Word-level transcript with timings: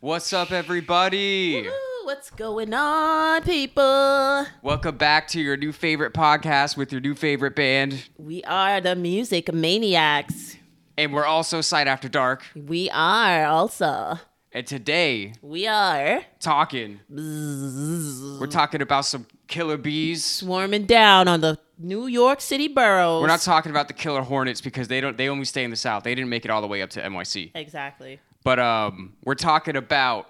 What's 0.00 0.32
up, 0.32 0.52
everybody? 0.52 1.62
Woo, 1.62 1.72
what's 2.04 2.30
going 2.30 2.72
on, 2.72 3.42
people? 3.42 4.46
Welcome 4.62 4.96
back 4.96 5.26
to 5.28 5.40
your 5.40 5.56
new 5.56 5.72
favorite 5.72 6.14
podcast 6.14 6.76
with 6.76 6.92
your 6.92 7.00
new 7.00 7.16
favorite 7.16 7.56
band. 7.56 8.08
We 8.16 8.44
are 8.44 8.80
the 8.80 8.94
Music 8.94 9.52
Maniacs. 9.52 10.56
And 10.96 11.12
we're 11.12 11.24
also 11.24 11.60
Sight 11.62 11.88
After 11.88 12.08
Dark. 12.08 12.44
We 12.54 12.88
are 12.90 13.46
also. 13.46 14.20
And 14.52 14.64
today, 14.68 15.32
We 15.42 15.66
are 15.66 16.22
talking, 16.38 17.00
we're 17.10 18.46
talking 18.46 18.80
about 18.82 19.04
some 19.04 19.26
killer 19.48 19.76
bees. 19.76 20.24
swarming 20.24 20.86
down 20.86 21.26
on 21.26 21.40
the 21.40 21.58
New 21.76 22.06
York 22.06 22.40
City 22.40 22.68
boroughs. 22.68 23.20
We're 23.20 23.26
not 23.26 23.40
talking 23.40 23.70
about 23.70 23.88
the 23.88 23.94
killer 23.94 24.22
hornets 24.22 24.60
because 24.60 24.86
they 24.86 25.00
don't. 25.00 25.16
They 25.16 25.28
only 25.28 25.44
stay 25.44 25.64
in 25.64 25.70
the 25.70 25.76
south. 25.76 26.04
They 26.04 26.14
didn't 26.14 26.30
make 26.30 26.44
it 26.44 26.52
all 26.52 26.60
the 26.60 26.68
way 26.68 26.82
up 26.82 26.90
to 26.90 27.02
NYC. 27.02 27.50
exactly 27.56 28.20
But 28.44 28.58
um, 28.58 29.14
we're 29.24 29.34
talking 29.34 29.76
about 29.76 30.28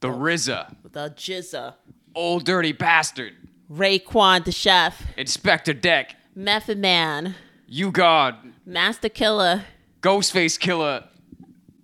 the 0.00 0.08
RZA, 0.08 0.74
the 0.90 1.10
GZA, 1.10 1.74
Ol' 2.14 2.40
Dirty 2.40 2.72
Bastard, 2.72 3.34
Raekwon 3.70 4.44
the 4.44 4.52
Chef, 4.52 5.02
Inspectah 5.16 5.80
Deck, 5.80 6.16
Method 6.34 6.78
Man, 6.78 7.34
You 7.66 7.90
God, 7.92 8.36
Masta 8.66 9.08
Killa. 9.08 9.64
Ghostface 10.00 10.58
Killah. 10.58 11.06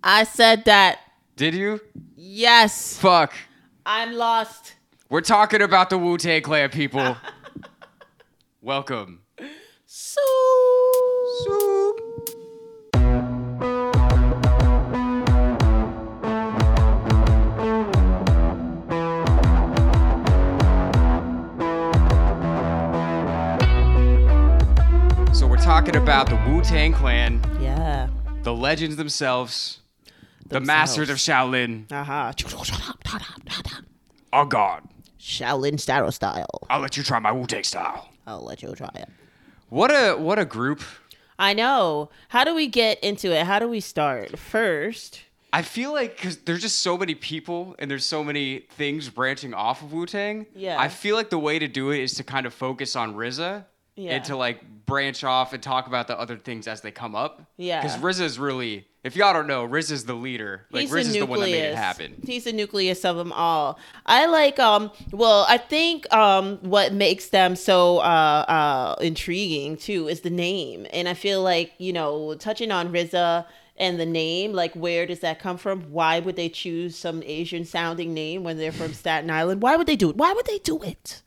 I 0.03 0.23
said 0.25 0.65
that. 0.65 0.99
Did 1.35 1.53
you? 1.53 1.79
Yes, 2.17 2.97
Fuck. 2.97 3.33
I'm 3.85 4.13
lost. 4.13 4.75
We're 5.09 5.21
talking 5.21 5.61
about 5.61 5.89
the 5.89 5.97
Wu 5.97 6.17
Tang 6.17 6.41
Clan 6.41 6.69
people. 6.69 7.15
Welcome. 8.61 9.21
So. 9.85 10.21
Talking 25.79 25.95
about 25.95 26.27
the 26.27 26.35
Wu 26.45 26.61
Tang 26.61 26.91
Clan, 26.91 27.39
Yeah. 27.61 28.09
the 28.43 28.53
legends 28.53 28.97
themselves, 28.97 29.79
the 30.45 30.59
masters 30.59 31.09
of 31.09 31.15
Shaolin. 31.15 31.89
Uh-huh. 31.89 32.33
Aha. 32.35 33.81
Oh 34.33 34.43
God, 34.43 34.83
Shaolin 35.17 35.79
Style 35.79 36.11
style. 36.11 36.67
I'll 36.69 36.81
let 36.81 36.97
you 36.97 37.03
try 37.03 37.19
my 37.19 37.31
Wu 37.31 37.45
Tang 37.45 37.63
style. 37.63 38.09
I'll 38.27 38.43
let 38.43 38.61
you 38.61 38.73
try 38.75 38.89
it. 38.93 39.07
What 39.69 39.89
a 39.89 40.17
what 40.17 40.37
a 40.37 40.43
group. 40.43 40.81
I 41.39 41.53
know. 41.53 42.09
How 42.27 42.43
do 42.43 42.53
we 42.53 42.67
get 42.67 42.99
into 42.99 43.31
it? 43.33 43.45
How 43.45 43.57
do 43.59 43.69
we 43.69 43.79
start? 43.79 44.37
First, 44.37 45.21
I 45.53 45.61
feel 45.61 45.93
like 45.93 46.17
because 46.17 46.39
there's 46.39 46.61
just 46.61 46.81
so 46.81 46.97
many 46.97 47.15
people 47.15 47.77
and 47.79 47.89
there's 47.89 48.05
so 48.05 48.21
many 48.21 48.65
things 48.71 49.07
branching 49.07 49.53
off 49.53 49.81
of 49.81 49.93
Wu 49.93 50.05
Tang. 50.05 50.45
Yeah. 50.53 50.75
I 50.77 50.89
feel 50.89 51.15
like 51.15 51.29
the 51.29 51.39
way 51.39 51.57
to 51.57 51.69
do 51.69 51.91
it 51.91 51.99
is 52.01 52.15
to 52.15 52.23
kind 52.25 52.45
of 52.45 52.53
focus 52.53 52.97
on 52.97 53.15
RZA. 53.15 53.63
Yeah. 53.99 54.13
And 54.15 54.23
to 54.25 54.37
like 54.37 54.61
branch 54.85 55.25
off 55.25 55.51
and 55.51 55.61
talk 55.61 55.87
about 55.87 56.07
the 56.07 56.17
other 56.17 56.37
things 56.37 56.67
as 56.67 56.79
they 56.79 56.91
come 56.91 57.15
up. 57.15 57.43
Yeah. 57.57 57.81
Because 57.81 57.97
RZA 57.97 58.21
is 58.21 58.39
really, 58.39 58.87
if 59.03 59.17
y'all 59.17 59.33
don't 59.33 59.45
know, 59.45 59.67
RZA 59.67 59.91
is 59.91 60.05
the 60.05 60.13
leader. 60.13 60.65
Like 60.71 60.83
he's 60.83 60.91
RZA 60.91 60.99
is 60.99 61.13
the 61.13 61.19
the 61.19 61.25
one 61.25 61.39
that 61.41 61.45
made 61.47 61.63
it 61.63 61.75
happen. 61.75 62.21
He's 62.25 62.45
the 62.45 62.53
nucleus 62.53 63.03
of 63.03 63.17
them 63.17 63.33
all. 63.33 63.77
I 64.05 64.25
like 64.27 64.57
um 64.57 64.89
well, 65.11 65.45
I 65.49 65.57
think 65.57 66.11
um 66.13 66.59
what 66.61 66.93
makes 66.93 67.27
them 67.27 67.57
so 67.57 67.97
uh 67.97 68.45
uh 68.47 68.95
intriguing 69.01 69.75
too 69.75 70.07
is 70.07 70.21
the 70.21 70.29
name. 70.29 70.87
And 70.93 71.09
I 71.09 71.13
feel 71.13 71.43
like, 71.43 71.73
you 71.77 71.91
know, 71.91 72.35
touching 72.35 72.71
on 72.71 72.93
RZA 72.93 73.45
and 73.75 73.99
the 73.99 74.05
name, 74.05 74.53
like 74.53 74.73
where 74.75 75.05
does 75.05 75.19
that 75.19 75.39
come 75.39 75.57
from? 75.57 75.91
Why 75.91 76.19
would 76.19 76.37
they 76.37 76.47
choose 76.47 76.97
some 76.97 77.21
Asian 77.25 77.65
sounding 77.65 78.13
name 78.13 78.45
when 78.45 78.57
they're 78.57 78.71
from 78.71 78.93
Staten 78.93 79.29
Island? 79.29 79.61
Why 79.61 79.75
would 79.75 79.87
they 79.87 79.97
do 79.97 80.09
it? 80.09 80.15
Why 80.15 80.31
would 80.31 80.45
they 80.45 80.59
do 80.59 80.81
it? 80.83 81.21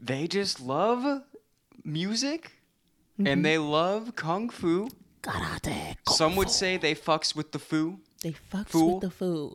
They 0.00 0.26
just 0.26 0.58
love 0.60 1.22
music 1.84 2.52
Mm-hmm. 3.20 3.26
and 3.26 3.44
they 3.44 3.58
love 3.58 4.16
kung 4.16 4.48
fu. 4.48 4.88
Karate. 5.22 5.96
Some 6.08 6.34
would 6.36 6.48
say 6.48 6.78
they 6.78 6.94
fucks 6.94 7.36
with 7.36 7.52
the 7.52 7.58
foo, 7.58 7.98
they 8.22 8.32
fucks 8.50 8.68
Fool. 8.68 8.94
with 8.94 9.02
the 9.02 9.10
foo. 9.10 9.52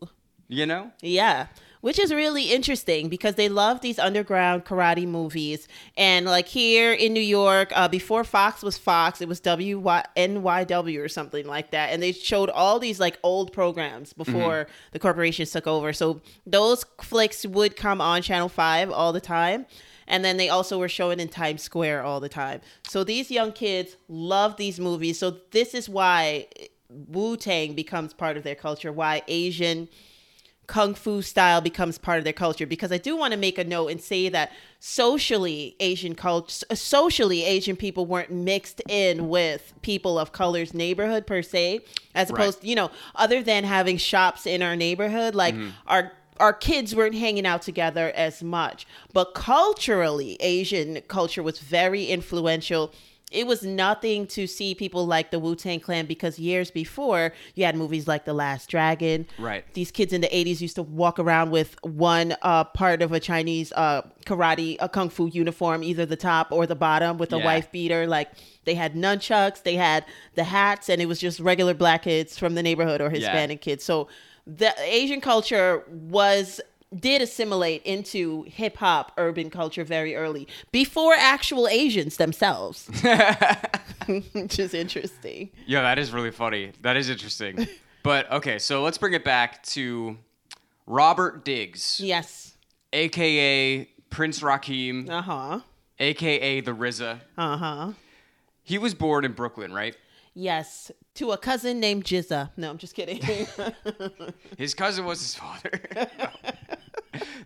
you 0.48 0.68
know? 0.68 0.92
Yeah. 1.02 1.48
Which 1.82 1.98
is 1.98 2.14
really 2.14 2.52
interesting 2.54 3.10
because 3.10 3.34
they 3.34 3.50
love 3.50 3.82
these 3.82 3.98
underground 3.98 4.64
karate 4.66 5.08
movies. 5.08 5.68
And 5.98 6.28
like 6.28 6.48
here 6.48 6.94
in 6.94 7.14
New 7.14 7.20
York, 7.20 7.72
uh, 7.76 7.88
before 7.88 8.24
Fox 8.24 8.62
was 8.62 8.78
Fox, 8.78 9.22
it 9.22 9.28
was 9.28 9.42
WNYW 9.42 11.04
or 11.04 11.08
something 11.10 11.46
like 11.48 11.72
that. 11.72 11.92
And 11.92 12.02
they 12.02 12.12
showed 12.12 12.50
all 12.50 12.80
these 12.80 13.00
like 13.00 13.18
old 13.24 13.52
programs 13.54 14.14
before 14.14 14.68
the 14.92 15.00
corporations 15.00 15.52
took 15.52 15.68
over. 15.68 15.94
So 15.94 16.22
those 16.46 16.86
flicks 17.02 17.46
would 17.46 17.76
come 17.76 18.02
on 18.02 18.22
Channel 18.22 18.50
5 18.50 18.92
all 18.92 19.14
the 19.14 19.22
time. 19.22 19.66
And 20.08 20.24
then 20.24 20.38
they 20.38 20.50
also 20.50 20.80
were 20.80 20.90
showing 20.90 21.20
in 21.20 21.28
Times 21.30 21.62
Square 21.62 22.04
all 22.04 22.20
the 22.20 22.30
time. 22.30 22.62
So 22.88 23.04
these 23.04 23.30
young 23.30 23.52
kids 23.52 23.98
love 24.08 24.58
these 24.58 24.80
movies. 24.80 25.20
So 25.20 25.38
this 25.52 25.74
is 25.74 25.90
why 25.90 26.48
Wu 26.90 27.38
Tang 27.38 27.74
becomes 27.74 28.14
part 28.14 28.38
of 28.38 28.44
their 28.44 28.56
culture, 28.56 28.92
why 28.92 29.22
Asian 29.28 29.90
kung 30.68 30.94
fu 30.94 31.22
style 31.22 31.62
becomes 31.62 31.98
part 31.98 32.18
of 32.18 32.26
their 32.26 32.34
culture 32.34 32.68
because 32.68 32.92
I 32.92 32.98
do 32.98 33.16
want 33.16 33.32
to 33.32 33.40
make 33.40 33.58
a 33.58 33.64
note 33.64 33.88
and 33.88 34.02
say 34.02 34.28
that 34.28 34.52
socially 34.82 35.78
Asian 35.80 36.14
culture 36.14 36.66
socially 36.76 37.46
Asian 37.46 37.78
people 37.78 38.06
weren't 38.06 38.32
mixed 38.32 38.82
in 38.90 39.30
with 39.30 39.74
people 39.82 40.20
of 40.20 40.34
color's 40.34 40.74
neighborhood 40.74 41.26
per 41.26 41.42
se 41.42 41.80
as 42.14 42.30
Right. 42.30 42.42
opposed 42.42 42.66
you 42.66 42.76
know 42.76 42.92
other 43.16 43.42
than 43.42 43.64
having 43.64 43.96
shops 43.98 44.46
in 44.46 44.62
our 44.62 44.76
neighborhood 44.76 45.34
like 45.36 45.56
mm-hmm. 45.56 45.70
our 45.88 46.12
our 46.40 46.54
kids 46.54 46.96
weren't 46.96 47.16
hanging 47.16 47.46
out 47.46 47.62
together 47.62 48.12
as 48.16 48.42
much 48.44 48.86
but 49.14 49.34
culturally 49.34 50.38
Asian 50.40 51.02
culture 51.08 51.44
was 51.44 51.60
very 51.60 52.06
influential 52.06 52.94
it 53.30 53.46
was 53.46 53.62
nothing 53.62 54.26
to 54.28 54.48
see 54.48 54.74
people 54.74 55.06
like 55.06 55.32
the 55.32 55.40
Wu 55.40 55.54
Tang 55.54 55.82
Clan 55.82 56.06
because 56.06 56.40
years 56.40 56.72
before 56.72 57.34
you 57.56 57.66
had 57.66 57.76
movies 57.76 58.08
like 58.08 58.24
The 58.24 58.32
Last 58.34 58.70
Dragon. 58.70 59.26
Right. 59.38 59.66
These 59.74 59.92
kids 59.92 60.14
in 60.14 60.22
the 60.22 60.30
80s 60.30 60.62
used 60.62 60.76
to 60.76 60.84
walk 60.84 61.20
around 61.20 61.52
with 61.52 61.76
one 61.84 62.38
uh, 62.42 62.64
part 62.64 63.02
of 63.02 63.12
a 63.12 63.20
Chinese 63.20 63.74
uh, 63.74 64.04
karate, 64.26 64.78
a 64.80 64.88
kung 64.88 65.10
fu 65.10 65.28
uniform, 65.28 65.84
either 65.84 66.06
the 66.06 66.16
top 66.16 66.54
or 66.54 66.66
the 66.66 66.76
bottom 66.76 67.18
with 67.18 67.34
a 67.34 67.38
Yeah. 67.38 67.44
wife 67.44 67.70
beater. 67.70 68.08
Like 68.08 68.30
they 68.64 68.76
had 68.76 68.96
nunchucks, 68.96 69.62
they 69.64 69.76
had 69.76 70.06
the 70.36 70.46
hats, 70.46 70.88
and 70.88 71.02
it 71.02 71.08
was 71.08 71.20
just 71.20 71.42
regular 71.42 71.74
black 71.74 72.04
kids 72.04 72.40
from 72.40 72.56
the 72.56 72.64
neighborhood 72.64 73.02
or 73.02 73.10
Hispanic 73.10 73.60
kids. 73.60 73.84
So 73.84 74.08
the 74.48 74.74
Asian 74.82 75.20
culture 75.22 75.84
was 75.90 76.62
did 76.98 77.22
assimilate 77.22 77.84
into 77.84 78.44
hip 78.44 78.78
hop 78.78 79.12
urban 79.18 79.50
culture 79.50 79.84
very 79.84 80.16
early 80.16 80.48
before 80.72 81.14
actual 81.14 81.68
Asians 81.68 82.16
themselves. 82.16 82.90
Which 84.34 84.58
is 84.58 84.74
interesting. 84.74 85.50
Yeah, 85.66 85.82
that 85.82 86.00
is 86.00 86.12
really 86.12 86.32
funny. 86.32 86.72
That 86.82 86.96
is 86.96 87.10
interesting. 87.10 87.68
but 88.04 88.32
okay, 88.32 88.58
so 88.58 88.84
let's 88.84 88.98
bring 88.98 89.14
it 89.14 89.26
back 89.26 89.64
to 89.64 90.18
Robert 90.86 91.44
Diggs, 91.44 92.00
Yes. 92.02 92.56
aka 92.94 93.90
Prince 94.10 94.40
Rakeem, 94.40 95.10
Uh 95.10 95.22
huh. 95.22 95.60
aka 96.00 96.62
the 96.62 96.72
RZA. 96.72 97.20
Uh 97.38 97.58
huh. 97.58 97.92
He 98.64 98.78
was 98.78 98.94
born 98.94 99.26
in 99.26 99.34
Brooklyn, 99.34 99.74
right? 99.74 99.96
Yes. 100.34 100.92
To 101.18 101.32
a 101.32 101.38
cousin 101.38 101.80
named 101.80 102.04
GZA. 102.06 102.52
No, 102.58 102.70
I'm 102.70 102.78
just 102.78 102.96
kidding. 102.96 103.22
His 104.58 104.74
cousin 104.74 105.06
was 105.06 105.20
his 105.22 105.36
father. 105.36 105.72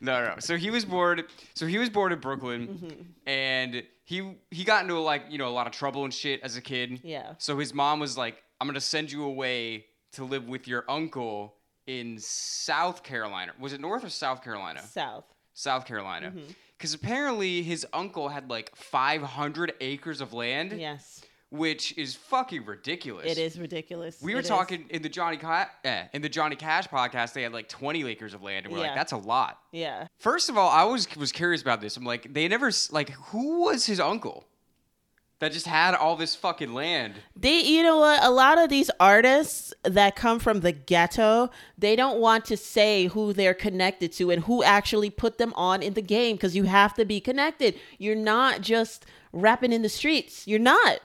no, 0.02 0.24
no. 0.26 0.36
So 0.40 0.58
he 0.58 0.70
was 0.70 0.86
born. 0.86 1.24
So 1.54 1.66
he 1.68 1.78
was 1.78 1.90
born 1.90 2.12
in 2.12 2.20
Brooklyn, 2.20 2.68
Mm-hmm. 2.68 3.02
and 3.28 3.84
he 4.06 4.36
he 4.50 4.64
got 4.64 4.84
into 4.84 5.00
like 5.00 5.24
you 5.30 5.38
know 5.38 5.48
a 5.48 5.52
lot 5.56 5.68
of 5.68 5.74
trouble 5.74 6.04
and 6.04 6.14
shit 6.14 6.42
as 6.44 6.58
a 6.58 6.62
kid. 6.62 7.00
Yeah. 7.04 7.34
So 7.38 7.58
his 7.58 7.74
mom 7.74 8.00
was 8.00 8.18
like, 8.18 8.42
"I'm 8.60 8.68
gonna 8.68 8.82
send 8.82 9.12
you 9.12 9.24
away 9.24 9.86
to 10.14 10.26
live 10.26 10.48
with 10.50 10.68
your 10.68 10.84
uncle 10.90 11.56
in 11.88 12.18
South 12.20 13.04
Carolina. 13.04 13.54
Was 13.60 13.74
it 13.74 13.80
North 13.82 14.04
or 14.04 14.10
South 14.10 14.44
Carolina? 14.44 14.82
South. 14.82 15.24
South 15.54 15.86
Carolina. 15.86 16.28
Mm-hmm. 16.32 16.52
Because 16.78 16.94
apparently 16.94 17.62
his 17.62 17.86
uncle 17.94 18.28
had 18.30 18.50
like 18.50 18.76
500 18.76 19.74
acres 19.82 20.20
of 20.20 20.34
land, 20.34 20.74
Yes. 20.80 21.22
Which 21.52 21.96
is 21.98 22.16
fucking 22.16 22.66
ridiculous. 22.66 23.26
It 23.30 23.38
is 23.38 23.60
ridiculous. 23.60 24.18
We 24.22 24.34
were 24.34 24.40
It 24.40 24.46
is. 24.46 24.50
talking 24.50 24.86
in 24.90 25.02
the 25.02 25.10
Johnny 25.10 25.36
Ca- 25.38 25.70
eh, 25.84 26.06
in 26.14 26.22
the 26.22 26.30
Johnny 26.30 26.56
Cash 26.56 26.88
podcast. 26.88 27.34
They 27.34 27.44
had 27.44 27.52
like 27.54 27.68
20 27.68 28.04
acres 28.10 28.34
of 28.34 28.42
land, 28.42 28.66
and 28.66 28.74
we're 28.74 28.80
Yeah. 28.82 28.88
like, 28.88 28.96
that's 28.96 29.12
a 29.12 29.18
lot. 29.18 29.60
Yeah. 29.72 30.08
First 30.18 30.50
of 30.50 30.58
all, 30.58 30.70
I 30.70 30.84
was 30.86 31.14
was 31.18 31.32
curious 31.34 31.62
about 31.62 31.82
this. 31.82 31.98
I'm 31.98 32.06
like, 32.06 32.34
they 32.34 32.48
never 32.48 32.72
like 32.92 33.10
who 33.12 33.62
was 33.66 33.86
his 33.86 34.00
uncle 34.00 34.46
that 35.40 35.52
just 35.52 35.66
had 35.66 35.94
all 35.96 36.16
this 36.16 36.36
fucking 36.36 36.72
land. 36.74 37.16
They, 37.36 37.62
you 37.62 37.82
know 37.84 37.98
what? 37.98 38.24
A 38.24 38.30
lot 38.30 38.58
of 38.60 38.70
these 38.70 38.90
artists 39.00 39.74
that 39.84 40.16
come 40.16 40.38
from 40.40 40.60
the 40.62 40.72
ghetto, 40.72 41.50
they 41.78 41.96
don't 41.96 42.20
want 42.20 42.46
to 42.46 42.56
say 42.56 43.08
who 43.08 43.34
they're 43.34 43.56
connected 43.56 44.12
to 44.14 44.30
and 44.32 44.44
who 44.44 44.64
actually 44.64 45.10
put 45.10 45.38
them 45.40 45.52
on 45.56 45.82
in 45.82 45.96
the 45.96 46.02
game 46.02 46.36
because 46.38 46.56
you 46.56 46.64
have 46.66 46.94
to 46.94 47.06
be 47.06 47.20
connected. 47.20 47.78
You're 47.98 48.16
not 48.16 48.62
just 48.62 49.06
rapping 49.34 49.74
in 49.74 49.82
the 49.82 49.90
streets. 49.90 50.48
You're 50.48 50.60
not. 50.60 51.00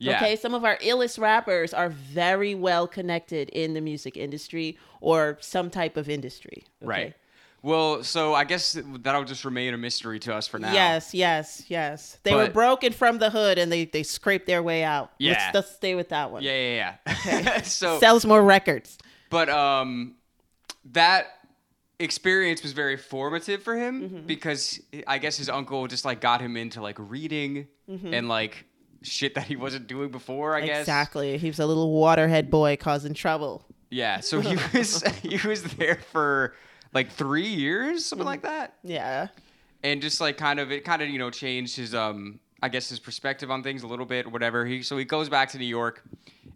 Yeah. 0.00 0.16
Okay, 0.16 0.34
some 0.36 0.54
of 0.54 0.64
our 0.64 0.76
illest 0.78 1.18
rappers 1.20 1.72
are 1.74 1.90
very 1.90 2.54
well 2.54 2.88
connected 2.88 3.48
in 3.50 3.74
the 3.74 3.80
music 3.80 4.16
industry 4.16 4.76
or 5.00 5.36
some 5.40 5.68
type 5.70 5.96
of 5.96 6.08
industry. 6.08 6.64
okay? 6.82 6.86
Right. 6.88 7.14
Well, 7.62 8.02
so 8.02 8.32
I 8.32 8.44
guess 8.44 8.78
that'll 9.02 9.24
just 9.24 9.44
remain 9.44 9.74
a 9.74 9.76
mystery 9.76 10.18
to 10.20 10.34
us 10.34 10.48
for 10.48 10.58
now. 10.58 10.72
Yes, 10.72 11.12
yes, 11.12 11.64
yes. 11.68 12.18
They 12.22 12.34
were 12.34 12.48
broken 12.48 12.94
from 12.94 13.18
the 13.18 13.28
hood 13.28 13.58
and 13.58 13.70
they, 13.70 13.84
they 13.84 14.02
scraped 14.02 14.46
their 14.46 14.62
way 14.62 14.82
out. 14.82 15.12
Yeah. 15.18 15.32
Let's, 15.32 15.54
let's 15.54 15.70
stay 15.76 15.94
with 15.94 16.08
that 16.08 16.30
one. 16.30 16.42
Yeah, 16.42 16.52
yeah, 16.56 16.96
yeah. 17.26 17.60
so, 17.62 17.98
Sells 18.00 18.24
more 18.24 18.42
records. 18.42 18.96
but 19.28 19.50
um, 19.50 20.14
that 20.92 21.26
experience 21.98 22.62
was 22.62 22.72
very 22.72 22.96
formative 22.96 23.62
for 23.62 23.76
him 23.76 24.00
Mm-hmm. 24.02 24.26
because 24.26 24.80
I 25.06 25.18
guess 25.18 25.36
his 25.36 25.50
uncle 25.50 25.86
just 25.86 26.06
like 26.06 26.22
got 26.22 26.40
him 26.40 26.56
into 26.56 26.80
like 26.80 26.96
reading 26.98 27.66
and 27.86 28.28
like 28.28 28.64
shit 29.02 29.34
that 29.34 29.44
he 29.44 29.56
wasn't 29.56 29.86
doing 29.86 30.10
before. 30.10 30.54
I 30.56 30.60
guess. 30.66 30.80
Exactly. 30.80 31.38
He 31.38 31.48
was 31.48 31.58
a 31.58 31.66
little 31.66 31.90
waterhead 31.92 32.50
boy 32.50 32.76
causing 32.76 33.14
trouble. 33.14 33.64
Yeah. 33.90 34.20
So 34.20 34.40
he 34.40 34.56
was 34.78 35.02
he 35.22 35.46
was 35.46 35.62
there 35.74 36.00
for 36.12 36.54
like 36.92 37.10
three 37.10 37.46
years, 37.48 38.04
something 38.04 38.26
like 38.26 38.42
that. 38.42 38.74
Yeah. 38.82 39.28
and 39.82 40.02
just 40.02 40.20
like 40.20 40.36
kind 40.36 40.60
of 40.60 40.70
it 40.70 40.84
kind 40.84 41.02
of 41.02 41.08
you 41.08 41.18
know 41.18 41.30
changed 41.30 41.76
his 41.76 41.94
um 41.94 42.40
I 42.62 42.68
guess 42.68 42.88
his 42.90 42.98
perspective 42.98 43.50
on 43.50 43.62
things 43.62 43.82
a 43.82 43.86
little 43.86 44.06
bit 44.06 44.26
or 44.26 44.30
whatever. 44.30 44.66
He 44.66 44.82
so 44.82 44.96
he 44.98 45.04
goes 45.04 45.28
back 45.28 45.48
to 45.50 45.58
New 45.58 45.64
York, 45.64 46.02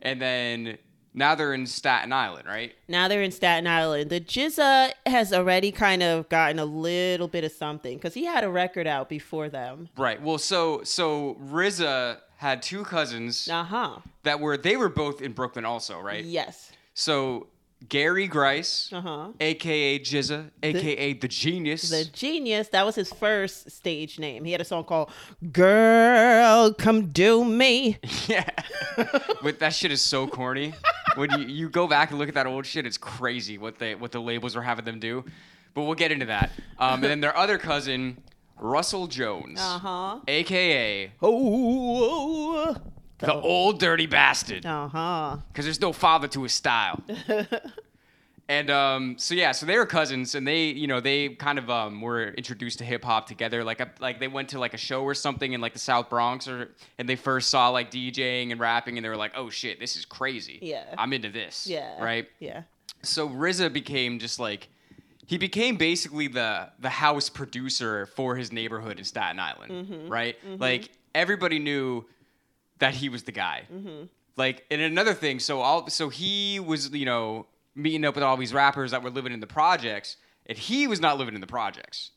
and 0.03 0.21
then 0.21 0.77
now 1.17 1.35
they're 1.37 1.55
in 1.55 1.65
Staten 1.67 2.13
Island, 2.13 2.47
right? 2.49 2.75
Now 2.89 3.07
they're 3.09 3.23
in 3.23 3.31
Staten 3.31 3.67
Island. 3.69 4.11
The 4.11 4.21
GZA 4.21 4.93
has 5.07 5.33
already 5.33 5.71
kind 5.71 6.03
of 6.03 6.29
gotten 6.29 6.59
a 6.59 6.65
little 6.65 7.29
bit 7.29 7.45
of 7.45 7.53
something 7.53 7.97
because 7.97 8.15
he 8.15 8.25
had 8.25 8.43
a 8.45 8.51
record 8.51 8.87
out 8.89 9.09
before 9.09 9.49
them. 9.49 9.89
Right. 9.97 10.21
Well, 10.21 10.39
so 10.39 10.83
so 10.83 11.37
RZA 11.41 12.19
had 12.45 12.63
two 12.63 12.85
cousins 12.85 13.49
Uh 13.49 13.65
huh. 13.65 13.97
that 14.23 14.39
were 14.41 14.57
they 14.57 14.77
were 14.77 14.91
both 14.91 15.23
in 15.23 15.33
Brooklyn 15.33 15.65
also, 15.65 15.99
right? 16.01 16.25
Yes. 16.25 16.71
So 16.93 17.49
Gary 17.89 18.29
Grice, 18.29 18.91
Uh 18.93 19.01
huh. 19.01 19.29
aka 19.41 19.99
GZA, 19.99 20.51
aka 20.63 21.13
the 21.15 21.29
Genius. 21.29 21.89
The 21.91 22.05
Genius, 22.13 22.69
that 22.69 22.85
was 22.87 22.95
his 22.95 23.11
first 23.13 23.71
stage 23.71 24.19
name. 24.19 24.45
He 24.45 24.53
had 24.53 24.61
a 24.61 24.65
song 24.65 24.85
called 24.85 25.11
Girl, 25.53 26.73
Come 26.75 27.07
Do 27.13 27.45
Me. 27.45 27.99
yeah. 28.29 28.49
but 29.43 29.59
that 29.61 29.75
shit 29.75 29.91
is 29.93 30.01
so 30.03 30.27
corny. 30.27 30.73
when 31.17 31.31
you, 31.39 31.47
you 31.47 31.69
go 31.69 31.87
back 31.87 32.11
and 32.11 32.19
look 32.19 32.29
at 32.29 32.35
that 32.35 32.47
old 32.47 32.67
shit, 32.67 32.87
it's 32.87 32.99
crazy 32.99 33.57
what 33.59 33.79
they 33.79 33.95
what 33.95 34.13
the 34.13 34.21
labels 34.21 34.55
were 34.57 34.63
having 34.63 34.85
them 34.85 34.99
do. 35.01 35.25
But 35.75 35.83
we'll 35.85 35.95
get 35.97 36.13
into 36.13 36.27
that. 36.27 36.51
Um, 36.79 36.95
and 36.95 37.05
then 37.05 37.21
their 37.21 37.37
other 37.37 37.59
cousin, 37.59 38.17
Russell 38.59 39.07
Jones, 39.07 39.59
Uh 39.61 39.79
huh. 39.79 40.19
aka 40.29 41.13
Oh. 41.23 42.77
the 43.19 43.35
Ol' 43.35 43.73
Dirty 43.73 44.07
Bastard, 44.07 44.65
Uh 44.67 44.89
huh. 44.89 45.37
because 45.53 45.65
there's 45.65 45.81
no 45.81 45.93
father 45.93 46.29
to 46.29 46.43
his 46.43 46.53
style. 46.55 47.03
and 48.49 48.71
um, 48.71 49.17
so 49.19 49.35
yeah, 49.35 49.53
so 49.53 49.65
they 49.67 49.79
were 49.79 49.87
cousins, 49.87 50.35
and 50.35 50.47
they 50.47 50.67
you 50.67 50.87
know 50.87 51.01
they 51.01 51.31
kind 51.31 51.59
of 51.59 51.71
um, 51.71 52.01
were 52.01 52.29
introduced 52.29 52.79
to 52.79 52.85
hip 52.85 53.05
hop 53.05 53.27
together. 53.27 53.65
Like 53.65 53.81
a, 53.81 53.91
like 54.01 54.21
they 54.21 54.29
went 54.29 54.51
to 54.51 54.59
like 54.59 54.75
a 54.75 54.79
show 54.79 55.03
or 55.03 55.15
something 55.15 55.53
in 55.53 55.61
like 55.61 55.73
the 55.73 55.79
South 55.79 56.11
Bronx, 56.11 56.47
or 56.49 56.69
and 56.99 57.09
they 57.09 57.17
first 57.17 57.49
saw 57.51 57.69
like 57.71 57.91
DJing 57.91 58.51
and 58.53 58.61
rapping, 58.61 58.99
and 58.99 59.05
they 59.05 59.09
were 59.09 59.17
like, 59.17 59.33
oh 59.37 59.49
shit, 59.51 59.81
this 59.81 59.97
is 59.97 60.05
crazy. 60.05 60.59
Yeah. 60.61 60.85
I'm 60.99 61.13
into 61.13 61.31
this. 61.31 61.67
Yeah. 61.67 62.03
Right. 62.03 62.29
Yeah. 62.41 62.63
so 63.03 63.29
RZA 63.29 63.73
became 63.73 64.19
just 64.19 64.39
like 64.39 64.69
he 65.27 65.39
became 65.39 65.77
basically 65.77 66.29
the 66.29 66.69
the 66.79 66.91
house 66.91 67.29
producer 67.29 68.07
for 68.07 68.37
his 68.37 68.53
neighborhood 68.53 68.99
in 68.99 69.05
Staten 69.05 69.39
Island, 69.41 69.73
Mm-hmm. 69.89 70.09
right? 70.09 70.37
Like 70.59 70.91
everybody 71.15 71.59
knew 71.59 72.05
that 72.79 72.95
he 72.95 73.09
was 73.09 73.23
the 73.25 73.33
guy. 73.33 73.63
Mm-hmm. 73.73 74.05
Like 74.37 74.65
and 74.71 74.81
another 74.81 75.15
thing, 75.15 75.39
so 75.41 75.61
all 75.61 75.89
so 75.89 76.09
he 76.09 76.61
was 76.61 76.91
you 76.91 77.07
know 77.07 77.47
meeting 77.75 78.05
up 78.05 78.15
with 78.15 78.25
all 78.25 78.37
these 78.37 78.53
rappers 78.53 78.91
that 78.91 79.03
were 79.03 79.11
living 79.11 79.33
in 79.33 79.41
the 79.41 79.47
projects, 79.47 80.17
and 80.47 80.59
he 80.59 80.87
was 80.87 81.01
not 81.01 81.19
living 81.19 81.35
in 81.35 81.41
the 81.41 81.47
projects. 81.47 82.11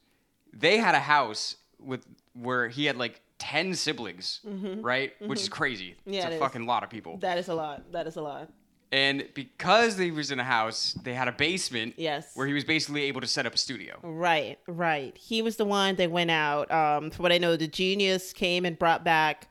They 0.54 0.78
had 0.78 0.96
a 0.96 1.00
house 1.00 1.56
with 1.80 2.06
where 2.34 2.68
he 2.70 2.86
had 2.86 2.98
like 2.98 3.22
ten 3.38 3.76
siblings, 3.76 4.42
right? 4.82 5.14
Which 5.22 5.42
is 5.42 5.50
crazy. 5.50 5.92
Mm-hmm. 6.02 6.14
Yeah, 6.14 6.18
it's 6.20 6.26
it 6.28 6.32
a 6.32 6.36
is. 6.36 6.40
fucking 6.42 6.66
lot 6.66 6.84
of 6.84 6.90
people. 6.90 7.18
That 7.18 7.38
is 7.38 7.48
a 7.50 7.54
lot. 7.54 7.92
That 7.92 8.08
is 8.08 8.16
a 8.16 8.22
lot. 8.22 8.50
And 8.92 9.28
because 9.34 9.98
they 9.98 10.12
was 10.12 10.32
in 10.32 10.40
a 10.40 10.46
house, 10.46 10.94
they 11.04 11.14
had 11.14 11.28
a 11.28 11.34
basement 11.34 11.96
Yes. 11.98 12.32
where 12.36 12.48
he 12.48 12.54
was 12.54 12.64
basically 12.64 13.04
able 13.04 13.20
to 13.22 13.28
set 13.28 13.46
up 13.46 13.54
a 13.54 13.58
studio. 13.58 14.00
Right, 14.02 14.60
right. 14.66 15.18
He 15.18 15.42
was 15.42 15.58
the 15.58 15.66
one 15.66 15.96
that 15.98 16.10
went 16.10 16.32
out. 16.32 16.72
Um, 16.72 17.12
from 17.12 17.24
what 17.24 17.32
I 17.34 17.38
know, 17.38 17.58
the 17.58 17.68
genius 17.68 18.32
came 18.32 18.64
and 18.64 18.80
brought 18.80 19.04
back, 19.04 19.50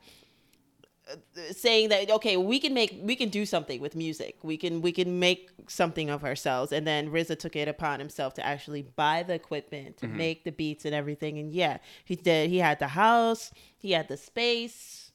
uh, 1.11 1.17
saying 1.53 1.91
that 1.91 2.11
okay, 2.11 2.39
we 2.39 2.59
can 2.59 2.73
make, 2.73 2.99
we 3.03 3.15
can 3.15 3.29
do 3.29 3.45
something 3.45 3.79
with 3.79 3.95
music. 3.95 4.39
We 4.43 4.57
can, 4.57 4.81
we 4.81 4.91
can 4.91 5.19
make 5.19 5.51
something 5.69 6.09
of 6.09 6.25
ourselves. 6.25 6.73
And 6.73 6.87
then 6.87 7.11
RZA 7.11 7.39
took 7.39 7.57
it 7.57 7.69
upon 7.69 8.01
himself 8.01 8.33
to 8.35 8.47
actually 8.47 8.83
buy 8.83 9.23
the 9.23 9.35
equipment 9.35 9.99
to 9.99 10.09
make 10.09 10.45
the 10.45 10.51
beats 10.53 10.87
and 10.87 10.95
everything. 10.95 11.39
And 11.39 11.53
yeah, 11.53 11.79
he 12.07 12.17
did. 12.17 12.49
He 12.49 12.59
had 12.59 12.79
the 12.79 12.89
house, 12.89 13.51
he 13.79 13.93
had 13.93 14.09
the 14.09 14.17
space, 14.17 15.13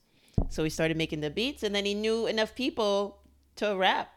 so 0.48 0.62
he 0.62 0.70
started 0.70 0.96
making 0.96 1.20
the 1.22 1.30
beats, 1.30 1.64
and 1.64 1.74
then 1.74 1.84
he 1.84 1.94
knew 1.94 2.26
enough 2.28 2.54
people 2.54 3.18
to 3.56 3.76
rap. 3.76 4.12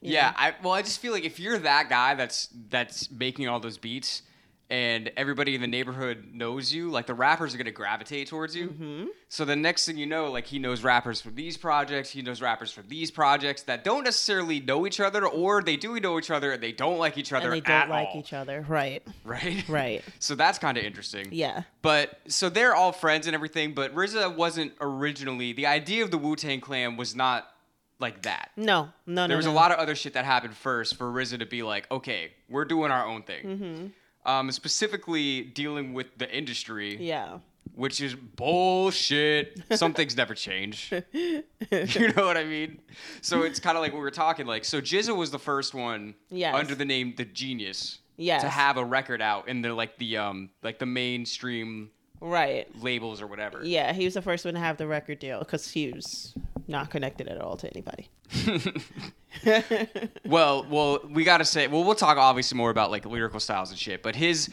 Yeah, 0.00 0.30
know? 0.30 0.36
I 0.36 0.54
well, 0.62 0.72
I 0.72 0.82
just 0.82 1.00
feel 1.00 1.12
like 1.12 1.24
if 1.24 1.40
you're 1.40 1.58
that 1.58 1.88
guy 1.88 2.14
that's 2.14 2.48
that's 2.68 3.10
making 3.10 3.48
all 3.48 3.60
those 3.60 3.78
beats 3.78 4.22
and 4.70 5.12
everybody 5.16 5.54
in 5.54 5.60
the 5.60 5.66
neighborhood 5.66 6.24
knows 6.32 6.72
you, 6.72 6.90
like 6.90 7.06
the 7.06 7.14
rappers 7.14 7.54
are 7.54 7.58
gonna 7.58 7.70
gravitate 7.70 8.28
towards 8.28 8.56
you. 8.56 8.68
Mm-hmm. 8.68 9.04
So 9.28 9.44
the 9.44 9.56
next 9.56 9.86
thing 9.86 9.98
you 9.98 10.06
know, 10.06 10.30
like 10.30 10.46
he 10.46 10.58
knows 10.58 10.82
rappers 10.82 11.20
from 11.20 11.34
these 11.34 11.56
projects, 11.56 12.10
he 12.10 12.22
knows 12.22 12.40
rappers 12.40 12.70
from 12.72 12.88
these 12.88 13.10
projects 13.10 13.62
that 13.62 13.84
don't 13.84 14.04
necessarily 14.04 14.60
know 14.60 14.86
each 14.86 15.00
other, 15.00 15.26
or 15.26 15.62
they 15.62 15.76
do 15.76 15.98
know 16.00 16.18
each 16.18 16.30
other 16.30 16.52
and 16.52 16.62
they 16.62 16.72
don't 16.72 16.98
like 16.98 17.18
each 17.18 17.32
other 17.32 17.52
and 17.52 17.54
they 17.54 17.60
don't 17.60 17.82
at 17.82 17.88
like 17.88 18.08
all, 18.12 18.20
each 18.20 18.32
other. 18.32 18.64
Right, 18.66 19.02
right? 19.24 19.64
right. 19.68 20.02
So 20.18 20.34
that's 20.34 20.58
kind 20.58 20.76
of 20.76 20.84
interesting. 20.84 21.28
Yeah. 21.30 21.62
But 21.82 22.20
so 22.28 22.48
they're 22.48 22.74
all 22.74 22.92
friends 22.92 23.26
and 23.26 23.34
everything, 23.34 23.74
but 23.74 23.94
RZA 23.94 24.34
wasn't 24.34 24.72
originally 24.80 25.52
the 25.52 25.66
idea 25.66 26.04
of 26.04 26.10
the 26.10 26.18
Wu 26.18 26.36
Tang 26.36 26.60
Clan 26.60 26.96
was 26.96 27.14
not 27.14 27.53
like 28.04 28.22
that. 28.22 28.50
No, 28.56 28.90
no, 29.06 29.22
no. 29.22 29.28
There 29.28 29.36
was 29.36 29.46
no. 29.46 29.52
a 29.52 29.56
lot 29.62 29.72
of 29.72 29.78
other 29.78 29.94
shit 29.94 30.12
that 30.12 30.24
happened 30.26 30.54
first 30.54 30.96
for 30.96 31.06
RZA 31.10 31.38
to 31.38 31.46
be 31.46 31.62
like, 31.62 31.90
okay, 31.90 32.32
we're 32.48 32.64
doing 32.66 32.90
our 32.90 33.06
own 33.06 33.22
thing. 33.22 33.44
Mm-hmm. 33.44 34.30
Um, 34.30 34.50
specifically 34.52 35.42
dealing 35.42 35.92
with 35.94 36.06
the 36.18 36.30
industry, 36.30 36.96
Yeah. 36.98 37.38
which 37.74 38.00
is 38.00 38.14
bullshit. 38.14 39.62
Some 39.72 39.92
things 39.94 40.16
never 40.22 40.34
change. 40.34 40.92
you 41.12 41.42
know 42.16 42.26
what 42.26 42.36
I 42.36 42.44
mean? 42.44 42.80
So 43.22 43.42
it's 43.42 43.58
kind 43.60 43.76
of 43.76 43.82
like 43.82 43.92
what 43.92 43.98
we 43.98 44.04
were 44.04 44.10
talking. 44.10 44.46
Like, 44.46 44.64
so 44.64 44.80
GZA 44.80 45.16
was 45.16 45.30
the 45.30 45.38
first 45.38 45.74
one 45.74 46.14
Yes. 46.30 46.54
under 46.54 46.74
the 46.74 46.84
name 46.84 47.14
The 47.16 47.24
Genius 47.24 47.98
Yes. 48.16 48.42
to 48.42 48.48
have 48.48 48.76
a 48.76 48.84
record 48.84 49.20
out 49.20 49.48
in 49.48 49.60
the 49.62 49.74
like 49.74 49.98
the 49.98 50.18
um 50.18 50.50
like 50.62 50.78
the 50.78 50.86
mainstream 50.86 51.90
Right. 52.20 52.66
labels 52.80 53.20
or 53.20 53.26
whatever. 53.26 53.60
Yeah, 53.64 53.92
he 53.92 54.04
was 54.04 54.14
the 54.14 54.22
first 54.22 54.44
one 54.44 54.54
to 54.54 54.60
have 54.60 54.76
the 54.76 54.86
record 54.86 55.18
deal 55.18 55.40
because 55.40 55.70
he 55.70 55.90
was 55.90 56.32
not 56.66 56.90
connected 56.90 57.28
at 57.28 57.40
all 57.40 57.56
to 57.58 57.68
anybody. 57.70 58.08
Well, 60.24 60.64
well, 60.70 61.00
we 61.10 61.24
gotta 61.24 61.44
say, 61.44 61.66
well, 61.66 61.84
we'll 61.84 61.94
talk 61.96 62.16
obviously 62.16 62.56
more 62.56 62.70
about 62.70 62.90
like 62.90 63.04
lyrical 63.04 63.40
styles 63.40 63.70
and 63.70 63.78
shit, 63.78 64.02
but 64.02 64.14
his, 64.16 64.48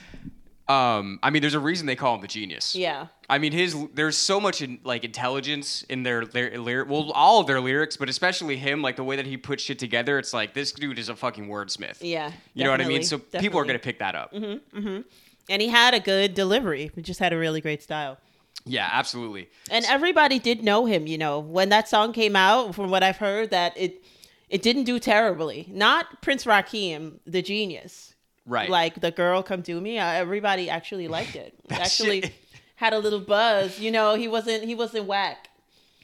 um, 0.68 1.20
I 1.24 1.30
mean, 1.30 1.42
there's 1.42 1.54
a 1.54 1.60
reason 1.60 1.86
they 1.86 1.96
call 1.96 2.16
him 2.16 2.22
the 2.22 2.28
genius. 2.28 2.76
Yeah. 2.76 3.08
I 3.30 3.38
mean, 3.38 3.52
his 3.52 3.76
there's 3.94 4.18
so 4.18 4.40
much 4.40 4.62
in, 4.62 4.80
like 4.84 5.04
intelligence 5.04 5.84
in 5.84 6.04
their 6.04 6.26
lyric, 6.26 6.90
well, 6.90 7.12
all 7.14 7.40
of 7.40 7.48
their 7.48 7.62
lyrics, 7.62 7.96
but 7.96 8.10
especially 8.10 8.58
him, 8.58 8.82
like 8.82 8.96
the 8.96 9.04
way 9.04 9.16
that 9.16 9.26
he 9.26 9.38
puts 9.38 9.64
shit 9.64 9.80
together. 9.80 10.18
It's 10.20 10.34
like 10.34 10.54
this 10.54 10.72
dude 10.72 11.00
is 11.00 11.10
a 11.10 11.16
fucking 11.16 11.48
wordsmith. 11.48 11.98
Yeah. 12.02 12.32
You 12.54 12.64
know 12.66 12.72
what 12.72 12.82
I 12.82 12.86
mean? 12.88 13.02
definitely, 13.02 13.30
So 13.32 13.40
people 13.40 13.60
are. 13.60 13.64
Mm-hmm. 13.64 13.70
gonna 13.70 13.80
pick 13.80 14.00
that 14.00 14.16
up. 14.16 14.34
Mm-hmm. 14.34 15.02
And 15.50 15.62
he 15.62 15.70
had 15.70 15.94
a 15.94 16.00
good 16.00 16.34
delivery. 16.34 16.92
He 16.96 17.02
just 17.02 17.20
had 17.20 17.34
a 17.34 17.38
really 17.38 17.62
great 17.62 17.82
style. 17.84 18.18
Yeah, 18.66 18.88
absolutely. 18.92 19.50
And 19.70 19.86
everybody 19.86 20.38
did 20.40 20.64
know 20.64 20.86
him, 20.86 21.08
you 21.08 21.18
know. 21.18 21.40
When 21.40 21.70
that 21.70 21.88
song 21.90 22.14
came 22.14 22.36
out, 22.36 22.76
from 22.76 22.90
what 22.92 23.02
I've 23.04 23.18
heard, 23.18 23.50
that 23.52 23.74
it 23.76 24.04
it 24.50 24.62
didn't 24.62 24.84
do 24.84 25.00
terribly. 25.00 25.68
Not 25.72 26.22
Prince 26.22 26.46
Rakeem, 26.46 27.20
the 27.26 27.42
genius. 27.42 28.14
Right. 28.46 28.70
Like 28.70 29.00
the 29.02 29.12
girl 29.12 29.44
come 29.44 29.64
to 29.64 29.80
me. 29.80 29.98
uh, 30.00 30.06
Everybody 30.12 30.70
actually 30.70 31.08
liked 31.08 31.36
it. 31.36 31.54
It 31.70 31.80
actually 31.80 32.22
shit- 32.22 32.34
had 32.76 32.94
a 32.94 33.00
little 33.00 33.20
buzz. 33.22 33.80
You 33.80 33.92
know, 33.92 34.16
he 34.16 34.28
wasn't 34.28 34.64
he 34.64 34.76
wasn't 34.76 35.06
whack. 35.06 35.50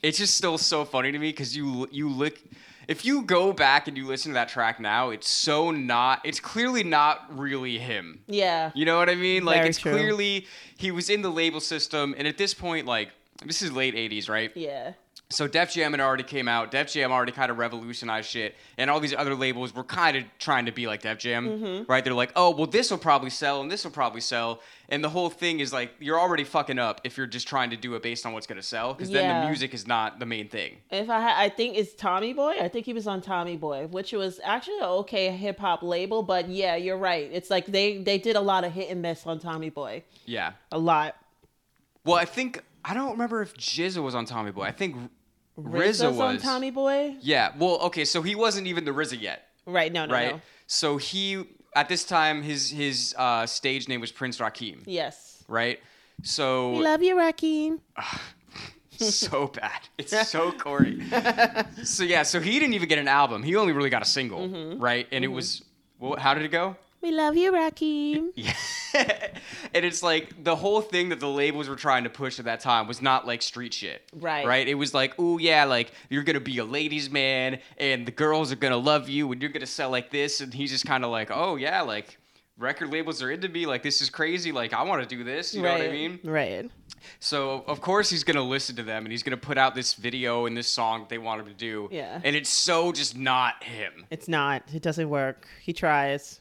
it's 0.04 0.18
just 0.18 0.36
still 0.36 0.58
so 0.58 0.86
funny 0.86 1.12
to 1.12 1.20
me 1.20 1.30
because 1.30 1.56
you 1.56 1.88
you 1.92 2.10
look 2.10 2.36
if 2.88 3.03
you 3.06 3.22
go 3.24 3.51
back 3.53 3.88
and 3.88 3.98
you 3.98 4.06
listen 4.08 4.32
to 4.32 4.34
that 4.34 4.50
track 4.50 4.79
now 4.79 5.10
it's 5.10 5.29
so 5.29 5.72
not 5.72 6.22
it's 6.24 6.39
clearly 6.39 6.84
not 6.84 7.25
really 7.38 7.77
him 7.77 8.20
Yeah. 8.27 8.72
you 8.75 8.86
know 8.86 8.98
what 8.98 9.10
i 9.10 9.15
mean 9.15 9.46
like 9.46 9.58
Very 9.58 9.70
it's 9.70 9.79
true. 9.79 9.91
clearly 9.94 10.48
he 10.77 10.91
was 10.91 11.10
in 11.10 11.22
the 11.22 11.29
label 11.32 11.60
system 11.60 12.15
and 12.17 12.27
at 12.27 12.38
this 12.38 12.53
point 12.53 12.86
like 12.86 13.10
this 13.46 13.62
is 13.62 13.72
late 13.72 13.94
80s 13.96 14.29
right 14.29 14.51
Yeah. 14.56 14.94
So 15.30 15.46
Def 15.46 15.74
Jam 15.74 15.92
had 15.92 16.00
already 16.00 16.24
came 16.24 16.48
out. 16.48 16.72
Def 16.72 16.94
Jam 16.94 17.12
already 17.12 17.34
kind 17.34 17.52
of 17.52 17.58
revolutionized 17.58 18.30
shit, 18.30 18.56
and 18.78 18.90
all 18.90 19.02
these 19.02 19.14
other 19.14 19.36
labels 19.36 19.76
were 19.76 19.84
kind 19.84 20.16
of 20.16 20.24
trying 20.40 20.68
to 20.68 20.72
be 20.72 20.88
like 20.88 21.02
Def 21.02 21.18
Jam, 21.18 21.48
Mm-hmm. 21.50 21.92
right? 21.92 22.02
They're 22.02 22.14
like, 22.14 22.32
oh, 22.38 22.52
well, 22.56 22.66
this 22.66 22.90
will 22.92 22.98
probably 22.98 23.30
sell, 23.30 23.60
and 23.60 23.70
this 23.70 23.84
will 23.84 23.92
probably 23.92 24.22
sell, 24.22 24.62
and 24.88 25.04
the 25.04 25.10
whole 25.10 25.30
thing 25.30 25.60
is 25.60 25.74
like 25.74 25.92
you're 26.00 26.18
already 26.18 26.46
fucking 26.46 26.80
up 26.80 27.02
if 27.04 27.18
you're 27.18 27.28
just 27.28 27.46
trying 27.46 27.72
to 27.72 27.76
do 27.76 27.96
it 27.96 28.04
based 28.04 28.26
on 28.26 28.32
what's 28.32 28.48
gonna 28.48 28.64
sell, 28.64 28.94
because 28.94 29.10
then 29.12 29.42
the 29.42 29.48
music 29.50 29.74
is 29.74 29.86
not 29.86 30.18
the 30.20 30.26
main 30.26 30.48
thing. 30.48 30.78
If 30.92 31.10
I, 31.10 31.22
ha- 31.22 31.36
I 31.38 31.50
think 31.50 31.76
it's 31.78 31.94
Tommy 31.94 32.32
Boy. 32.32 32.56
I 32.62 32.70
think 32.70 32.86
he 32.86 32.94
was 32.94 33.06
on 33.06 33.20
Tommy 33.20 33.58
Boy, 33.58 33.88
which 33.88 34.14
was 34.14 34.40
actually 34.46 34.78
an 34.78 34.84
okay 35.04 35.30
hip 35.36 35.60
hop 35.60 35.84
label. 35.84 36.24
But 36.24 36.48
yeah, 36.48 36.78
you're 36.78 36.98
right. 36.98 37.30
It's 37.34 37.50
like 37.50 37.66
they 37.66 37.98
they 37.98 38.18
did 38.18 38.38
a 38.38 38.42
lot 38.42 38.64
of 38.64 38.72
hit 38.72 38.90
and 38.90 39.02
miss 39.02 39.28
on 39.28 39.40
Tommy 39.40 39.72
Boy, 39.72 40.04
Yeah. 40.26 40.54
a 40.72 40.78
lot. 40.80 41.18
Well, 42.06 42.16
I 42.16 42.24
think 42.24 42.64
I 42.86 42.94
don't 42.94 43.12
remember 43.12 43.42
if 43.42 43.54
GZA 43.58 44.02
was 44.02 44.16
on 44.16 44.24
Tommy 44.24 44.52
Boy. 44.52 44.64
I 44.64 44.72
think 44.72 44.96
RZA 45.58 46.10
was 46.12 46.20
on 46.20 46.38
Tommy 46.38 46.72
Boy. 46.72 47.16
Yeah. 47.22 47.52
Well, 47.58 47.80
okay, 47.88 48.06
so 48.06 48.22
he 48.22 48.36
wasn't 48.36 48.68
even 48.68 48.86
the 48.86 48.92
RZA 48.92 49.20
yet. 49.22 49.48
Right? 49.66 49.92
No, 49.92 50.06
no, 50.06 50.14
right? 50.14 50.32
no. 50.36 50.42
So 50.68 50.98
he 50.98 51.44
at 51.76 51.90
this 51.90 52.04
time 52.06 52.42
his 52.42 52.70
his 52.70 53.16
uh, 53.18 53.46
stage 53.46 53.88
name 53.88 54.00
was 54.02 54.12
Prince 54.12 54.38
Rakeem, 54.40 54.84
Yes. 54.86 55.44
right? 55.48 55.80
So 56.24 56.72
We 56.74 56.80
love 56.84 57.04
you, 57.04 57.16
Rakeem. 57.16 57.80
so 58.92 59.48
bad. 59.48 59.82
It's 59.98 60.28
so 60.30 60.52
corny. 60.52 61.02
so 61.84 62.04
yeah, 62.04 62.24
so 62.24 62.40
he 62.40 62.60
didn't 62.60 62.74
even 62.74 62.90
get 62.90 62.98
an 63.00 63.08
album. 63.08 63.44
He 63.44 63.56
only 63.56 63.74
really 63.74 63.90
got 63.90 64.02
a 64.02 64.06
single, 64.06 64.48
Mm-hmm. 64.48 64.80
right? 64.82 65.08
And 65.12 65.24
it 65.24 65.28
was 65.30 65.64
well, 66.00 66.18
how 66.20 66.34
did 66.34 66.44
it 66.44 66.52
go? 66.52 66.76
We 67.01 67.12
love 67.12 67.36
you, 67.38 67.51
Rakeem. 67.51 68.30
Yeah. 68.94 69.27
and 69.74 69.86
it's 69.86 70.01
like 70.01 70.44
the 70.44 70.56
whole 70.56 70.82
thing 70.82 71.10
that 71.10 71.20
the 71.20 71.27
labels 71.27 71.68
were 71.68 71.75
trying 71.75 72.06
to 72.06 72.10
push 72.10 72.39
at 72.39 72.46
that 72.46 72.62
time 72.62 72.88
was 72.88 73.01
not 73.01 73.27
like 73.27 73.42
street 73.42 73.74
shit. 73.74 74.01
Right. 74.13 74.46
Right? 74.48 74.68
It 74.68 74.75
was 74.75 74.94
like, 74.94 75.13
oh 75.20 75.38
yeah, 75.38 75.66
like 75.66 75.92
you're 76.10 76.24
gonna 76.24 76.39
be 76.39 76.58
a 76.60 76.63
ladies' 76.66 77.10
man 77.10 77.60
and 77.77 78.08
the 78.08 78.12
girls 78.12 78.51
are 78.51 78.56
gonna 78.56 78.77
love 78.77 79.10
you 79.10 79.32
and 79.32 79.42
you're 79.42 79.51
gonna 79.51 79.66
sell 79.68 79.89
like 79.92 80.10
this 80.10 80.39
and 80.39 80.54
he's 80.54 80.72
just 80.72 80.86
kinda 80.86 81.06
like, 81.08 81.30
Oh 81.32 81.58
yeah, 81.58 81.82
like 81.82 82.18
record 82.58 82.92
labels 82.92 83.22
are 83.22 83.30
into 83.30 83.50
me, 83.50 83.66
like 83.68 83.84
this 83.84 84.01
is 84.01 84.10
crazy, 84.10 84.51
like 84.54 84.74
I 84.74 84.84
wanna 84.84 85.06
do 85.06 85.24
this, 85.24 85.54
you 85.54 85.62
know 85.62 85.74
what 85.74 85.82
I 85.82 85.89
mean? 85.89 86.20
Right. 86.24 86.72
So 87.20 87.66
of 87.68 87.82
course 87.82 88.10
he's 88.10 88.24
gonna 88.24 88.42
listen 88.42 88.77
to 88.77 88.84
them 88.84 89.04
and 89.06 89.12
he's 89.12 89.22
gonna 89.22 89.38
put 89.38 89.58
out 89.58 89.75
this 89.75 89.94
video 89.96 90.46
and 90.46 90.56
this 90.56 90.70
song 90.70 91.01
that 91.01 91.10
they 91.10 91.18
want 91.18 91.42
him 91.42 91.48
to 91.48 91.54
do. 91.54 91.89
Yeah. 91.92 92.22
And 92.24 92.36
it's 92.38 92.50
so 92.50 92.94
just 92.94 93.18
not 93.18 93.63
him. 93.63 94.06
It's 94.10 94.30
not. 94.30 94.63
It 94.74 94.82
doesn't 94.82 95.10
work. 95.10 95.46
He 95.62 95.74
tries, 95.74 96.39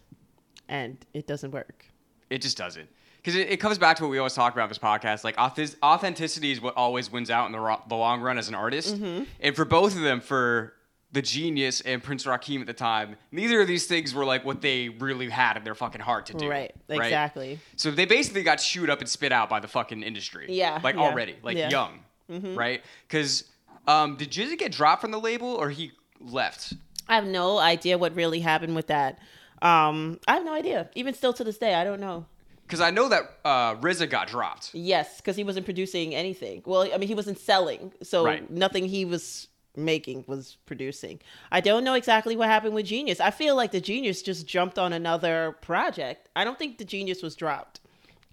and 0.68 1.04
it 1.14 1.26
doesn't 1.26 1.50
work. 1.50 1.86
It 2.30 2.42
just 2.42 2.56
doesn't. 2.56 2.88
Because 3.16 3.34
it, 3.34 3.48
it 3.50 3.56
comes 3.58 3.78
back 3.78 3.96
to 3.96 4.04
what 4.04 4.10
we 4.10 4.18
always 4.18 4.34
talk 4.34 4.52
about 4.52 4.68
this 4.68 4.78
podcast. 4.78 5.24
Like, 5.24 5.36
authenticity 5.38 6.52
is 6.52 6.60
what 6.60 6.76
always 6.76 7.10
wins 7.10 7.30
out 7.30 7.46
in 7.46 7.52
the, 7.52 7.58
ro- 7.58 7.82
the 7.88 7.96
long 7.96 8.20
run 8.20 8.38
as 8.38 8.48
an 8.48 8.54
artist. 8.54 8.94
Mm-hmm. 8.94 9.24
And 9.40 9.56
for 9.56 9.64
both 9.64 9.96
of 9.96 10.02
them, 10.02 10.20
for 10.20 10.74
the 11.12 11.22
genius 11.22 11.80
and 11.80 12.02
Prince 12.02 12.24
Rakeem 12.24 12.60
at 12.60 12.66
the 12.66 12.72
time, 12.72 13.16
neither 13.32 13.60
of 13.60 13.66
these 13.66 13.86
things 13.86 14.14
were 14.14 14.24
like 14.24 14.44
what 14.44 14.60
they 14.60 14.90
really 14.90 15.28
had 15.28 15.56
in 15.56 15.64
their 15.64 15.74
fucking 15.74 16.00
heart 16.00 16.26
to 16.26 16.34
do. 16.34 16.48
Right. 16.48 16.72
Exactly. 16.88 17.58
So 17.74 17.90
they 17.90 18.04
basically 18.04 18.42
got 18.42 18.56
chewed 18.56 18.90
up 18.90 19.00
and 19.00 19.08
spit 19.08 19.32
out 19.32 19.48
by 19.48 19.60
the 19.60 19.68
fucking 19.68 20.02
industry. 20.02 20.46
Yeah, 20.48 20.80
Like 20.82 20.94
yeah, 20.94 21.02
already, 21.02 21.36
like 21.42 21.56
yeah. 21.56 21.70
young. 21.70 22.00
Right? 22.28 22.82
Because 23.08 23.44
um, 23.86 24.16
did 24.16 24.30
Jizzy 24.30 24.58
get 24.58 24.72
dropped 24.72 25.00
from 25.00 25.10
the 25.12 25.20
label 25.20 25.48
or 25.48 25.70
he 25.70 25.92
left? 26.20 26.74
I 27.08 27.14
have 27.14 27.24
no 27.24 27.58
idea 27.58 27.98
what 27.98 28.14
really 28.16 28.40
happened 28.40 28.74
with 28.74 28.88
that. 28.88 29.20
Um, 29.66 30.20
I 30.28 30.34
have 30.34 30.44
no 30.44 30.52
idea. 30.54 30.88
Even 30.94 31.14
still 31.14 31.32
to 31.34 31.44
this 31.44 31.58
day, 31.58 31.74
I 31.74 31.84
don't 31.84 32.00
know. 32.00 32.26
Because 32.66 32.80
I 32.80 32.90
know 32.90 33.08
that 33.08 33.22
uh, 33.44 33.74
RZA 33.76 34.10
got 34.10 34.28
dropped. 34.28 34.70
Yes, 34.74 35.18
because 35.18 35.36
he 35.36 35.44
wasn't 35.44 35.64
producing 35.66 36.14
anything. 36.14 36.62
Well, 36.66 36.88
I 36.92 36.98
mean, 36.98 37.08
he 37.08 37.14
wasn't 37.14 37.38
selling, 37.38 37.92
so 38.02 38.24
Right. 38.24 38.48
nothing 38.50 38.86
he 38.86 39.04
was 39.04 39.48
making 39.76 40.24
was 40.26 40.56
producing. 40.66 41.20
I 41.52 41.60
don't 41.60 41.84
know 41.84 41.94
exactly 41.94 42.34
what 42.34 42.48
happened 42.48 42.74
with 42.74 42.86
Genius. 42.86 43.20
I 43.20 43.30
feel 43.30 43.54
like 43.54 43.72
the 43.72 43.80
Genius 43.80 44.22
just 44.22 44.46
jumped 44.46 44.78
on 44.78 44.92
another 44.92 45.56
project. 45.60 46.28
I 46.34 46.44
don't 46.44 46.58
think 46.58 46.78
the 46.78 46.84
Genius 46.84 47.22
was 47.22 47.36
dropped. 47.36 47.80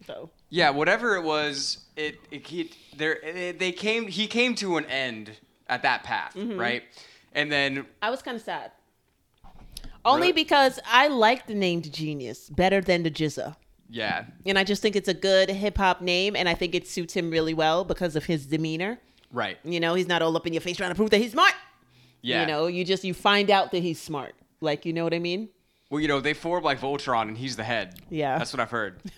So 0.07 0.29
Yeah, 0.49 0.69
whatever 0.71 1.15
it 1.15 1.23
was, 1.23 1.79
it, 1.95 2.15
it 2.31 2.47
he 2.47 2.71
there 2.97 3.17
it, 3.23 3.59
they 3.59 3.71
came 3.71 4.07
he 4.07 4.25
came 4.27 4.55
to 4.55 4.77
an 4.77 4.85
end 4.85 5.31
at 5.67 5.81
that 5.83 6.03
path, 6.03 6.33
Mm-hmm. 6.35 6.59
right? 6.59 6.83
And 7.33 7.51
then 7.51 7.85
I 8.01 8.09
was 8.09 8.21
kind 8.21 8.35
of 8.37 8.41
sad. 8.43 8.71
Only 10.05 10.27
Really? 10.29 10.33
because 10.33 10.79
I 10.85 11.07
like 11.07 11.47
the 11.47 11.53
name 11.55 11.81
Genius 11.81 12.49
better 12.49 12.81
than 12.81 13.03
the 13.03 13.11
GZA. 13.11 13.55
yeah, 13.89 14.25
And 14.45 14.57
I 14.59 14.63
just 14.63 14.81
think 14.81 14.95
it's 14.95 15.07
a 15.07 15.13
good 15.13 15.49
hip 15.49 15.77
hop 15.77 16.01
name, 16.01 16.35
and 16.35 16.49
I 16.49 16.53
think 16.55 16.75
it 16.75 16.87
suits 16.87 17.13
him 17.13 17.29
really 17.29 17.53
well 17.53 17.83
because 17.85 18.15
of 18.15 18.25
his 18.25 18.45
demeanor. 18.45 18.99
right. 19.31 19.57
You 19.63 19.79
know, 19.79 19.93
he's 19.95 20.07
not 20.07 20.21
all 20.21 20.35
up 20.35 20.45
in 20.47 20.53
your 20.53 20.61
face 20.61 20.77
trying 20.77 20.89
to 20.91 20.95
prove 20.95 21.09
that 21.11 21.19
he's 21.21 21.31
smart. 21.31 21.53
Yeah. 22.21 22.41
You 22.41 22.47
know, 22.47 22.67
you 22.67 22.85
just 22.85 23.03
you 23.03 23.13
find 23.13 23.49
out 23.51 23.71
that 23.71 23.81
he's 23.83 24.01
smart. 24.01 24.33
Like, 24.61 24.85
you 24.85 24.93
know 24.93 25.03
what 25.03 25.13
I 25.13 25.19
mean? 25.19 25.49
Well, 25.89 25.99
you 25.99 26.07
know, 26.07 26.21
they 26.21 26.33
formed 26.33 26.63
like 26.65 26.79
Voltron 26.79 27.27
and 27.27 27.37
he's 27.37 27.55
the 27.55 27.63
head. 27.63 27.99
Yeah. 28.09 28.37
That's 28.37 28.53
what 28.53 28.59
I've 28.61 28.71
heard. 28.71 29.01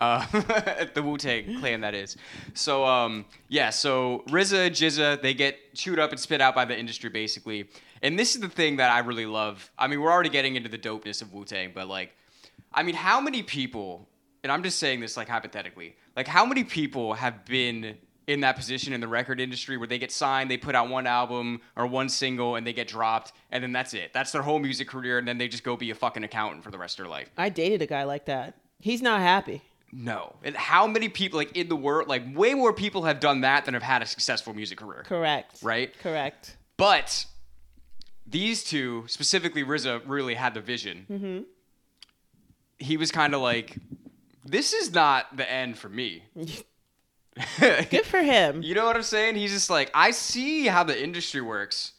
uh, 0.00 0.26
the 0.94 1.02
Wu 1.02 1.16
Tang 1.16 1.58
clan, 1.60 1.80
that 1.80 1.94
is. 1.94 2.16
So, 2.54 2.84
um, 2.84 3.24
yeah, 3.48 3.70
so 3.70 4.24
RZA, 4.28 4.70
GZA, 4.70 5.22
they 5.22 5.32
get 5.34 5.74
chewed 5.74 5.98
up 5.98 6.10
and 6.10 6.20
spit 6.20 6.40
out 6.40 6.54
by 6.54 6.64
the 6.64 6.78
industry, 6.78 7.08
basically. 7.10 7.68
And 8.02 8.18
this 8.18 8.34
is 8.34 8.40
the 8.40 8.48
thing 8.48 8.76
that 8.76 8.90
I 8.90 9.00
really 9.00 9.26
love. 9.26 9.70
I 9.78 9.86
mean, 9.86 10.00
we're 10.00 10.10
already 10.10 10.30
getting 10.30 10.56
into 10.56 10.68
the 10.68 10.78
dopeness 10.78 11.22
of 11.22 11.32
Wu 11.32 11.44
Tang, 11.44 11.72
but 11.74 11.88
like, 11.88 12.12
I 12.72 12.82
mean, 12.82 12.94
how 12.94 13.20
many 13.20 13.42
people, 13.42 14.08
and 14.42 14.52
I'm 14.52 14.62
just 14.62 14.78
saying 14.78 15.00
this 15.00 15.16
like 15.16 15.28
hypothetically, 15.28 15.96
like, 16.16 16.26
how 16.26 16.44
many 16.44 16.64
people 16.64 17.14
have 17.14 17.44
been 17.44 17.96
in 18.26 18.40
that 18.40 18.56
position 18.56 18.92
in 18.92 19.00
the 19.00 19.08
record 19.08 19.40
industry 19.40 19.78
where 19.78 19.88
they 19.88 19.98
get 19.98 20.12
signed, 20.12 20.50
they 20.50 20.58
put 20.58 20.74
out 20.74 20.90
one 20.90 21.06
album 21.06 21.60
or 21.76 21.86
one 21.86 22.08
single, 22.10 22.56
and 22.56 22.66
they 22.66 22.74
get 22.74 22.86
dropped, 22.86 23.32
and 23.50 23.62
then 23.62 23.72
that's 23.72 23.94
it. 23.94 24.12
That's 24.12 24.32
their 24.32 24.42
whole 24.42 24.58
music 24.58 24.86
career, 24.86 25.18
and 25.18 25.26
then 25.26 25.38
they 25.38 25.48
just 25.48 25.64
go 25.64 25.76
be 25.76 25.90
a 25.90 25.94
fucking 25.94 26.24
accountant 26.24 26.62
for 26.62 26.70
the 26.70 26.76
rest 26.76 26.98
of 26.98 27.04
their 27.04 27.10
life. 27.10 27.30
I 27.38 27.48
dated 27.48 27.80
a 27.80 27.86
guy 27.86 28.04
like 28.04 28.26
that. 28.26 28.54
He's 28.80 29.00
not 29.00 29.20
happy. 29.20 29.62
No. 29.92 30.36
And 30.44 30.54
how 30.54 30.86
many 30.86 31.08
people, 31.08 31.38
like 31.38 31.56
in 31.56 31.68
the 31.68 31.76
world, 31.76 32.08
like 32.08 32.22
way 32.36 32.52
more 32.52 32.74
people 32.74 33.04
have 33.04 33.20
done 33.20 33.40
that 33.40 33.64
than 33.64 33.72
have 33.72 33.82
had 33.82 34.02
a 34.02 34.06
successful 34.06 34.52
music 34.52 34.78
career. 34.78 35.04
Correct. 35.06 35.62
Right? 35.62 35.98
Correct. 35.98 36.56
But 36.76 37.24
these 38.30 38.64
two, 38.64 39.04
specifically 39.06 39.64
RZA, 39.64 40.02
really 40.06 40.34
had 40.34 40.54
the 40.54 40.60
vision. 40.60 41.06
Mm-hmm. 41.10 41.38
He 42.78 42.96
was 42.96 43.10
kind 43.10 43.34
of 43.34 43.40
like, 43.40 43.76
this 44.44 44.72
is 44.72 44.92
not 44.92 45.36
the 45.36 45.50
end 45.50 45.78
for 45.78 45.88
me. 45.88 46.22
Good 47.60 48.04
for 48.04 48.22
him. 48.22 48.62
You 48.68 48.74
know 48.74 48.84
what 48.84 48.96
I'm 48.96 49.02
saying? 49.02 49.36
He's 49.36 49.52
just 49.52 49.70
like, 49.70 49.90
I 49.94 50.10
see 50.10 50.66
how 50.66 50.84
the 50.84 51.00
industry 51.00 51.40
works, 51.40 51.92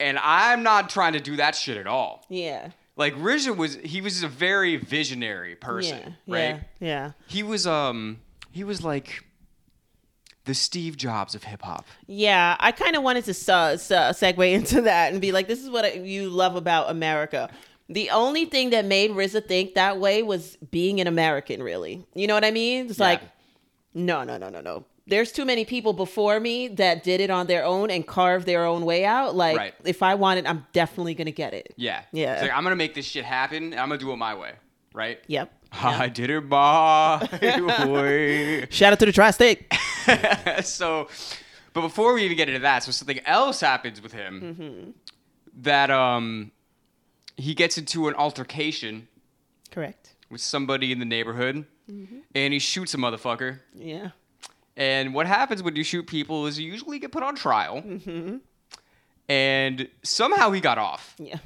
and 0.00 0.18
I'm 0.18 0.62
not 0.62 0.90
trying 0.90 1.12
to 1.12 1.20
do 1.20 1.36
that 1.36 1.54
shit 1.54 1.76
at 1.76 1.86
all. 1.86 2.24
Yeah. 2.28 2.70
Like 2.96 3.14
RZA 3.14 3.56
was, 3.56 3.76
he 3.76 4.00
was 4.00 4.22
a 4.22 4.28
very 4.28 4.76
visionary 4.76 5.54
person, 5.54 6.16
yeah. 6.26 6.34
right? 6.34 6.60
Yeah. 6.80 6.86
Yeah. 6.88 7.10
He 7.28 7.42
was, 7.42 7.66
um, 7.66 8.20
he 8.50 8.64
was 8.64 8.82
like 8.82 9.24
the 10.48 10.54
Steve 10.54 10.96
Jobs 10.96 11.34
of 11.36 11.44
hip 11.44 11.62
hop. 11.62 11.86
Yeah, 12.08 12.56
I 12.58 12.72
kind 12.72 12.96
of 12.96 13.02
wanted 13.04 13.24
to 13.26 13.34
su- 13.34 13.52
segue 13.52 14.52
into 14.58 14.82
that 14.82 15.12
and 15.12 15.20
be 15.20 15.30
like, 15.30 15.46
this 15.46 15.62
is 15.62 15.70
what 15.70 15.84
I- 15.84 15.92
you 15.92 16.28
love 16.30 16.56
about 16.56 16.90
America. 16.90 17.48
The 17.88 18.10
only 18.10 18.44
thing 18.44 18.70
that 18.70 18.84
made 18.84 19.12
RZA 19.12 19.46
think 19.46 19.74
that 19.74 19.98
way 20.00 20.22
was 20.22 20.56
being 20.70 21.00
an 21.00 21.06
American, 21.06 21.62
really. 21.62 22.04
You 22.14 22.26
know 22.26 22.34
what 22.34 22.44
I 22.44 22.50
mean? 22.50 22.86
It's 22.90 22.98
Yeah. 22.98 23.04
like, 23.06 23.20
no, 23.94 24.24
no, 24.24 24.36
no, 24.36 24.48
no, 24.48 24.60
no. 24.60 24.84
There's 25.06 25.32
too 25.32 25.46
many 25.46 25.64
people 25.64 25.94
before 25.94 26.38
me 26.38 26.68
that 26.68 27.02
did 27.02 27.22
it 27.22 27.30
on 27.30 27.46
their 27.46 27.64
own 27.64 27.90
and 27.90 28.06
carved 28.06 28.44
their 28.46 28.64
own 28.66 28.84
way 28.84 29.06
out. 29.06 29.34
Like, 29.34 29.56
Right. 29.56 29.74
if 29.84 30.02
I 30.02 30.16
want 30.16 30.38
it, 30.38 30.46
I'm 30.46 30.66
definitely 30.74 31.14
going 31.14 31.26
to 31.26 31.32
get 31.32 31.54
it. 31.54 31.72
Yeah. 31.76 32.02
Yeah. 32.12 32.34
It's 32.34 32.42
like, 32.42 32.52
I'm 32.52 32.62
gonna 32.62 32.76
make 32.76 32.92
this 32.94 33.06
shit 33.06 33.24
happen. 33.24 33.72
And 33.72 33.80
I'm 33.80 33.88
gonna 33.88 33.98
do 33.98 34.12
it 34.12 34.16
my 34.16 34.34
way, 34.34 34.52
right? 34.92 35.18
Yep. 35.26 35.50
I 35.72 36.08
did 36.08 36.28
it 36.28 36.42
my 36.42 37.20
way. 37.86 38.66
Shout 38.70 38.92
out 38.92 38.98
to 38.98 39.06
the 39.06 39.12
Tri 39.12 39.30
State. 39.30 39.72
so, 40.62 41.08
but 41.72 41.80
before 41.82 42.14
we 42.14 42.24
even 42.24 42.36
get 42.36 42.48
into 42.48 42.60
that, 42.60 42.82
so 42.82 42.90
something 42.92 43.20
else 43.26 43.60
happens 43.60 44.00
with 44.02 44.12
him 44.12 44.40
Mm-hmm. 44.40 44.90
that 45.62 45.90
um 45.90 46.50
he 47.36 47.54
gets 47.54 47.78
into 47.78 48.08
an 48.08 48.14
altercation 48.14 49.06
Correct. 49.70 50.14
with 50.30 50.40
somebody 50.40 50.90
in 50.92 50.98
the 50.98 51.04
neighborhood, 51.04 51.64
Mm-hmm. 51.90 52.18
and 52.34 52.52
he 52.52 52.58
shoots 52.58 52.92
a 52.94 52.96
motherfucker. 52.98 53.60
Yeah. 53.74 54.10
And 54.76 55.14
what 55.14 55.26
happens 55.26 55.62
when 55.62 55.74
you 55.74 55.82
shoot 55.82 56.06
people 56.06 56.46
is 56.46 56.58
you 56.58 56.70
usually 56.70 56.98
get 56.98 57.12
put 57.12 57.22
on 57.22 57.34
trial. 57.34 57.80
Mm-hmm. 57.82 58.36
And 59.28 59.88
somehow 60.02 60.50
he 60.52 60.60
got 60.60 60.78
off. 60.78 61.14
Yeah. 61.18 61.38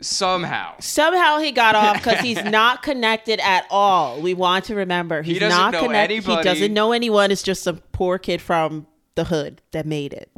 Somehow. 0.00 0.74
Somehow 0.80 1.38
he 1.38 1.52
got 1.52 1.74
off 1.74 1.96
because 1.96 2.20
he's 2.20 2.42
not 2.44 2.82
connected 2.82 3.38
at 3.40 3.66
all. 3.70 4.20
We 4.20 4.34
want 4.34 4.64
to 4.66 4.74
remember 4.74 5.22
he's 5.22 5.38
doesn't 5.38 5.58
not 5.58 5.72
know 5.72 5.82
connected. 5.82 6.22
He 6.24 6.42
doesn't 6.42 6.72
know 6.74 6.92
anyone. 6.92 7.30
It's 7.30 7.42
just 7.42 7.62
some 7.62 7.80
poor 7.92 8.18
kid 8.18 8.40
from 8.40 8.86
the 9.14 9.24
hood 9.24 9.60
that 9.72 9.86
made 9.86 10.12
it. 10.12 10.30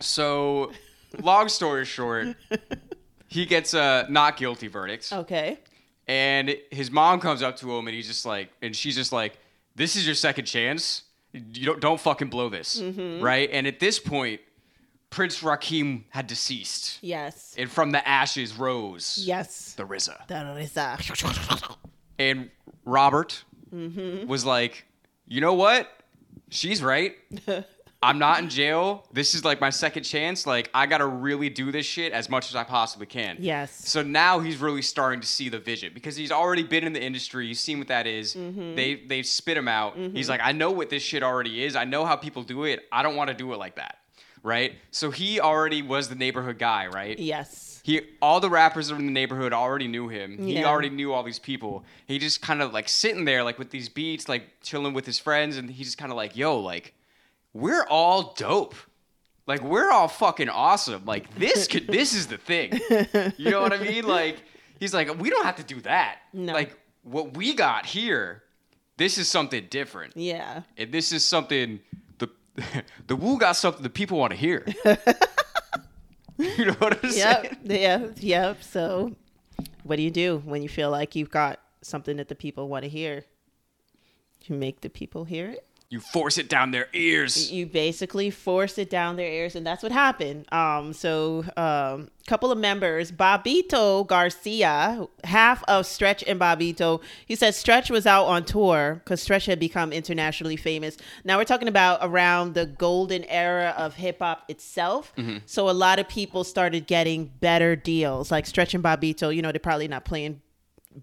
So, 0.00 0.72
long 1.20 1.48
story 1.48 1.84
short, 1.84 2.36
he 3.28 3.46
gets 3.46 3.74
a 3.74 4.06
not 4.08 4.36
guilty 4.36 4.68
verdict. 4.68 5.12
Okay. 5.12 5.58
And 6.06 6.56
his 6.70 6.90
mom 6.90 7.20
comes 7.20 7.42
up 7.42 7.56
to 7.58 7.70
him 7.76 7.86
and 7.86 7.94
he's 7.94 8.06
just 8.06 8.24
like, 8.24 8.50
and 8.62 8.74
she's 8.74 8.94
just 8.94 9.12
like, 9.12 9.38
this 9.74 9.96
is 9.96 10.06
your 10.06 10.14
second 10.14 10.44
chance. 10.46 11.02
you 11.32 11.66
don't 11.66 11.80
don't 11.80 12.00
fucking 12.00 12.28
blow 12.28 12.48
this, 12.48 12.80
Mm-hmm. 12.80 13.22
right? 13.22 13.48
And 13.52 13.66
at 13.66 13.80
this 13.80 13.98
point, 13.98 14.40
Prince 15.10 15.40
Rakeem 15.40 16.04
had 16.10 16.26
deceased, 16.26 16.98
Yes. 17.02 17.54
and 17.56 17.70
from 17.70 17.92
the 17.92 18.06
ashes 18.06 18.54
rose 18.56 19.18
Yes. 19.24 19.74
the 19.74 19.84
RZA. 19.84 20.58
Is 20.60 20.76
uh, 20.76 20.96
And 22.18 22.50
Robert 22.84 23.44
Mm-hmm. 23.74 24.26
was 24.26 24.44
like, 24.46 24.86
you 25.26 25.40
know 25.42 25.52
what? 25.54 25.88
She's 26.50 26.82
right. 26.82 27.14
I'm 28.02 28.18
not 28.20 28.38
in 28.38 28.48
jail. 28.48 29.06
This 29.12 29.34
is 29.34 29.44
like 29.44 29.60
my 29.60 29.70
second 29.70 30.04
chance. 30.04 30.46
Like, 30.46 30.70
I 30.72 30.86
gotta 30.86 31.04
really 31.06 31.50
do 31.50 31.72
this 31.72 31.84
shit 31.84 32.12
as 32.12 32.30
much 32.30 32.48
as 32.48 32.54
I 32.54 32.62
possibly 32.64 33.06
can. 33.06 33.36
Yes. 33.40 33.72
So 33.88 34.02
now 34.02 34.38
he's 34.38 34.56
really 34.58 34.82
starting 34.82 35.20
to 35.20 35.26
see 35.26 35.48
the 35.48 35.58
vision 35.58 35.92
because 35.92 36.14
he's 36.16 36.30
already 36.30 36.62
been 36.62 36.84
in 36.84 36.92
the 36.92 37.02
industry. 37.02 37.48
He's 37.48 37.58
seen 37.60 37.78
what 37.78 37.88
that 37.88 38.06
is. 38.06 38.34
Mm-hmm. 38.36 38.76
They 38.76 38.94
they 39.06 39.22
spit 39.24 39.56
him 39.56 39.66
out. 39.68 39.96
He's 39.96 40.28
like, 40.28 40.40
I 40.42 40.52
know 40.52 40.70
what 40.70 40.90
this 40.90 41.02
shit 41.02 41.22
already 41.24 41.64
is. 41.64 41.74
I 41.76 41.84
know 41.84 42.06
how 42.06 42.14
people 42.16 42.42
do 42.44 42.64
it. 42.64 42.84
I 42.92 43.02
don't 43.02 43.16
want 43.16 43.28
to 43.28 43.34
do 43.34 43.52
it 43.52 43.58
like 43.58 43.76
that. 43.76 43.97
Right? 44.42 44.74
So 44.90 45.10
he 45.10 45.40
already 45.40 45.82
was 45.82 46.08
the 46.08 46.14
neighborhood 46.14 46.58
guy, 46.58 46.86
right? 46.86 47.18
yes. 47.18 47.66
He 47.84 48.02
all 48.20 48.38
the 48.40 48.50
rappers 48.50 48.90
in 48.90 48.98
the 48.98 49.02
neighborhood 49.12 49.54
already 49.54 49.88
knew 49.88 50.08
him. 50.08 50.36
He 50.36 50.54
Yeah. 50.58 50.66
already 50.66 50.90
knew 50.90 51.12
all 51.12 51.22
these 51.22 51.38
people. 51.38 51.84
He 52.06 52.18
just 52.18 52.42
kind 52.42 52.60
of 52.60 52.74
like 52.74 52.86
sitting 52.86 53.24
there 53.24 53.42
like 53.42 53.58
with 53.58 53.70
these 53.70 53.88
beats, 53.88 54.28
like 54.28 54.60
chilling 54.62 54.92
with 54.92 55.06
his 55.06 55.18
friends, 55.18 55.56
and 55.56 55.70
he's 55.70 55.86
just 55.86 55.98
kind 55.98 56.12
of 56.12 56.16
like, 56.16 56.36
yo, 56.36 56.58
like, 56.58 56.92
we're 57.54 57.84
all 57.88 58.34
dope. 58.36 58.74
Like 59.46 59.62
we're 59.62 59.90
all 59.90 60.08
fucking 60.08 60.50
awesome. 60.50 61.06
Like 61.06 61.34
this 61.36 61.66
could 61.66 61.86
this 61.88 62.12
is 62.12 62.26
the 62.26 62.36
thing. 62.36 62.78
You 63.38 63.50
know 63.50 63.62
what 63.62 63.72
I 63.72 63.78
mean? 63.78 64.06
Like 64.06 64.36
he's 64.78 64.92
like, 64.92 65.18
we 65.18 65.30
don't 65.30 65.46
have 65.46 65.56
to 65.56 65.64
do 65.64 65.80
that. 65.82 66.18
No. 66.34 66.52
Like 66.52 66.76
what 67.04 67.34
we 67.38 67.54
got 67.54 67.86
here, 67.86 68.42
this 68.98 69.16
is 69.16 69.30
something 69.30 69.66
different. 69.70 70.14
Yeah. 70.14 70.62
And 70.76 70.92
this 70.92 71.10
is 71.12 71.24
something 71.24 71.80
the 72.58 72.84
the 73.06 73.16
Wu 73.16 73.38
got 73.38 73.56
something 73.56 73.82
that 73.82 73.94
people 73.94 74.18
want 74.18 74.32
to 74.32 74.36
hear. 74.36 74.64
you 76.38 76.64
know 76.66 76.72
what 76.74 77.02
I'm 77.04 77.10
saying? 77.10 77.44
Yep. 77.44 77.56
yeah. 77.64 78.06
Yep. 78.16 78.62
So, 78.62 79.14
what 79.84 79.96
do 79.96 80.02
you 80.02 80.10
do 80.10 80.42
when 80.44 80.62
you 80.62 80.68
feel 80.68 80.90
like 80.90 81.14
you've 81.14 81.30
got 81.30 81.60
something 81.82 82.16
that 82.16 82.28
the 82.28 82.34
people 82.34 82.68
want 82.68 82.84
to 82.84 82.88
hear? 82.88 83.24
You 84.44 84.56
make 84.56 84.80
the 84.80 84.90
people 84.90 85.24
hear 85.24 85.50
it. 85.50 85.67
You 85.90 86.00
force 86.00 86.36
it 86.36 86.50
down 86.50 86.70
their 86.70 86.88
ears. 86.92 87.50
you 87.50 87.64
basically 87.64 88.28
force 88.30 88.76
it 88.76 88.90
down 88.90 89.16
their 89.16 89.30
ears 89.30 89.56
and 89.56 89.66
that's 89.66 89.82
what 89.82 89.90
happened. 89.90 90.44
Um 90.52 90.92
so 90.92 91.44
um 91.56 92.08
couple 92.26 92.52
of 92.52 92.58
members 92.58 93.10
Bobbito 93.10 94.06
Garcia 94.06 95.06
half 95.24 95.64
of 95.66 95.86
stretch 95.86 96.22
and 96.26 96.38
Bobbito. 96.38 97.00
He 97.24 97.34
said 97.34 97.54
stretch 97.54 97.90
was 97.90 98.06
out 98.06 98.26
on 98.26 98.44
tour 98.44 99.00
because 99.02 99.22
stretch 99.22 99.46
had 99.46 99.58
become 99.58 99.90
internationally 99.94 100.56
famous. 100.56 100.98
Now 101.24 101.38
we're 101.38 101.44
talking 101.44 101.68
about 101.68 102.00
around 102.02 102.52
the 102.52 102.66
golden 102.66 103.24
era 103.24 103.74
of 103.78 103.94
hip-hop 103.94 104.44
itself. 104.48 105.14
So 105.46 105.70
a 105.70 105.72
lot 105.72 105.98
of 105.98 106.06
people 106.06 106.44
started 106.44 106.86
getting 106.86 107.32
better 107.40 107.76
deals. 107.76 108.30
Like 108.30 108.44
stretch 108.44 108.74
and 108.74 108.84
Bobbito 108.84 109.34
you 109.34 109.40
know 109.40 109.52
they're 109.52 109.58
probably 109.58 109.88
not 109.88 110.04
playing 110.04 110.42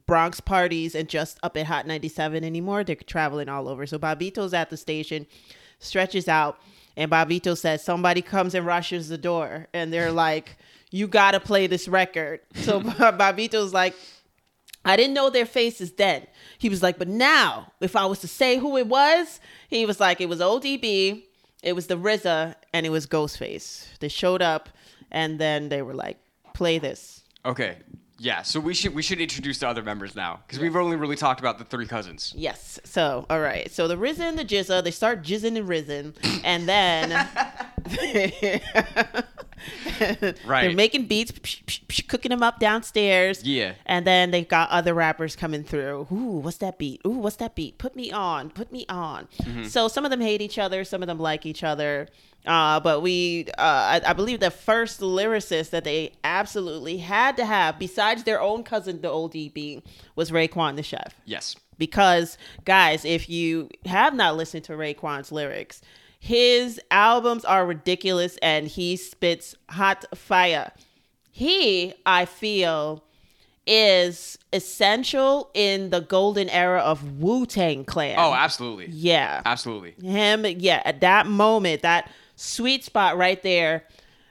Bronx 0.05 0.39
parties 0.39 0.95
and 0.95 1.07
just 1.07 1.39
up 1.43 1.57
at 1.57 1.65
Hot 1.67 1.87
97 1.87 2.43
anymore. 2.43 2.83
They're 2.83 2.95
traveling 2.95 3.49
all 3.49 3.67
over. 3.67 3.85
So 3.85 3.97
Bobbito's 3.97 4.53
at 4.53 4.69
the 4.69 4.77
station, 4.77 5.27
stretches 5.79 6.27
out, 6.27 6.59
and 6.97 7.11
Bobbito 7.11 7.57
says, 7.57 7.83
Somebody 7.83 8.21
comes 8.21 8.55
and 8.55 8.65
rushes 8.65 9.09
the 9.09 9.17
door. 9.17 9.67
And 9.73 9.91
they're 9.91 10.11
like, 10.11 10.57
You 10.91 11.07
got 11.07 11.31
to 11.31 11.39
play 11.39 11.67
this 11.67 11.87
record. 11.87 12.41
So 12.55 12.81
Bobbito's 12.81 13.73
like, 13.73 13.95
I 14.83 14.95
didn't 14.95 15.15
know 15.15 15.31
their 15.31 15.47
faces 15.47 15.93
then. 15.93 16.27
He 16.57 16.69
was 16.69 16.83
like, 16.83 16.97
But 16.97 17.07
now, 17.07 17.71
if 17.81 17.95
I 17.95 18.05
was 18.05 18.19
to 18.19 18.27
say 18.27 18.57
who 18.57 18.77
it 18.77 18.87
was, 18.87 19.39
he 19.69 19.85
was 19.85 19.99
like, 19.99 20.21
It 20.21 20.29
was 20.29 20.39
ODB, 20.39 21.23
it 21.63 21.73
was 21.73 21.87
the 21.87 21.97
RZA, 21.97 22.55
and 22.73 22.85
it 22.85 22.89
was 22.89 23.07
Ghostface. 23.07 23.97
They 23.99 24.07
showed 24.07 24.41
up, 24.41 24.69
and 25.11 25.39
then 25.39 25.69
they 25.69 25.81
were 25.81 25.95
like, 25.95 26.17
Play 26.53 26.79
this. 26.79 27.23
Okay. 27.45 27.77
Yeah, 28.17 28.43
so 28.43 28.59
we 28.59 28.73
should 28.73 28.95
we 28.95 29.01
should 29.01 29.19
introduce 29.19 29.59
the 29.59 29.67
other 29.67 29.83
members 29.83 30.15
now 30.15 30.39
because 30.47 30.59
we've 30.59 30.75
only 30.75 30.95
really 30.95 31.17
talked 31.17 31.41
about 31.41 31.57
the 31.57 31.65
three 31.65 31.85
cousins. 31.85 32.33
Yes. 32.35 32.79
So, 32.85 33.25
all 33.29 33.41
right. 33.41 33.69
So 33.71 33.87
the 33.87 33.97
Risen 33.97 34.25
and 34.25 34.39
the 34.39 34.45
GZA, 34.45 34.83
they 34.83 34.91
start 34.91 35.21
jizzing 35.21 35.57
and 35.57 35.67
risen, 35.67 36.13
and 36.43 36.67
then 36.67 37.27
Right. 40.45 40.63
they're 40.67 40.73
making 40.75 41.05
beats, 41.07 41.31
psh, 41.31 41.63
psh, 41.65 41.85
psh, 41.87 42.07
cooking 42.07 42.29
them 42.29 42.43
up 42.43 42.59
downstairs. 42.59 43.43
Yeah. 43.43 43.73
And 43.85 44.05
then 44.05 44.31
they've 44.31 44.47
got 44.47 44.69
other 44.69 44.93
rappers 44.93 45.35
coming 45.35 45.63
through. 45.63 46.07
Ooh, 46.11 46.39
what's 46.39 46.57
that 46.57 46.77
beat? 46.77 47.01
Ooh, 47.05 47.11
what's 47.11 47.37
that 47.37 47.55
beat? 47.55 47.77
Put 47.77 47.95
me 47.95 48.11
on. 48.11 48.49
Put 48.49 48.71
me 48.71 48.85
on. 48.89 49.27
Mm-hmm. 49.41 49.63
So 49.65 49.87
some 49.87 50.05
of 50.05 50.11
them 50.11 50.21
hate 50.21 50.41
each 50.41 50.57
other. 50.59 50.83
Some 50.83 51.01
of 51.01 51.07
them 51.07 51.19
like 51.19 51.45
each 51.45 51.63
other. 51.63 52.07
Uh, 52.45 52.79
but 52.79 53.01
we, 53.01 53.45
uh, 53.57 53.61
I, 53.61 54.01
I 54.05 54.13
believe 54.13 54.39
the 54.39 54.51
first 54.51 54.99
lyricist 55.01 55.71
that 55.71 55.83
they 55.83 56.13
absolutely 56.23 56.97
had 56.97 57.37
to 57.37 57.45
have, 57.45 57.79
besides 57.79 58.23
their 58.23 58.39
own 58.39 58.63
cousin, 58.63 59.01
the 59.01 59.09
old 59.09 59.33
DB, 59.33 59.81
was 60.15 60.29
Raekwon 60.29 60.75
the 60.75 60.83
Chef 60.83 61.15
Yes. 61.25 61.55
because 61.79 62.37
guys 62.63 63.03
if 63.03 63.27
you 63.29 63.69
have 63.87 64.13
not 64.13 64.37
listened 64.37 64.63
to 64.65 64.73
Raekwon's 64.73 65.31
lyrics 65.31 65.81
his 66.25 66.79
albums 66.89 67.45
are 67.45 67.67
ridiculous 67.67 68.35
and 68.41 68.67
he 68.67 68.95
spits 68.95 69.53
hot 69.69 70.03
fire 70.17 70.71
he 71.31 71.93
i 72.07 72.25
feel 72.25 73.03
is 73.67 74.37
essential 74.51 75.51
in 75.53 75.91
the 75.91 75.99
golden 76.01 76.49
era 76.49 76.79
of 76.81 77.19
wu-tang 77.19 77.85
clan 77.85 78.15
Oh, 78.17 78.33
absolutely. 78.33 78.87
yeah 78.89 79.43
Absolutely. 79.45 79.91
him 80.07 80.45
yeah 80.45 80.81
at 80.83 81.01
that 81.01 81.27
moment 81.27 81.83
that 81.83 82.11
sweet 82.35 82.83
spot 82.83 83.17
right 83.17 83.41
there 83.43 83.83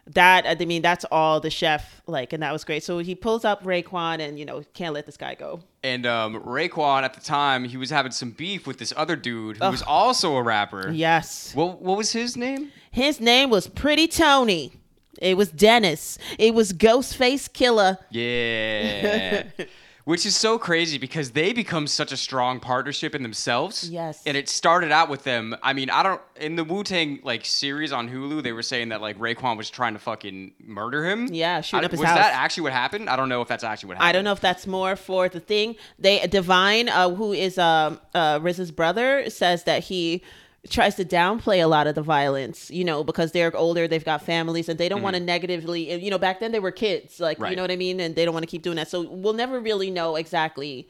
that 0.07 0.47
i 0.47 0.65
mean 0.65 0.83
that's 0.83 1.05
all 1.11 1.41
the 1.41 1.49
chef 1.51 2.03
like 2.07 2.33
and 2.33 2.43
that 2.43 2.53
was 2.53 2.63
great 2.65 2.83
so 2.85 2.99
he 2.99 3.15
pulls 3.15 3.45
up 3.45 3.65
Raekwon 3.65 4.21
and 4.21 4.39
you 4.39 4.45
know 4.45 4.63
can't 4.75 4.93
let 4.93 5.07
this 5.07 5.17
guy 5.17 5.35
go 5.35 5.61
And 5.83 6.05
um, 6.07 6.41
Raekwon 6.43 7.03
at 7.05 7.15
the 7.15 7.21
time 7.21 7.65
he 7.65 7.77
was 7.79 7.91
having 7.91 8.13
some 8.13 8.31
beef 8.33 8.67
with 8.67 8.79
this 8.79 8.93
other 8.97 9.17
dude 9.17 9.57
who 9.57 9.71
was 9.71 9.83
also 9.83 10.37
a 10.37 10.43
rapper. 10.43 10.91
yes 10.93 11.55
What 11.55 11.81
what 11.81 11.97
was 11.97 12.13
his 12.13 12.37
name? 12.37 12.71
His 12.91 13.19
name 13.21 13.49
was 13.51 13.67
Pretty 13.67 14.07
Tony. 14.07 14.73
It 15.21 15.37
was 15.37 15.51
Dennis. 15.51 16.19
It 16.39 16.55
was 16.55 16.73
Ghostface 16.73 17.49
Killah. 17.51 17.99
Yeah. 18.11 19.45
Which 20.05 20.27
is 20.27 20.37
so 20.37 20.59
crazy 20.59 20.99
because 20.99 21.31
they 21.31 21.55
become 21.55 21.87
such 21.87 22.13
a 22.13 22.17
strong 22.19 22.61
partnership 22.61 23.15
in 23.15 23.23
themselves. 23.23 23.89
Yes. 23.89 24.23
And 24.27 24.37
it 24.37 24.51
started 24.51 24.93
out 24.93 25.09
with 25.09 25.25
them. 25.25 25.57
I 25.63 25.73
mean, 25.73 25.89
I 25.89 26.03
don't 26.03 26.21
in 26.37 26.57
the 26.57 26.65
Wu 26.65 26.85
Tang 26.85 27.21
like 27.23 27.47
series 27.47 27.91
on 27.91 28.11
Hulu, 28.11 28.43
they 28.43 28.53
were 28.53 28.63
saying 28.63 28.91
that 28.91 29.01
like 29.01 29.19
Raekwon 29.19 29.57
was 29.57 29.71
trying 29.71 29.95
to 29.95 29.99
fucking 29.99 30.53
murder 30.63 31.07
him. 31.09 31.29
Yeah, 31.33 31.63
shooting 31.63 31.85
I- 31.85 31.87
up 31.87 31.91
his 31.93 32.01
was 32.01 32.09
house. 32.11 32.19
that 32.19 32.35
actually 32.35 32.65
what 32.65 32.73
happened? 32.75 33.09
I 33.09 33.17
don't 33.17 33.31
know 33.31 33.41
if 33.41 33.49
that's 33.49 33.65
actually 33.65 33.89
what 33.89 33.97
happened. 33.97 34.09
I 34.09 34.13
don't 34.13 34.25
know 34.25 34.33
if 34.33 34.41
that's 34.41 34.67
more 34.67 34.95
for 34.95 35.31
the 35.31 35.41
thing. 35.41 35.77
They 35.99 36.27
Divine, 36.27 36.91
uh, 36.91 37.09
who 37.09 37.33
is 37.33 37.57
um 37.57 37.99
uh, 38.15 38.41
Riz's 38.43 38.71
brother, 38.73 39.31
says 39.31 39.65
that 39.65 39.85
he 39.85 40.23
tries 40.71 40.95
to 40.97 41.05
downplay 41.05 41.63
a 41.63 41.67
lot 41.67 41.87
of 41.87 41.95
the 41.95 42.03
violence, 42.03 42.71
you 42.71 42.85
know, 42.85 43.05
because 43.05 43.33
they're 43.33 43.55
older, 43.57 43.87
they've 43.87 44.05
got 44.05 44.23
families, 44.23 44.69
and 44.69 44.79
they 44.79 44.89
don't 44.89 45.03
want 45.03 45.15
to 45.17 45.21
negatively. 45.21 45.93
You 46.03 46.11
know, 46.11 46.19
back 46.19 46.41
then 46.41 46.53
they 46.53 46.61
were 46.61 46.71
kids, 46.71 47.21
like 47.21 47.39
you 47.39 47.57
know 47.57 47.63
what 47.63 47.71
I 47.71 47.77
mean, 47.77 48.01
and 48.01 48.15
they 48.17 48.25
don't 48.25 48.35
want 48.35 48.45
to 48.45 48.51
keep 48.51 48.63
doing 48.63 48.77
that. 48.77 48.89
So 48.89 49.03
we'll 49.09 49.33
never 49.35 49.61
really 49.61 49.91
know 49.91 50.17
exactly 50.17 50.89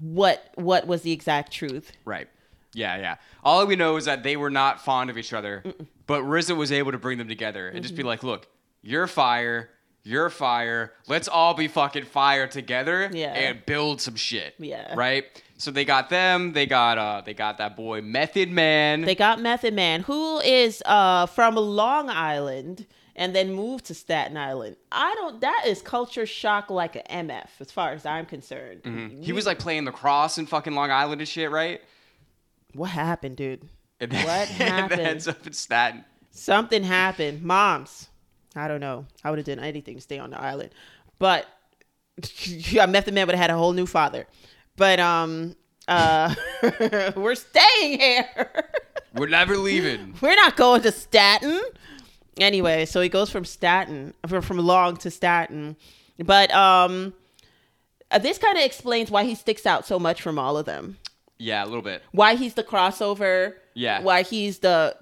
what 0.00 0.50
what 0.56 0.86
was 0.86 1.02
the 1.02 1.12
exact 1.12 1.52
truth. 1.52 1.92
Right. 2.04 2.28
Yeah, 2.74 2.98
yeah. 2.98 3.16
All 3.42 3.64
we 3.66 3.76
know 3.76 3.96
is 3.96 4.04
that 4.04 4.22
they 4.22 4.36
were 4.36 4.50
not 4.50 4.80
fond 4.84 5.08
of 5.10 5.16
each 5.16 5.32
other, 5.32 5.64
but 6.06 6.22
RZA 6.22 6.56
was 6.56 6.70
able 6.70 6.92
to 6.92 6.98
bring 6.98 7.18
them 7.18 7.28
together 7.28 7.68
and 7.68 7.82
just 7.82 7.94
Mm-hmm. 7.94 8.02
be 8.02 8.06
like, 8.08 8.22
"Look, 8.22 8.46
you're 8.82 9.06
fire, 9.06 9.70
you're 10.04 10.28
fire. 10.28 10.92
Let's 11.06 11.28
all 11.28 11.54
be 11.54 11.66
fucking 11.68 12.04
fire 12.04 12.46
together 12.46 13.10
Yeah. 13.12 13.32
and 13.32 13.64
build 13.64 14.00
some 14.02 14.16
shit." 14.16 14.54
Yeah. 14.58 14.94
Right. 14.94 15.24
So 15.58 15.70
they 15.72 15.84
got 15.84 16.08
them. 16.08 16.52
They 16.52 16.66
got 16.66 16.98
uh. 16.98 17.22
They 17.24 17.34
got 17.34 17.58
that 17.58 17.76
boy 17.76 18.00
Method 18.00 18.50
Man. 18.50 19.02
They 19.02 19.14
got 19.16 19.40
Method 19.40 19.74
Man, 19.74 20.02
who 20.02 20.38
is 20.40 20.82
uh 20.86 21.26
from 21.26 21.56
Long 21.56 22.08
Island 22.08 22.86
and 23.16 23.34
then 23.34 23.52
moved 23.52 23.86
to 23.86 23.94
Staten 23.94 24.36
Island. 24.36 24.76
I 24.92 25.12
don't. 25.16 25.40
That 25.40 25.64
is 25.66 25.82
culture 25.82 26.24
shock 26.26 26.70
like 26.70 26.94
a 26.94 27.02
MF, 27.02 27.48
as 27.60 27.72
far 27.72 27.90
as 27.90 28.06
I'm 28.06 28.24
concerned. 28.24 28.84
Mm-hmm. 28.84 29.22
he 29.22 29.32
was 29.32 29.44
like 29.46 29.58
playing 29.58 29.84
lacrosse 29.84 30.38
in 30.38 30.46
fucking 30.46 30.74
Long 30.74 30.92
Island 30.92 31.20
and 31.20 31.28
shit, 31.28 31.50
right? 31.50 31.80
What 32.74 32.90
happened, 32.90 33.36
dude? 33.36 33.62
Then, 33.98 34.10
What 34.10 34.48
happened? 34.48 35.00
ends 35.00 35.26
up 35.26 35.44
in 35.44 35.52
Staten. 35.52 36.04
Something 36.30 36.84
happened. 36.84 37.42
Moms, 37.42 38.08
I 38.54 38.68
don't 38.68 38.78
know. 38.80 39.06
I 39.24 39.30
would 39.30 39.40
have 39.40 39.46
done 39.46 39.58
anything 39.58 39.96
to 39.96 40.00
stay 40.00 40.20
on 40.20 40.30
the 40.30 40.40
island, 40.40 40.70
but 41.18 41.46
yeah, 42.44 42.86
Method 42.86 43.14
Man 43.14 43.26
would 43.26 43.34
have 43.34 43.42
had 43.42 43.50
a 43.50 43.58
whole 43.58 43.72
new 43.72 43.86
father. 43.86 44.28
But 44.78 45.00
um, 45.00 45.56
uh, 45.86 46.34
we're 47.16 47.34
staying 47.34 48.00
here. 48.00 48.50
We're 49.14 49.28
never 49.28 49.56
leaving. 49.56 50.14
We're 50.20 50.36
not 50.36 50.56
going 50.56 50.82
to 50.82 50.92
Staten. 50.92 51.60
Anyway, 52.38 52.84
so 52.84 53.00
he 53.00 53.08
goes 53.08 53.30
from 53.30 53.44
Staten 53.44 54.14
from, 54.26 54.42
from 54.42 54.58
Long 54.58 54.96
to 54.98 55.10
Staten. 55.10 55.76
But 56.18 56.52
um 56.52 57.14
uh, 58.10 58.18
this 58.18 58.38
kind 58.38 58.56
of 58.56 58.64
explains 58.64 59.10
why 59.10 59.24
he 59.24 59.34
sticks 59.34 59.66
out 59.66 59.86
so 59.86 59.98
much 59.98 60.22
from 60.22 60.38
all 60.38 60.56
of 60.56 60.66
them. 60.66 60.98
Yeah, 61.38 61.64
a 61.64 61.66
little 61.66 61.82
bit. 61.82 62.02
Why 62.12 62.36
he's 62.36 62.54
the 62.54 62.62
crossover 62.64 63.54
Yeah. 63.74 64.02
Why 64.02 64.22
he's 64.22 64.60
the 64.60 64.94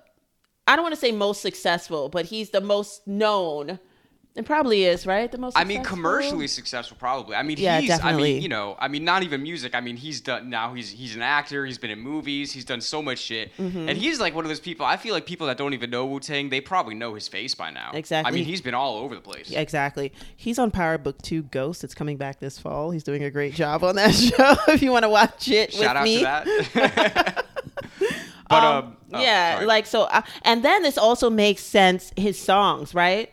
I 0.67 0.77
don't 0.77 0.83
want 0.83 0.95
to 0.95 1.01
say 1.01 1.13
most 1.13 1.43
successful, 1.43 2.09
but 2.09 2.27
he's 2.27 2.51
the 2.51 2.61
most 2.61 3.07
known. 3.07 3.79
It 4.37 4.45
probably 4.45 4.85
is, 4.85 5.07
right? 5.07 5.33
The 5.33 5.39
most 5.39 5.57
I 5.57 5.65
mean, 5.65 5.79
successful? 5.79 5.97
commercially 5.97 6.47
successful, 6.47 6.97
probably. 7.01 7.35
I 7.37 7.43
mean, 7.43 7.57
Yeah, 7.59 7.81
he's. 7.81 7.99
I 7.99 8.15
mean, 8.15 8.43
you 8.43 8.49
know, 8.51 8.77
I 8.79 8.87
mean, 8.89 9.03
not 9.03 9.23
even 9.23 9.43
music. 9.43 9.75
I 9.75 9.81
mean, 9.81 9.97
he's 9.97 10.21
done 10.21 10.51
now. 10.51 10.75
He's 10.75 10.91
he's 10.91 11.17
an 11.17 11.23
actor. 11.23 11.65
He's 11.65 11.79
been 11.79 11.91
in 11.91 12.01
movies. 12.01 12.53
He's 12.53 12.67
done 12.67 12.81
so 12.83 13.01
much 13.03 13.19
shit, 13.19 13.51
Mm-hmm. 13.57 13.89
and 13.89 13.97
he's 13.99 14.21
like 14.21 14.35
one 14.35 14.45
of 14.45 14.51
those 14.51 14.61
people. 14.61 14.85
I 14.85 14.99
feel 14.99 15.15
like 15.15 15.25
people 15.25 15.47
that 15.47 15.57
don't 15.57 15.73
even 15.73 15.89
know 15.91 16.05
Wu 16.05 16.21
Tang, 16.21 16.51
they 16.51 16.61
probably 16.61 16.95
know 16.95 17.15
his 17.15 17.29
face 17.29 17.55
by 17.55 17.71
now. 17.71 17.93
Exactly. 17.95 18.31
I 18.31 18.35
mean, 18.35 18.45
he's 18.45 18.61
been 18.61 18.75
all 18.75 18.99
over 18.99 19.15
the 19.15 19.21
place. 19.23 19.51
Exactly. 19.51 20.13
He's 20.37 20.59
on 20.59 20.71
Power 20.71 20.99
Book 20.99 21.23
2 21.23 21.45
Ghost. 21.45 21.83
It's 21.83 21.95
coming 21.95 22.19
back 22.19 22.39
this 22.39 22.59
fall. 22.59 22.91
He's 22.91 23.03
doing 23.05 23.25
a 23.25 23.31
great 23.31 23.55
job 23.55 23.83
on 23.85 23.97
that 23.97 24.15
show 24.15 24.55
if 24.73 24.83
you 24.83 24.93
want 24.93 25.05
to 25.05 25.09
watch 25.09 25.49
it 25.49 25.73
Shout 25.73 25.97
out 25.97 26.05
me. 26.05 26.19
to 26.19 26.25
that. 26.25 27.47
but 28.49 28.63
um, 28.65 28.97
oh, 29.13 29.21
yeah, 29.21 29.55
sorry. 29.55 29.67
like 29.67 29.87
so 29.87 30.03
uh, 30.03 30.23
and 30.43 30.65
then 30.65 30.83
this 30.83 30.97
also 30.99 31.31
makes 31.31 31.63
sense 31.63 32.13
his 32.17 32.39
songs, 32.39 32.95
right? 32.95 33.31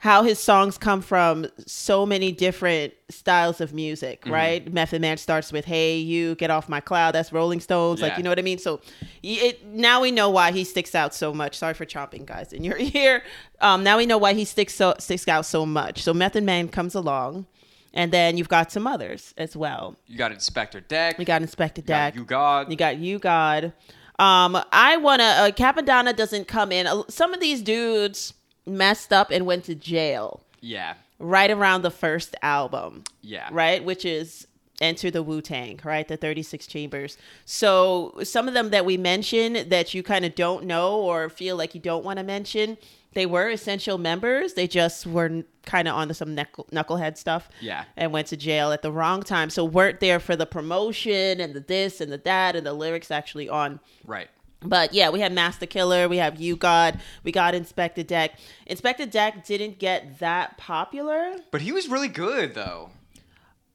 How 0.00 0.22
his 0.22 0.38
songs 0.38 0.78
come 0.78 1.00
from 1.02 1.48
so 1.66 2.06
many 2.06 2.30
different 2.30 2.94
styles 3.08 3.60
of 3.60 3.72
music, 3.74 4.20
Mm-hmm. 4.22 4.32
right? 4.32 4.72
Method 4.72 5.00
Man 5.02 5.16
starts 5.16 5.50
with 5.52 5.64
"Hey, 5.64 5.98
you 5.98 6.36
get 6.36 6.50
off 6.50 6.68
my 6.68 6.80
cloud." 6.80 7.12
That's 7.16 7.32
Rolling 7.32 7.58
Stones, 7.58 8.00
like 8.00 8.16
you 8.16 8.22
know 8.22 8.30
what 8.30 8.38
I 8.38 8.42
mean. 8.42 8.58
So, 8.58 8.80
it, 9.24 9.64
now 9.66 10.00
we 10.00 10.12
know 10.12 10.30
why 10.30 10.52
he 10.52 10.62
sticks 10.62 10.94
out 10.94 11.14
so 11.14 11.34
much. 11.34 11.56
Sorry 11.58 11.74
for 11.74 11.84
chomping, 11.84 12.24
guys, 12.26 12.52
in 12.52 12.62
your 12.62 12.76
ear. 12.94 13.24
Um, 13.60 13.82
now 13.82 13.96
we 13.96 14.06
know 14.06 14.18
why 14.18 14.34
he 14.34 14.44
sticks 14.44 14.74
so 14.74 14.94
sticks 15.00 15.26
out 15.26 15.44
so 15.46 15.66
much. 15.66 16.02
So 16.02 16.14
Method 16.14 16.44
Man 16.44 16.68
comes 16.68 16.94
along, 16.94 17.46
and 17.92 18.12
then 18.12 18.36
you've 18.36 18.48
got 18.48 18.70
some 18.70 18.86
others 18.86 19.34
as 19.36 19.56
well. 19.56 19.96
you 20.06 20.16
got 20.16 20.30
Inspectah 20.30 20.86
Deck. 20.86 21.18
We 21.18 21.24
got 21.24 21.42
Inspector 21.42 21.80
you 21.80 21.86
got 21.86 21.94
Deck. 22.12 22.14
U-God. 22.14 22.70
You 22.70 22.76
got 22.76 22.98
you, 22.98 23.18
God. 23.18 23.72
Um, 24.20 24.56
I 24.70 24.96
wanna. 24.96 25.24
Uh, 25.24 25.50
Cappadonna 25.50 26.14
doesn't 26.14 26.46
come 26.46 26.70
in. 26.70 26.86
Some 27.08 27.34
of 27.34 27.40
these 27.40 27.62
dudes 27.62 28.34
messed 28.68 29.12
up 29.12 29.30
and 29.30 29.46
went 29.46 29.64
to 29.64 29.74
jail 29.74 30.42
yeah. 30.60 30.94
right 31.18 31.50
around 31.50 31.82
the 31.82 31.90
first 31.90 32.34
album, 32.42 33.04
Yeah. 33.22 33.48
right? 33.50 33.82
Which 33.84 34.04
is 34.04 34.46
Enter 34.80 35.10
the 35.10 35.22
Wu 35.24 35.40
Tang, 35.40 35.80
right? 35.82 36.06
The 36.06 36.16
36 36.16 36.66
Chambers. 36.68 37.18
So 37.44 38.14
some 38.22 38.46
of 38.46 38.54
them 38.54 38.70
that 38.70 38.84
we 38.84 38.96
mention 38.96 39.68
that 39.70 39.92
you 39.92 40.02
kind 40.04 40.24
of 40.24 40.34
don't 40.36 40.66
know 40.66 40.98
or 41.00 41.28
feel 41.28 41.56
like 41.56 41.74
you 41.74 41.80
don't 41.80 42.04
want 42.04 42.18
to 42.18 42.22
mention, 42.24 42.78
they 43.14 43.26
were 43.26 43.48
essential 43.48 43.98
members. 43.98 44.52
They 44.54 44.68
just 44.68 45.04
were 45.06 45.42
kind 45.66 45.88
of 45.88 45.96
on 45.96 46.12
some 46.14 46.34
knuckle, 46.36 46.66
knucklehead 46.70 47.16
stuff 47.16 47.48
Yeah. 47.60 47.84
and 47.96 48.12
went 48.12 48.28
to 48.28 48.36
jail 48.36 48.70
at 48.70 48.82
the 48.82 48.92
wrong 48.92 49.22
time. 49.22 49.50
So 49.50 49.64
weren't 49.64 49.98
there 49.98 50.20
for 50.20 50.36
the 50.36 50.46
promotion 50.46 51.40
and 51.40 51.54
the 51.54 51.60
this 51.60 52.00
and 52.00 52.12
the 52.12 52.18
that 52.18 52.54
and 52.54 52.64
the 52.64 52.72
lyrics 52.74 53.10
actually 53.10 53.48
on. 53.48 53.80
Right. 54.04 54.28
But 54.60 54.92
yeah, 54.92 55.10
we 55.10 55.20
have 55.20 55.32
Masta 55.32 55.66
Killa, 55.66 56.08
we 56.08 56.16
have 56.16 56.40
U-God, 56.40 57.00
we 57.22 57.30
got 57.30 57.54
Inspectah 57.54 58.06
Deck. 58.06 58.32
Inspectah 58.68 59.10
Deck 59.10 59.46
didn't 59.46 59.78
get 59.78 60.18
that 60.18 60.58
popular. 60.58 61.36
But 61.52 61.60
he 61.60 61.70
was 61.72 61.88
really 61.88 62.08
good 62.08 62.54
though. 62.54 62.90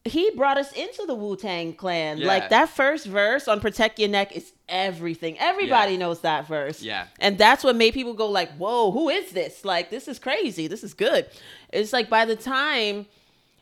He 0.05 0.29
brought 0.31 0.57
us 0.57 0.73
into 0.73 1.05
the 1.07 1.15
Wu 1.15 1.37
Tang 1.37 1.73
Clan. 1.73 2.17
Yeah. 2.17 2.27
Like 2.27 2.49
that 2.49 2.67
first 2.67 3.05
verse 3.05 3.47
on 3.47 3.61
"Protect 3.61 3.97
Your 3.99 4.09
Neck" 4.09 4.35
is 4.35 4.51
everything. 4.67 5.39
Everybody 5.39 5.93
Yeah. 5.93 5.99
knows 5.99 6.19
that 6.21 6.45
verse. 6.45 6.81
Yeah. 6.81 7.05
and 7.19 7.37
that's 7.37 7.63
what 7.63 7.77
made 7.77 7.93
people 7.93 8.13
go 8.13 8.29
like, 8.29 8.51
"Whoa, 8.57 8.91
who 8.91 9.07
is 9.07 9.31
this? 9.31 9.63
Like, 9.63 9.89
this 9.89 10.09
is 10.09 10.19
crazy. 10.19 10.67
This 10.67 10.83
is 10.83 10.93
good." 10.93 11.27
It's 11.71 11.93
like 11.93 12.09
by 12.09 12.25
the 12.25 12.35
time, 12.35 13.05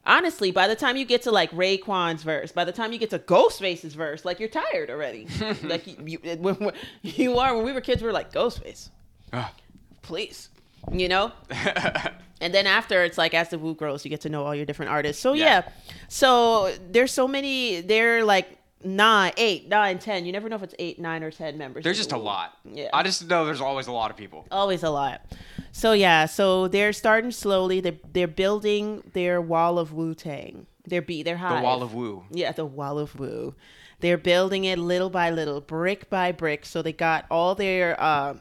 honestly, 0.05 0.51
by 0.51 0.67
the 0.67 0.75
time 0.75 0.97
you 0.97 1.05
get 1.05 1.21
to 1.23 1.31
like 1.31 1.51
Raekwon's 1.51 2.23
verse, 2.23 2.51
by 2.51 2.63
the 2.65 2.71
time 2.71 2.91
you 2.93 2.99
get 2.99 3.09
to 3.11 3.19
Ghostface's 3.19 3.93
verse, 3.93 4.25
like 4.25 4.39
you're 4.39 4.49
tired 4.49 4.89
already. 4.89 5.27
like 5.63 5.87
you, 5.87 6.19
you, 6.23 6.37
when, 6.37 6.71
you 7.01 7.37
are. 7.37 7.55
When 7.55 7.65
we 7.65 7.71
were 7.73 7.81
kids, 7.81 8.01
we 8.01 8.07
were 8.07 8.13
like, 8.13 8.31
"Ghostface, 8.31 8.89
Ah. 9.33 9.53
please," 10.01 10.49
you 10.91 11.07
know. 11.07 11.31
And 12.43 12.55
then 12.55 12.65
after 12.65 13.03
it's 13.03 13.19
like 13.19 13.35
as 13.35 13.49
the 13.49 13.59
Wu 13.59 13.75
grows, 13.75 14.03
you 14.03 14.09
get 14.09 14.21
to 14.21 14.29
know 14.29 14.43
all 14.43 14.55
your 14.55 14.65
different 14.65 14.91
artists. 14.91 15.21
So 15.21 15.33
Yeah. 15.33 15.45
yeah. 15.45 15.69
So 16.07 16.73
there's 16.89 17.11
so 17.11 17.27
many 17.27 17.81
they're 17.81 18.23
like 18.25 18.57
nine, 18.83 19.33
eight, 19.37 19.67
nine, 19.69 19.99
ten. 19.99 20.25
You 20.25 20.31
never 20.31 20.49
know 20.49 20.55
if 20.55 20.63
it's 20.63 20.75
eight, 20.79 20.99
nine, 20.99 21.23
or 21.23 21.31
ten 21.31 21.57
members. 21.57 21.83
There's 21.83 21.97
just 21.97 22.11
a 22.11 22.17
lot. 22.17 22.57
Yeah. 22.63 22.89
I 22.93 23.03
just 23.03 23.27
know 23.27 23.45
there's 23.45 23.61
always 23.61 23.87
a 23.87 23.91
lot 23.91 24.11
of 24.11 24.17
people. 24.17 24.45
Always 24.51 24.83
a 24.83 24.89
lot. 24.89 25.21
So 25.71 25.93
yeah, 25.93 26.25
so 26.25 26.67
they're 26.67 26.93
starting 26.93 27.31
slowly. 27.31 27.79
They're 27.79 27.99
they're 28.11 28.27
building 28.27 29.03
their 29.13 29.41
wall 29.41 29.79
of 29.79 29.93
Wu 29.93 30.13
Tang. 30.13 30.67
Their 30.85 31.01
be 31.01 31.23
their 31.23 31.37
hive. 31.37 31.59
The 31.59 31.63
Wall 31.63 31.83
of 31.83 31.93
Wu. 31.93 32.23
Yeah, 32.31 32.51
the 32.51 32.65
wall 32.65 32.99
of 32.99 33.17
Wu. 33.19 33.55
They're 33.99 34.17
building 34.17 34.65
it 34.65 34.79
little 34.79 35.11
by 35.11 35.29
little, 35.29 35.61
brick 35.61 36.09
by 36.09 36.31
brick. 36.31 36.65
So 36.65 36.81
they 36.81 36.91
got 36.91 37.25
all 37.29 37.53
their 37.53 38.01
uh, 38.01 38.35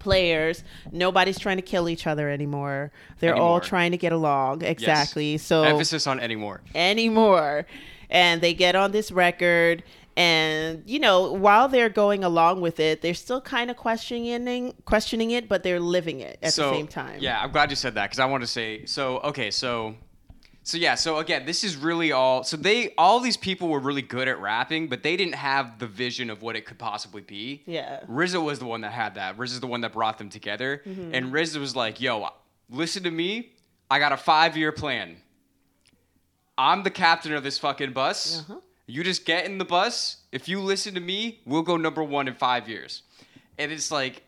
players. 0.00 0.64
Nobody's 0.92 1.38
trying 1.38 1.56
to 1.56 1.62
kill 1.62 1.88
each 1.88 2.06
other 2.06 2.28
anymore. 2.28 2.90
They're 3.20 3.36
all 3.36 3.60
trying 3.60 3.92
to 3.92 3.96
get 3.96 4.12
along. 4.12 4.62
Exactly. 4.62 5.38
So 5.38 5.62
Emphasis 5.62 6.06
on 6.06 6.20
anymore. 6.20 6.62
anymore. 6.74 7.66
And 8.10 8.40
they 8.40 8.54
get 8.54 8.74
on 8.76 8.92
this 8.92 9.10
record 9.10 9.82
and 10.16 10.82
you 10.86 10.98
know, 10.98 11.30
while 11.32 11.68
they're 11.68 11.90
going 11.90 12.24
along 12.24 12.62
with 12.62 12.80
it, 12.80 13.02
they're 13.02 13.14
still 13.14 13.40
kind 13.40 13.70
of 13.70 13.76
questioning 13.76 14.74
questioning 14.86 15.30
it, 15.32 15.48
but 15.48 15.62
they're 15.62 15.80
living 15.80 16.20
it 16.20 16.38
at 16.42 16.54
so, 16.54 16.70
the 16.70 16.76
same 16.76 16.88
time. 16.88 17.18
Yeah, 17.20 17.40
I'm 17.40 17.52
glad 17.52 17.70
you 17.70 17.76
said 17.76 17.94
that 17.94 18.06
because 18.06 18.18
I 18.18 18.24
want 18.24 18.42
to 18.42 18.46
say 18.46 18.86
so. 18.86 19.18
Okay, 19.18 19.50
so 19.50 19.94
so 20.62 20.78
yeah, 20.78 20.94
so 20.94 21.18
again, 21.18 21.44
this 21.44 21.62
is 21.62 21.76
really 21.76 22.12
all. 22.12 22.44
So 22.44 22.56
they 22.56 22.94
all 22.96 23.20
these 23.20 23.36
people 23.36 23.68
were 23.68 23.78
really 23.78 24.00
good 24.00 24.26
at 24.26 24.40
rapping, 24.40 24.88
but 24.88 25.02
they 25.02 25.18
didn't 25.18 25.34
have 25.34 25.78
the 25.78 25.86
vision 25.86 26.30
of 26.30 26.40
what 26.40 26.56
it 26.56 26.64
could 26.64 26.78
possibly 26.78 27.20
be. 27.20 27.62
Yeah. 27.66 28.00
RZA 28.08 28.42
was 28.42 28.58
the 28.58 28.66
one 28.66 28.80
that 28.80 28.92
had 28.92 29.16
that. 29.16 29.36
RZA's 29.36 29.60
the 29.60 29.66
one 29.66 29.82
that 29.82 29.92
brought 29.92 30.16
them 30.16 30.30
together, 30.30 30.82
Mm-hmm. 30.86 31.14
and 31.14 31.32
RZA 31.32 31.58
was 31.58 31.76
like, 31.76 32.00
"Yo, 32.00 32.26
listen 32.70 33.02
to 33.02 33.10
me. 33.10 33.52
I 33.90 33.98
got 33.98 34.12
a 34.12 34.16
five 34.16 34.56
year 34.56 34.72
plan. 34.72 35.18
I'm 36.58 36.82
the 36.82 36.90
captain 36.90 37.32
of 37.34 37.42
this 37.42 37.58
fucking 37.58 37.92
bus. 37.92 38.40
Uh-huh. 38.40 38.60
You 38.86 39.02
just 39.02 39.24
get 39.24 39.46
in 39.46 39.58
the 39.58 39.64
bus. 39.64 40.18
If 40.32 40.48
you 40.48 40.60
listen 40.60 40.94
to 40.94 41.00
me, 41.00 41.40
we'll 41.44 41.62
go 41.62 41.76
number 41.76 42.02
one 42.02 42.28
in 42.28 42.34
five 42.34 42.68
years." 42.68 43.02
And 43.58 43.72
it's 43.72 43.90
like, 43.90 44.22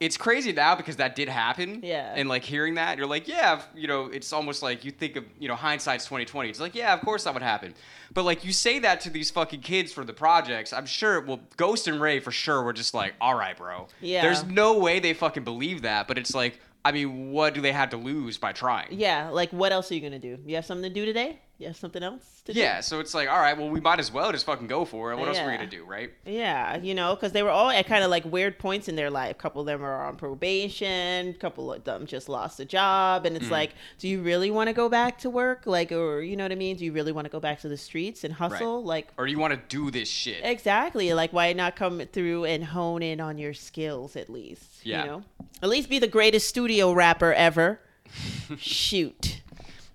it's 0.00 0.16
crazy 0.16 0.52
now 0.52 0.74
because 0.74 0.96
that 0.96 1.14
did 1.14 1.28
happen. 1.28 1.80
Yeah. 1.82 2.12
And 2.14 2.28
like 2.28 2.42
hearing 2.42 2.74
that, 2.74 2.98
you're 2.98 3.06
like, 3.06 3.28
yeah, 3.28 3.62
you 3.74 3.86
know, 3.86 4.06
it's 4.06 4.32
almost 4.32 4.62
like 4.62 4.84
you 4.84 4.90
think 4.90 5.16
of, 5.16 5.24
you 5.38 5.48
know, 5.48 5.54
hindsight's 5.54 6.04
2020. 6.04 6.48
It's 6.50 6.60
like, 6.60 6.74
yeah, 6.74 6.92
of 6.92 7.00
course 7.00 7.24
that 7.24 7.32
would 7.32 7.42
happen. 7.42 7.74
But 8.12 8.24
like 8.24 8.44
you 8.44 8.52
say 8.52 8.78
that 8.80 9.00
to 9.02 9.10
these 9.10 9.30
fucking 9.30 9.60
kids 9.60 9.92
for 9.92 10.04
the 10.04 10.12
projects, 10.12 10.72
I'm 10.72 10.86
sure, 10.86 11.20
well, 11.20 11.40
Ghost 11.56 11.88
and 11.88 12.00
Ray 12.00 12.20
for 12.20 12.32
sure 12.32 12.62
were 12.62 12.72
just 12.72 12.92
like, 12.92 13.14
all 13.20 13.34
right, 13.34 13.56
bro. 13.56 13.86
Yeah. 14.00 14.22
There's 14.22 14.44
no 14.44 14.78
way 14.78 14.98
they 14.98 15.14
fucking 15.14 15.44
believe 15.44 15.82
that. 15.82 16.08
But 16.08 16.18
it's 16.18 16.34
like, 16.34 16.58
I 16.84 16.92
mean, 16.92 17.30
what 17.30 17.54
do 17.54 17.60
they 17.60 17.72
have 17.72 17.90
to 17.90 17.96
lose 17.96 18.36
by 18.36 18.52
trying? 18.52 18.88
Yeah, 18.90 19.30
like 19.30 19.50
what 19.52 19.72
else 19.72 19.90
are 19.90 19.94
you 19.94 20.00
gonna 20.02 20.18
do? 20.18 20.38
You 20.44 20.56
have 20.56 20.66
something 20.66 20.90
to 20.90 20.94
do 20.94 21.06
today? 21.06 21.38
You 21.58 21.68
have 21.68 21.76
something 21.76 22.02
else 22.02 22.42
to 22.46 22.52
do? 22.52 22.58
Yeah, 22.58 22.80
so 22.80 22.98
it's 22.98 23.14
like, 23.14 23.28
all 23.28 23.38
right, 23.38 23.56
well, 23.56 23.70
we 23.70 23.80
might 23.80 24.00
as 24.00 24.10
well 24.10 24.32
just 24.32 24.44
fucking 24.44 24.66
go 24.66 24.84
for 24.84 25.12
it. 25.12 25.18
What 25.18 25.28
else 25.28 25.38
are 25.38 25.46
we 25.46 25.56
gonna 25.56 25.68
do, 25.68 25.84
right? 25.84 26.10
Yeah, 26.26 26.78
you 26.78 26.94
know, 26.96 27.14
because 27.14 27.30
they 27.30 27.44
were 27.44 27.50
all 27.50 27.70
at 27.70 27.86
kind 27.86 28.02
of 28.02 28.10
like 28.10 28.24
weird 28.24 28.58
points 28.58 28.88
in 28.88 28.96
their 28.96 29.08
life. 29.08 29.30
A 29.30 29.34
couple 29.34 29.60
of 29.60 29.66
them 29.66 29.84
are 29.84 30.04
on 30.04 30.16
probation. 30.16 31.28
A 31.28 31.34
couple 31.34 31.72
of 31.72 31.84
them 31.84 32.06
just 32.06 32.28
lost 32.28 32.58
a 32.58 32.64
job, 32.64 33.24
and 33.24 33.36
it's 33.36 33.46
mm. 33.46 33.52
like, 33.52 33.70
do 34.00 34.08
you 34.08 34.20
really 34.20 34.50
want 34.50 34.66
to 34.66 34.74
go 34.74 34.88
back 34.88 35.18
to 35.18 35.30
work? 35.30 35.62
Like, 35.64 35.92
or 35.92 36.22
you 36.22 36.36
know 36.36 36.44
what 36.44 36.50
I 36.50 36.56
mean? 36.56 36.76
Do 36.76 36.84
you 36.84 36.92
really 36.92 37.12
want 37.12 37.26
to 37.26 37.30
go 37.30 37.38
back 37.38 37.60
to 37.60 37.68
the 37.68 37.76
streets 37.76 38.24
and 38.24 38.34
hustle? 38.34 38.82
Like, 38.82 39.08
Or 39.16 39.24
do 39.24 39.30
you 39.30 39.38
want 39.38 39.54
to 39.54 39.60
do 39.68 39.92
this 39.92 40.08
shit? 40.08 40.40
exactly. 40.42 41.14
Like, 41.14 41.32
why 41.32 41.52
not 41.52 41.76
come 41.76 42.02
through 42.12 42.46
and 42.46 42.64
hone 42.64 43.02
in 43.02 43.20
on 43.20 43.38
your 43.38 43.54
skills 43.54 44.16
at 44.16 44.28
least? 44.28 44.84
Yeah. 44.84 45.02
You 45.02 45.06
know, 45.08 45.22
at 45.62 45.68
least 45.68 45.88
be 45.88 46.00
the 46.00 46.08
greatest 46.08 46.48
studio 46.48 46.92
rapper 46.92 47.32
ever. 47.32 47.78
Shoot. 48.58 49.40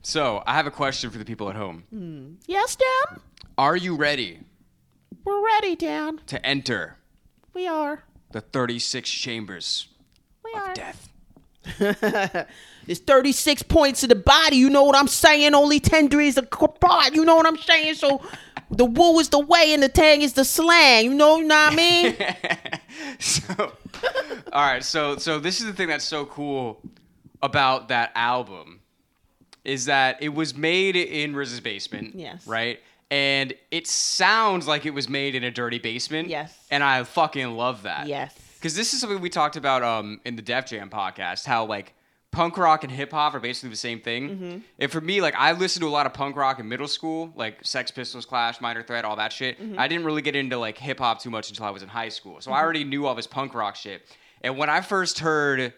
So 0.10 0.42
I 0.48 0.56
have 0.56 0.66
a 0.66 0.72
question 0.72 1.12
for 1.12 1.20
the 1.20 1.24
people 1.24 1.50
at 1.52 1.56
home. 1.56 1.84
Hmm. 1.92 2.34
Yes, 2.48 2.76
Dan. 2.76 3.20
Are 3.60 3.78
you 3.78 3.96
ready 3.96 4.40
We're 5.24 5.46
ready, 5.46 5.76
Dan. 5.76 6.20
to 6.26 6.44
enter 6.44 6.96
We 7.54 7.68
are. 7.68 8.02
the 8.32 8.42
36 8.42 9.08
chambers 9.08 9.88
We 10.44 10.52
of 10.54 10.62
are. 10.62 10.74
death? 10.74 11.10
There's 12.88 13.00
36 13.02 13.62
points 13.64 14.02
of 14.02 14.10
the 14.10 14.16
body. 14.16 14.56
You 14.56 14.72
know 14.72 14.82
what 14.84 14.96
I'm 14.96 15.08
saying? 15.08 15.54
Only 15.54 15.80
10 15.80 16.08
degrees 16.08 16.40
of 16.40 16.48
apart. 16.60 17.14
You 17.14 17.24
know 17.24 17.36
what 17.36 17.46
I'm 17.46 17.58
saying? 17.58 17.94
So 17.94 18.20
the 18.72 18.86
woo 18.86 19.20
is 19.20 19.30
the 19.30 19.38
way 19.40 19.76
and 19.76 19.84
the 19.84 19.90
tang 19.90 20.24
is 20.24 20.34
the 20.34 20.44
slang. 20.44 21.06
You 21.06 21.14
know, 21.14 21.38
you 21.38 21.46
know 21.46 21.56
what 21.56 21.74
I 21.74 21.76
mean? 21.76 22.16
so, 23.20 23.54
all 24.52 24.66
right. 24.66 24.84
So, 24.84 25.18
so 25.18 25.40
this 25.40 25.60
is 25.60 25.68
the 25.68 25.74
thing 25.74 25.90
that's 25.90 26.04
so 26.06 26.26
cool 26.26 26.82
about 27.44 27.90
that 27.90 28.12
album 28.16 28.80
is 29.70 29.86
that 29.86 30.22
it 30.22 30.30
was 30.30 30.56
made 30.56 30.96
in 30.96 31.36
Riz's 31.36 31.60
basement. 31.60 32.16
Yes. 32.16 32.46
Right. 32.48 32.80
And 33.12 33.54
it 33.72 33.88
sounds 33.88 34.68
like 34.68 34.86
it 34.86 34.94
was 34.94 35.08
made 35.08 35.36
in 35.36 35.44
a 35.44 35.52
dirty 35.52 35.80
basement. 35.80 36.28
Yes. 36.28 36.58
And 36.70 36.84
I 36.84 37.04
fucking 37.04 37.56
love 37.56 37.84
that. 37.84 38.08
yes. 38.08 38.36
Because 38.56 38.76
this 38.76 38.94
is 38.94 39.00
something 39.00 39.22
we 39.22 39.30
talked 39.30 39.56
about 39.56 39.84
um, 39.84 40.20
in 40.26 40.36
the 40.36 40.42
Def 40.42 40.66
Jam 40.66 40.90
podcast. 40.90 41.46
How 41.46 41.66
like 41.66 41.94
punk 42.32 42.58
rock 42.58 42.84
and 42.84 42.92
hip 42.92 43.12
hop 43.12 43.34
are 43.34 43.40
basically 43.40 43.70
the 43.70 43.76
same 43.78 44.02
thing. 44.02 44.30
Mm-hmm. 44.30 44.58
And 44.80 44.92
for 44.92 45.00
me, 45.00 45.22
like 45.22 45.34
I 45.36 45.54
listened 45.54 45.82
to 45.82 45.88
a 45.88 45.90
lot 45.90 46.06
of 46.06 46.14
punk 46.14 46.36
rock 46.36 46.60
in 46.60 46.68
middle 46.68 46.88
school, 46.88 47.32
like 47.36 47.66
Sex 47.66 47.90
Pistols, 47.90 48.26
Clash, 48.26 48.60
Minor 48.60 48.84
Threat, 48.84 49.06
all 49.06 49.16
that 49.16 49.32
shit. 49.32 49.62
Mm-hmm. 49.62 49.80
I 49.80 49.88
didn't 49.88 50.06
really 50.06 50.22
get 50.22 50.36
into 50.36 50.58
like 50.58 50.78
hip 50.78 51.00
hop 51.00 51.22
too 51.22 51.30
much 51.30 51.50
until 51.50 51.66
I 51.66 51.70
was 51.70 51.84
in 51.84 51.90
high 51.90 52.10
school. 52.10 52.42
So 52.42 52.52
I 52.52 52.60
already 52.60 52.84
knew 52.84 53.06
all 53.06 53.16
this 53.16 53.28
punk 53.28 53.54
rock 53.54 53.76
shit. 53.78 54.02
And 54.42 54.58
when 54.58 54.70
I 54.70 54.82
first 54.82 55.20
heard 55.20 55.74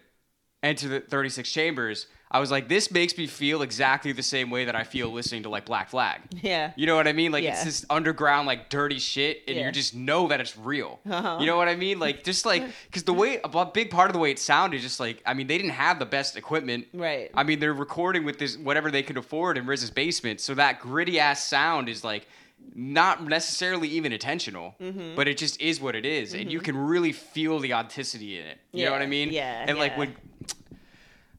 Enter 0.63 0.87
the 0.87 0.99
36 0.99 1.51
Chambers, 1.51 2.07
I 2.33 2.39
was 2.39 2.49
like, 2.49 2.69
this 2.69 2.89
makes 2.91 3.17
me 3.17 3.27
feel 3.27 3.61
exactly 3.61 4.13
the 4.13 4.23
same 4.23 4.49
way 4.49 4.63
that 4.65 4.75
I 4.75 4.83
feel 4.85 5.09
listening 5.11 5.43
to 5.43 5.49
like 5.49 5.65
Black 5.65 5.89
Flag. 5.89 6.21
Yeah. 6.41 6.71
You 6.77 6.85
know 6.85 6.95
what 6.95 7.05
I 7.07 7.11
mean? 7.11 7.31
Like 7.33 7.43
it's 7.43 7.59
Yeah. 7.59 7.65
this 7.65 7.85
underground, 7.89 8.47
like 8.47 8.69
dirty 8.69 8.99
shit, 8.99 9.43
and 9.49 9.57
Yeah. 9.57 9.65
you 9.65 9.71
just 9.73 9.93
know 9.93 10.29
that 10.29 10.39
it's 10.39 10.57
real. 10.57 11.01
Uh-huh. 11.09 11.37
You 11.41 11.45
know 11.45 11.57
what 11.57 11.67
I 11.67 11.75
mean? 11.75 11.99
Like 11.99 12.23
just 12.23 12.45
like 12.45 12.63
because 12.87 13.03
the 13.03 13.13
way 13.13 13.41
a 13.43 13.65
big 13.65 13.91
part 13.91 14.09
of 14.09 14.13
the 14.13 14.19
way 14.19 14.31
it 14.31 14.39
sounded, 14.39 14.79
just 14.81 14.99
like 14.99 15.21
I 15.25 15.33
mean, 15.33 15.47
they 15.47 15.57
didn't 15.57 15.73
have 15.73 15.99
the 15.99 16.05
best 16.05 16.37
equipment. 16.37 16.87
Right. 16.93 17.29
I 17.33 17.43
mean, 17.43 17.59
they're 17.59 17.73
recording 17.73 18.23
with 18.23 18.39
this 18.39 18.57
whatever 18.57 18.89
they 18.89 19.03
could 19.03 19.17
afford 19.17 19.57
in 19.57 19.65
Riz's 19.65 19.91
basement, 19.91 20.39
so 20.39 20.53
that 20.55 20.79
gritty 20.79 21.19
ass 21.19 21.45
sound 21.45 21.89
is 21.89 22.03
like 22.03 22.27
not 22.75 23.25
necessarily 23.27 23.87
even 23.89 24.13
intentional, 24.13 24.75
Mm-hmm. 24.81 25.15
but 25.15 25.27
it 25.27 25.37
just 25.37 25.59
is 25.61 25.81
what 25.81 25.95
it 25.95 26.05
is, 26.05 26.33
and 26.33 26.51
you 26.51 26.59
can 26.59 26.77
really 26.77 27.11
feel 27.11 27.59
the 27.59 27.73
authenticity 27.73 28.39
in 28.39 28.45
it. 28.45 28.59
You 28.71 28.85
know 28.85 28.91
what 28.91 29.01
I 29.01 29.07
mean? 29.07 29.31
yeah, 29.33 29.65
And 29.67 29.77
like 29.77 29.97
when 29.97 30.15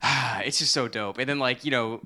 it's 0.45 0.59
just 0.59 0.73
so 0.73 0.89
dope. 0.89 1.19
And 1.19 1.29
then 1.29 1.39
like 1.39 1.65
you 1.65 1.71
know, 1.71 2.01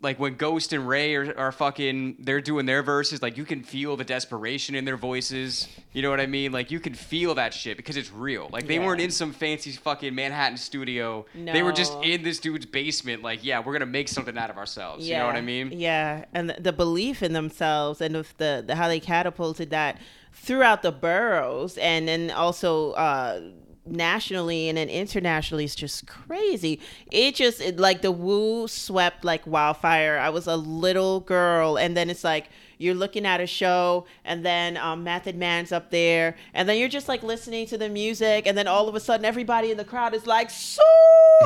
like 0.00 0.18
when 0.18 0.34
Ghost 0.34 0.72
and 0.72 0.88
Ray 0.88 1.14
are, 1.14 1.32
are 1.38 1.52
fucking, 1.52 2.16
they're 2.18 2.40
doing 2.40 2.66
their 2.66 2.82
verses. 2.82 3.22
Like 3.22 3.36
you 3.36 3.44
can 3.44 3.62
feel 3.62 3.96
the 3.96 4.02
desperation 4.02 4.74
in 4.74 4.84
their 4.84 4.96
voices. 4.96 5.68
You 5.92 6.02
know 6.02 6.10
what 6.10 6.18
I 6.18 6.26
mean? 6.26 6.50
Like 6.50 6.72
you 6.72 6.80
can 6.80 6.92
feel 6.94 7.36
that 7.36 7.54
shit 7.54 7.76
because 7.76 7.96
it's 7.96 8.10
real. 8.10 8.48
Like 8.52 8.66
they 8.66 8.76
Yeah. 8.78 8.86
weren't 8.86 9.00
in 9.00 9.12
some 9.12 9.32
fancy 9.32 9.70
fucking 9.70 10.12
Manhattan 10.12 10.56
studio. 10.56 11.24
No. 11.34 11.52
They 11.52 11.62
were 11.62 11.70
just 11.72 11.92
in 12.02 12.24
this 12.24 12.40
dude's 12.40 12.66
basement. 12.66 13.22
Like 13.22 13.44
yeah, 13.44 13.60
we're 13.60 13.74
gonna 13.74 13.86
make 13.86 14.08
something 14.08 14.36
out 14.36 14.50
of 14.50 14.56
ourselves. 14.58 15.06
Yeah. 15.06 15.18
You 15.18 15.20
know 15.20 15.26
what 15.28 15.36
I 15.36 15.40
mean? 15.42 15.70
Yeah, 15.72 16.24
and 16.34 16.50
the, 16.50 16.56
the 16.60 16.72
belief 16.72 17.22
in 17.22 17.32
themselves 17.32 18.00
and 18.00 18.16
of 18.16 18.36
the, 18.38 18.64
the 18.66 18.74
how 18.74 18.88
they 18.88 18.98
catapulted 18.98 19.70
that 19.70 19.98
throughout 20.32 20.82
the 20.82 20.90
boroughs 20.90 21.78
and 21.78 22.08
then 22.08 22.30
also 22.32 22.92
uh 22.92 23.40
nationally 23.84 24.68
and 24.68 24.78
then 24.78 24.88
internationally 24.88 25.64
is 25.64 25.74
just 25.74 26.06
crazy. 26.06 26.80
It 27.10 27.34
just 27.34 27.60
it, 27.60 27.78
like 27.78 28.02
the 28.02 28.12
woo 28.12 28.68
swept 28.68 29.24
like 29.24 29.46
wildfire. 29.46 30.18
I 30.18 30.30
was 30.30 30.46
a 30.46 30.56
little 30.56 31.20
girl 31.20 31.76
and 31.76 31.96
then 31.96 32.10
it's 32.10 32.24
like 32.24 32.48
you're 32.82 32.94
looking 32.94 33.24
at 33.24 33.40
a 33.40 33.46
show 33.46 34.04
and 34.24 34.44
then 34.44 34.76
um, 34.76 35.04
Method 35.04 35.36
Man's 35.36 35.72
up 35.72 35.90
there 35.90 36.36
and 36.54 36.68
then 36.68 36.76
you're 36.78 36.88
just 36.88 37.08
like 37.08 37.22
listening 37.22 37.66
to 37.68 37.78
the 37.78 37.88
music 37.88 38.46
and 38.46 38.58
then 38.58 38.66
all 38.66 38.88
of 38.88 38.94
a 38.94 39.00
sudden 39.00 39.24
everybody 39.24 39.70
in 39.70 39.76
the 39.76 39.84
crowd 39.84 40.14
is 40.14 40.26
like 40.26 40.50
so 40.50 40.82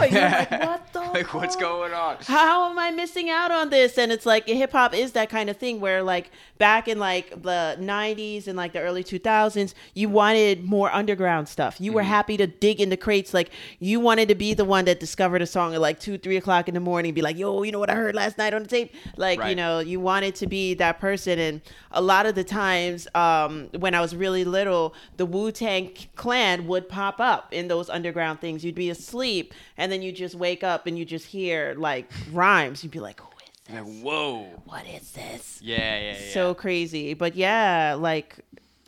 and 0.03 0.13
you're 0.13 0.23
like 0.23 0.51
what 0.71 0.93
the 0.93 1.01
like 1.01 1.35
what's 1.35 1.57
going 1.57 1.93
on? 1.93 2.17
how 2.23 2.71
am 2.71 2.79
I 2.79 2.91
missing 2.91 3.29
out 3.31 3.51
on 3.51 3.71
this? 3.71 3.99
And 3.99 4.11
it's 4.11 4.25
like 4.27 4.47
hip 4.49 4.73
hop 4.73 4.95
is 4.95 5.13
that 5.13 5.29
kind 5.29 5.51
of 5.51 5.57
thing 5.57 5.81
where 5.81 6.03
like 6.03 6.31
back 6.59 6.89
in 6.89 6.99
like 6.99 7.43
the 7.43 7.77
90s 7.79 8.47
and 8.49 8.57
like 8.57 8.73
the 8.73 8.81
early 8.81 9.05
2000s, 9.05 9.75
you 9.95 10.09
wanted 10.09 10.65
more 10.65 10.91
underground 10.93 11.49
stuff. 11.49 11.79
You 11.81 11.93
were 11.93 12.01
Mm-hmm. 12.07 12.11
happy 12.11 12.37
to 12.37 12.47
dig 12.47 12.81
into 12.81 12.97
crates. 12.97 13.35
Like 13.35 13.51
you 13.81 13.99
wanted 14.01 14.29
to 14.29 14.35
be 14.37 14.55
the 14.55 14.65
one 14.65 14.85
that 14.85 15.01
discovered 15.01 15.43
a 15.43 15.47
song 15.47 15.75
at 15.75 15.81
like 15.81 15.99
two, 15.99 16.17
three 16.19 16.37
o'clock 16.37 16.69
in 16.69 16.75
the 16.75 16.81
morning, 16.81 17.13
be 17.15 17.21
like, 17.23 17.37
yo, 17.37 17.63
you 17.65 17.73
know 17.73 17.81
what 17.81 17.91
I 17.91 17.95
heard 17.95 18.15
last 18.15 18.39
night 18.39 18.55
on 18.55 18.63
the 18.63 18.69
tape? 18.69 18.95
Like, 19.17 19.39
you 19.51 19.57
know, 19.57 19.81
you 19.81 19.99
wanted 19.99 20.35
to 20.37 20.47
be 20.47 20.75
that 20.75 21.01
person. 21.01 21.26
And 21.27 21.61
a 21.91 22.01
lot 22.01 22.27
of 22.27 22.35
the 22.35 22.45
times 22.45 23.09
um, 23.15 23.69
when 23.79 23.95
I 23.95 24.01
was 24.01 24.15
really 24.15 24.45
little, 24.45 24.95
the 25.17 25.27
Wu 25.27 25.53
Tang 25.53 25.95
clan 26.15 26.67
would 26.67 26.89
pop 26.89 27.21
up 27.21 27.53
in 27.53 27.69
those 27.69 27.91
underground 27.91 28.41
things. 28.41 28.65
You'd 28.65 28.75
be 28.75 28.91
asleep 28.91 29.53
and 29.77 29.91
then 29.91 30.03
you 30.03 30.13
just 30.13 30.35
wake 30.35 30.63
up 30.63 30.87
and 30.87 30.99
you 30.99 31.05
just 31.05 31.27
hear 31.27 31.75
like 31.77 32.11
rhymes. 32.33 32.83
You'd 32.83 32.93
be 32.93 33.01
like, 33.01 33.21
who 33.21 33.29
is 33.43 33.51
this? 33.67 33.75
Like, 33.77 34.03
whoa. 34.03 34.63
What 34.65 34.87
is 34.87 35.13
this? 35.13 35.61
Yeah, 35.63 35.99
yeah, 35.99 36.13
yeah. 36.13 36.33
So 36.33 36.55
crazy. 36.55 37.15
But 37.15 37.35
yeah, 37.35 37.97
like, 37.99 38.37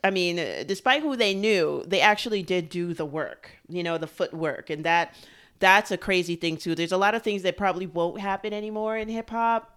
I 0.05 0.11
mean, 0.11 0.37
despite 0.67 1.03
who 1.03 1.17
they 1.17 1.35
knew, 1.35 1.83
they 1.87 2.01
actually 2.01 2.43
did 2.43 2.69
do 2.69 2.95
the 2.95 3.05
work, 3.05 3.51
you 3.69 3.83
know, 3.83 3.99
the 3.99 4.07
footwork. 4.07 4.71
And 4.71 4.85
that 4.85 5.15
that's 5.59 5.91
a 5.91 5.97
crazy 5.97 6.37
thing 6.37 6.57
too. 6.57 6.75
There's 6.75 6.93
a 6.93 6.97
lot 6.97 7.15
of 7.15 7.23
things 7.23 7.43
that 7.43 7.57
probably 7.57 7.87
won't 7.87 8.21
happen 8.21 8.53
anymore 8.53 8.97
in 8.97 9.09
hip 9.09 9.31
hop. 9.31 9.75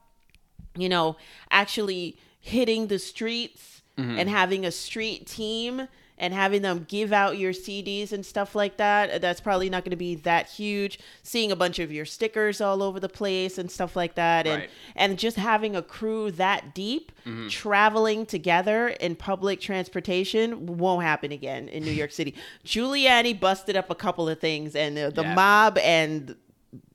You 0.78 0.88
know, 0.88 1.17
actually 1.50 2.17
hitting 2.41 2.88
the 2.88 2.99
streets 2.99 3.67
Mm-hmm. 3.97 4.19
and 4.19 4.30
having 4.30 4.65
a 4.65 4.71
street 4.71 5.27
team 5.27 5.86
and 6.17 6.34
having 6.34 6.62
them 6.62 6.86
give 6.88 7.12
out 7.12 7.38
your 7.38 7.51
CDs 7.51 8.13
and 8.13 8.25
stuff 8.25 8.56
like 8.56 8.77
that. 8.77 9.21
That's 9.21 9.41
probably 9.41 9.69
not 9.69 9.84
going 9.84 9.91
to 9.91 9.97
be 9.97 10.15
that 10.15 10.47
huge. 10.47 10.97
Seeing 11.23 11.51
a 11.51 11.58
bunch 11.58 11.77
of 11.77 11.91
your 11.91 12.06
stickers 12.06 12.62
all 12.62 12.82
over 12.82 13.01
the 13.01 13.10
place 13.10 13.58
and 13.58 13.69
stuff 13.69 13.97
like 13.97 14.15
that. 14.15 14.47
And 14.47 14.62
Right. 14.62 14.69
and 14.95 15.19
just 15.19 15.36
having 15.36 15.75
a 15.75 15.82
crew 15.82 16.32
that 16.32 16.73
deep 16.73 17.12
Mm-hmm. 17.25 17.49
traveling 17.49 18.25
together 18.25 18.88
in 18.88 19.17
public 19.17 19.60
transportation 19.60 20.77
won't 20.77 21.04
happen 21.04 21.34
again 21.34 21.67
in 21.67 21.84
New 21.84 21.91
York 21.91 22.12
City. 22.19 22.34
Giuliani 22.65 23.38
busted 23.38 23.75
up 23.75 23.89
a 23.89 23.95
couple 23.95 24.30
of 24.30 24.39
things, 24.39 24.73
and 24.73 24.97
uh, 24.97 25.10
the 25.10 25.23
Yeah. 25.23 25.36
mob 25.36 25.77
and 25.80 26.36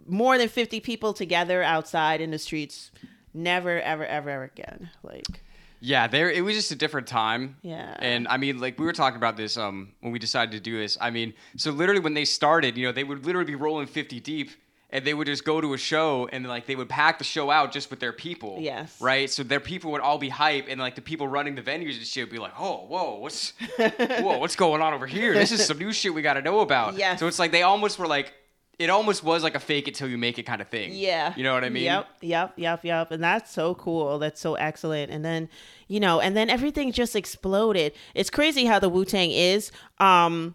more 0.09 0.39
than 0.39 0.49
50 0.49 0.81
people 0.81 1.13
together 1.13 1.63
outside 1.63 2.21
in 2.23 2.31
the 2.31 2.39
streets 2.39 2.91
never 3.37 3.81
ever 3.81 4.05
ever 4.07 4.31
ever 4.31 4.45
again 4.45 4.91
like 5.03 5.43
Yeah, 5.81 6.07
there 6.07 6.31
it 6.31 6.43
was 6.43 6.55
just 6.55 6.71
a 6.73 6.77
different 6.77 7.07
time. 7.07 7.57
Yeah. 7.63 7.95
And 7.99 8.27
I 8.29 8.39
mean, 8.39 8.59
like 8.59 8.79
we 8.79 8.87
were 8.87 8.95
talking 8.95 9.19
about 9.19 9.37
this 9.37 9.57
um 9.57 9.93
when 10.01 10.13
we 10.13 10.19
decided 10.19 10.53
to 10.53 10.61
do 10.61 10.79
this. 10.79 10.97
I 11.01 11.11
mean, 11.11 11.35
so 11.57 11.71
literally 11.71 12.01
when 12.01 12.15
they 12.15 12.25
started, 12.25 12.77
you 12.77 12.87
know, 12.87 12.93
they 12.93 13.05
would 13.05 13.27
literally 13.27 13.47
be 13.47 13.55
rolling 13.55 13.87
50 13.87 14.19
deep 14.21 14.51
and 14.91 15.05
they 15.05 15.13
would 15.15 15.27
just 15.27 15.45
go 15.45 15.61
to 15.61 15.75
a 15.75 15.79
show 15.79 16.29
and 16.33 16.47
like 16.47 16.67
they 16.67 16.77
would 16.77 16.89
pack 16.89 17.19
the 17.19 17.25
show 17.25 17.51
out 17.51 17.73
just 17.73 17.91
with 17.91 18.01
their 18.01 18.13
people. 18.13 18.57
Yes. 18.61 19.01
Right? 19.01 19.29
So 19.29 19.43
their 19.43 19.61
people 19.61 19.93
would 19.93 20.01
all 20.01 20.17
be 20.19 20.29
hype 20.31 20.67
and 20.69 20.81
like 20.81 20.95
the 20.95 21.03
people 21.03 21.29
running 21.29 21.55
the 21.57 21.63
venues 21.63 21.97
and 21.97 22.07
shit 22.07 22.25
would 22.25 22.33
be 22.33 22.39
like, 22.39 22.55
"Oh, 22.59 22.87
whoa, 22.87 23.19
what's 23.19 23.53
whoa, 23.77 24.39
what's 24.39 24.57
going 24.57 24.81
on 24.81 24.95
over 24.95 25.07
here? 25.07 25.35
This 25.35 25.53
is 25.53 25.65
some 25.67 25.79
new 25.79 25.93
shit 25.93 26.15
we 26.15 26.23
got 26.23 26.35
to 26.35 26.43
know 26.43 26.61
about." 26.61 26.95
Yeah. 26.95 27.17
So 27.17 27.27
it's 27.27 27.39
like 27.39 27.53
they 27.53 27.63
almost 27.63 27.99
were 27.99 28.07
like 28.07 28.33
it 28.79 28.91
almost 28.91 29.25
was 29.25 29.43
like 29.43 29.55
a 29.55 29.61
fake 29.61 29.89
it 29.89 29.95
till 29.95 30.09
you 30.09 30.19
make 30.19 30.39
it 30.39 30.43
kind 30.43 30.61
of 30.61 30.69
thing. 30.69 30.91
Yeah. 30.93 31.33
You 31.37 31.45
know 31.45 31.55
what 31.55 31.65
I 31.65 31.71
mean? 31.71 31.85
Yep, 31.85 32.09
yep, 32.21 32.53
yep, 32.57 32.85
yep. 32.85 33.11
And 33.11 33.23
that's 33.23 33.51
so 33.51 33.75
cool. 33.75 34.19
That's 34.19 34.41
so 34.41 34.55
excellent. 34.55 35.11
And 35.11 35.25
then, 35.25 35.49
you 35.89 35.99
know, 35.99 36.21
and 36.21 36.37
then 36.37 36.51
everything 36.51 36.93
just 36.93 37.17
exploded. 37.17 37.93
It's 38.15 38.29
crazy 38.29 38.67
how 38.67 38.79
the 38.79 38.89
Wu 38.91 39.05
Tang 39.07 39.31
is. 39.31 39.73
Um, 39.99 40.55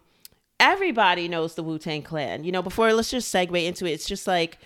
everybody 0.60 1.26
knows 1.26 1.54
the 1.56 1.64
Wu 1.64 1.78
Tang 1.78 2.02
Clan. 2.02 2.44
You 2.44 2.52
know, 2.52 2.62
before 2.62 2.92
let's 2.92 3.10
just 3.10 3.34
segue 3.34 3.64
into 3.64 3.86
it. 3.86 3.90
It's 3.90 4.06
just 4.06 4.28
like 4.28 4.58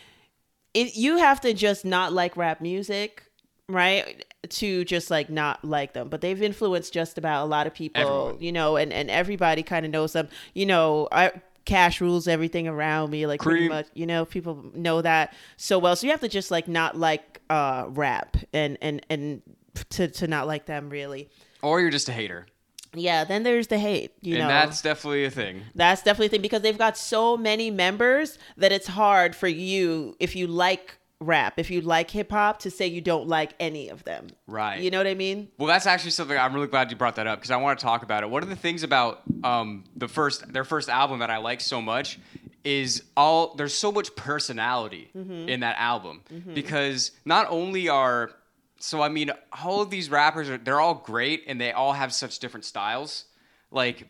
it, 0.75 0.95
you 0.95 1.17
have 1.17 1.41
to 1.41 1.55
just 1.55 1.87
not 1.87 2.13
like 2.13 2.37
rap 2.37 2.61
music, 2.61 3.23
right? 3.71 4.27
To 4.47 4.85
just 4.85 5.11
like 5.11 5.31
not 5.31 5.65
like 5.65 5.95
them. 5.95 6.11
But 6.11 6.21
they've 6.21 6.41
influenced 6.43 6.93
just 6.93 7.17
about 7.17 7.45
a 7.45 7.49
lot 7.49 7.67
of 7.67 7.73
people, 7.73 8.03
Everyone. 8.03 8.43
you 8.43 8.53
know, 8.53 8.77
and, 8.77 8.93
and 8.93 9.11
everybody 9.11 9.63
kind 9.63 9.87
of 9.87 9.93
knows 9.93 10.13
them. 10.13 10.29
You 10.53 10.67
know, 10.67 11.09
I 11.11 11.33
cash 11.67 12.01
rules 12.01 12.27
everything 12.27 12.67
around 12.67 13.11
me, 13.11 13.27
like 13.27 13.43
pretty 13.43 13.69
much 13.69 13.87
you 13.95 14.07
know, 14.07 14.25
people 14.25 14.65
know 14.75 15.03
that 15.03 15.35
so 15.57 15.79
well. 15.79 15.95
So 15.97 16.07
you 16.07 16.13
have 16.13 16.21
to 16.21 16.29
just 16.29 16.51
like 16.51 16.69
not 16.69 16.97
like 16.97 17.43
uh 17.51 17.85
rap 17.89 18.37
and 18.53 18.79
and 18.81 19.05
and 19.11 19.43
to 19.91 20.09
to 20.09 20.27
not 20.27 20.47
like 20.47 20.67
them 20.67 20.89
really. 20.89 21.29
Or 21.63 21.81
you're 21.81 21.91
just 21.91 22.09
a 22.09 22.13
hater. 22.13 22.47
Yeah, 22.95 23.25
then 23.25 23.43
there's 23.43 23.67
the 23.67 23.79
hate, 23.79 24.13
you 24.23 24.37
and 24.37 24.45
know. 24.45 24.49
that's 24.49 24.81
definitely 24.81 25.25
a 25.27 25.31
thing. 25.31 25.61
That's 25.75 26.03
definitely 26.03 26.27
a 26.27 26.31
thing 26.31 26.43
because 26.43 26.63
they've 26.63 26.79
got 26.79 26.97
so 26.97 27.37
many 27.37 27.71
members 27.71 28.39
that 28.57 28.73
it's 28.73 28.87
hard 28.87 29.37
for 29.37 29.49
you 29.49 30.17
if 30.19 30.35
you 30.35 30.47
like 30.47 30.97
rap, 31.21 31.55
if 31.59 31.71
you 31.71 31.81
like 31.81 32.11
hip 32.11 32.31
hop, 32.31 32.59
to 32.61 32.71
say 32.71 32.87
you 32.87 33.01
don't 33.01 33.27
like 33.29 33.53
any 33.59 33.89
of 33.89 34.05
them. 34.05 34.27
Right. 34.47 34.81
You 34.81 34.91
know 34.91 34.99
what 34.99 35.07
I 35.07 35.15
mean? 35.15 35.49
Well, 35.59 35.67
that's 35.69 35.87
actually 35.87 36.11
something 36.11 36.37
I'm 36.37 36.55
really 36.55 36.67
glad 36.67 36.91
you 36.91 36.97
brought 36.97 37.17
that 37.17 37.27
up 37.27 37.39
because 37.39 37.51
I 37.51 37.57
want 37.57 37.79
to 37.79 37.83
talk 37.85 38.03
about 38.03 38.23
it. 38.23 38.31
One 38.31 38.43
of 38.43 38.49
the 38.49 38.57
things 38.57 38.83
about 38.83 39.23
um, 39.45 39.85
the 39.97 40.09
first 40.09 40.53
their 40.53 40.65
first 40.65 40.89
album 40.89 41.21
that 41.21 41.31
I 41.31 41.39
like 41.39 41.61
so 41.61 41.81
much 41.81 42.19
is 42.65 43.05
all 43.17 43.55
there's 43.55 43.75
so 43.75 43.93
much 43.93 44.15
personality 44.17 45.09
in 45.15 45.61
that 45.61 45.77
album 45.79 46.23
because 46.53 47.13
not 47.25 47.47
only 47.49 47.89
are 47.89 48.33
so 48.81 49.01
I 49.01 49.09
mean 49.09 49.31
all 49.65 49.81
of 49.81 49.89
these 49.91 50.11
rappers 50.11 50.51
are 50.51 50.59
they're 50.59 50.81
all 50.81 50.95
great 50.97 51.45
and 51.47 51.61
they 51.61 51.73
all 51.73 51.93
have 51.93 52.13
such 52.13 52.41
different 52.41 52.65
styles. 52.65 53.25
Like 53.71 54.09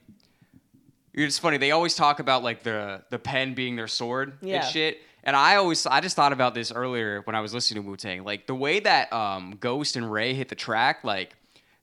it's 1.12 1.38
funny 1.38 1.56
they 1.56 1.70
always 1.70 1.94
talk 1.94 2.18
about 2.18 2.42
like 2.42 2.62
the 2.62 3.02
the 3.10 3.18
pen 3.18 3.54
being 3.54 3.76
their 3.76 3.88
sword 3.88 4.38
Yeah. 4.42 4.56
and 4.64 4.72
shit. 4.72 5.00
And 5.26 5.34
I 5.34 5.56
always 5.56 5.84
I 5.86 6.00
just 6.00 6.14
thought 6.14 6.32
about 6.32 6.54
this 6.54 6.70
earlier 6.70 7.20
when 7.22 7.34
I 7.34 7.40
was 7.40 7.52
listening 7.52 7.82
to 7.82 7.90
Wu 7.90 7.96
Tang. 7.96 8.22
Like 8.22 8.46
the 8.46 8.54
way 8.54 8.78
that 8.78 9.12
um, 9.12 9.58
Ghost 9.60 9.96
and 9.96 10.10
Ray 10.10 10.34
hit 10.34 10.48
the 10.48 10.54
track, 10.54 11.02
like 11.02 11.34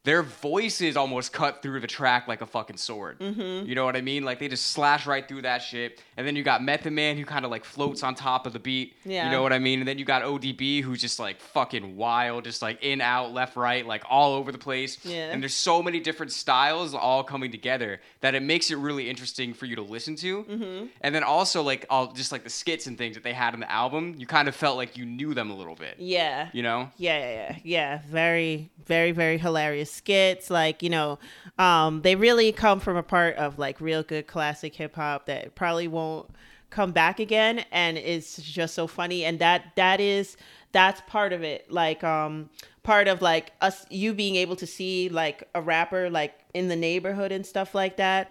their 0.04 0.22
voices 0.22 0.98
almost 0.98 1.32
cut 1.32 1.62
through 1.62 1.80
the 1.80 1.88
track 1.88 2.28
like 2.28 2.42
a 2.42 2.46
fucking 2.46 2.76
sword. 2.76 3.20
Mm-hmm. 3.20 3.68
You 3.68 3.74
know 3.74 3.86
what 3.86 3.96
I 3.96 4.02
mean? 4.02 4.24
Like 4.24 4.38
they 4.40 4.50
just 4.50 4.68
slash 4.68 5.08
right 5.08 5.26
through 5.26 5.44
that 5.44 5.60
shit. 5.60 6.02
And 6.18 6.28
then 6.28 6.36
you 6.36 6.44
got 6.44 6.62
Method 6.62 6.92
Man 6.92 7.16
who 7.18 7.24
kind 7.24 7.46
of 7.46 7.52
like 7.52 7.64
floats 7.64 8.04
on 8.04 8.14
top 8.14 8.46
of 8.46 8.52
the 8.52 8.60
beat. 8.60 8.96
Yeah. 9.06 9.26
You 9.26 9.32
know 9.32 9.42
what 9.42 9.54
I 9.54 9.60
mean? 9.60 9.80
And 9.80 9.88
then 9.88 9.98
you 9.98 10.04
got 10.04 10.24
ODB 10.24 10.82
who's 10.82 11.00
just 11.00 11.20
like 11.20 11.40
fucking 11.40 11.96
wild, 11.96 12.44
just 12.44 12.62
like 12.62 12.84
in, 12.84 13.00
out, 13.00 13.32
left, 13.32 13.56
right, 13.56 13.86
like 13.86 14.04
all 14.10 14.34
over 14.34 14.52
the 14.52 14.58
place. 14.58 14.98
Yeah. 15.06 15.32
And 15.32 15.42
there's 15.42 15.54
so 15.54 15.82
many 15.82 16.02
different 16.02 16.34
styles 16.34 16.94
all 16.94 17.24
coming 17.24 17.52
together 17.52 18.02
that 18.20 18.36
it 18.36 18.44
makes 18.44 18.72
it 18.72 18.76
really 18.76 19.10
interesting 19.10 19.54
for 19.54 19.68
you 19.68 19.78
to 19.78 19.82
listen 19.82 20.18
to. 20.18 20.44
Mm-hmm. 20.44 20.86
And 21.00 21.16
then 21.16 21.24
also 21.24 21.64
like 21.64 21.86
all 21.90 22.12
just 22.12 22.34
like 22.34 22.44
the 22.44 22.50
skits 22.50 22.88
and 22.88 22.98
things 22.98 23.16
that 23.16 23.24
they 23.24 23.34
had 23.34 23.54
in 23.54 23.62
the 23.62 23.72
album, 23.72 24.16
you 24.18 24.26
kind 24.26 24.50
of 24.50 24.56
felt 24.56 24.76
like 24.76 24.98
you 24.98 25.06
knew 25.06 25.34
them 25.34 25.50
a 25.50 25.56
little 25.56 25.76
bit. 25.76 25.96
Yeah. 25.98 26.50
You 26.52 26.64
know? 26.64 26.92
Yeah, 26.98 27.20
yeah, 27.20 27.32
yeah, 27.32 27.58
yeah. 27.64 28.02
Very, 28.10 28.70
very, 28.86 29.14
very 29.14 29.38
hilarious 29.38 29.93
skits. 29.94 30.50
Like 30.50 30.84
you 30.84 30.90
know, 30.90 31.20
um, 31.58 32.02
they 32.02 32.16
really 32.16 32.52
come 32.52 32.80
from 32.80 32.98
a 32.98 33.04
part 33.04 33.36
of 33.38 33.60
like 33.60 33.80
real 33.80 34.04
good 34.04 34.28
classic 34.28 34.76
hip 34.76 34.96
hop 34.96 35.26
that 35.28 35.56
probably 35.56 35.88
won't 35.88 36.30
come 36.70 36.92
back 36.92 37.20
again, 37.20 37.66
and 37.72 37.98
it's 37.98 38.38
just 38.38 38.74
so 38.74 38.88
funny. 38.88 39.26
And 39.26 39.40
that 39.40 39.74
that 39.76 40.00
is 40.00 40.38
that's 40.72 41.02
part 41.08 41.34
of 41.34 41.44
it. 41.44 41.72
Like 41.72 42.04
um, 42.04 42.50
part 42.84 43.08
of 43.08 43.22
like 43.22 43.52
us 43.62 43.86
you 43.90 44.14
being 44.14 44.36
able 44.36 44.56
to 44.58 44.68
see 44.68 45.10
like 45.10 45.48
a 45.56 45.62
rapper 45.62 46.10
like 46.10 46.34
in 46.54 46.68
the 46.68 46.76
neighborhood 46.76 47.32
and 47.32 47.46
stuff 47.46 47.74
like 47.74 47.98
that 47.98 48.30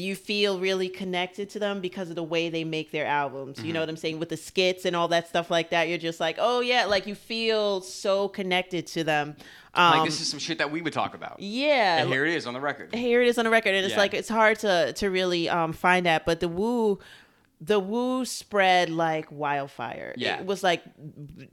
you 0.00 0.14
feel 0.16 0.58
really 0.60 0.88
connected 0.88 1.50
to 1.50 1.58
them 1.58 1.80
because 1.80 2.10
of 2.10 2.16
the 2.16 2.22
way 2.22 2.48
they 2.50 2.64
make 2.64 2.90
their 2.92 3.06
albums. 3.06 3.62
You 3.62 3.72
know 3.72 3.80
what 3.80 3.88
I'm 3.88 3.96
saying? 3.96 4.18
With 4.18 4.28
the 4.28 4.36
skits 4.36 4.84
and 4.84 4.94
all 4.94 5.08
that 5.08 5.28
stuff 5.28 5.50
like 5.50 5.70
that, 5.70 5.88
you're 5.88 5.98
just 5.98 6.20
like, 6.20 6.36
oh 6.38 6.60
yeah, 6.60 6.84
like 6.86 7.06
you 7.06 7.14
feel 7.14 7.80
so 7.80 8.28
connected 8.28 8.86
to 8.88 9.04
them. 9.04 9.36
Um, 9.74 9.98
Like 9.98 10.04
this 10.10 10.20
is 10.20 10.28
some 10.28 10.38
shit 10.40 10.58
that 10.58 10.70
we 10.70 10.80
would 10.82 10.92
talk 10.92 11.14
about. 11.14 11.40
yeah, 11.40 11.98
And 11.98 12.08
here 12.10 12.24
it 12.26 12.34
is 12.34 12.46
on 12.46 12.54
the 12.54 12.60
record. 12.60 12.94
here 12.94 13.22
it 13.22 13.28
is 13.28 13.38
on 13.38 13.44
the 13.44 13.50
record, 13.50 13.74
and 13.74 13.84
it's 13.84 13.92
Yeah. 13.94 13.98
like 14.00 14.14
it's 14.14 14.28
hard 14.28 14.58
to 14.60 14.92
to 14.94 15.08
really 15.10 15.48
um 15.48 15.72
find 15.72 16.06
that, 16.06 16.24
but 16.26 16.40
the 16.40 16.48
woo. 16.48 16.98
The 17.60 17.80
woo 17.80 18.24
spread 18.24 18.88
like 18.88 19.26
wildfire. 19.32 20.14
Yeah. 20.16 20.38
It 20.38 20.46
was 20.46 20.62
like 20.62 20.84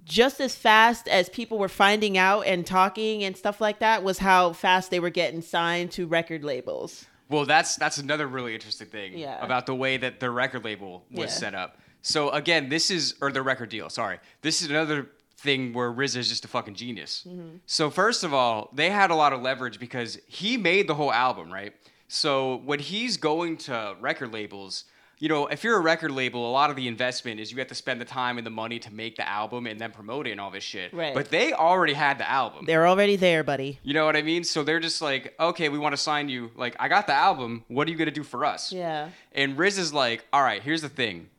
just 0.03 0.39
as 0.39 0.55
fast 0.55 1.08
as 1.08 1.29
people 1.29 1.58
were 1.58 1.67
finding 1.67 2.15
out 2.15 2.41
and 2.41 2.63
talking 2.63 3.23
and 3.23 3.36
stuff 3.36 3.60
like 3.60 3.79
that 3.79 4.03
was 4.03 4.19
how 4.19 4.53
fast 4.53 4.91
they 4.91 4.99
were 4.99 5.10
getting 5.10 5.41
signed 5.41 5.91
to 5.93 6.05
record 6.05 6.43
labels. 6.43 7.08
Well, 7.29 7.45
that's 7.45 7.75
that's 7.75 7.97
another 7.97 8.27
really 8.27 8.53
interesting 8.53 8.88
thing 8.88 9.17
Yeah. 9.17 9.43
about 9.43 9.65
the 9.65 9.75
way 9.75 9.97
that 9.97 10.19
the 10.19 10.29
record 10.29 10.63
label 10.63 11.05
was 11.11 11.31
Yeah. 11.31 11.38
set 11.38 11.55
up. 11.55 11.79
So 12.01 12.29
again, 12.29 12.69
this 12.69 12.91
is 12.91 13.15
or 13.21 13.31
the 13.31 13.41
record 13.41 13.69
deal. 13.69 13.89
Sorry, 13.89 14.19
this 14.41 14.61
is 14.61 14.69
another 14.69 15.09
thing 15.38 15.73
where 15.73 15.91
RZA 15.91 16.17
is 16.17 16.29
just 16.29 16.45
a 16.45 16.47
fucking 16.47 16.75
genius. 16.75 17.25
Mm-hmm. 17.27 17.57
So 17.65 17.89
first 17.89 18.23
of 18.23 18.33
all, 18.33 18.69
they 18.73 18.89
had 18.89 19.09
a 19.11 19.15
lot 19.15 19.33
of 19.33 19.41
leverage 19.41 19.79
because 19.79 20.19
he 20.27 20.55
made 20.57 20.88
the 20.88 20.95
whole 20.95 21.11
album, 21.11 21.51
right? 21.51 21.73
So 22.07 22.57
when 22.57 22.79
he's 22.79 23.17
going 23.17 23.57
to 23.57 23.95
record 23.99 24.31
labels. 24.33 24.85
You 25.17 25.30
know, 25.30 25.47
if 25.47 25.63
you're 25.63 25.78
a 25.78 25.82
record 25.82 26.12
label, 26.12 26.49
a 26.49 26.51
lot 26.51 26.69
of 26.69 26.75
the 26.75 26.88
investment 26.88 27.39
is 27.39 27.51
you 27.51 27.58
have 27.60 27.69
to 27.69 27.75
spend 27.75 28.01
the 28.01 28.06
time 28.06 28.38
and 28.38 28.45
the 28.45 28.51
money 28.51 28.80
to 28.80 28.93
make 28.93 29.15
the 29.15 29.28
album 29.28 29.65
and 29.65 29.80
then 29.80 29.91
promote 29.91 30.28
it 30.28 30.32
and 30.32 30.41
all 30.41 30.51
this 30.51 30.63
shit. 30.63 30.93
Right. 30.93 31.13
But 31.13 31.32
they 31.32 31.54
already 31.54 31.93
had 31.93 32.17
the 32.17 32.30
album. 32.30 32.65
They're 32.65 32.88
already 32.88 33.15
there, 33.15 33.43
buddy. 33.43 33.80
You 33.84 33.93
know 33.93 34.06
what 34.06 34.17
I 34.17 34.21
mean? 34.21 34.43
So 34.43 34.63
they're 34.63 34.82
just 34.82 35.01
like, 35.01 35.34
okay, 35.39 35.69
we 35.69 35.78
want 35.78 35.93
to 35.93 35.97
sign 35.97 36.28
you. 36.28 36.51
Like, 36.56 36.75
I 36.80 36.89
got 36.89 37.08
the 37.08 37.13
album. 37.13 37.63
What 37.69 37.88
are 37.88 37.91
you 37.91 37.97
gonna 37.97 38.12
do 38.12 38.23
for 38.23 38.43
us? 38.43 38.73
Yeah. 38.73 39.10
And 39.32 39.58
Riz 39.58 39.78
is 39.78 39.93
like, 39.93 40.25
all 40.34 40.41
right, 40.41 40.62
here's 40.62 40.82
the 40.82 40.89
thing. 40.89 41.30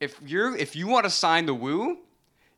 If 0.00 0.18
you're 0.24 0.56
if 0.56 0.74
you 0.74 0.86
want 0.86 1.04
to 1.04 1.10
sign 1.10 1.46
the 1.46 1.54
Wu, 1.54 1.98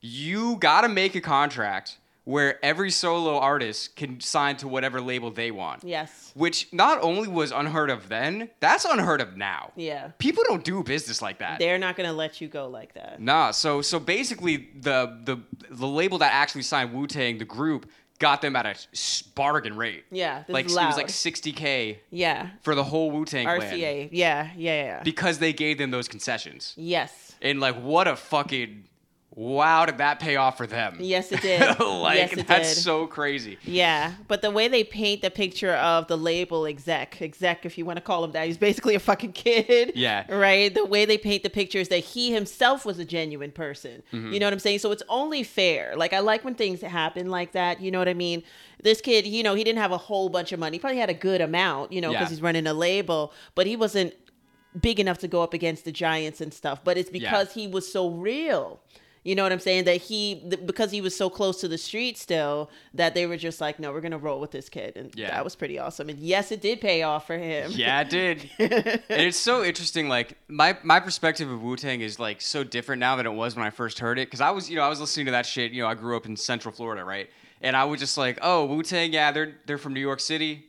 you 0.01 0.57
gotta 0.57 0.89
make 0.89 1.15
a 1.17 1.21
contract 1.21 1.99
where 2.27 2.59
every 2.65 2.91
solo 2.91 3.39
artist 3.39 3.95
can 3.95 4.19
sign 4.21 4.57
to 4.57 4.67
whatever 4.67 5.01
label 5.01 5.31
they 5.31 5.53
want. 5.53 5.85
Yes. 5.85 6.33
Which 6.35 6.67
not 6.73 7.01
only 7.01 7.29
was 7.29 7.53
unheard 7.53 7.89
of 7.89 8.09
then, 8.09 8.51
that's 8.59 8.85
unheard 8.85 9.21
of 9.21 9.37
now. 9.37 9.71
Yeah. 9.77 10.09
People 10.19 10.43
don't 10.47 10.65
do 10.65 10.83
business 10.83 11.23
like 11.23 11.39
that. 11.39 11.61
They're 11.61 11.79
not 11.79 11.97
gonna 11.97 12.13
let 12.13 12.41
you 12.41 12.49
go 12.49 12.69
like 12.69 12.95
that. 12.95 13.21
Nah, 13.21 13.53
so 13.53 13.81
so 13.81 14.01
basically 14.01 14.69
the 14.75 15.19
the 15.25 15.37
the 15.71 15.87
label 15.87 16.19
that 16.19 16.33
actually 16.35 16.63
signed 16.63 16.93
Wu 16.93 17.07
Tang, 17.07 17.39
the 17.39 17.45
group, 17.45 17.89
got 18.19 18.43
them 18.43 18.57
at 18.57 18.67
a 18.67 18.75
bargain 19.37 19.77
rate. 19.77 20.05
Yeah. 20.11 20.43
Like 20.49 20.67
is 20.67 20.73
it 20.77 20.85
was 20.85 20.97
like 20.97 21.07
60k 21.09 21.99
Yeah. 22.11 22.49
for 22.63 22.75
the 22.75 22.83
whole 22.83 23.13
Wu 23.13 23.25
Tang 23.25 23.47
RCA. 23.47 24.09
Yeah. 24.11 24.51
Yeah. 24.57 24.85
Yeah. 24.85 25.03
because 25.05 25.39
they 25.39 25.53
gave 25.53 25.79
them 25.79 25.93
those 25.93 26.09
concessions. 26.09 26.75
yes. 26.77 27.23
And 27.41 27.61
like, 27.61 27.77
what 27.81 28.09
a 28.09 28.17
fucking 28.17 28.85
wow 29.37 29.85
did 29.85 29.99
that 29.99 30.19
pay 30.19 30.37
off 30.37 30.57
for 30.57 30.67
them? 30.67 30.97
Yes, 30.99 31.31
it 31.31 31.43
did. 31.43 31.61
like 31.79 32.17
yes, 32.17 32.33
it 32.33 32.47
that's 32.49 32.75
did. 32.75 32.81
so 32.83 33.07
crazy. 33.07 33.59
Yeah, 33.65 34.15
but 34.29 34.41
the 34.43 34.51
way 34.51 34.67
they 34.67 34.83
paint 34.83 35.21
the 35.23 35.31
picture 35.31 35.75
of 35.75 36.09
the 36.09 36.17
label 36.17 36.65
exec, 36.67 37.21
exec, 37.21 37.67
if 37.67 37.77
you 37.77 37.85
want 37.85 37.99
to 37.99 38.01
call 38.01 38.25
him 38.25 38.33
that, 38.33 38.47
he's 38.47 38.57
basically 38.57 38.95
a 38.95 38.99
fucking 38.99 39.33
kid. 39.33 39.93
Yeah. 39.95 40.25
Right? 40.35 40.75
The 40.75 40.87
way 40.87 41.05
they 41.05 41.19
paint 41.19 41.43
the 41.43 41.51
picture 41.51 41.79
is 41.79 41.89
that 41.89 41.99
he 41.99 42.33
himself 42.33 42.85
was 42.87 42.99
a 42.99 43.05
genuine 43.05 43.53
person. 43.53 44.03
Mm-hmm. 44.13 44.33
You 44.33 44.41
know 44.41 44.47
what 44.47 44.55
I'm 44.55 44.59
saying? 44.59 44.79
So 44.81 44.91
it's 44.91 45.03
only 45.09 45.43
fair. 45.43 45.95
Like, 45.97 46.13
I 46.15 46.21
like 46.21 46.43
when 46.43 46.55
things 46.55 46.81
happen 46.81 47.31
like 47.31 47.53
that. 47.53 47.81
You 47.81 47.91
know 47.91 47.99
what 47.99 48.09
I 48.09 48.15
mean? 48.15 48.43
This 48.83 49.03
kid, 49.03 49.27
you 49.27 49.43
know, 49.43 49.55
he 49.55 49.65
didn't 49.65 49.81
have 49.81 49.93
a 49.93 49.99
whole 49.99 50.31
bunch 50.31 50.53
of 50.53 50.59
money. 50.59 50.77
He 50.77 50.81
probably 50.81 50.99
had 50.99 51.11
a 51.11 51.15
good 51.15 51.43
amount, 51.43 51.93
you 51.93 52.01
know, 52.01 52.11
because 52.11 52.27
Yeah. 52.27 52.31
he's 52.31 52.43
running 52.43 52.67
a 52.67 52.75
label, 52.75 53.33
but 53.55 53.67
he 53.67 53.77
wasn't 53.77 54.15
big 54.81 54.99
enough 54.99 55.19
to 55.19 55.29
go 55.29 55.43
up 55.43 55.53
against 55.55 55.85
the 55.85 55.93
giants 55.93 56.41
and 56.41 56.53
stuff. 56.55 56.83
But 56.85 56.97
it's 56.99 57.11
because 57.11 57.53
he 57.55 57.67
was 57.67 57.91
so 57.91 58.11
real. 58.11 58.81
You 59.27 59.35
know 59.35 59.43
what 59.43 59.51
I'm 59.53 59.59
saying? 59.61 59.85
That 59.85 59.97
he, 60.01 60.37
th- 60.49 60.65
because 60.67 60.91
he 60.93 61.01
was 61.01 61.17
so 61.17 61.29
close 61.29 61.61
to 61.63 61.69
the 61.69 61.77
street 61.79 62.17
still, 62.17 62.71
that 62.95 63.15
they 63.15 63.27
were 63.27 63.37
just 63.37 63.61
like, 63.61 63.81
no, 63.81 63.93
we're 63.93 64.01
gonna 64.01 64.19
roll 64.19 64.41
with 64.41 64.53
this 64.53 64.69
kid, 64.69 64.97
and 64.97 65.13
Yeah. 65.17 65.31
that 65.31 65.43
was 65.45 65.57
pretty 65.57 65.79
awesome. 65.79 66.09
And 66.09 66.19
yes, 66.21 66.53
it 66.53 66.61
did 66.61 66.81
pay 66.81 67.03
off 67.03 67.27
for 67.27 67.37
him. 67.37 67.73
Yeah, 67.75 68.01
it 68.03 68.09
did. 68.11 68.49
and 68.59 69.01
it's 69.09 69.37
so 69.39 69.65
interesting. 69.65 70.09
Like 70.09 70.39
my 70.49 70.79
my 70.83 71.01
perspective 71.01 71.51
of 71.51 71.61
Wu 71.63 71.77
Tang 71.77 72.01
is 72.03 72.19
like 72.21 72.41
so 72.41 72.63
different 72.63 73.01
now 73.01 73.17
than 73.17 73.27
it 73.27 73.33
was 73.33 73.57
when 73.57 73.65
I 73.67 73.71
first 73.71 73.99
heard 73.99 74.19
it. 74.19 74.29
Because 74.29 74.41
I 74.41 74.51
was, 74.51 74.71
you 74.71 74.77
know, 74.77 74.83
I 74.83 74.89
was 74.89 75.01
listening 75.01 75.27
to 75.27 75.33
that 75.33 75.45
shit. 75.47 75.73
You 75.73 75.83
know, 75.83 75.89
I 75.89 75.95
grew 75.95 76.17
up 76.17 76.27
in 76.27 76.37
Central 76.37 76.73
Florida, 76.73 77.05
right? 77.05 77.29
And 77.61 77.77
I 77.77 77.85
was 77.85 77.99
just 78.01 78.17
like, 78.17 78.39
oh, 78.43 78.65
Wu 78.67 78.83
Tang, 78.83 79.13
yeah, 79.13 79.33
they're 79.33 79.55
they're 79.67 79.79
from 79.79 79.93
New 79.93 80.01
York 80.01 80.21
City. 80.21 80.67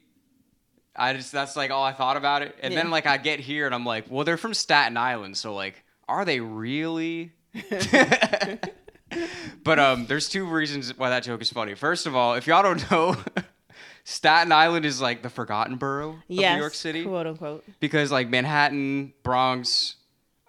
I 0.95 1.13
just 1.13 1.31
that's 1.31 1.55
like 1.55 1.69
all 1.69 1.83
I 1.83 1.93
thought 1.93 2.17
about 2.17 2.41
it. 2.41 2.55
And 2.63 2.75
then 2.75 2.89
like 2.89 3.05
I 3.05 3.17
get 3.17 3.39
here 3.39 3.67
and 3.67 3.75
I'm 3.75 3.85
like, 3.85 4.05
well, 4.09 4.23
they're 4.25 4.35
from 4.37 4.55
Staten 4.55 4.97
Island, 4.97 5.37
so 5.37 5.53
like, 5.53 5.83
are 6.07 6.25
they 6.25 6.39
really? 6.39 7.33
but 9.63 9.79
um, 9.79 10.05
there's 10.07 10.29
two 10.29 10.45
reasons 10.45 10.97
why 10.97 11.09
that 11.09 11.23
joke 11.23 11.41
is 11.41 11.49
funny. 11.49 11.75
First 11.75 12.05
of 12.05 12.15
all, 12.15 12.35
if 12.35 12.47
y'all 12.47 12.63
don't 12.63 12.89
know, 12.91 13.15
Staten 14.03 14.51
Island 14.51 14.85
is 14.85 15.01
like 15.01 15.21
the 15.21 15.29
forgotten 15.29 15.77
borough 15.77 16.11
of 16.11 16.23
yes, 16.27 16.55
New 16.55 16.61
York 16.61 16.73
City 16.73 17.03
quote 17.03 17.27
unquote. 17.27 17.63
because 17.79 18.11
like 18.11 18.29
Manhattan, 18.29 19.13
Bronx, 19.23 19.95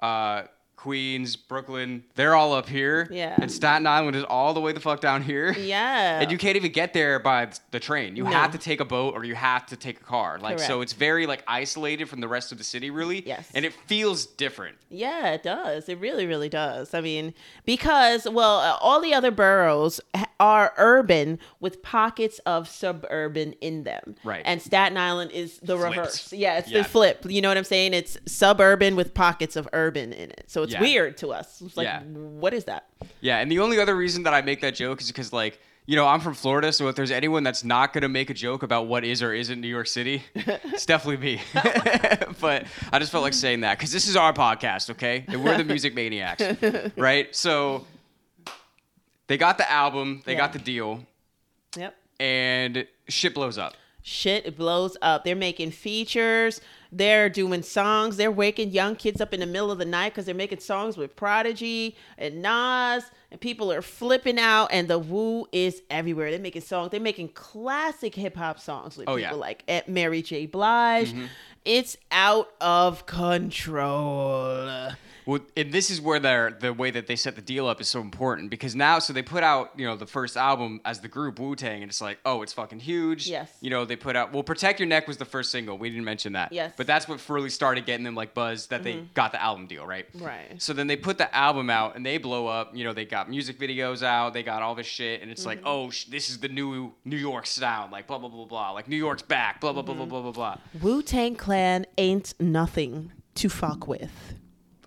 uh, 0.00 0.42
Queens, 0.78 1.34
Brooklyn, 1.34 2.04
they're 2.14 2.36
all 2.36 2.52
up 2.52 2.68
here. 2.68 3.08
Yeah. 3.10 3.34
And 3.36 3.50
Staten 3.50 3.84
Island 3.84 4.14
is 4.14 4.22
all 4.22 4.54
the 4.54 4.60
way 4.60 4.70
the 4.72 4.78
fuck 4.78 5.00
down 5.00 5.22
here. 5.22 5.50
Yeah, 5.58 6.20
And 6.20 6.30
you 6.30 6.38
can't 6.38 6.54
even 6.56 6.70
get 6.70 6.92
there 6.92 7.18
by 7.18 7.48
the 7.72 7.80
train. 7.80 8.14
You 8.14 8.22
No. 8.24 8.30
have 8.30 8.52
to 8.52 8.58
take 8.58 8.78
a 8.78 8.84
boat 8.84 9.14
or 9.14 9.24
you 9.24 9.34
have 9.34 9.66
to 9.66 9.76
take 9.76 10.00
a 10.00 10.04
car. 10.04 10.38
Like 10.40 10.60
so 10.60 10.80
it's 10.80 10.92
very 10.92 11.26
like 11.26 11.42
isolated 11.48 12.08
from 12.08 12.20
the 12.20 12.28
rest 12.28 12.52
of 12.52 12.58
the 12.58 12.64
city 12.64 12.90
really. 12.90 13.26
Yes. 13.26 13.50
And 13.54 13.64
it 13.64 13.72
feels 13.86 14.24
different. 14.24 14.76
Yeah, 14.88 15.32
it 15.32 15.42
does. 15.42 15.88
It 15.88 15.98
really, 15.98 16.26
really 16.26 16.48
does. 16.48 16.94
I 16.94 17.00
mean, 17.00 17.34
because 17.64 18.28
well, 18.28 18.60
uh, 18.60 18.78
all 18.80 19.00
the 19.00 19.12
other 19.12 19.32
boroughs 19.32 20.00
are 20.40 20.72
urban 20.76 21.40
with 21.58 21.82
pockets 21.82 22.38
of 22.46 22.68
suburban 22.68 23.52
in 23.60 23.82
them. 23.82 24.14
Right. 24.22 24.42
And 24.44 24.62
Staten 24.62 24.96
Island 24.96 25.32
is 25.32 25.58
the 25.58 25.76
Flipped. 25.76 25.96
reverse. 25.96 26.32
Yeah, 26.32 26.58
it's 26.58 26.70
Yeah. 26.70 26.78
the 26.82 26.88
flip. 26.88 27.24
You 27.28 27.42
know 27.42 27.48
what 27.48 27.58
I'm 27.58 27.64
saying? 27.64 27.94
It's 27.94 28.16
suburban 28.26 28.94
with 28.94 29.12
pockets 29.14 29.56
of 29.56 29.68
urban 29.72 30.12
in 30.12 30.30
it. 30.30 30.44
So 30.46 30.62
it's 30.68 30.74
Yeah. 30.74 30.80
weird 30.80 31.16
to 31.18 31.28
us. 31.32 31.60
It's 31.60 31.76
like, 31.76 31.86
Yeah. 31.86 32.02
what 32.02 32.52
is 32.54 32.64
that? 32.64 32.86
Yeah, 33.20 33.38
and 33.38 33.50
the 33.50 33.58
only 33.60 33.78
other 33.80 33.96
reason 33.96 34.22
that 34.24 34.34
I 34.34 34.42
make 34.42 34.60
that 34.60 34.74
joke 34.74 35.00
is 35.00 35.08
because 35.08 35.32
like 35.32 35.60
you 35.86 35.96
know, 35.96 36.06
I'm 36.06 36.20
from 36.20 36.34
Florida, 36.34 36.70
so 36.70 36.88
if 36.88 36.96
there's 36.96 37.10
anyone 37.10 37.42
that's 37.42 37.64
not 37.64 37.94
gonna 37.94 38.10
make 38.10 38.28
a 38.28 38.34
joke 38.34 38.62
about 38.62 38.88
what 38.88 39.04
is 39.04 39.22
or 39.22 39.32
isn't 39.32 39.58
New 39.58 39.68
York 39.68 39.86
City, 39.86 40.22
it's 40.34 40.84
definitely 40.84 41.16
me. 41.36 41.40
but 42.42 42.66
I 42.92 42.98
just 42.98 43.10
felt 43.10 43.22
like 43.24 43.32
saying 43.32 43.60
that 43.62 43.78
because 43.78 43.90
this 43.90 44.06
is 44.06 44.14
our 44.14 44.34
podcast, 44.34 44.90
okay? 44.90 45.24
And 45.28 45.42
we're 45.42 45.56
the 45.56 45.64
music 45.64 45.94
maniacs, 45.94 46.42
right? 46.98 47.34
So 47.34 47.86
they 49.28 49.38
got 49.38 49.56
the 49.56 49.70
album, 49.70 50.22
they 50.26 50.32
Yeah. 50.32 50.38
got 50.38 50.52
the 50.52 50.58
deal, 50.58 51.04
Yep. 51.76 51.96
and 52.20 52.86
shit 53.08 53.32
blows 53.34 53.56
up. 53.58 53.74
shit 54.02 54.56
blows 54.56 54.96
up. 55.02 55.24
They're 55.24 55.34
making 55.36 55.70
features. 55.70 56.60
They're 56.90 57.28
doing 57.28 57.62
songs. 57.62 58.16
They're 58.16 58.30
waking 58.30 58.70
young 58.70 58.96
kids 58.96 59.20
up 59.20 59.34
in 59.34 59.40
the 59.40 59.46
middle 59.46 59.70
of 59.70 59.78
the 59.78 59.84
night 59.84 60.10
because 60.10 60.24
they're 60.26 60.34
making 60.34 60.60
songs 60.60 60.96
with 60.96 61.14
Prodigy 61.16 61.96
and 62.16 62.40
Nas, 62.42 63.04
and 63.30 63.40
people 63.40 63.70
are 63.70 63.82
flipping 63.82 64.38
out. 64.38 64.68
And 64.72 64.88
the 64.88 64.98
Wu 64.98 65.46
is 65.52 65.82
everywhere. 65.90 66.30
They're 66.30 66.40
making 66.40 66.62
songs. 66.62 66.90
They're 66.90 67.00
making 67.00 67.28
classic 67.30 68.14
hip 68.14 68.36
hop 68.36 68.58
songs 68.58 68.96
with 68.96 69.08
Oh, 69.08 69.16
people 69.16 69.30
yeah. 69.30 69.32
like 69.34 69.88
Mary 69.88 70.22
J. 70.22 70.46
Blige. 70.46 71.10
Mm-hmm. 71.12 71.24
It's 71.64 71.96
out 72.10 72.48
of 72.60 73.04
control. 73.06 74.90
Well, 75.28 75.40
and 75.58 75.70
this 75.70 75.90
is 75.90 76.00
where 76.00 76.18
their 76.18 76.56
the 76.58 76.72
way 76.72 76.90
that 76.90 77.06
they 77.06 77.14
set 77.14 77.36
the 77.36 77.42
deal 77.42 77.66
up 77.66 77.82
is 77.82 77.88
so 77.88 78.00
important 78.00 78.48
because 78.48 78.74
now, 78.74 78.98
so 78.98 79.12
they 79.12 79.20
put 79.20 79.42
out 79.42 79.72
you 79.76 79.84
know 79.84 79.94
the 79.94 80.06
first 80.06 80.38
album 80.38 80.80
as 80.86 81.00
the 81.00 81.08
group 81.08 81.38
Wu 81.38 81.54
Tang, 81.54 81.82
and 81.82 81.90
it's 81.90 82.00
like, 82.00 82.18
oh, 82.24 82.40
it's 82.40 82.54
fucking 82.54 82.80
huge. 82.80 83.26
Yes. 83.28 83.52
You 83.60 83.68
know, 83.68 83.84
they 83.84 83.94
put 83.94 84.16
out 84.16 84.32
well, 84.32 84.42
Protect 84.42 84.80
Your 84.80 84.88
Neck 84.88 85.06
was 85.06 85.18
the 85.18 85.26
first 85.26 85.50
single. 85.50 85.76
We 85.76 85.90
didn't 85.90 86.06
mention 86.06 86.32
that. 86.32 86.50
Yes. 86.50 86.72
But 86.78 86.86
that's 86.86 87.06
what 87.06 87.20
really 87.28 87.50
started 87.50 87.84
getting 87.84 88.04
them 88.04 88.14
like 88.14 88.32
buzz 88.32 88.68
that 88.68 88.82
they 88.82 88.94
mm-hmm. 88.94 89.12
got 89.12 89.32
the 89.32 89.42
album 89.42 89.66
deal, 89.66 89.86
right? 89.86 90.06
Right. 90.14 90.54
So 90.56 90.72
then 90.72 90.86
they 90.86 90.96
put 90.96 91.18
the 91.18 91.36
album 91.36 91.68
out 91.68 91.94
and 91.94 92.06
they 92.06 92.16
blow 92.16 92.46
up. 92.46 92.74
You 92.74 92.84
know, 92.84 92.94
they 92.94 93.04
got 93.04 93.28
music 93.28 93.58
videos 93.58 94.02
out, 94.02 94.32
they 94.32 94.42
got 94.42 94.62
all 94.62 94.74
this 94.74 94.86
shit, 94.86 95.20
and 95.20 95.30
it's 95.30 95.44
like, 95.44 95.58
mm-hmm. 95.58 95.68
oh, 95.68 95.90
sh- 95.90 96.06
this 96.06 96.30
is 96.30 96.38
the 96.38 96.48
new 96.48 96.94
New 97.04 97.18
York 97.18 97.44
sound, 97.44 97.92
like 97.92 98.06
blah 98.06 98.16
blah 98.16 98.30
blah 98.30 98.46
blah, 98.46 98.70
like 98.70 98.88
New 98.88 98.96
York's 98.96 99.20
back, 99.20 99.60
blah 99.60 99.74
blah 99.74 99.82
blah 99.82 99.94
blah 99.94 100.06
mm-hmm. 100.06 100.10
blah 100.10 100.22
blah 100.22 100.56
blah. 100.72 100.80
Wu 100.80 101.02
Tang 101.02 101.36
Clan 101.36 101.84
ain't 101.98 102.32
nothing 102.40 103.12
to 103.34 103.50
fuck 103.50 103.86
with. 103.86 104.38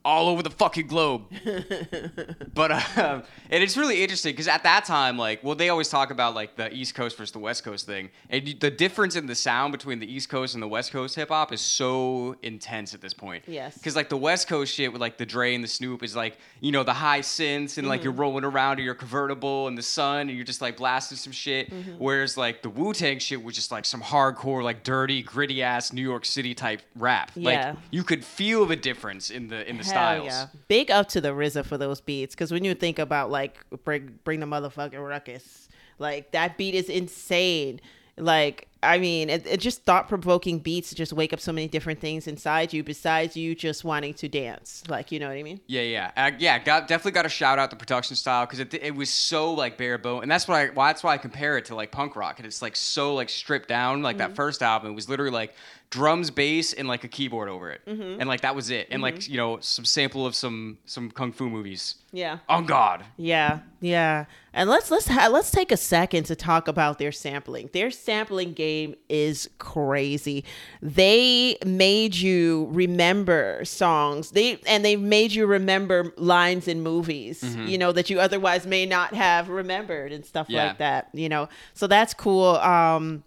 All 0.03 0.29
over 0.29 0.41
the 0.41 0.49
fucking 0.49 0.87
globe. 0.87 1.23
but 2.53 2.71
um, 2.97 3.23
and 3.49 3.63
it's 3.63 3.77
really 3.77 4.01
interesting 4.01 4.33
because 4.33 4.47
at 4.47 4.63
that 4.63 4.85
time, 4.85 5.17
like, 5.17 5.43
well, 5.43 5.55
they 5.55 5.69
always 5.69 5.89
talk 5.89 6.11
about 6.11 6.33
like 6.33 6.55
the 6.55 6.73
East 6.73 6.95
Coast 6.95 7.17
versus 7.17 7.31
the 7.31 7.39
West 7.39 7.63
Coast 7.63 7.85
thing, 7.85 8.09
and 8.29 8.55
the 8.59 8.71
difference 8.71 9.15
in 9.15 9.27
the 9.27 9.35
sound 9.35 9.71
between 9.71 9.99
the 9.99 10.11
East 10.11 10.29
Coast 10.29 10.53
and 10.53 10.63
the 10.63 10.67
West 10.67 10.91
Coast 10.91 11.15
hip 11.15 11.29
hop 11.29 11.51
is 11.51 11.61
so 11.61 12.35
intense 12.41 12.93
at 12.93 13.01
this 13.01 13.13
point. 13.13 13.43
Yes. 13.47 13.75
Because 13.75 13.95
like 13.95 14.09
the 14.09 14.17
West 14.17 14.47
Coast 14.47 14.73
shit 14.73 14.91
with 14.91 15.01
like 15.01 15.17
the 15.17 15.25
Dre 15.25 15.53
and 15.53 15.63
the 15.63 15.67
Snoop 15.67 16.03
is 16.03 16.15
like 16.15 16.37
you 16.59 16.71
know 16.71 16.83
the 16.83 16.93
high 16.93 17.21
synths 17.21 17.77
and 17.77 17.87
like 17.87 18.03
you're 18.03 18.13
rolling 18.13 18.43
around 18.43 18.79
in 18.79 18.85
your 18.85 18.95
convertible 18.95 19.67
in 19.67 19.75
the 19.75 19.81
sun 19.81 20.21
and 20.21 20.31
you're 20.31 20.45
just 20.45 20.61
like 20.61 20.77
blasting 20.77 21.17
some 21.17 21.33
shit. 21.33 21.71
Whereas 21.97 22.37
like 22.37 22.61
the 22.61 22.69
Wu 22.69 22.93
Tang 22.93 23.19
shit 23.19 23.43
was 23.43 23.55
just 23.55 23.71
like 23.71 23.85
some 23.85 24.01
hardcore 24.01 24.63
like 24.63 24.83
dirty 24.83 25.21
gritty 25.21 25.61
ass 25.61 25.93
New 25.93 26.01
York 26.01 26.25
City 26.25 26.53
type 26.53 26.81
rap. 26.95 27.31
Yeah. 27.35 27.69
Like 27.69 27.77
you 27.91 28.03
could 28.03 28.25
feel 28.25 28.65
the 28.65 28.75
difference 28.75 29.29
in 29.29 29.47
the 29.47 29.67
in 29.69 29.77
the 29.77 29.83
styles. 29.91 30.25
yeah. 30.25 30.47
Big 30.67 30.91
up 30.91 31.07
to 31.09 31.21
the 31.21 31.29
RZA 31.29 31.65
for 31.65 31.77
those 31.77 32.01
beats. 32.01 32.35
Because 32.35 32.51
when 32.51 32.63
you 32.63 32.73
think 32.73 32.99
about 32.99 33.31
like 33.31 33.57
bring 33.83 34.19
bring 34.23 34.39
the 34.39 34.45
motherfucking 34.45 35.07
ruckus, 35.07 35.69
like 35.99 36.31
that 36.31 36.57
beat 36.57 36.75
is 36.75 36.89
insane. 36.89 37.79
Like 38.17 38.67
I 38.83 38.97
mean, 38.97 39.29
it, 39.29 39.45
it 39.45 39.59
just 39.59 39.83
thought 39.83 40.07
provoking 40.07 40.59
beats 40.59 40.93
just 40.93 41.13
wake 41.13 41.33
up 41.33 41.39
so 41.39 41.51
many 41.51 41.67
different 41.67 41.99
things 41.99 42.27
inside 42.27 42.73
you 42.73 42.83
besides 42.83 43.37
you 43.37 43.53
just 43.53 43.83
wanting 43.83 44.13
to 44.15 44.27
dance. 44.27 44.83
Like 44.87 45.11
you 45.11 45.19
know 45.19 45.27
what 45.27 45.37
I 45.37 45.43
mean? 45.43 45.59
Yeah, 45.67 45.81
yeah, 45.81 46.11
uh, 46.17 46.31
yeah. 46.39 46.57
Got 46.59 46.87
definitely 46.87 47.11
got 47.11 47.23
to 47.23 47.29
shout 47.29 47.59
out 47.59 47.69
the 47.69 47.75
production 47.75 48.15
style 48.15 48.45
because 48.45 48.59
it, 48.59 48.73
it 48.73 48.95
was 48.95 49.09
so 49.09 49.53
like 49.53 49.77
bare 49.77 49.97
bone, 49.97 50.23
and 50.23 50.31
that's 50.31 50.47
why 50.47 50.69
why 50.69 50.89
that's 50.89 51.03
why 51.03 51.13
I 51.13 51.17
compare 51.17 51.57
it 51.57 51.65
to 51.65 51.75
like 51.75 51.91
punk 51.91 52.15
rock, 52.15 52.39
and 52.39 52.45
it's 52.45 52.61
like 52.61 52.75
so 52.75 53.13
like 53.13 53.29
stripped 53.29 53.69
down. 53.69 54.01
Like 54.01 54.17
that 54.17 54.35
first 54.35 54.63
album, 54.63 54.91
it 54.91 54.95
was 54.95 55.07
literally 55.07 55.31
like 55.31 55.53
drums, 55.91 56.31
bass, 56.31 56.73
and 56.73 56.87
like 56.87 57.03
a 57.03 57.07
keyboard 57.07 57.49
over 57.49 57.69
it, 57.69 57.81
and 57.85 58.27
like 58.27 58.41
that 58.41 58.55
was 58.55 58.71
it, 58.71 58.87
and 58.89 59.01
like 59.01 59.29
you 59.29 59.37
know 59.37 59.59
some 59.59 59.85
sample 59.85 60.25
of 60.25 60.33
some 60.33 60.79
some 60.85 61.11
kung 61.11 61.31
fu 61.31 61.49
movies. 61.49 61.95
Yeah. 62.13 62.39
On 62.49 62.65
God. 62.65 63.05
Yeah, 63.15 63.59
yeah. 63.79 64.25
And 64.53 64.69
let's 64.69 64.91
let's 64.91 65.07
ha- 65.07 65.27
let's 65.27 65.49
take 65.51 65.71
a 65.71 65.77
second 65.77 66.25
to 66.25 66.35
talk 66.35 66.67
about 66.67 66.99
their 66.99 67.11
sampling. 67.11 67.69
Their 67.71 67.89
sampling 67.89 68.53
game 68.53 68.70
is 69.09 69.49
crazy. 69.57 70.43
They 70.81 71.57
made 71.65 72.15
you 72.15 72.67
remember 72.71 73.63
songs. 73.65 74.31
They 74.31 74.59
and 74.67 74.83
they 74.83 74.95
made 74.95 75.31
you 75.31 75.45
remember 75.45 76.13
lines 76.17 76.67
in 76.67 76.81
movies, 76.81 77.43
you 77.65 77.77
know, 77.77 77.91
that 77.91 78.09
you 78.09 78.19
otherwise 78.19 78.65
may 78.65 78.85
not 78.85 79.13
have 79.13 79.49
remembered 79.49 80.11
and 80.11 80.25
stuff 80.25 80.47
Yeah. 80.49 80.67
like 80.67 80.77
that, 80.79 81.09
you 81.13 81.29
know. 81.29 81.49
So 81.73 81.87
that's 81.87 82.13
cool. 82.13 82.55
Um 82.57 83.23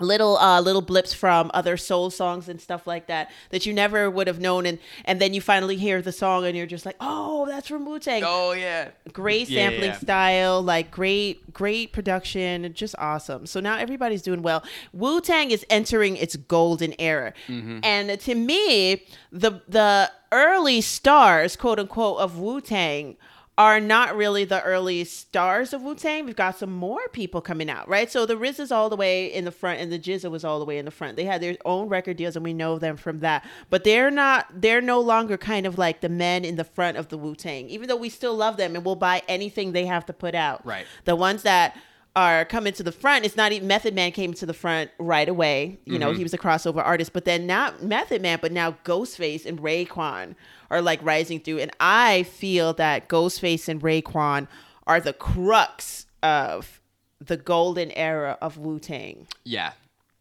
little 0.00 0.36
uh 0.38 0.60
little 0.60 0.82
blips 0.82 1.14
from 1.14 1.50
other 1.54 1.76
soul 1.76 2.10
songs 2.10 2.48
and 2.48 2.60
stuff 2.60 2.84
like 2.84 3.06
that 3.06 3.30
that 3.50 3.64
you 3.64 3.72
never 3.72 4.10
would 4.10 4.26
have 4.26 4.40
known 4.40 4.66
and 4.66 4.78
and 5.04 5.20
then 5.20 5.32
you 5.32 5.40
finally 5.40 5.76
hear 5.76 6.02
the 6.02 6.10
song 6.10 6.44
and 6.44 6.56
you're 6.56 6.66
just 6.66 6.84
like 6.84 6.96
oh 7.00 7.46
that's 7.46 7.68
from 7.68 7.86
Wu-Tang 7.86 8.22
Oh 8.26 8.52
yeah. 8.52 8.90
great 9.12 9.48
Yeah, 9.48 9.68
sampling 9.68 9.90
yeah. 9.90 9.98
style, 9.98 10.62
like 10.62 10.90
great, 10.90 11.52
great 11.52 11.92
production, 11.92 12.72
just 12.74 12.94
awesome. 12.98 13.46
So 13.46 13.60
now 13.60 13.76
everybody's 13.76 14.22
doing 14.22 14.42
well. 14.42 14.64
Wu 14.92 15.20
Tang 15.20 15.50
is 15.52 15.64
entering 15.70 16.16
its 16.16 16.34
golden 16.36 16.94
era, 16.98 17.32
Mm-hmm. 17.46 17.78
and 17.84 18.18
to 18.20 18.34
me, 18.34 19.04
the 19.30 19.60
the 19.68 20.10
early 20.32 20.80
stars, 20.80 21.54
quote 21.54 21.78
unquote, 21.78 22.18
of 22.18 22.38
Wu 22.38 22.60
Tang. 22.60 23.16
Are 23.56 23.78
not 23.78 24.16
really 24.16 24.44
the 24.44 24.60
early 24.62 25.04
stars 25.04 25.72
of 25.72 25.82
Wu 25.82 25.94
Tang. 25.94 26.26
We've 26.26 26.34
got 26.34 26.58
some 26.58 26.72
more 26.72 27.06
people 27.12 27.40
coming 27.40 27.70
out, 27.70 27.88
right? 27.88 28.10
So 28.10 28.26
the 28.26 28.36
Riz 28.36 28.58
is 28.58 28.72
all 28.72 28.90
the 28.90 28.96
way 28.96 29.32
in 29.32 29.44
the 29.44 29.52
front, 29.52 29.80
and 29.80 29.92
the 29.92 29.98
GZA 29.98 30.28
was 30.28 30.44
all 30.44 30.58
the 30.58 30.64
way 30.64 30.76
in 30.76 30.84
the 30.84 30.90
front. 30.90 31.14
They 31.14 31.24
had 31.24 31.40
their 31.40 31.56
own 31.64 31.88
record 31.88 32.16
deals, 32.16 32.34
and 32.34 32.44
we 32.44 32.52
know 32.52 32.80
them 32.80 32.96
from 32.96 33.20
that. 33.20 33.46
But 33.70 33.84
they're 33.84 34.10
not. 34.10 34.46
They're 34.52 34.80
no 34.80 34.98
longer 34.98 35.36
kind 35.36 35.66
of 35.66 35.78
like 35.78 36.00
the 36.00 36.08
men 36.08 36.44
in 36.44 36.56
the 36.56 36.64
front 36.64 36.96
of 36.96 37.10
the 37.10 37.16
Wu 37.16 37.36
Tang, 37.36 37.68
even 37.68 37.88
though 37.88 37.96
we 37.96 38.08
still 38.08 38.34
love 38.34 38.56
them 38.56 38.74
and 38.74 38.84
we'll 38.84 38.96
buy 38.96 39.22
anything 39.28 39.70
they 39.70 39.86
have 39.86 40.04
to 40.06 40.12
put 40.12 40.34
out. 40.34 40.66
Right. 40.66 40.84
The 41.04 41.14
ones 41.14 41.42
that 41.42 41.76
are 42.16 42.44
coming 42.44 42.72
to 42.72 42.82
the 42.82 42.92
front. 42.92 43.24
It's 43.24 43.36
not 43.36 43.52
even 43.52 43.66
Method 43.66 43.94
Man 43.94 44.12
came 44.12 44.34
to 44.34 44.46
the 44.46 44.54
front 44.54 44.90
right 44.98 45.28
away. 45.28 45.78
You 45.84 45.98
know, 45.98 46.10
mm-hmm. 46.10 46.18
he 46.18 46.22
was 46.22 46.34
a 46.34 46.38
crossover 46.38 46.84
artist, 46.84 47.12
but 47.12 47.24
then 47.24 47.46
not 47.46 47.82
Method 47.82 48.22
Man, 48.22 48.38
but 48.40 48.52
now 48.52 48.76
Ghostface 48.84 49.44
and 49.46 49.60
Raekwon 49.60 50.36
are 50.74 50.82
like 50.82 51.02
rising 51.02 51.40
through. 51.40 51.60
And 51.60 51.70
I 51.78 52.24
feel 52.24 52.72
that 52.74 53.08
Ghostface 53.08 53.68
and 53.68 53.80
Raekwon 53.80 54.48
are 54.86 55.00
the 55.00 55.12
crux 55.12 56.06
of 56.22 56.80
the 57.20 57.36
golden 57.36 57.92
era 57.92 58.36
of 58.42 58.58
Wu 58.58 58.78
Tang. 58.78 59.26
Yeah. 59.44 59.72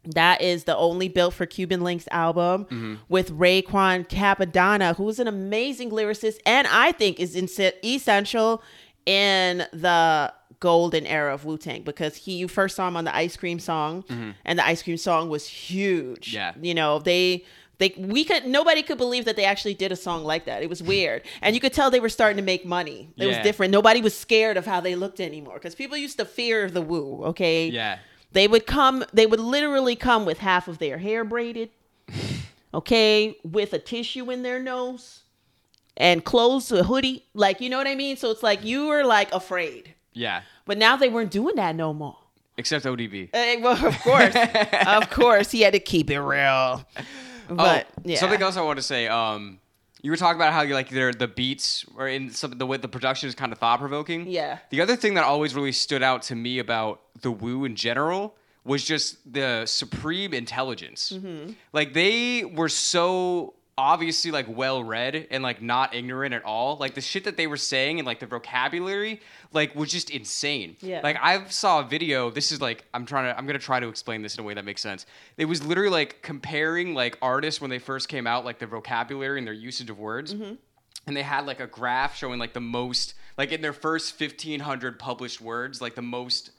That 0.05 0.41
is 0.41 0.65
the 0.65 0.75
only 0.77 1.07
Built 1.07 1.33
for 1.33 1.45
Cuban 1.45 1.81
Links 1.81 2.07
album 2.11 2.65
mm-hmm. 2.65 2.95
with 3.09 3.31
Raekwon 3.31 4.07
Cappadonna, 4.07 4.95
who's 4.95 5.17
an 5.19 5.27
amazing 5.27 5.89
lyricist 5.89 6.37
and 6.45 6.67
I 6.67 6.91
think 6.91 7.19
is 7.19 7.35
essential 7.35 8.61
in 9.05 9.59
the 9.71 10.33
golden 10.59 11.05
era 11.05 11.33
of 11.33 11.45
Wu 11.45 11.57
Tang 11.57 11.81
because 11.81 12.15
he 12.15 12.37
you 12.37 12.47
first 12.47 12.75
saw 12.75 12.87
him 12.87 12.95
on 12.95 13.05
the 13.05 13.15
Ice 13.15 13.35
Cream 13.35 13.59
song, 13.59 14.03
mm-hmm. 14.03 14.31
and 14.45 14.59
the 14.59 14.65
Ice 14.65 14.83
Cream 14.83 14.97
song 14.97 15.29
was 15.29 15.47
huge. 15.47 16.33
Yeah. 16.33 16.53
you 16.61 16.73
know 16.73 16.99
they. 16.99 17.43
They, 17.84 17.93
we 17.97 18.23
could 18.23 18.45
nobody 18.45 18.81
could 18.81 18.97
believe 18.97 19.25
that 19.25 19.36
they 19.36 19.43
actually 19.43 19.73
did 19.73 19.91
a 19.91 19.97
song 19.97 20.23
like 20.23 20.45
that. 20.45 20.63
It 20.63 20.69
was 20.69 20.81
weird, 20.81 21.23
and 21.41 21.53
you 21.53 21.59
could 21.59 21.73
tell 21.73 21.91
they 21.91 21.99
were 21.99 22.07
starting 22.07 22.38
to 22.38 22.43
make 22.43 22.65
money. 22.65 23.09
It 23.17 23.27
was 23.27 23.38
different. 23.39 23.73
Nobody 23.73 23.99
was 24.01 24.17
scared 24.17 24.55
of 24.55 24.65
how 24.65 24.79
they 24.79 24.95
looked 24.95 25.19
anymore 25.19 25.55
because 25.55 25.75
people 25.75 25.97
used 25.97 26.17
to 26.19 26.23
fear 26.25 26.69
the 26.69 26.81
Wu. 26.81 27.25
Okay, 27.25 27.67
Yeah. 27.67 27.97
they 28.31 28.47
would 28.47 28.65
come, 28.65 29.03
they 29.11 29.25
would 29.25 29.41
literally 29.41 29.97
come 29.97 30.23
with 30.25 30.38
half 30.38 30.69
of 30.69 30.77
their 30.77 30.97
hair 30.97 31.25
braided, 31.25 31.71
okay, 32.73 33.36
with 33.43 33.73
a 33.73 33.79
tissue 33.79 34.31
in 34.31 34.43
their 34.43 34.59
nose 34.59 35.23
and 35.97 36.23
clothes, 36.23 36.71
a 36.71 36.86
hoodie. 36.86 37.25
Like, 37.34 37.59
you 37.59 37.69
know 37.69 37.77
what 37.77 37.88
I 37.88 37.95
mean? 37.95 38.15
So 38.15 38.31
it's 38.31 38.43
like 38.43 38.63
you 38.63 38.88
were 38.88 39.03
like 39.03 39.29
afraid. 39.34 39.93
Yeah. 40.13 40.43
But 40.65 40.77
now 40.77 40.95
they 40.95 41.09
weren't 41.09 41.31
doing 41.31 41.55
that 41.57 41.75
no 41.75 41.93
more. 41.93 42.17
Except 42.57 42.86
ODB. 42.86 43.29
Eh, 43.34 43.57
well, 43.61 43.86
of 43.86 43.99
course. 43.99 44.36
of 44.88 45.09
course. 45.09 45.51
He 45.51 45.61
had 45.61 45.73
to 45.73 45.79
keep 45.79 46.09
it 46.11 46.19
real. 46.21 46.86
But 47.57 47.87
oh, 47.89 48.01
yeah. 48.03 48.17
something 48.17 48.41
else 48.41 48.57
I 48.57 48.61
want 48.61 48.77
to 48.77 48.83
say. 48.83 49.07
Um, 49.07 49.59
you 50.01 50.11
were 50.11 50.17
talking 50.17 50.35
about 50.35 50.53
how 50.53 50.61
you 50.61 50.73
like 50.73 50.89
their 50.89 51.13
the 51.13 51.27
beats 51.27 51.85
or 51.97 52.07
in 52.07 52.29
some 52.29 52.51
the 52.51 52.65
way 52.65 52.77
the 52.77 52.89
production 52.89 53.29
is 53.29 53.35
kind 53.35 53.51
of 53.51 53.57
thought 53.57 53.79
provoking. 53.79 54.27
Yeah. 54.27 54.59
The 54.69 54.81
other 54.81 54.95
thing 54.95 55.13
that 55.13 55.23
always 55.23 55.55
really 55.55 55.71
stood 55.71 56.03
out 56.03 56.23
to 56.23 56.35
me 56.35 56.59
about 56.59 57.01
the 57.21 57.31
Wu 57.31 57.63
in 57.63 57.75
general 57.75 58.35
was 58.65 58.83
just 58.83 59.31
the 59.31 59.65
supreme 59.65 60.33
intelligence. 60.33 61.13
Mm-hmm. 61.15 61.53
Like 61.71 61.93
they 61.93 62.43
were 62.43 62.69
so 62.69 63.53
obviously 63.78 64.30
like 64.30 64.45
well 64.47 64.84
read 64.84 65.28
and 65.32 65.41
like 65.41 65.61
not 65.61 65.95
ignorant 65.95 66.34
at 66.34 66.43
all. 66.45 66.78
Like 66.78 66.93
the 66.93 67.01
shit 67.01 67.24
that 67.24 67.38
they 67.38 67.47
were 67.47 67.57
saying 67.57 67.99
and 67.99 68.05
like 68.05 68.19
the 68.19 68.28
vocabulary 68.28 69.19
like 69.51 69.76
was 69.76 69.91
just 69.91 70.09
insane. 70.11 70.76
Yeah. 70.82 71.01
Like 71.03 71.17
I 71.21 71.45
saw 71.47 71.80
a 71.80 71.84
video. 71.84 72.30
This 72.30 72.51
is 72.51 72.61
like 72.61 72.86
I'm 72.93 73.05
trying 73.05 73.26
to 73.34 73.38
I'm 73.38 73.47
gonna 73.47 73.57
try 73.59 73.80
to 73.80 73.88
explain 73.88 74.21
this 74.21 74.36
in 74.36 74.41
a 74.41 74.43
way 74.43 74.53
that 74.53 74.63
makes 74.65 74.82
sense. 74.82 75.05
It 75.38 75.45
was 75.45 75.63
literally 75.65 75.89
like 75.89 76.21
comparing 76.21 76.93
like 76.93 77.17
artists 77.21 77.59
when 77.61 77.69
they 77.71 77.80
first 77.80 78.09
came 78.09 78.28
out, 78.28 78.45
like 78.45 78.59
their 78.59 78.67
vocabulary 78.67 79.39
and 79.39 79.47
their 79.47 79.53
usage 79.55 79.89
of 79.89 79.97
words. 79.97 80.34
Hmm. 80.34 80.53
And 81.07 81.17
they 81.17 81.24
had 81.24 81.45
like 81.47 81.59
a 81.59 81.67
graph 81.67 82.15
showing 82.15 82.39
like 82.39 82.53
the 82.53 82.61
most 82.61 83.15
like 83.38 83.51
in 83.51 83.61
their 83.61 83.74
first 83.74 84.19
1500 84.19 84.99
published 84.99 85.41
words, 85.41 85.82
like 85.82 85.95
the 85.95 86.01
most 86.03 86.51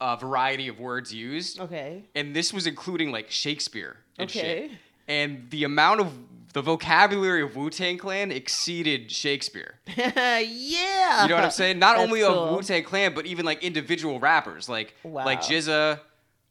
uh, 0.00 0.16
variety 0.16 0.66
of 0.66 0.80
words 0.80 1.14
used. 1.14 1.60
Okay. 1.60 2.02
And 2.14 2.34
this 2.34 2.52
was 2.52 2.66
including 2.66 3.12
like 3.12 3.30
Shakespeare 3.30 3.98
and 4.18 4.28
Okay. 4.28 4.68
shit. 4.68 4.70
And 5.10 5.50
the 5.50 5.64
amount 5.64 6.00
of 6.00 6.12
the 6.52 6.62
vocabulary 6.62 7.42
of 7.42 7.56
Wu 7.56 7.68
Tang 7.68 7.98
Clan 7.98 8.30
exceeded 8.30 9.10
Shakespeare. 9.10 9.74
yeah. 9.96 11.22
You 11.22 11.28
know 11.28 11.34
what 11.34 11.44
I'm 11.44 11.50
saying? 11.50 11.78
Not 11.80 11.96
That's 11.96 12.06
only 12.08 12.20
cool. 12.20 12.30
of 12.30 12.56
Wu 12.56 12.62
Tang 12.62 12.84
Clan, 12.84 13.12
but 13.14 13.26
even 13.26 13.44
like 13.44 13.62
individual 13.64 14.20
rappers, 14.20 14.68
like 14.68 14.94
Wow. 15.02 15.24
like 15.24 15.40
GZA. 15.42 15.98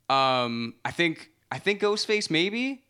Um, 0.10 0.74
I 0.84 0.92
think 0.92 1.30
I 1.52 1.58
think 1.60 1.82
Ghostface 1.82 2.30
maybe. 2.30 2.84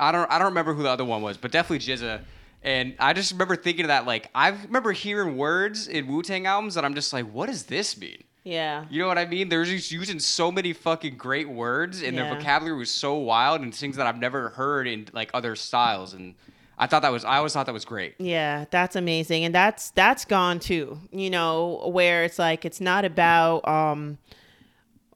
I 0.00 0.10
don't 0.10 0.30
I 0.30 0.38
don't 0.38 0.48
remember 0.48 0.74
who 0.74 0.82
the 0.82 0.90
other 0.90 1.04
one 1.04 1.22
was, 1.22 1.36
but 1.36 1.52
definitely 1.52 1.86
GZA. 1.86 2.20
And 2.64 2.94
I 2.98 3.12
just 3.12 3.32
remember 3.32 3.54
thinking 3.56 3.84
of 3.84 3.88
that 3.88 4.04
like 4.06 4.30
I 4.34 4.48
remember 4.48 4.92
hearing 4.92 5.36
words 5.36 5.86
in 5.86 6.06
Wu 6.08 6.22
Tang 6.22 6.46
albums 6.46 6.74
that 6.74 6.84
I'm 6.84 6.94
just 6.94 7.12
like, 7.12 7.30
what 7.32 7.46
does 7.46 7.64
this 7.64 7.96
mean? 7.96 8.24
Yeah. 8.44 8.86
You 8.90 9.00
know 9.00 9.08
what 9.08 9.18
I 9.18 9.24
mean? 9.26 9.48
They're 9.48 9.64
just 9.64 9.90
using 9.92 10.18
so 10.18 10.50
many 10.50 10.72
fucking 10.72 11.16
great 11.16 11.48
words, 11.48 12.02
and 12.02 12.16
Yeah. 12.16 12.24
their 12.24 12.34
vocabulary 12.36 12.76
was 12.78 12.90
so 12.90 13.14
wild 13.14 13.60
and 13.60 13.74
things 13.74 13.96
that 13.96 14.06
I've 14.06 14.18
never 14.18 14.50
heard 14.50 14.88
in 14.88 15.06
like 15.12 15.30
other 15.32 15.54
styles. 15.54 16.12
And 16.12 16.34
I 16.78 16.86
thought 16.88 17.02
that 17.02 17.12
was 17.12 17.24
I 17.24 17.36
always 17.36 17.52
thought 17.52 17.66
that 17.66 17.72
was 17.72 17.84
great. 17.84 18.14
Yeah, 18.18 18.64
that's 18.70 18.96
amazing. 18.96 19.44
And 19.44 19.54
that's 19.54 19.90
that's 19.92 20.24
gone 20.24 20.58
too. 20.58 20.98
You 21.12 21.30
know, 21.30 21.88
where 21.92 22.24
it's 22.24 22.38
like 22.38 22.64
it's 22.64 22.80
not 22.80 23.04
about 23.04 23.66
um 23.68 24.18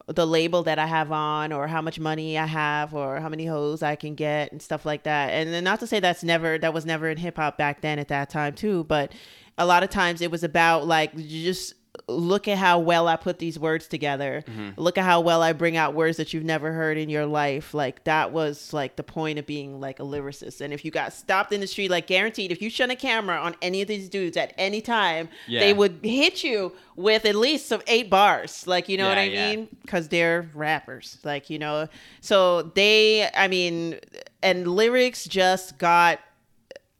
the 0.06 0.24
label 0.24 0.62
that 0.62 0.78
I 0.78 0.86
have 0.86 1.10
on 1.10 1.52
or 1.52 1.66
how 1.66 1.82
much 1.82 1.98
money 1.98 2.38
I 2.38 2.46
have 2.46 2.94
or 2.94 3.18
how 3.18 3.28
many 3.28 3.44
hoes 3.46 3.82
I 3.82 3.96
can 3.96 4.14
get 4.14 4.52
and 4.52 4.62
stuff 4.62 4.86
like 4.86 5.02
that. 5.02 5.30
And 5.30 5.52
then 5.52 5.64
not 5.64 5.80
to 5.80 5.86
say 5.88 5.98
that's 5.98 6.22
never 6.22 6.58
that 6.58 6.72
was 6.72 6.86
never 6.86 7.08
in 7.10 7.16
hip 7.16 7.36
hop 7.38 7.58
back 7.58 7.80
then 7.80 7.98
at 7.98 8.06
that 8.08 8.30
time 8.30 8.54
too, 8.54 8.84
but 8.84 9.10
a 9.58 9.66
lot 9.66 9.82
of 9.82 9.90
times 9.90 10.20
it 10.20 10.30
was 10.30 10.44
about 10.44 10.86
like 10.86 11.16
just 11.16 11.74
look 12.08 12.48
at 12.48 12.58
how 12.58 12.78
well 12.78 13.08
I 13.08 13.16
put 13.16 13.38
these 13.38 13.58
words 13.58 13.86
together. 13.88 14.44
Mm-hmm. 14.46 14.80
Look 14.80 14.98
at 14.98 15.04
how 15.04 15.20
well 15.20 15.42
I 15.42 15.52
bring 15.52 15.76
out 15.76 15.94
words 15.94 16.16
that 16.18 16.32
you've 16.32 16.44
never 16.44 16.72
heard 16.72 16.98
in 16.98 17.08
your 17.08 17.26
life. 17.26 17.74
Like 17.74 18.04
that 18.04 18.32
was 18.32 18.72
like 18.72 18.96
the 18.96 19.02
point 19.02 19.38
of 19.38 19.46
being 19.46 19.80
like 19.80 20.00
a 20.00 20.02
lyricist. 20.02 20.60
And 20.60 20.72
if 20.72 20.84
you 20.84 20.90
got 20.90 21.12
stopped 21.12 21.52
in 21.52 21.60
the 21.60 21.66
street, 21.66 21.90
like 21.90 22.06
guaranteed, 22.06 22.52
if 22.52 22.60
you 22.62 22.70
shut 22.70 22.90
a 22.90 22.96
camera 22.96 23.36
on 23.36 23.54
any 23.62 23.82
of 23.82 23.88
these 23.88 24.08
dudes 24.08 24.36
at 24.36 24.52
any 24.58 24.80
time, 24.80 25.28
Yeah. 25.46 25.60
they 25.60 25.72
would 25.72 26.00
hit 26.02 26.44
you 26.44 26.72
with 26.96 27.24
at 27.24 27.34
least 27.34 27.66
some 27.66 27.82
eight 27.86 28.08
bars. 28.10 28.66
Like 28.66 28.88
you 28.88 28.96
know 28.98 29.08
what 29.08 29.18
I 29.18 29.24
yeah. 29.24 29.50
mean? 29.54 29.68
Because 29.82 30.08
they're 30.08 30.48
rappers. 30.54 31.18
Like 31.24 31.50
you 31.50 31.58
know, 31.58 31.88
so 32.20 32.62
they, 32.62 33.28
I 33.34 33.48
mean, 33.48 33.98
and 34.42 34.66
lyrics 34.66 35.24
just 35.26 35.78
got 35.78 36.20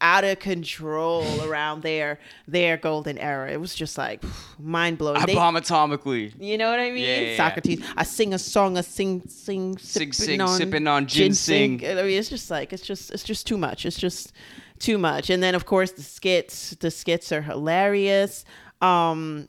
out 0.01 0.25
of 0.25 0.39
control 0.39 1.25
around 1.49 1.83
their 1.83 2.19
their 2.47 2.77
golden 2.77 3.19
era. 3.19 3.51
It 3.51 3.61
was 3.61 3.75
just 3.75 3.97
like 3.99 4.23
mind 4.59 4.99
blowing. 4.99 5.19
I 5.19 5.27
atomically. 5.55 6.33
You 6.41 6.59
know 6.59 6.71
what 6.71 6.81
I 6.81 6.91
mean? 6.91 7.05
Yeah, 7.05 7.21
yeah, 7.21 7.31
yeah. 7.31 7.37
Socrates. 7.37 7.85
I 7.97 8.03
sing 8.05 8.35
a 8.35 8.39
song, 8.39 8.77
I 8.79 8.83
sing, 8.83 9.23
sing, 9.29 9.79
Sing, 9.79 10.13
sipping 10.13 10.13
sing, 10.13 10.47
sipping 10.49 10.87
on 10.87 11.07
ginseng. 11.07 11.85
I 11.87 11.95
mean, 12.03 12.19
it's 12.19 12.29
just 12.29 12.51
like 12.51 12.73
it's 12.73 12.83
just 12.87 13.11
it's 13.11 13.25
just 13.25 13.47
too 13.47 13.59
much. 13.59 13.87
It's 13.87 13.99
just 13.99 14.33
too 14.79 14.99
much. 14.99 15.31
And 15.31 15.43
then 15.43 15.55
of 15.55 15.67
course 15.67 15.93
the 15.93 16.03
skits. 16.03 16.71
The 16.71 16.91
skits 16.91 17.33
are 17.33 17.43
hilarious. 17.43 18.45
Um, 18.83 19.49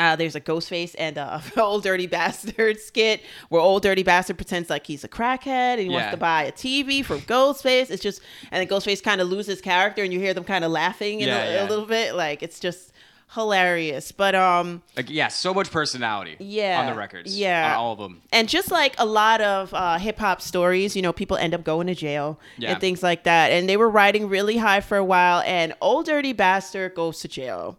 uh, 0.00 0.16
there's 0.16 0.34
a 0.34 0.40
Ghostface 0.40 0.94
and 0.98 1.16
a 1.18 1.42
old 1.56 1.82
dirty 1.82 2.06
bastard 2.06 2.80
skit 2.80 3.20
where 3.50 3.60
old 3.60 3.82
dirty 3.82 4.02
bastard 4.02 4.36
pretends 4.38 4.70
like 4.70 4.86
he's 4.86 5.04
a 5.04 5.08
crackhead 5.08 5.74
and 5.74 5.80
he 5.82 5.88
wants 5.90 6.10
to 6.10 6.16
buy 6.16 6.44
a 6.44 6.52
TV 6.52 7.04
from 7.04 7.20
Ghostface. 7.20 7.90
It's 7.90 8.02
just 8.02 8.20
and 8.50 8.60
then 8.60 8.68
Ghostface 8.68 9.02
kind 9.02 9.20
of 9.20 9.28
loses 9.28 9.60
character 9.60 10.02
and 10.02 10.12
you 10.12 10.18
hear 10.18 10.34
them 10.34 10.44
kind 10.44 10.64
of 10.64 10.70
laughing 10.72 11.20
in 11.20 11.28
Yeah, 11.28 11.44
a, 11.44 11.52
yeah. 11.54 11.66
a 11.66 11.68
little 11.68 11.86
bit. 11.86 12.14
Like 12.14 12.42
it's 12.42 12.58
just 12.58 12.92
hilarious. 13.34 14.10
But 14.12 14.34
um, 14.34 14.82
Like 14.96 15.08
yeah, 15.10 15.28
so 15.28 15.54
much 15.54 15.70
personality. 15.70 16.36
Yeah, 16.40 16.80
On 16.80 16.86
the 16.86 16.94
records. 16.98 17.38
yeah. 17.38 17.72
On 17.74 17.78
all 17.78 17.92
of 17.92 17.98
them. 17.98 18.22
and 18.32 18.48
just 18.48 18.70
like 18.70 18.94
a 18.98 19.06
lot 19.06 19.40
of 19.40 19.72
uh, 19.72 19.98
hip 19.98 20.18
hop 20.18 20.40
stories, 20.40 20.96
you 20.96 21.02
know, 21.02 21.12
people 21.12 21.36
end 21.36 21.54
up 21.54 21.62
going 21.64 21.86
to 21.86 21.94
jail 21.94 22.40
Yeah. 22.58 22.72
and 22.72 22.80
things 22.80 23.02
like 23.02 23.24
that. 23.24 23.52
And 23.52 23.68
they 23.68 23.76
were 23.76 23.88
riding 23.88 24.28
really 24.28 24.56
high 24.56 24.80
for 24.80 24.96
a 24.96 25.04
while, 25.04 25.42
and 25.46 25.74
Old 25.80 26.06
Dirty 26.06 26.32
Bastard 26.32 26.94
goes 26.94 27.20
to 27.20 27.28
jail. 27.28 27.78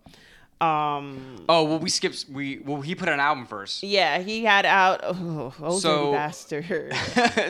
Um, 0.61 1.37
Oh 1.49 1.63
well, 1.65 1.79
we 1.79 1.89
skipped. 1.89 2.25
We 2.31 2.59
well, 2.59 2.81
he 2.81 2.95
put 2.95 3.09
an 3.09 3.19
album 3.19 3.45
first. 3.45 3.83
yeah, 3.83 4.19
he 4.19 4.43
had 4.45 4.65
out. 4.65 5.01
Oh, 5.03 5.53
Old 5.61 5.81
So- 5.81 6.11
Dirty 6.11 6.17
Bastard. 6.17 6.93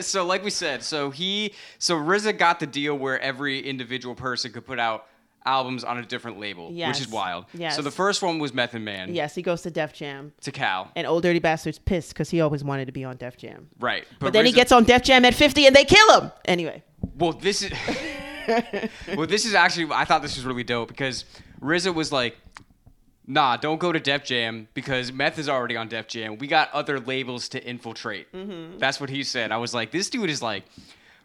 so 0.04 0.24
like 0.24 0.42
we 0.42 0.50
said, 0.50 0.82
so 0.82 1.10
he 1.10 1.52
so 1.78 1.96
RZA 1.96 2.38
got 2.38 2.58
the 2.58 2.66
deal 2.66 2.96
where 2.96 3.20
every 3.20 3.60
individual 3.60 4.14
person 4.14 4.50
could 4.52 4.64
put 4.66 4.78
out 4.78 5.06
albums 5.44 5.82
on 5.84 5.98
a 5.98 6.02
different 6.06 6.38
label, 6.38 6.72
which 6.72 7.00
is 7.00 7.08
wild. 7.08 7.46
Yes. 7.52 7.76
So 7.76 7.82
the 7.82 7.90
first 7.90 8.22
one 8.22 8.38
was 8.38 8.54
Method 8.54 8.80
Man 8.82 9.12
yes, 9.14 9.34
he 9.34 9.42
goes 9.42 9.62
to 9.62 9.70
Def 9.70 9.92
Jam, 9.92 10.32
to 10.42 10.52
Cal. 10.52 10.90
and 10.96 11.06
Old 11.06 11.22
Dirty 11.22 11.40
Bastard's 11.40 11.78
pissed 11.78 12.10
because 12.10 12.30
he 12.30 12.40
always 12.40 12.62
wanted 12.64 12.86
to 12.86 12.92
be 12.92 13.04
on 13.04 13.16
Def 13.16 13.36
Jam. 13.36 13.68
Right. 13.80 14.06
But, 14.20 14.32
then 14.32 14.46
he 14.46 14.52
gets 14.52 14.72
on 14.72 14.84
Def 14.84 15.02
Jam 15.02 15.24
at 15.24 15.34
50 15.34 15.66
and 15.66 15.74
they 15.76 15.84
kill 15.84 16.20
him. 16.20 16.32
Anyway. 16.44 16.82
Well, 17.18 17.32
this 17.32 17.62
is 17.62 17.72
well, 19.16 19.26
this 19.26 19.44
is 19.44 19.54
actually 19.54 19.92
I 19.92 20.04
thought 20.04 20.22
this 20.22 20.36
was 20.36 20.44
really 20.44 20.64
dope 20.64 20.88
because 20.88 21.24
RZA 21.60 21.94
was 21.94 22.12
like, 22.12 22.36
"Nah, 23.26 23.56
don't 23.56 23.78
go 23.78 23.92
to 23.92 24.00
Def 24.00 24.24
Jam 24.24 24.68
because 24.74 25.12
Meth 25.12 25.38
is 25.38 25.48
already 25.48 25.76
on 25.76 25.88
Def 25.88 26.08
Jam. 26.08 26.38
We 26.38 26.46
got 26.46 26.72
other 26.72 26.98
labels 27.00 27.48
to 27.50 27.64
infiltrate." 27.64 28.32
Mm-hmm. 28.32 28.78
That's 28.78 29.00
what 29.00 29.10
he 29.10 29.22
said. 29.22 29.52
I 29.52 29.58
was 29.58 29.74
like, 29.74 29.90
"This 29.90 30.10
dude 30.10 30.30
is 30.30 30.42
like." 30.42 30.64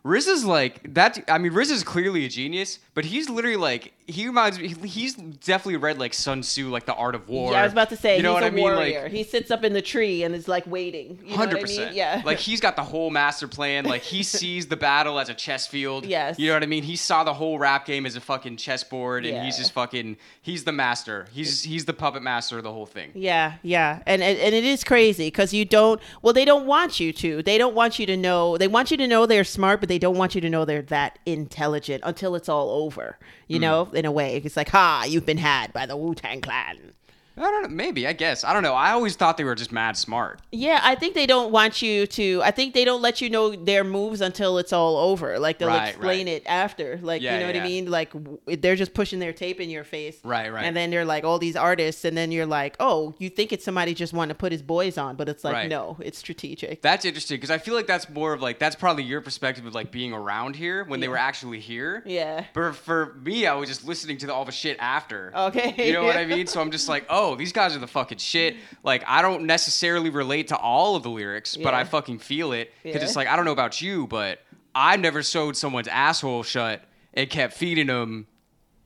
RZA's 0.05 0.45
like 0.45 0.93
that. 0.93 1.23
I 1.27 1.37
mean, 1.37 1.51
Riz 1.53 1.69
is 1.71 1.83
clearly 1.83 2.25
a 2.25 2.29
genius, 2.29 2.79
but 2.93 3.03
he's 3.05 3.29
literally 3.29 3.57
like 3.57 3.93
he 4.05 4.25
reminds 4.25 4.57
me. 4.57 4.69
He's 4.87 5.15
definitely 5.15 5.75
read 5.77 5.97
like 5.99 6.13
Sun 6.13 6.41
Tzu, 6.41 6.69
like 6.69 6.85
the 6.85 6.93
Art 6.93 7.13
of 7.13 7.27
War. 7.27 7.51
yeah, 7.51 7.59
I 7.59 7.63
was 7.63 7.73
about 7.73 7.89
to 7.89 7.97
say, 7.97 8.15
you 8.15 8.23
know 8.23 8.31
he's 8.31 8.35
what 8.35 8.43
a 8.43 8.47
I 8.47 8.49
mean? 8.51 8.63
warrior. 8.63 9.03
Like, 9.03 9.11
he 9.11 9.23
sits 9.23 9.51
up 9.51 9.65
in 9.65 9.73
the 9.73 9.81
tree 9.81 10.23
and 10.23 10.33
is 10.33 10.47
like 10.47 10.65
waiting. 10.65 11.19
You 11.21 11.31
know 11.31 11.31
what 11.31 11.33
I 11.33 11.35
Hundred 11.37 11.53
mean? 11.55 11.61
percent. 11.63 11.95
Yeah. 11.95 12.21
Like 12.23 12.37
he's 12.49 12.61
got 12.61 12.77
the 12.77 12.83
whole 12.83 13.09
master 13.09 13.47
plan. 13.49 13.83
Like 13.83 14.01
he 14.03 14.23
sees 14.37 14.67
the 14.67 14.77
battle 14.77 15.19
as 15.19 15.27
a 15.27 15.33
chess 15.33 15.67
field. 15.67 16.05
Yes. 16.05 16.39
You 16.39 16.47
know 16.47 16.53
what 16.53 16.63
I 16.63 16.67
mean? 16.67 16.83
He 16.83 16.95
saw 16.95 17.25
the 17.25 17.33
whole 17.33 17.59
rap 17.59 17.85
game 17.85 18.05
as 18.05 18.15
a 18.15 18.21
fucking 18.21 18.57
chessboard, 18.57 19.25
and 19.25 19.43
he's 19.45 19.57
just 19.57 19.73
fucking. 19.73 20.15
He's 20.41 20.63
the 20.63 20.71
master. 20.71 21.27
He's 21.33 21.63
he's 21.63 21.83
the 21.83 21.93
puppet 21.93 22.23
master 22.23 22.57
of 22.57 22.63
the 22.63 22.71
whole 22.71 22.85
thing. 22.85 23.11
Yeah, 23.13 23.55
yeah, 23.61 24.01
and 24.05 24.23
and, 24.23 24.39
and 24.39 24.55
it 24.55 24.63
is 24.63 24.85
crazy 24.85 25.27
because 25.27 25.53
you 25.53 25.65
don't. 25.65 25.99
Well, 26.21 26.31
they 26.33 26.45
don't 26.45 26.65
want 26.65 27.01
you 27.01 27.11
to. 27.13 27.43
They 27.43 27.57
don't 27.57 27.75
want 27.75 27.99
you 27.99 28.05
to 28.05 28.15
know. 28.15 28.57
They 28.57 28.69
want 28.69 28.89
you 28.91 28.97
to 28.97 29.07
know 29.07 29.25
they're 29.25 29.43
smart, 29.43 29.81
but 29.81 29.86
they 29.87 29.99
don't 29.99 30.17
want 30.17 30.35
you 30.35 30.41
to 30.41 30.49
know 30.49 30.65
they're 30.65 30.81
that 30.83 31.19
intelligent 31.25 32.03
until 32.05 32.35
it's 32.35 32.49
all 32.49 32.69
over. 32.69 33.17
You 33.47 33.57
hmm. 33.57 33.61
know, 33.61 33.89
in 33.93 34.05
a 34.05 34.11
way, 34.11 34.41
it's 34.43 34.57
like, 34.57 34.69
ha, 34.69 35.05
you've 35.07 35.25
been 35.25 35.37
had 35.37 35.73
by 35.73 35.85
the 35.85 35.97
Wu 35.97 36.15
Tang 36.15 36.41
Clan. 36.41 36.93
I 37.37 37.41
don't 37.41 37.63
know. 37.63 37.69
Maybe 37.69 38.07
I 38.07 38.13
guess 38.13 38.43
I 38.43 38.53
don't 38.53 38.63
know. 38.63 38.73
I 38.73 38.91
always 38.91 39.15
thought 39.15 39.37
they 39.37 39.43
were 39.43 39.55
just 39.55 39.71
mad 39.71 39.95
smart. 39.97 40.41
Yeah, 40.51 40.79
I 40.83 40.95
think 40.95 41.13
they 41.13 41.25
don't 41.27 41.51
want 41.51 41.81
you 41.81 42.07
to. 42.07 42.41
I 42.43 42.51
think 42.51 42.73
they 42.73 42.83
don't 42.85 43.01
let 43.01 43.21
you 43.21 43.29
know 43.29 43.55
their 43.55 43.83
moves 43.83 44.21
until 44.21 44.57
it's 44.57 44.73
all 44.73 44.97
over. 44.97 45.37
Like 45.39 45.59
they'll 45.59 45.67
Right, 45.67 45.89
explain 45.89 46.27
right. 46.27 46.35
it 46.37 46.43
after. 46.45 46.99
Like 47.01 47.21
Yeah, 47.21 47.35
you 47.35 47.39
know 47.41 47.47
what. 47.47 47.55
I 47.57 47.63
mean? 47.63 47.91
Like 47.91 48.11
w- 48.13 48.39
they're 48.47 48.75
just 48.75 48.93
pushing 48.93 49.19
their 49.19 49.33
tape 49.33 49.59
in 49.61 49.69
your 49.69 49.83
face. 49.83 50.17
Right, 50.23 50.51
right. 50.51 50.63
And 50.65 50.75
then 50.75 50.89
they're 50.89 51.05
like 51.05 51.23
all 51.23 51.37
these 51.39 51.55
artists, 51.55 52.05
and 52.05 52.17
then 52.17 52.31
you're 52.31 52.45
like, 52.45 52.75
oh, 52.79 53.13
you 53.19 53.29
think 53.29 53.53
it's 53.53 53.63
somebody 53.63 53.93
just 53.93 54.13
wanting 54.13 54.29
to 54.29 54.35
put 54.39 54.51
his 54.51 54.61
boys 54.61 54.97
on, 54.97 55.15
but 55.15 55.29
it's 55.29 55.43
like 55.43 55.53
Right. 55.53 55.69
no, 55.69 55.97
it's 56.01 56.17
strategic. 56.17 56.81
That's 56.81 57.05
interesting 57.05 57.37
because 57.37 57.51
I 57.51 57.57
feel 57.57 57.73
like 57.75 57.87
that's 57.87 58.09
more 58.09 58.33
of 58.33 58.41
like 58.41 58.59
that's 58.59 58.75
probably 58.75 59.03
your 59.03 59.21
perspective 59.21 59.65
of 59.65 59.75
like 59.75 59.91
being 59.91 60.13
around 60.13 60.55
here 60.55 60.83
when 60.85 60.99
they 60.99 61.07
were 61.07 61.17
actually 61.17 61.59
here. 61.59 62.01
Yeah. 62.05 62.45
But 62.53 62.75
for 62.75 63.15
me, 63.23 63.45
I 63.45 63.53
was 63.53 63.69
just 63.69 63.85
listening 63.85 64.17
to 64.19 64.27
the, 64.27 64.33
all 64.33 64.45
the 64.45 64.51
shit 64.51 64.77
after. 64.79 65.31
Okay. 65.35 65.87
You 65.87 65.93
know 65.93 66.03
what 66.03 66.17
I 66.17 66.25
mean? 66.35 66.47
So 66.47 66.61
I'm 66.61 66.71
just 66.71 66.87
like, 66.89 67.05
oh, 67.09 67.26
these 67.35 67.51
guys 67.53 67.75
are 67.75 67.79
the 67.79 67.87
fucking 67.87 68.17
shit. 68.19 68.55
Like, 68.83 69.03
I 69.07 69.21
don't 69.21 69.43
necessarily 69.45 70.09
relate 70.09 70.47
to 70.49 70.57
all 70.57 70.95
of 70.95 71.03
the 71.03 71.09
lyrics, 71.09 71.55
but 71.57 71.73
Yeah. 71.73 71.79
I 71.79 71.83
fucking 71.83 72.19
feel 72.19 72.51
it. 72.53 72.71
Because 72.83 73.01
Yeah. 73.01 73.05
it's 73.07 73.15
like, 73.15 73.27
I 73.27 73.35
don't 73.35 73.45
know 73.45 73.51
about 73.51 73.81
you, 73.81 74.07
but 74.07 74.39
I 74.75 74.95
never 74.97 75.23
sewed 75.23 75.55
someone's 75.57 75.87
asshole 75.87 76.43
shut 76.43 76.83
and 77.13 77.29
kept 77.29 77.53
feeding 77.53 77.87
them 77.87 78.27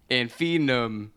and 0.09 0.31
feeding 0.31 0.67
them 0.67 1.11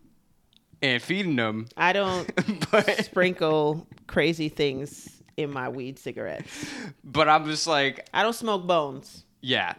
and 0.83 1.01
feeding 1.03 1.37
them. 1.37 1.67
I 1.77 1.93
don't 1.93 2.31
but, 2.71 3.05
sprinkle 3.05 3.87
crazy 4.07 4.49
things 4.49 5.23
in 5.37 5.51
my 5.53 5.69
weed 5.69 5.99
cigarettes. 5.99 6.67
but 7.03 7.29
I'm 7.29 7.47
just 7.47 7.67
like, 7.67 8.07
I 8.15 8.23
don't 8.23 8.35
smoke 8.35 8.67
bones. 8.67 9.25
yeah. 9.41 9.75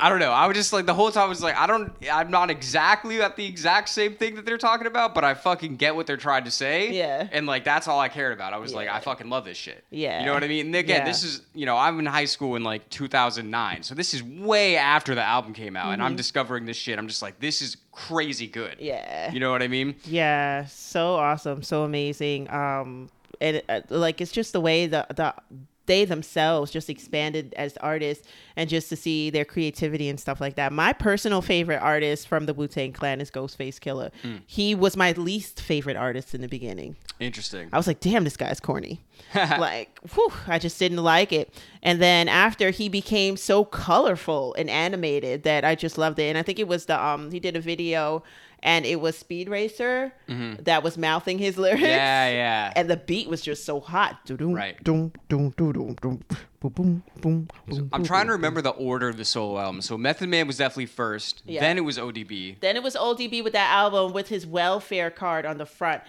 I 0.00 0.08
don't 0.08 0.18
know. 0.18 0.30
I 0.32 0.46
was 0.46 0.56
just 0.56 0.72
like 0.72 0.86
the 0.86 0.94
whole 0.94 1.10
time 1.10 1.24
I 1.24 1.28
was 1.28 1.42
like, 1.42 1.56
I 1.56 1.66
don't 1.66 1.92
I'm 2.12 2.30
not 2.30 2.50
exactly 2.50 3.20
at 3.22 3.36
the 3.36 3.46
exact 3.46 3.88
same 3.88 4.14
thing 4.14 4.34
that 4.36 4.44
they're 4.46 4.58
talking 4.58 4.86
about, 4.86 5.14
but 5.14 5.24
I 5.24 5.34
fucking 5.34 5.76
get 5.76 5.94
what 5.96 6.06
they're 6.06 6.16
trying 6.16 6.44
to 6.44 6.50
say. 6.50 6.92
Yeah. 6.92 7.28
And 7.32 7.46
like 7.46 7.64
that's 7.64 7.88
all 7.88 8.00
I 8.00 8.08
cared 8.08 8.32
about. 8.32 8.52
I 8.52 8.58
was 8.58 8.72
like, 8.74 8.88
I 8.88 9.00
fucking 9.00 9.28
love 9.28 9.44
this 9.44 9.56
shit. 9.56 9.84
Yeah. 9.90 10.20
You 10.20 10.26
know 10.26 10.34
what 10.34 10.44
I 10.44 10.48
mean? 10.48 10.66
And 10.66 10.74
again, 10.76 11.00
Yeah. 11.00 11.04
this 11.04 11.22
is 11.24 11.42
you 11.54 11.66
know, 11.66 11.76
I'm 11.76 11.98
in 11.98 12.06
high 12.06 12.24
school 12.26 12.56
in 12.56 12.62
like 12.64 12.88
2009. 12.90 13.82
So 13.82 13.94
this 13.94 14.14
is 14.14 14.22
way 14.22 14.76
after 14.76 15.14
the 15.14 15.22
album 15.22 15.52
came 15.52 15.76
out 15.76 15.92
and 15.92 16.02
I'm 16.02 16.16
discovering 16.16 16.66
this 16.66 16.76
shit. 16.76 16.98
I'm 16.98 17.08
just 17.08 17.22
like, 17.22 17.40
this 17.40 17.62
is 17.62 17.76
crazy 17.92 18.46
good. 18.46 18.72
Mm-hmm. 18.76 18.84
Yeah. 18.84 19.32
You 19.32 19.40
know 19.40 19.50
what 19.50 19.62
I 19.62 19.68
mean? 19.68 19.96
Yeah, 20.04 20.66
so 20.66 21.14
awesome, 21.14 21.62
so 21.62 21.82
amazing. 21.84 22.50
Um, 22.50 23.10
and 23.40 23.62
uh, 23.68 23.80
like 23.88 24.20
it's 24.20 24.32
just 24.32 24.52
the 24.52 24.60
way 24.60 24.86
the 24.86 25.06
the 25.14 25.34
they 25.90 26.04
themselves 26.04 26.70
just 26.70 26.88
expanded 26.88 27.52
as 27.56 27.76
artists, 27.78 28.24
and 28.54 28.70
just 28.70 28.88
to 28.90 28.94
see 28.96 29.28
their 29.28 29.44
creativity 29.44 30.08
and 30.08 30.20
stuff 30.20 30.40
like 30.40 30.54
that. 30.54 30.72
My 30.72 30.92
personal 30.92 31.42
favorite 31.42 31.80
artist 31.82 32.28
from 32.28 32.46
the 32.46 32.54
Wu 32.54 32.68
Tang 32.68 32.92
Clan 32.92 33.20
is 33.20 33.28
Ghostface 33.28 33.80
Killah. 33.80 34.12
He 34.46 34.72
was 34.72 34.96
my 34.96 35.10
least 35.12 35.60
favorite 35.60 35.96
artist 35.96 36.32
in 36.32 36.42
the 36.42 36.48
beginning. 36.48 36.94
Interesting. 37.18 37.70
I 37.72 37.76
was 37.76 37.88
like, 37.88 37.98
damn, 37.98 38.22
this 38.22 38.36
guy's 38.36 38.60
corny. 38.60 39.00
like, 39.34 39.98
whew, 40.14 40.32
I 40.46 40.60
just 40.60 40.78
didn't 40.78 41.02
like 41.02 41.32
it. 41.32 41.52
And 41.82 42.00
then 42.00 42.28
after 42.28 42.70
he 42.70 42.88
became 42.88 43.36
so 43.36 43.64
colorful 43.64 44.54
and 44.54 44.70
animated 44.70 45.42
that 45.42 45.64
I 45.64 45.74
just 45.74 45.98
loved 45.98 46.20
it. 46.20 46.28
And 46.28 46.38
I 46.38 46.42
think 46.42 46.60
it 46.60 46.68
was 46.68 46.86
the 46.86 47.02
um 47.04 47.32
he 47.32 47.40
did 47.40 47.56
a 47.56 47.60
video 47.60 48.22
and 48.62 48.84
it 48.86 49.00
was 49.00 49.16
Speed 49.18 49.48
Racer 49.48 50.12
that 50.28 50.82
was 50.82 50.96
mouthing 50.98 51.38
his 51.38 51.56
lyrics. 51.58 51.82
Mm-hmm. 51.82 51.90
Yeah, 51.90 52.28
yeah. 52.30 52.72
And 52.76 52.88
the 52.90 52.96
beat 52.96 53.28
was 53.28 53.40
just 53.42 53.64
so 53.64 53.80
hot. 53.80 54.18
Right. 54.28 54.76
I'm 57.92 58.04
trying 58.04 58.26
to 58.26 58.32
remember 58.32 58.60
the 58.62 58.70
order 58.70 59.08
of 59.08 59.16
the 59.16 59.24
solo 59.24 59.58
album. 59.58 59.80
So 59.80 59.96
Method 59.96 60.28
Man 60.28 60.46
was 60.46 60.58
definitely 60.58 60.86
first. 60.86 61.42
Yeah. 61.46 61.60
Then 61.60 61.78
it 61.78 61.82
was 61.82 61.96
ODB. 61.98 62.60
Then 62.60 62.76
it 62.76 62.82
was 62.82 62.94
ODB 62.96 63.42
with 63.42 63.54
that 63.54 63.70
album 63.72 64.12
with 64.12 64.28
his 64.28 64.46
welfare 64.46 65.10
card 65.10 65.46
on 65.46 65.58
the 65.58 65.66
front. 65.66 66.02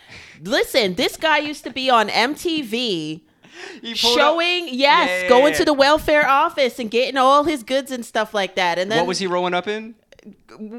Listen, 0.44 0.96
this 0.96 1.18
guy 1.18 1.38
used 1.40 1.64
to 1.64 1.70
be 1.70 1.90
on 1.90 2.10
MTV 2.10 3.22
pulled 3.82 3.86
up- 3.92 3.98
showing, 3.98 4.68
yes, 4.70 5.10
Yeah, 5.10 5.22
yeah, 5.24 5.30
going 5.30 5.54
yeah. 5.54 5.60
to 5.60 5.66
the 5.66 5.74
welfare 5.74 6.28
office 6.28 6.80
and 6.80 6.92
getting 6.92 7.18
all 7.18 7.44
his 7.46 7.64
goods 7.64 7.92
and 7.92 8.06
stuff 8.06 8.34
like 8.34 8.56
that. 8.56 8.78
And 8.78 8.92
then 8.92 9.00
what 9.00 9.08
was 9.08 9.20
he 9.20 9.28
rolling 9.28 9.54
up 9.54 9.68
in? 9.68 9.96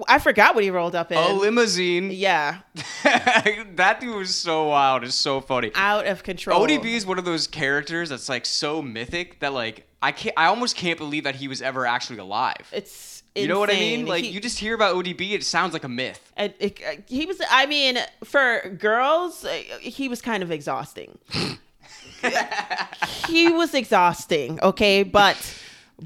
I 0.08 0.18
forgot 0.18 0.54
what 0.54 0.64
he 0.64 0.70
rolled 0.70 0.94
up 0.94 1.10
in. 1.10 1.18
A 1.18 1.32
limousine. 1.32 2.10
yeah, 2.12 2.58
that 3.04 3.98
dude 4.00 4.14
was 4.16 4.34
so 4.34 4.68
wild. 4.68 5.02
It's 5.04 5.14
so 5.16 5.40
funny. 5.40 5.70
out 5.74 6.06
of 6.06 6.22
control. 6.22 6.64
ODB 6.66 6.84
is 6.84 7.06
one 7.06 7.18
of 7.18 7.24
those 7.24 7.46
characters 7.46 8.08
that's 8.10 8.28
like 8.28 8.46
so 8.46 8.82
mythic 8.82 9.40
that 9.40 9.52
like 9.52 9.86
I 10.00 10.12
can't. 10.12 10.34
I 10.36 10.46
almost 10.46 10.76
can't 10.76 10.98
believe 10.98 11.24
that 11.24 11.36
he 11.36 11.48
was 11.48 11.60
ever 11.60 11.86
actually 11.86 12.18
alive. 12.18 12.68
It's 12.72 13.22
you 13.34 13.48
know 13.48 13.58
what 13.58 13.70
I 13.70 13.74
mean? 13.74 14.06
Like 14.06 14.24
He- 14.24 14.30
you 14.30 14.40
just 14.40 14.58
hear 14.58 14.74
about 14.74 14.94
ODB, 14.94 15.32
it 15.32 15.42
sounds 15.42 15.72
like 15.72 15.84
a 15.84 15.88
myth. 15.88 16.32
it- 16.36 16.56
it- 16.60 17.04
he 17.08 17.26
was. 17.26 17.40
I 17.50 17.66
mean, 17.66 17.98
for 18.22 18.60
girls, 18.78 19.44
uh, 19.44 19.50
he 19.80 20.08
was 20.08 20.20
kind 20.20 20.42
of 20.42 20.50
exhausting. 20.52 21.18
he 23.28 23.50
was 23.50 23.74
exhausting. 23.74 24.60
Okay, 24.62 25.02
but. 25.02 25.36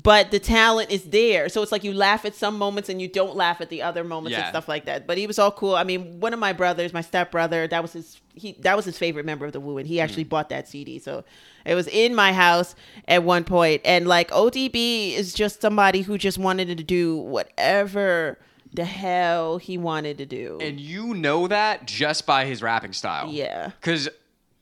But 0.03 0.31
the 0.31 0.39
talent 0.39 0.91
is 0.91 1.05
there, 1.05 1.49
so 1.49 1.63
it's 1.63 1.73
like 1.73 1.85
you 1.85 1.95
laugh 1.95 2.25
at 2.25 2.35
some 2.35 2.59
moments 2.59 2.89
and 2.89 3.01
you 3.01 3.09
don't 3.09 3.35
laugh 3.35 3.61
at 3.61 3.71
the 3.71 3.83
other 3.83 4.05
moments 4.05 4.37
and 4.37 4.49
stuff 4.49 4.69
like 4.69 4.85
that. 4.87 5.07
But 5.07 5.17
he 5.17 5.27
was 5.27 5.39
all 5.39 5.51
cool. 5.51 5.75
I 5.75 5.85
mean, 5.85 6.21
one 6.21 6.33
of 6.35 6.39
my 6.39 6.53
brothers, 6.53 6.93
my 6.93 7.01
stepbrother, 7.01 7.67
that 7.69 7.83
was 7.83 7.93
his 7.95 8.21
he 8.35 8.53
that 8.61 8.77
was 8.77 8.85
his 8.85 8.99
favorite 8.99 9.25
member 9.25 9.47
of 9.47 9.53
the 9.53 9.61
Wu, 9.61 9.79
and 9.79 9.87
he 9.87 9.97
mm. 9.97 10.03
actually 10.03 10.25
bought 10.25 10.51
that 10.51 10.69
CD. 10.69 10.99
So 10.99 11.25
it 11.65 11.75
was 11.75 11.89
in 11.89 12.15
my 12.15 12.33
house 12.33 12.75
at 13.09 13.23
one 13.23 13.45
point, 13.45 13.83
and 13.85 14.07
like 14.07 14.31
ODB 14.31 15.15
is 15.15 15.33
just 15.33 15.61
somebody 15.61 16.03
who 16.03 16.19
just 16.19 16.39
wanted 16.39 16.77
to 16.77 16.85
do 16.85 17.17
whatever 17.17 18.39
the 18.77 18.85
hell 18.85 19.59
he 19.59 19.79
wanted 19.79 20.19
to 20.19 20.27
do. 20.27 20.59
And 20.61 20.79
you 20.79 21.15
know 21.15 21.49
that 21.49 21.87
just 21.87 22.27
by 22.27 22.45
his 22.45 22.63
rapping 22.63 22.93
style. 22.93 23.29
yeah, 23.31 23.71
Because, 23.81 24.09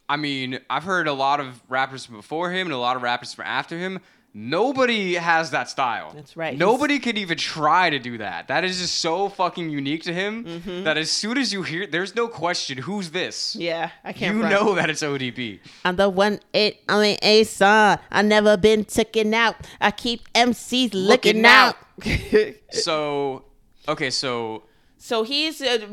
I 0.09 0.17
mean, 0.17 0.61
I've 0.71 0.85
heard 0.85 1.09
a 1.09 1.13
lot 1.13 1.41
of 1.41 1.63
rappers 1.69 2.07
before 2.07 2.51
him 2.51 2.69
and 2.69 2.75
a 2.75 2.79
lot 2.79 2.97
of 2.97 3.03
rappers 3.03 3.35
from 3.35 3.47
after 3.47 3.79
him. 3.79 4.01
Nobody 4.37 5.15
has 5.15 5.53
that 5.53 5.69
style. 5.71 6.11
That's 6.13 6.37
right. 6.37 6.59
Nobody 6.59 6.99
could 6.99 7.17
even 7.17 7.39
try 7.39 7.89
to 7.89 8.01
do 8.01 8.19
that. 8.19 8.49
That 8.49 8.65
is 8.65 8.81
just 8.81 8.97
so 8.97 9.29
fucking 9.29 9.71
unique 9.71 10.03
to 10.05 10.13
him 10.13 10.45
Mm-hmm. 10.45 10.83
that 10.85 10.99
as 10.99 11.11
soon 11.11 11.39
as 11.39 11.53
you 11.53 11.63
hear, 11.63 11.87
there's 11.87 12.17
no 12.17 12.27
question 12.27 12.79
who's 12.79 13.11
this. 13.11 13.55
yeah, 13.55 13.91
I 14.03 14.13
can't. 14.13 14.35
You 14.35 14.43
front. 14.43 14.55
know 14.55 14.75
that 14.75 14.91
it's 14.91 15.03
ODB. 15.03 15.61
I'm 15.85 15.95
the 15.97 16.09
one 16.09 16.41
eight 16.53 16.81
I 16.89 17.01
mean 17.01 17.19
a 17.23 17.45
son. 17.45 17.99
I 18.11 18.23
never 18.23 18.57
been 18.57 18.85
taken 18.85 19.33
out. 19.35 19.55
I 19.81 19.93
keep 19.93 20.21
MCs 20.35 20.91
looking, 20.95 21.43
Looking 21.43 21.47
out. 21.47 21.77
So, 22.73 23.45
okay, 23.89 24.11
so 24.11 24.65
so 24.99 25.23
he's 25.23 25.61
uh, 25.63 25.87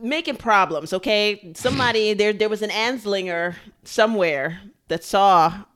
making 0.00 0.36
problems. 0.36 0.92
Okay, 0.92 1.52
somebody 1.54 2.12
there. 2.12 2.32
There 2.34 2.48
was 2.50 2.60
an 2.60 2.70
Anslinger 2.70 3.54
somewhere 3.84 4.60
that 4.88 5.04
saw 5.04 5.46
a, 5.46 5.66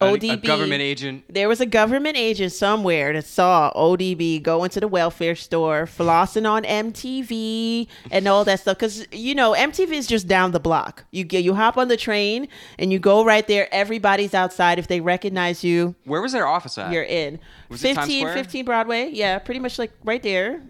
ODB. 0.00 0.32
a 0.32 0.36
government 0.36 0.82
agent. 0.82 1.24
There 1.28 1.48
was 1.48 1.60
a 1.60 1.66
government 1.66 2.16
agent 2.16 2.52
somewhere 2.52 3.12
that 3.12 3.24
saw 3.24 3.72
ODB 3.74 4.42
go 4.42 4.64
into 4.64 4.80
the 4.80 4.88
welfare 4.88 5.34
store, 5.34 5.86
flossing 5.86 6.48
on 6.48 6.64
MTV 6.64 7.86
and 8.10 8.28
all 8.28 8.44
that 8.44 8.60
stuff. 8.60 8.76
Because 8.76 9.06
you 9.12 9.34
know 9.34 9.52
MTV 9.54 9.92
is 9.92 10.06
just 10.06 10.28
down 10.28 10.52
the 10.52 10.60
block. 10.60 11.04
You 11.10 11.24
get 11.24 11.44
you 11.44 11.54
hop 11.54 11.76
on 11.76 11.88
the 11.88 11.96
train 11.96 12.48
and 12.78 12.92
you 12.92 12.98
go 12.98 13.24
right 13.24 13.46
there. 13.46 13.72
Everybody's 13.72 14.34
outside. 14.34 14.78
If 14.78 14.86
they 14.88 15.00
recognize 15.00 15.64
you, 15.64 15.94
Where 16.04 16.20
was 16.20 16.32
their 16.32 16.46
office 16.46 16.76
at? 16.78 16.92
you're 16.92 17.02
in. 17.02 17.38
Was 17.68 17.82
it 17.84 17.94
Times 17.94 18.08
15, 18.08 18.28
15 18.34 18.64
Broadway. 18.64 19.10
Yeah, 19.12 19.38
pretty 19.38 19.60
much 19.60 19.78
like 19.78 19.92
right 20.04 20.22
there. 20.22 20.62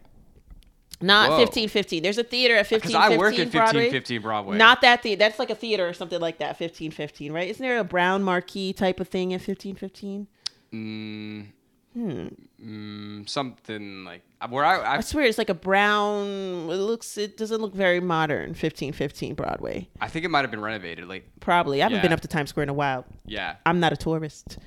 Not 1.01 1.31
Whoa. 1.31 1.39
fifteen 1.45 1.69
fifteen. 1.69 2.03
There's 2.03 2.19
a 2.19 2.25
theater 2.25 2.57
at 2.57 2.67
fifteen 2.67 2.93
Because 2.93 3.13
I 3.13 3.17
work 3.17 3.35
at 3.35 3.53
1515 3.53 4.23
Broadway. 4.23 4.57
Not 4.57 4.81
that 4.81 5.03
theater. 5.03 5.19
That's 5.19 5.39
like 5.39 5.51
a 5.51 5.55
theater 5.55 5.87
or 5.89 5.93
something 5.93 6.21
like 6.21 6.39
that. 6.39 6.57
Fifteen 6.57 6.91
fifteen, 6.91 7.33
right? 7.33 7.49
Isn't 7.49 7.63
there 7.63 7.79
a 7.79 7.85
brown 7.85 8.23
marquee 8.23 8.73
type 8.73 8.99
of 9.01 9.09
thing 9.09 9.35
at 9.35 9.41
fifteen 9.43 9.75
fifteen? 9.77 10.27
Mm, 10.73 11.49
Hmm. 11.95 12.27
mm, 12.63 13.29
something 13.29 14.05
like 14.05 14.23
where 14.51 14.65
I, 14.65 14.77
I 14.77 14.97
I 14.97 15.01
swear 15.01 15.25
it's 15.25 15.39
like 15.39 15.49
a 15.49 15.55
brown. 15.55 16.27
It 16.71 16.77
looks. 16.77 17.17
It 17.17 17.37
doesn't 17.39 17.61
look 17.61 17.75
very 17.75 18.01
modern. 18.01 18.53
Fifteen 18.55 18.93
fifteen 18.93 19.35
Broadway. 19.35 19.89
I 20.01 20.09
think 20.09 20.25
it 20.25 20.29
might 20.29 20.43
have 20.43 20.51
been 20.51 20.61
renovated. 20.61 21.09
Like, 21.09 21.27
Probably. 21.41 21.81
I 21.83 21.85
haven't 21.85 22.03
been 22.03 22.13
up 22.13 22.21
to 22.21 22.29
Times 22.29 22.51
Square 22.51 22.65
in 22.65 22.69
a 22.69 22.75
while. 22.75 23.05
yeah. 23.25 23.57
I'm 23.65 23.81
not 23.81 23.93
a 23.93 23.97
tourist. 23.97 24.59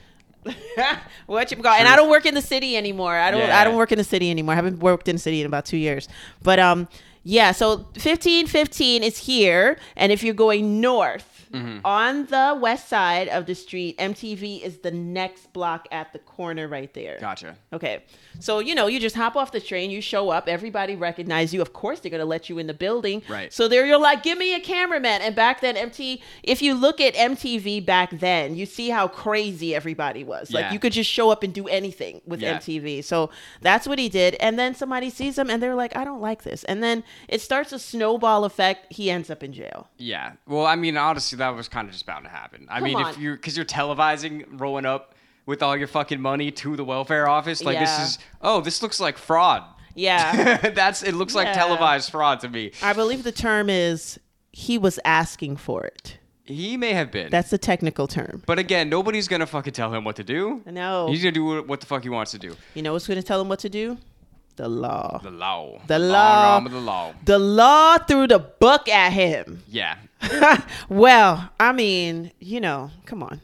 what 1.26 1.52
you 1.52 1.58
call? 1.58 1.74
And 1.74 1.88
I 1.88 1.95
don't 1.95 2.10
work 2.10 2.26
in 2.26 2.36
the 2.36 2.41
city 2.41 2.78
anymore. 2.78 3.16
I 3.16 3.32
don't. 3.32 3.41
Yeah. 3.41 3.60
I 3.60 3.64
don't 3.64 3.76
work 3.76 3.91
in 3.91 3.97
the 3.97 4.04
city 4.04 4.30
anymore. 4.30 4.54
I 4.54 4.56
haven't 4.56 4.80
worked 4.80 5.08
in 5.08 5.16
the 5.16 5.22
city 5.22 5.41
in 5.41 5.47
about 5.47 5.66
two 5.66 5.78
years. 5.78 6.08
But 6.43 6.60
um, 6.60 6.88
yeah. 7.24 7.52
So 7.52 7.86
fifteen 7.95 8.47
fifteen 8.47 9.04
is 9.04 9.18
here, 9.20 9.78
and 9.95 10.12
if 10.12 10.24
you're 10.24 10.34
going 10.34 10.82
north 10.82 11.39
Mm-hmm. 11.54 11.80
on 11.84 12.26
the 12.28 12.58
west 12.62 12.89
side 12.89 13.28
of 13.28 13.45
the 13.47 13.56
street, 13.56 13.97
MTV 13.97 14.62
is 14.62 14.78
the 14.80 14.91
next 14.91 15.52
block 15.52 15.88
at 15.91 16.14
the 16.14 16.20
corner 16.20 16.68
right 16.68 16.93
there. 16.93 17.18
Gotcha. 17.20 17.56
Okay. 17.74 18.04
So, 18.39 18.60
you 18.60 18.76
know, 18.76 18.86
you 18.88 19.00
just 19.00 19.16
hop 19.16 19.36
off 19.36 19.52
the 19.52 19.60
train, 19.60 19.89
you 19.89 20.00
show 20.02 20.30
up, 20.30 20.47
everybody 20.47 20.95
recognize 20.95 21.54
you. 21.54 21.62
Of 21.62 21.74
course, 21.74 22.02
they're 22.02 22.12
going 22.12 22.20
to 22.20 22.26
let 22.26 22.50
you 22.50 22.60
in 22.60 22.68
the 22.68 22.74
building. 22.74 23.24
Right. 23.28 23.52
So 23.52 23.68
there 23.68 23.86
you're 23.86 24.00
like, 24.00 24.22
give 24.24 24.38
me 24.38 24.54
a 24.54 24.60
cameraman. 24.60 25.22
And 25.22 25.36
back 25.36 25.62
then, 25.62 25.76
MT, 25.76 26.22
if 26.43 26.62
you 26.62 26.74
look 26.76 27.02
at 27.02 27.16
MTV 27.16 27.84
back 27.86 28.12
then, 28.20 28.56
you 28.56 28.66
see 28.68 28.89
how 28.89 29.08
crazy 29.08 29.74
everybody 29.74 30.24
was. 30.24 30.52
Yeah. 30.52 30.62
Like, 30.62 30.72
you 30.74 30.80
could 30.80 30.93
just 30.93 31.10
show 31.10 31.32
up 31.32 31.41
and 31.43 31.54
do 31.54 31.68
anything 31.68 32.22
with 32.26 32.41
Yeah. 32.41 32.58
MTV. 32.60 33.04
So 33.04 33.32
that's 33.62 33.88
what 33.88 33.97
he 33.97 34.08
did. 34.08 34.36
And 34.36 34.60
then 34.60 34.76
somebody 34.76 35.10
sees 35.10 35.38
him 35.38 35.50
and 35.50 35.62
they're 35.64 35.76
like, 35.76 35.95
I 35.95 36.04
don't 36.04 36.22
like 36.22 36.43
this. 36.43 36.64
And 36.66 36.84
then 36.84 37.04
it 37.28 37.41
starts 37.41 37.72
a 37.74 37.80
snowball 37.80 38.45
effect. 38.45 38.93
He 38.93 39.10
ends 39.10 39.30
up 39.32 39.41
in 39.43 39.52
jail. 39.54 39.88
Yeah. 39.97 40.34
Well, 40.47 40.66
I 40.66 40.76
mean, 40.76 40.95
honestly, 40.95 41.38
that 41.40 41.56
was 41.56 41.68
kind 41.68 41.88
of 41.88 41.94
just 41.94 42.06
bound 42.06 42.26
to 42.26 42.30
happen. 42.32 42.68
I 42.70 42.76
Come 42.80 42.84
mean, 42.84 43.00
if 43.08 43.18
you're 43.18 43.36
because 43.36 43.56
you're 43.58 43.66
televising 43.66 44.46
rolling 44.60 44.86
up 44.86 45.16
with 45.46 45.64
all 45.64 45.76
your 45.76 45.88
fucking 45.88 46.22
money 46.22 46.52
to 46.52 46.76
the 46.76 46.84
welfare 46.84 47.28
office, 47.28 47.64
like 47.64 47.74
Yeah. 47.76 47.80
this 47.98 48.10
is 48.12 48.20
oh, 48.42 48.62
this 48.62 48.82
looks 48.82 49.00
like 49.00 49.18
fraud. 49.18 49.64
Yeah. 49.96 50.58
That's 50.76 51.04
it 51.04 51.14
looks 51.16 51.34
like 51.36 51.48
Yeah. 51.48 51.54
televised 51.54 52.12
fraud 52.12 52.40
to 52.42 52.50
me. 52.50 52.72
I 52.84 52.94
believe 52.94 53.24
the 53.24 53.32
term 53.32 53.70
is 53.70 54.20
he 54.52 54.78
was 54.78 55.00
asking 55.04 55.58
for 55.58 55.84
it. 55.86 56.18
He 56.46 56.78
may 56.78 56.94
have 56.94 57.12
been. 57.12 57.30
That's 57.30 57.50
the 57.52 57.58
technical 57.60 58.08
term. 58.08 58.42
but 58.48 58.58
again, 58.58 58.90
nobody's 58.90 59.28
gonna 59.28 59.46
fucking 59.46 59.74
tell 59.74 59.94
him 59.94 60.04
what 60.04 60.16
to 60.16 60.24
do. 60.24 60.62
I 60.66 60.72
know. 60.72 61.08
He's 61.10 61.22
gonna 61.22 61.32
do 61.32 61.64
what- 61.64 61.80
the 61.80 61.86
fuck 61.86 62.02
he 62.04 62.10
wants 62.10 62.32
to 62.32 62.40
do. 62.40 62.56
You 62.74 62.82
know 62.82 62.94
what's 62.94 63.06
going 63.08 63.20
to 63.20 63.24
tell 63.28 63.40
him 63.42 63.50
what 63.50 63.60
to 63.60 63.70
do? 63.70 63.98
The 64.56 64.68
law. 64.68 65.20
The 65.24 65.32
law. 65.32 65.80
The 65.88 66.00
long 66.00 66.12
law. 66.12 66.54
arm 66.56 66.66
of 66.66 66.72
the 66.74 66.80
law. 66.82 67.14
The 67.24 67.40
law 67.40 67.98
threw 68.00 68.28
the 68.28 68.40
book 68.40 68.90
at 68.90 69.14
him. 69.14 69.64
Yeah. 69.70 69.96
well, 70.90 71.50
I 71.60 71.72
mean, 71.72 72.32
you 72.40 72.60
know, 72.60 72.92
come 73.06 73.24
on. 73.24 73.42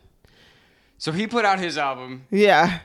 So 0.97 1.11
he 1.11 1.27
put 1.27 1.45
out 1.45 1.59
his 1.59 1.77
album. 1.77 2.25
Yeah. 2.31 2.79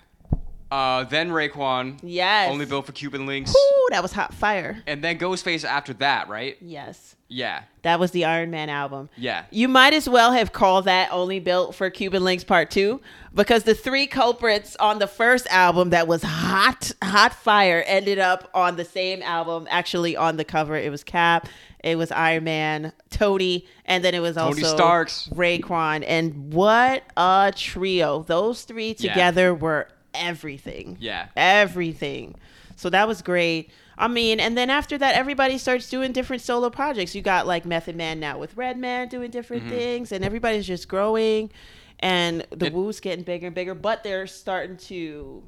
Uh, 0.70 1.04
then 1.04 1.30
Raekwon. 1.30 1.98
Yes. 2.02 2.50
Only 2.50 2.66
built 2.66 2.86
for 2.86 2.92
Cuban 2.92 3.26
links. 3.26 3.50
Ooh, 3.50 3.88
that 3.90 4.02
was 4.02 4.12
hot 4.12 4.32
fire. 4.32 4.82
And 4.86 5.02
then 5.02 5.18
Ghostface 5.18 5.64
after 5.64 5.92
that, 5.94 6.28
right? 6.28 6.56
Yes. 6.60 7.16
Yeah. 7.30 7.62
That 7.82 7.98
was 8.00 8.10
the 8.10 8.24
Iron 8.26 8.50
Man 8.50 8.68
album. 8.68 9.08
Yeah. 9.16 9.44
You 9.50 9.68
might 9.68 9.94
as 9.94 10.08
well 10.08 10.32
have 10.32 10.52
called 10.52 10.84
that 10.84 11.10
only 11.12 11.38
built 11.40 11.74
for 11.76 11.88
Cuban 11.88 12.24
Links 12.24 12.44
Part 12.44 12.70
2 12.72 13.00
because 13.32 13.62
the 13.62 13.74
three 13.74 14.06
culprits 14.08 14.76
on 14.76 14.98
the 14.98 15.06
first 15.06 15.46
album 15.46 15.90
that 15.90 16.06
was 16.08 16.22
hot, 16.24 16.90
hot 17.02 17.32
fire 17.32 17.82
ended 17.86 18.18
up 18.18 18.50
on 18.52 18.76
the 18.76 18.84
same 18.84 19.22
album, 19.22 19.66
actually 19.70 20.16
on 20.16 20.36
the 20.36 20.44
cover. 20.44 20.74
It 20.76 20.90
was 20.90 21.04
Cap, 21.04 21.48
it 21.82 21.96
was 21.96 22.10
Iron 22.10 22.44
Man, 22.44 22.92
Tony, 23.10 23.64
and 23.86 24.04
then 24.04 24.14
it 24.14 24.20
was 24.20 24.36
also 24.36 24.60
Tony 24.60 24.74
Starks. 24.76 25.28
Raekwon. 25.32 26.04
And 26.06 26.52
what 26.52 27.04
a 27.16 27.52
trio. 27.56 28.24
Those 28.24 28.64
three 28.64 28.94
Yeah. 28.98 29.12
together 29.12 29.54
were 29.54 29.88
everything. 30.12 30.96
Yeah. 31.00 31.28
Everything. 31.36 32.34
So 32.76 32.90
that 32.90 33.06
was 33.06 33.22
great. 33.22 33.70
I 34.00 34.08
mean, 34.08 34.40
and 34.40 34.56
then 34.56 34.70
after 34.70 34.96
that, 34.98 35.14
everybody 35.14 35.58
starts 35.58 35.88
doing 35.90 36.12
different 36.12 36.40
solo 36.42 36.70
projects. 36.70 37.14
You 37.14 37.20
got 37.22 37.46
like 37.46 37.66
Method 37.66 37.94
Man 37.96 38.18
now 38.18 38.38
with 38.38 38.56
Redman 38.56 39.08
doing 39.08 39.30
different 39.30 39.68
things, 39.68 40.10
and 40.10 40.24
everybody's 40.24 40.66
just 40.66 40.88
growing, 40.88 41.50
and 41.98 42.46
the 42.50 42.66
It- 42.66 42.72
Wu's 42.72 42.98
getting 42.98 43.24
bigger 43.24 43.46
and 43.48 43.54
bigger, 43.54 43.74
but 43.74 44.02
they're 44.02 44.26
starting 44.26 44.78
to 44.88 45.42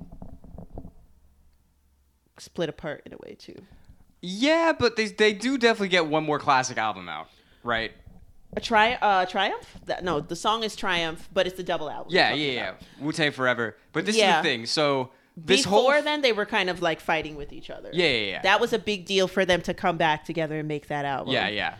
split 2.38 2.68
apart 2.68 3.02
in 3.06 3.12
a 3.12 3.16
way 3.26 3.34
too. 3.38 3.56
Yeah, 4.20 4.72
but 4.78 4.96
they 4.96 5.06
they 5.06 5.32
do 5.32 5.58
definitely 5.58 5.88
get 5.88 6.06
one 6.06 6.24
more 6.24 6.38
classic 6.38 6.78
album 6.78 7.08
out, 7.08 7.28
right? 7.64 7.92
A 8.54 8.60
tri- 8.60 8.98
uh, 9.00 9.24
Triumph? 9.24 9.78
That, 9.86 10.04
no, 10.04 10.20
the 10.20 10.36
song 10.36 10.62
is 10.62 10.76
Triumph, 10.76 11.26
but 11.32 11.46
it's 11.46 11.56
the 11.56 11.62
double 11.62 11.88
album. 11.88 12.12
Yeah, 12.14 12.34
yeah, 12.34 12.52
yeah. 12.52 12.72
Wu 13.00 13.10
Tang 13.12 13.32
Forever. 13.32 13.78
But 13.94 14.04
this 14.04 14.14
Yeah. 14.16 14.38
is 14.38 14.42
the 14.42 14.48
thing. 14.48 14.66
So 14.66 15.08
this 15.36 15.62
Before 15.64 15.94
whole 15.94 16.02
then, 16.02 16.20
they 16.22 16.32
were 16.32 16.46
kind 16.46 16.68
of 16.68 16.82
like 16.82 17.00
fighting 17.00 17.36
with 17.36 17.52
each 17.52 17.70
other. 17.70 17.90
Yeah, 17.92 18.06
yeah, 18.08 18.26
yeah. 18.30 18.42
That 18.42 18.60
was 18.60 18.72
a 18.72 18.78
big 18.78 19.06
deal 19.06 19.28
for 19.28 19.44
them 19.44 19.62
to 19.62 19.74
come 19.74 19.96
back 19.96 20.24
together 20.24 20.58
and 20.58 20.68
make 20.68 20.88
that 20.88 21.04
album. 21.04 21.32
Yeah, 21.32 21.48
yeah. 21.48 21.76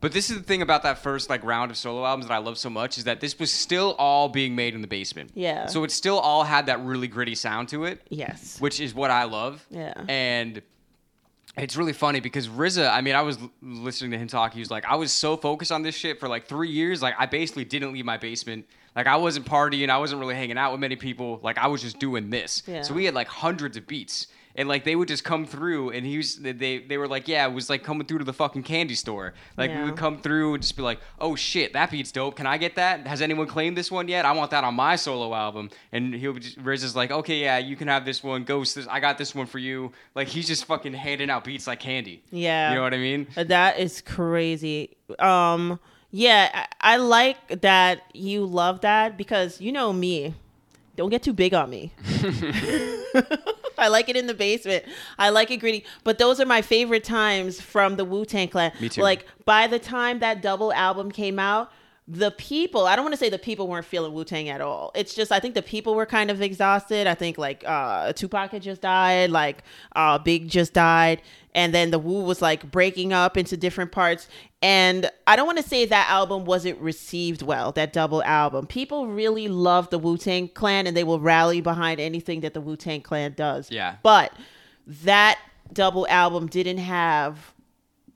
But 0.00 0.12
this 0.12 0.30
is 0.30 0.38
the 0.38 0.42
thing 0.42 0.62
about 0.62 0.82
that 0.84 0.98
first 0.98 1.28
like 1.28 1.44
round 1.44 1.70
of 1.70 1.76
solo 1.76 2.04
albums 2.06 2.26
that 2.28 2.34
I 2.34 2.38
love 2.38 2.56
so 2.56 2.70
much 2.70 2.96
is 2.96 3.04
that 3.04 3.20
this 3.20 3.38
was 3.38 3.52
still 3.52 3.94
all 3.98 4.28
being 4.28 4.56
made 4.56 4.74
in 4.74 4.80
the 4.80 4.86
basement. 4.86 5.30
Yeah. 5.34 5.66
So 5.66 5.84
it 5.84 5.90
still 5.90 6.18
all 6.18 6.42
had 6.44 6.66
that 6.66 6.82
really 6.82 7.06
gritty 7.08 7.34
sound 7.34 7.68
to 7.70 7.84
it, 7.84 8.00
Yes. 8.08 8.58
which 8.60 8.80
is 8.80 8.94
what 8.94 9.10
I 9.10 9.24
love. 9.24 9.66
Yeah. 9.70 9.92
And 10.08 10.62
it's 11.58 11.76
really 11.76 11.92
funny 11.92 12.20
because 12.20 12.48
RZA, 12.48 12.90
I 12.90 13.02
mean, 13.02 13.14
I 13.14 13.22
was 13.22 13.38
listening 13.60 14.12
to 14.12 14.18
him 14.18 14.28
talk. 14.28 14.54
He 14.54 14.60
was 14.60 14.70
like, 14.70 14.86
I 14.86 14.94
was 14.96 15.12
so 15.12 15.36
focused 15.36 15.72
on 15.72 15.82
this 15.82 15.94
shit 15.94 16.18
for 16.18 16.28
like 16.28 16.46
three 16.46 16.70
years. 16.70 17.02
Like, 17.02 17.14
I 17.18 17.26
basically 17.26 17.64
didn't 17.64 17.92
leave 17.92 18.04
my 18.06 18.16
basement. 18.16 18.66
Like 18.96 19.06
I 19.06 19.16
wasn't 19.16 19.46
partying, 19.46 19.88
I 19.90 19.98
wasn't 19.98 20.20
really 20.20 20.34
hanging 20.34 20.58
out 20.58 20.72
with 20.72 20.80
many 20.80 20.96
people. 20.96 21.40
Like 21.42 21.58
I 21.58 21.66
was 21.68 21.80
just 21.82 21.98
doing 21.98 22.30
this. 22.30 22.62
Yeah. 22.66 22.82
So 22.82 22.94
we 22.94 23.04
had 23.04 23.14
like 23.14 23.28
hundreds 23.28 23.76
of 23.76 23.86
beats. 23.86 24.26
And 24.56 24.68
like 24.68 24.82
they 24.82 24.96
would 24.96 25.06
just 25.06 25.22
come 25.22 25.46
through, 25.46 25.90
and 25.90 26.04
he 26.04 26.16
was 26.16 26.34
they 26.38 26.78
they 26.78 26.98
were 26.98 27.06
like, 27.06 27.28
yeah, 27.28 27.46
it 27.46 27.52
was 27.52 27.70
like 27.70 27.84
coming 27.84 28.04
through 28.04 28.18
to 28.18 28.24
the 28.24 28.32
fucking 28.32 28.64
candy 28.64 28.96
store. 28.96 29.32
Like 29.56 29.70
we 29.70 29.76
Yeah. 29.76 29.84
would 29.84 29.96
come 29.96 30.18
through 30.18 30.54
and 30.54 30.60
just 30.62 30.76
be 30.76 30.82
like, 30.82 30.98
oh 31.20 31.36
shit, 31.36 31.72
that 31.74 31.92
beat's 31.92 32.10
dope. 32.10 32.34
Can 32.34 32.48
I 32.48 32.58
get 32.58 32.74
that? 32.74 33.06
Has 33.06 33.22
anyone 33.22 33.46
claimed 33.46 33.76
this 33.76 33.92
one 33.92 34.08
yet? 34.08 34.24
I 34.24 34.32
want 34.32 34.50
that 34.50 34.64
on 34.64 34.74
my 34.74 34.96
solo 34.96 35.32
album. 35.36 35.70
And 35.92 36.12
he'll 36.12 36.32
be 36.32 36.40
just, 36.40 36.56
Riz 36.58 36.82
is 36.82 36.96
like, 36.96 37.12
okay, 37.12 37.40
yeah, 37.40 37.58
you 37.58 37.76
can 37.76 37.86
have 37.86 38.04
this 38.04 38.24
one. 38.24 38.42
Ghost, 38.42 38.74
this, 38.74 38.88
I 38.88 38.98
got 38.98 39.18
this 39.18 39.36
one 39.36 39.46
for 39.46 39.60
you. 39.60 39.92
Like 40.16 40.26
he's 40.26 40.48
just 40.48 40.64
fucking 40.64 40.94
handing 40.94 41.30
out 41.30 41.44
beats 41.44 41.68
like 41.68 41.78
candy. 41.78 42.24
Yeah. 42.32 42.70
You 42.70 42.74
know 42.74 42.82
what 42.82 42.92
I 42.92 42.98
mean? 42.98 43.28
That 43.36 43.78
is 43.78 44.00
crazy. 44.00 44.96
Um, 45.20 45.78
yeah, 46.10 46.66
I, 46.80 46.94
I 46.94 46.96
like 46.96 47.60
that 47.62 48.02
you 48.12 48.44
love 48.44 48.80
that 48.82 49.16
because 49.16 49.60
you 49.60 49.72
know 49.72 49.92
me. 49.92 50.34
Don't 50.96 51.08
get 51.08 51.22
too 51.22 51.32
big 51.32 51.54
on 51.54 51.70
me. 51.70 51.92
I 53.78 53.88
like 53.88 54.10
it 54.10 54.16
in 54.16 54.26
the 54.26 54.34
basement. 54.34 54.84
I 55.18 55.30
like 55.30 55.50
it 55.50 55.56
gritty. 55.56 55.84
But 56.04 56.18
those 56.18 56.40
are 56.40 56.46
my 56.46 56.60
favorite 56.60 57.04
times 57.04 57.60
from 57.60 57.96
the 57.96 58.04
Wu 58.04 58.26
Tang 58.26 58.48
Clan. 58.48 58.72
Me 58.80 58.90
too. 58.90 59.00
Like 59.00 59.24
by 59.46 59.66
the 59.66 59.78
time 59.78 60.18
that 60.18 60.42
double 60.42 60.72
album 60.74 61.10
came 61.10 61.38
out, 61.38 61.72
the 62.12 62.32
people 62.32 62.86
I 62.86 62.96
don't 62.96 63.04
want 63.04 63.12
to 63.12 63.18
say 63.18 63.28
the 63.28 63.38
people 63.38 63.68
weren't 63.68 63.86
feeling 63.86 64.12
Wu 64.12 64.24
Tang 64.24 64.48
at 64.48 64.60
all. 64.60 64.90
It's 64.96 65.14
just 65.14 65.30
I 65.30 65.38
think 65.38 65.54
the 65.54 65.62
people 65.62 65.94
were 65.94 66.06
kind 66.06 66.28
of 66.28 66.42
exhausted. 66.42 67.06
I 67.06 67.14
think 67.14 67.38
like 67.38 67.62
uh 67.64 68.12
Tupac 68.12 68.50
had 68.50 68.62
just 68.62 68.80
died, 68.80 69.30
like 69.30 69.62
uh 69.94 70.18
Big 70.18 70.48
just 70.48 70.72
died, 70.72 71.22
and 71.54 71.72
then 71.72 71.92
the 71.92 72.00
Wu 72.00 72.22
was 72.22 72.42
like 72.42 72.68
breaking 72.68 73.12
up 73.12 73.36
into 73.36 73.56
different 73.56 73.92
parts. 73.92 74.26
And 74.60 75.08
I 75.28 75.36
don't 75.36 75.46
want 75.46 75.58
to 75.58 75.64
say 75.64 75.86
that 75.86 76.10
album 76.10 76.44
wasn't 76.44 76.80
received 76.80 77.42
well, 77.42 77.70
that 77.72 77.92
double 77.92 78.24
album. 78.24 78.66
People 78.66 79.06
really 79.06 79.46
love 79.46 79.90
the 79.90 79.98
Wu 79.98 80.18
Tang 80.18 80.48
Clan 80.48 80.88
and 80.88 80.96
they 80.96 81.04
will 81.04 81.20
rally 81.20 81.60
behind 81.60 82.00
anything 82.00 82.40
that 82.40 82.54
the 82.54 82.60
Wu 82.60 82.74
Tang 82.76 83.02
Clan 83.02 83.34
does. 83.36 83.70
Yeah. 83.70 83.96
But 84.02 84.32
that 84.86 85.38
double 85.72 86.08
album 86.08 86.48
didn't 86.48 86.78
have 86.78 87.54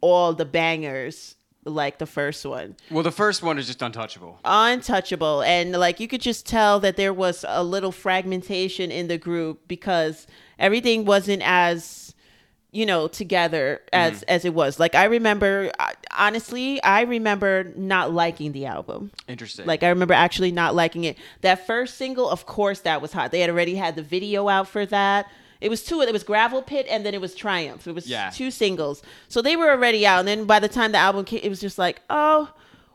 all 0.00 0.32
the 0.32 0.44
bangers 0.44 1.36
like 1.64 1.98
the 1.98 2.06
first 2.06 2.44
one 2.44 2.76
Well, 2.90 3.02
the 3.02 3.10
first 3.12 3.42
one 3.42 3.58
is 3.58 3.66
just 3.66 3.82
untouchable. 3.82 4.38
untouchable 4.44 5.42
and 5.42 5.72
like 5.72 6.00
you 6.00 6.08
could 6.08 6.20
just 6.20 6.46
tell 6.46 6.80
that 6.80 6.96
there 6.96 7.12
was 7.12 7.44
a 7.48 7.62
little 7.64 7.92
fragmentation 7.92 8.90
in 8.90 9.08
the 9.08 9.18
group 9.18 9.66
because 9.68 10.26
everything 10.58 11.04
wasn't 11.04 11.42
as 11.44 12.14
you 12.70 12.84
know 12.84 13.06
together 13.06 13.80
as 13.92 14.14
mm-hmm. 14.14 14.24
as 14.28 14.44
it 14.44 14.52
was 14.52 14.80
like 14.80 14.94
i 14.96 15.04
remember 15.04 15.70
honestly 16.16 16.82
i 16.82 17.02
remember 17.02 17.72
not 17.76 18.12
liking 18.12 18.50
the 18.50 18.66
album 18.66 19.12
Interesting. 19.28 19.66
like 19.66 19.82
I 19.82 19.88
remember 19.88 20.14
actually 20.14 20.52
not 20.52 20.74
liking 20.74 21.04
it. 21.04 21.16
That 21.40 21.66
first 21.66 21.96
single, 21.96 22.28
of 22.28 22.46
course, 22.46 22.80
that 22.80 23.00
was 23.00 23.12
hot. 23.12 23.30
They 23.32 23.40
had 23.40 23.50
already 23.50 23.74
had 23.76 23.96
the 23.96 24.02
video 24.02 24.48
out 24.48 24.68
for 24.68 24.84
that. 24.86 25.26
It 25.64 25.70
was 25.70 25.82
two. 25.82 26.02
It 26.02 26.12
was 26.12 26.22
Gravel 26.24 26.60
Pit 26.60 26.86
and 26.90 27.06
then 27.06 27.14
it 27.14 27.20
was 27.22 27.34
Triumph. 27.34 27.86
It 27.88 27.94
was 27.94 28.06
Yeah. 28.06 28.28
two 28.30 28.50
singles, 28.50 29.02
so 29.28 29.40
they 29.40 29.56
were 29.56 29.70
already 29.70 30.06
out. 30.06 30.18
And 30.20 30.28
then 30.28 30.44
by 30.44 30.60
the 30.60 30.68
time 30.68 30.92
the 30.92 30.98
album 30.98 31.24
came, 31.24 31.40
it 31.42 31.48
was 31.48 31.60
just 31.60 31.78
like, 31.78 32.02
oh, 32.10 32.50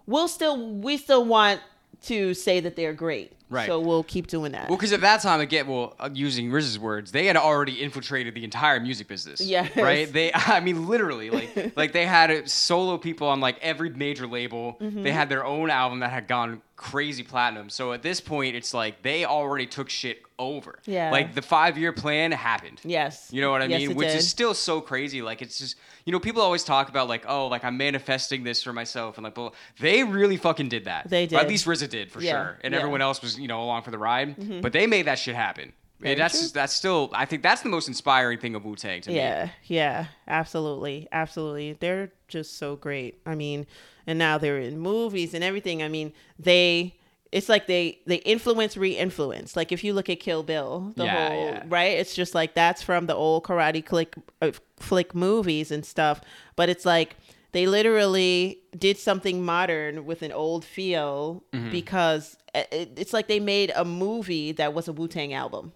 we'll 0.05 0.27
still 0.27 0.55
we 0.87 0.95
still 0.97 1.25
want 1.25 1.61
to 2.03 2.33
say 2.35 2.59
that 2.59 2.75
they're 2.75 2.93
great. 2.93 3.33
Right. 3.49 3.67
So 3.67 3.79
we'll 3.79 4.03
keep 4.03 4.27
doing 4.27 4.51
that. 4.51 4.69
Well, 4.69 4.77
because 4.77 4.93
at 4.93 5.01
that 5.01 5.21
time, 5.21 5.39
again, 5.39 5.65
well, 5.67 5.95
uh, 5.99 6.09
using 6.13 6.51
Riz's 6.51 6.77
words, 6.77 7.11
they 7.11 7.25
had 7.25 7.35
already 7.35 7.81
infiltrated 7.81 8.35
the 8.35 8.43
entire 8.43 8.79
music 8.79 9.07
business. 9.07 9.41
Yeah. 9.41 9.67
Right. 9.75 10.11
They, 10.11 10.31
I 10.35 10.59
mean, 10.59 10.87
literally, 10.87 11.29
like, 11.31 11.73
like 11.75 11.91
they 11.91 12.05
had 12.05 12.29
uh, 12.29 12.45
solo 12.45 12.97
people 12.97 13.27
on 13.27 13.39
like 13.39 13.57
every 13.61 13.89
major 13.89 14.27
label. 14.27 14.77
Mm-hmm. 14.79 15.01
They 15.03 15.11
had 15.11 15.29
their 15.29 15.43
own 15.45 15.69
album 15.69 15.99
that 16.01 16.11
had 16.11 16.27
gone 16.27 16.61
crazy 16.75 17.23
platinum. 17.23 17.69
So 17.69 17.91
at 17.91 18.01
this 18.03 18.21
point, 18.21 18.55
it's 18.55 18.73
like 18.73 19.01
they 19.01 19.25
already 19.25 19.65
took 19.65 19.89
shit 19.89 20.21
over. 20.37 20.79
Yeah. 20.85 21.11
Like 21.11 21.33
the 21.35 21.41
five-year 21.41 21.91
plan 21.91 22.31
happened. 22.31 22.79
yes. 22.85 23.29
You 23.31 23.41
know 23.41 23.51
what 23.51 23.61
I 23.61 23.65
Yes, 23.65 23.81
mean? 23.81 23.95
Which 23.97 24.07
did. 24.09 24.17
is 24.17 24.29
still 24.29 24.53
so 24.53 24.79
crazy. 24.79 25.21
Like 25.21 25.41
it's 25.41 25.57
just 25.59 25.75
you 26.09 26.11
know 26.11 26.19
people 26.19 26.41
always 26.41 26.63
talk 26.63 26.89
about 26.89 27.07
like 27.07 27.23
oh 27.27 27.45
like 27.45 27.63
I'm 27.63 27.77
manifesting 27.77 28.43
this 28.43 28.63
for 28.63 28.73
myself 28.73 29.19
and 29.19 29.23
like 29.23 29.37
well 29.37 29.53
they 29.79 30.03
really 30.03 30.37
fucking 30.37 30.67
did 30.67 30.85
that. 30.85 31.07
They 31.07 31.27
Or 31.27 31.37
at 31.37 31.47
least 31.47 31.67
RZA 31.67 31.87
did 31.87 32.11
for 32.11 32.19
Yeah, 32.19 32.31
sure, 32.31 32.39
and 32.39 32.49
yeah. 32.49 32.69
Mm-hmm. 32.69 32.75
everyone 32.79 33.01
else 33.03 33.21
was 33.21 33.37
you 33.37 33.47
know 33.47 33.61
along 33.61 33.83
for 33.83 33.91
the 33.91 33.99
ride. 33.99 34.61
But 34.63 34.73
they 34.73 34.87
made 34.87 35.05
that 35.05 35.19
shit 35.19 35.35
happen. 35.35 35.71
Very 35.99 36.13
and 36.13 36.21
that's 36.21 36.39
true. 36.39 36.49
that's 36.51 36.73
still 36.73 37.11
I 37.13 37.25
think 37.25 37.43
that's 37.43 37.61
the 37.61 37.69
most 37.69 37.87
inspiring 37.87 38.39
thing 38.39 38.55
of 38.55 38.65
Wu 38.65 38.75
Tang 38.75 39.01
to 39.01 39.11
me. 39.11 39.17
Yeah, 39.17 39.49
yeah, 39.65 40.05
absolutely, 40.27 41.07
absolutely. 41.11 41.73
They're 41.73 42.11
just 42.27 42.57
so 42.57 42.75
great. 42.75 43.19
I 43.27 43.35
mean, 43.35 43.67
and 44.07 44.17
now 44.17 44.39
they're 44.39 44.57
in 44.57 44.79
movies 44.79 45.35
and 45.35 45.43
everything. 45.43 45.83
I 45.83 45.89
mean, 45.89 46.11
they 46.39 46.95
it's 47.31 47.47
like 47.49 47.67
they 47.67 47.99
they 48.07 48.15
influence 48.17 48.75
re-influence. 48.77 49.55
Like 49.55 49.71
if 49.71 49.83
you 49.83 49.93
look 49.93 50.09
at 50.09 50.19
Kill 50.19 50.43
Bill, 50.43 50.93
the 50.95 51.05
Yeah, 51.05 51.29
whole 51.29 51.45
yeah. 51.45 51.63
right, 51.67 51.97
it's 51.97 52.15
just 52.15 52.33
like 52.35 52.53
that's 52.55 52.81
from 52.81 53.05
the 53.05 53.13
old 53.15 53.43
Karate 53.43 53.85
Click 53.85 54.15
uh, 54.41 54.51
flick 54.77 55.13
movies 55.13 55.71
and 55.71 55.85
stuff. 55.85 56.21
But 56.55 56.69
it's 56.69 56.85
like 56.85 57.15
they 57.51 57.65
literally 57.67 58.59
did 58.77 58.97
something 58.97 59.43
modern 59.43 60.05
with 60.05 60.21
an 60.21 60.31
old 60.31 60.65
feel 60.65 61.43
Mm-hmm. 61.53 61.71
because 61.71 62.37
uh, 62.55 62.63
it, 62.71 62.93
it's 62.97 63.13
like 63.13 63.27
they 63.27 63.39
made 63.39 63.71
a 63.75 63.85
movie 63.85 64.51
that 64.53 64.73
was 64.73 64.87
a 64.87 64.93
Wu 64.93 65.07
Tang 65.07 65.33
album. 65.33 65.73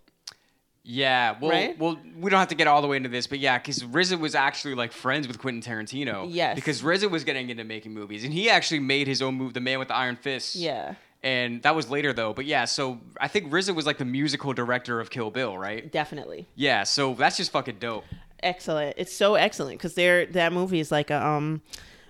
Yeah, 0.86 1.38
well, 1.39 1.49
Right? 1.51 1.80
well, 1.80 1.97
we 2.20 2.30
don't 2.30 2.39
have 2.39 2.49
to 2.49 2.56
get 2.56 2.68
all 2.68 2.82
the 2.82 2.89
way 2.89 2.97
into 2.97 3.08
this, 3.08 3.26
but 3.26 3.39
yeah, 3.39 3.58
because 3.58 3.84
RZA 3.84 4.20
was 4.20 4.36
actually 4.36 4.76
like 4.76 4.91
friends 4.91 5.30
with 5.30 5.39
Quentin 5.39 5.62
Tarantino. 5.62 6.28
Yes. 6.30 6.56
Because 6.56 6.82
RZA 6.82 7.10
was 7.10 7.24
getting 7.24 7.49
into 7.49 7.64
making 7.64 7.93
movies, 7.93 8.26
and 8.26 8.34
he 8.34 8.49
actually 8.49 8.82
made 8.82 9.08
his 9.08 9.22
own 9.22 9.36
movie, 9.36 9.54
The 9.54 9.62
Man 9.62 9.80
with 9.80 9.88
the 9.88 9.95
Iron 9.95 10.18
Fist. 10.18 10.56
Yeah, 10.56 10.95
And 11.24 11.62
that 11.64 11.74
was 11.74 11.90
later 11.90 12.12
though, 12.12 12.34
but 12.34 12.46
yeah, 12.46 12.66
so 12.66 13.00
I 13.20 13.28
think 13.30 13.50
RZA 13.52 13.74
was 13.74 13.86
like 13.86 13.98
the 13.98 14.04
musical 14.06 14.52
director 14.54 15.00
of 15.00 15.10
Kill 15.10 15.32
Bill, 15.32 15.58
right? 15.58 15.90
definitely. 15.92 16.48
Yeah, 16.56 16.84
so 16.84 17.14
that's 17.14 17.38
just 17.38 17.52
fucking 17.52 17.78
dope. 17.80 18.04
excellent. 18.42 18.96
It's 18.98 19.14
so 19.14 19.36
excellent 19.36 19.78
because 19.80 19.94
they're 19.94 20.26
that 20.28 20.52
movie 20.52 20.80
is 20.82 20.92
like 20.92 21.10
a 21.10 21.26
um 21.26 21.62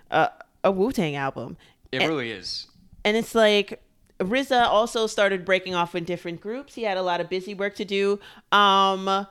a, 0.10 0.32
a 0.64 0.72
Wu 0.72 0.92
Tang 0.92 1.16
album, 1.16 1.58
It 1.92 2.02
And- 2.02 2.10
really 2.10 2.32
is. 2.32 2.68
and 3.06 3.16
it's 3.16 3.36
like 3.36 3.84
RZA 4.20 4.66
also 4.66 5.06
started 5.08 5.44
breaking 5.46 5.76
off 5.76 5.94
in 5.96 6.06
different 6.06 6.40
groups. 6.42 6.74
He 6.76 6.84
had 6.84 6.98
a 6.98 7.02
lot 7.04 7.20
of 7.22 7.30
busy 7.30 7.54
work 7.54 7.76
to 7.76 7.86
do. 7.86 8.20
Um, 8.52 9.28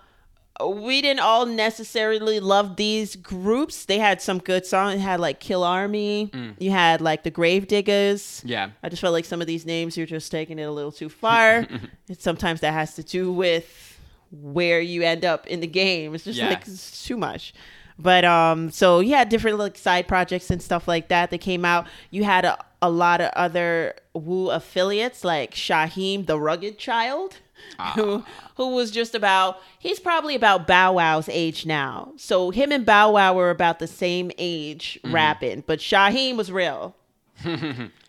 we 0.61 1.01
didn't 1.01 1.21
all 1.21 1.47
necessarily 1.47 2.39
love 2.41 2.77
these 2.77 3.17
groups. 3.17 3.85
They 3.87 3.99
had 3.99 4.21
some 4.21 4.39
good 4.39 4.67
songs. 4.67 4.97
It 4.97 5.01
had 5.01 5.19
like 5.21 5.41
Killarmy. 5.41 6.55
You 6.59 6.71
had 6.71 7.01
like 7.01 7.23
the 7.23 7.31
Gravediggaz. 7.31 8.43
Yeah. 8.45 8.71
I 8.83 8.89
just 8.89 9.01
felt 9.01 9.13
like 9.13 9.25
some 9.25 9.41
of 9.41 9.47
these 9.47 9.65
names 9.67 9.97
you're 9.97 10.07
just 10.07 10.31
taking 10.31 10.59
it 10.59 10.65
a 10.65 10.71
little 10.71 10.93
too 10.93 11.09
far. 11.09 11.67
and 12.09 12.19
sometimes 12.19 12.61
that 12.61 12.73
has 12.73 12.95
to 12.97 13.03
do 13.03 13.33
with 13.33 13.99
where 14.31 14.81
you 14.81 15.03
end 15.03 15.25
up 15.25 15.47
in 15.47 15.61
the 15.61 15.67
game. 15.67 16.15
It's 16.15 16.25
just 16.25 16.39
Yeah. 16.39 16.51
like 16.51 16.67
it's 16.67 17.05
too 17.07 17.17
much. 17.17 17.55
But 17.99 18.25
um, 18.25 18.71
so 18.71 19.01
you 19.01 19.15
had 19.15 19.29
different 19.29 19.59
like 19.59 19.77
side 19.79 20.09
projects 20.09 20.51
and 20.51 20.63
stuff 20.63 20.89
like 20.89 21.09
that 21.09 21.31
that 21.31 21.39
came 21.41 21.65
out. 21.65 21.87
You 22.11 22.25
had 22.25 22.45
a, 22.45 22.59
a 22.81 22.91
lot 22.91 23.21
of 23.21 23.31
other 23.37 23.95
Wu 24.15 24.51
affiliates 24.51 25.25
like 25.25 25.53
Shyheim, 25.55 26.27
the 26.27 26.39
Rugged 26.41 26.79
Child, 26.79 27.37
Ah. 27.79 27.93
who 27.97 28.25
who 28.57 28.75
was 28.75 28.91
just 28.91 29.15
about. 29.15 29.59
He's 29.79 29.99
probably 29.99 30.35
about 30.35 30.67
Bow 30.67 30.95
Wow's 30.95 31.29
age 31.29 31.67
now. 31.67 32.13
So 32.17 32.51
him 32.51 32.71
and 32.73 32.85
Bow 32.87 33.13
Wow 33.13 33.35
were 33.35 33.51
about 33.51 33.79
the 33.79 33.87
same 33.87 34.31
age 34.39 34.99
mm-hmm. 35.03 35.15
rapping, 35.15 35.65
but 35.67 35.79
Shyheim 35.79 36.37
was 36.37 36.53
real 36.53 36.95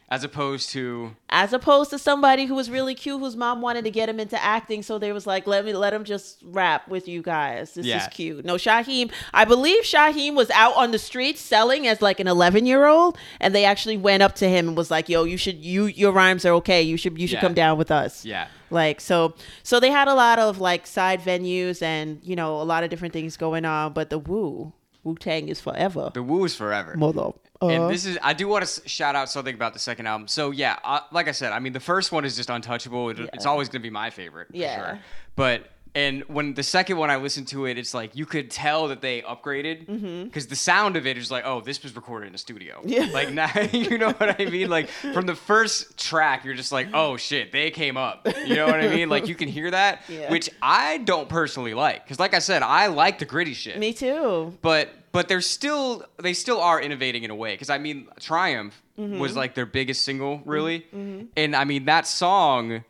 As 0.09 0.23
opposed 0.23 0.69
to 0.71 1.15
as 1.29 1.53
opposed 1.53 1.89
to 1.89 1.97
somebody 1.97 2.45
who 2.45 2.53
was 2.53 2.69
really 2.69 2.93
cute 2.93 3.19
whose 3.19 3.35
mom 3.35 3.61
wanted 3.61 3.83
to 3.85 3.89
get 3.89 4.07
him 4.07 4.19
into 4.19 4.39
acting 4.43 4.83
so 4.83 4.99
they 4.99 5.11
was 5.11 5.25
like 5.25 5.47
let 5.47 5.65
me 5.65 5.73
let 5.73 5.91
him 5.91 6.03
just 6.03 6.37
rap 6.45 6.87
with 6.87 7.07
you 7.07 7.23
guys 7.23 7.73
this 7.73 7.87
Yeah. 7.87 8.03
is 8.03 8.07
cute 8.13 8.45
no 8.45 8.55
Shyheim 8.55 9.11
i 9.33 9.43
believe 9.43 9.83
Shyheim 9.83 10.35
was 10.35 10.51
out 10.51 10.75
on 10.75 10.91
the 10.91 10.99
streets 10.99 11.41
selling 11.41 11.87
as 11.87 11.99
like 11.99 12.19
an 12.19 12.27
11 12.27 12.67
year 12.67 12.85
old 12.85 13.17
and 13.39 13.55
they 13.55 13.65
actually 13.65 13.97
went 13.97 14.21
up 14.21 14.35
to 14.35 14.47
him 14.47 14.67
and 14.67 14.77
was 14.77 14.91
like 14.91 15.09
yo 15.09 15.23
you 15.23 15.37
should 15.37 15.65
you 15.65 15.85
your 15.85 16.11
rhymes 16.11 16.45
are 16.45 16.53
okay 16.53 16.83
you 16.83 16.95
should 16.95 17.17
you 17.17 17.25
should 17.25 17.37
Yeah. 17.37 17.41
come 17.41 17.55
down 17.55 17.79
with 17.79 17.89
us 17.89 18.23
yeah. 18.23 18.49
Like 18.73 18.99
so 18.99 19.35
so 19.63 19.79
they 19.79 19.91
had 19.91 20.07
a 20.07 20.13
lot 20.15 20.39
of 20.39 20.59
like 20.59 20.87
side 20.87 21.21
venues 21.21 21.81
and 21.81 22.19
you 22.23 22.35
know 22.35 22.61
a 22.61 22.63
lot 22.73 22.83
of 22.83 22.89
different 22.89 23.13
things 23.13 23.37
going 23.37 23.65
on 23.65 23.93
but 23.93 24.09
the 24.09 24.17
Wu 24.19 24.73
wu-tang 25.03 25.47
is 25.49 25.59
forever 25.61 26.09
The 26.13 26.23
Wu 26.23 26.43
is 26.45 26.55
forever. 26.55 26.95
mother 26.97 27.31
And 27.61 27.89
this 27.89 28.05
is, 28.05 28.17
I 28.21 28.33
do 28.33 28.47
want 28.47 28.65
to 28.65 28.89
shout 28.89 29.15
out 29.15 29.29
something 29.29 29.55
about 29.55 29.71
the 29.73 29.79
second 29.79 30.07
album. 30.07 30.27
So 30.27 30.51
yeah, 30.51 30.77
uh, 30.83 30.99
like 31.11 31.27
I 31.29 31.31
said, 31.33 31.53
I 31.53 31.59
mean 31.59 31.71
the 31.73 31.79
first 31.79 32.11
one 32.11 32.25
is 32.25 32.35
just 32.35 32.49
untouchable. 32.49 33.09
It, 33.11 33.19
It's 33.33 33.45
always 33.45 33.69
gonna 33.69 33.83
be 33.83 33.89
my 33.89 34.09
favorite. 34.09 34.47
for 34.49 34.57
Yeah. 34.57 34.75
sure. 34.75 34.99
But 35.35 35.67
And 35.95 36.23
when 36.23 36.55
the 36.55 36.63
second 36.63 36.97
one 36.97 37.11
I 37.11 37.17
listened 37.17 37.47
to 37.49 37.65
it, 37.67 37.77
it's 37.77 37.93
like 37.93 38.15
you 38.15 38.25
could 38.25 38.49
tell 38.49 38.87
that 38.87 39.01
they 39.01 39.21
upgraded 39.21 40.23
because 40.25 40.47
the 40.47 40.55
sound 40.55 40.95
of 40.95 41.05
it 41.05 41.17
is 41.19 41.29
like, 41.29 41.43
oh, 41.45 41.61
this 41.61 41.83
was 41.83 41.95
recorded 41.95 42.27
in 42.29 42.35
a 42.35 42.37
studio. 42.39 42.79
Mm-hmm. 42.79 42.89
Yeah. 42.89 43.09
Like 43.13 43.31
now, 43.31 43.51
you 43.71 43.97
know 43.99 44.11
what 44.11 44.41
I 44.41 44.45
mean? 44.45 44.69
Like 44.69 44.89
from 44.89 45.25
the 45.27 45.35
first 45.35 45.97
track, 45.99 46.45
you're 46.45 46.55
just 46.55 46.71
like, 46.71 46.87
oh 46.95 47.15
shit, 47.17 47.51
they 47.51 47.69
came 47.69 47.95
up. 47.97 48.27
You 48.45 48.55
know 48.55 48.65
what 48.65 48.79
I 48.79 48.87
mean? 48.87 49.07
Like 49.09 49.27
you 49.27 49.35
can 49.35 49.47
hear 49.49 49.69
that, 49.69 50.01
Yeah. 50.09 50.31
which 50.31 50.49
I 50.63 50.97
don't 50.97 51.29
personally 51.29 51.73
like 51.75 52.03
because, 52.03 52.19
like 52.19 52.33
I 52.33 52.39
said, 52.39 52.63
I 52.63 52.87
like 52.87 53.19
the 53.19 53.25
gritty 53.25 53.53
shit. 53.53 53.77
Me 53.77 53.93
too. 53.93 54.57
But 54.63 54.89
but 55.11 55.27
they're 55.27 55.41
still 55.41 56.03
they 56.17 56.33
still 56.33 56.59
are 56.59 56.81
innovating 56.81 57.23
in 57.23 57.29
a 57.29 57.35
way 57.35 57.53
because 57.53 57.69
I 57.69 57.77
mean 57.77 58.07
Triumph 58.19 58.79
Mm-hmm. 58.99 59.17
was 59.17 59.35
like 59.35 59.55
their 59.55 59.65
biggest 59.65 60.03
single 60.03 60.39
really, 60.45 60.85
and 61.35 61.55
I 61.55 61.63
mean 61.65 61.85
that 61.85 62.05
song 62.05 62.83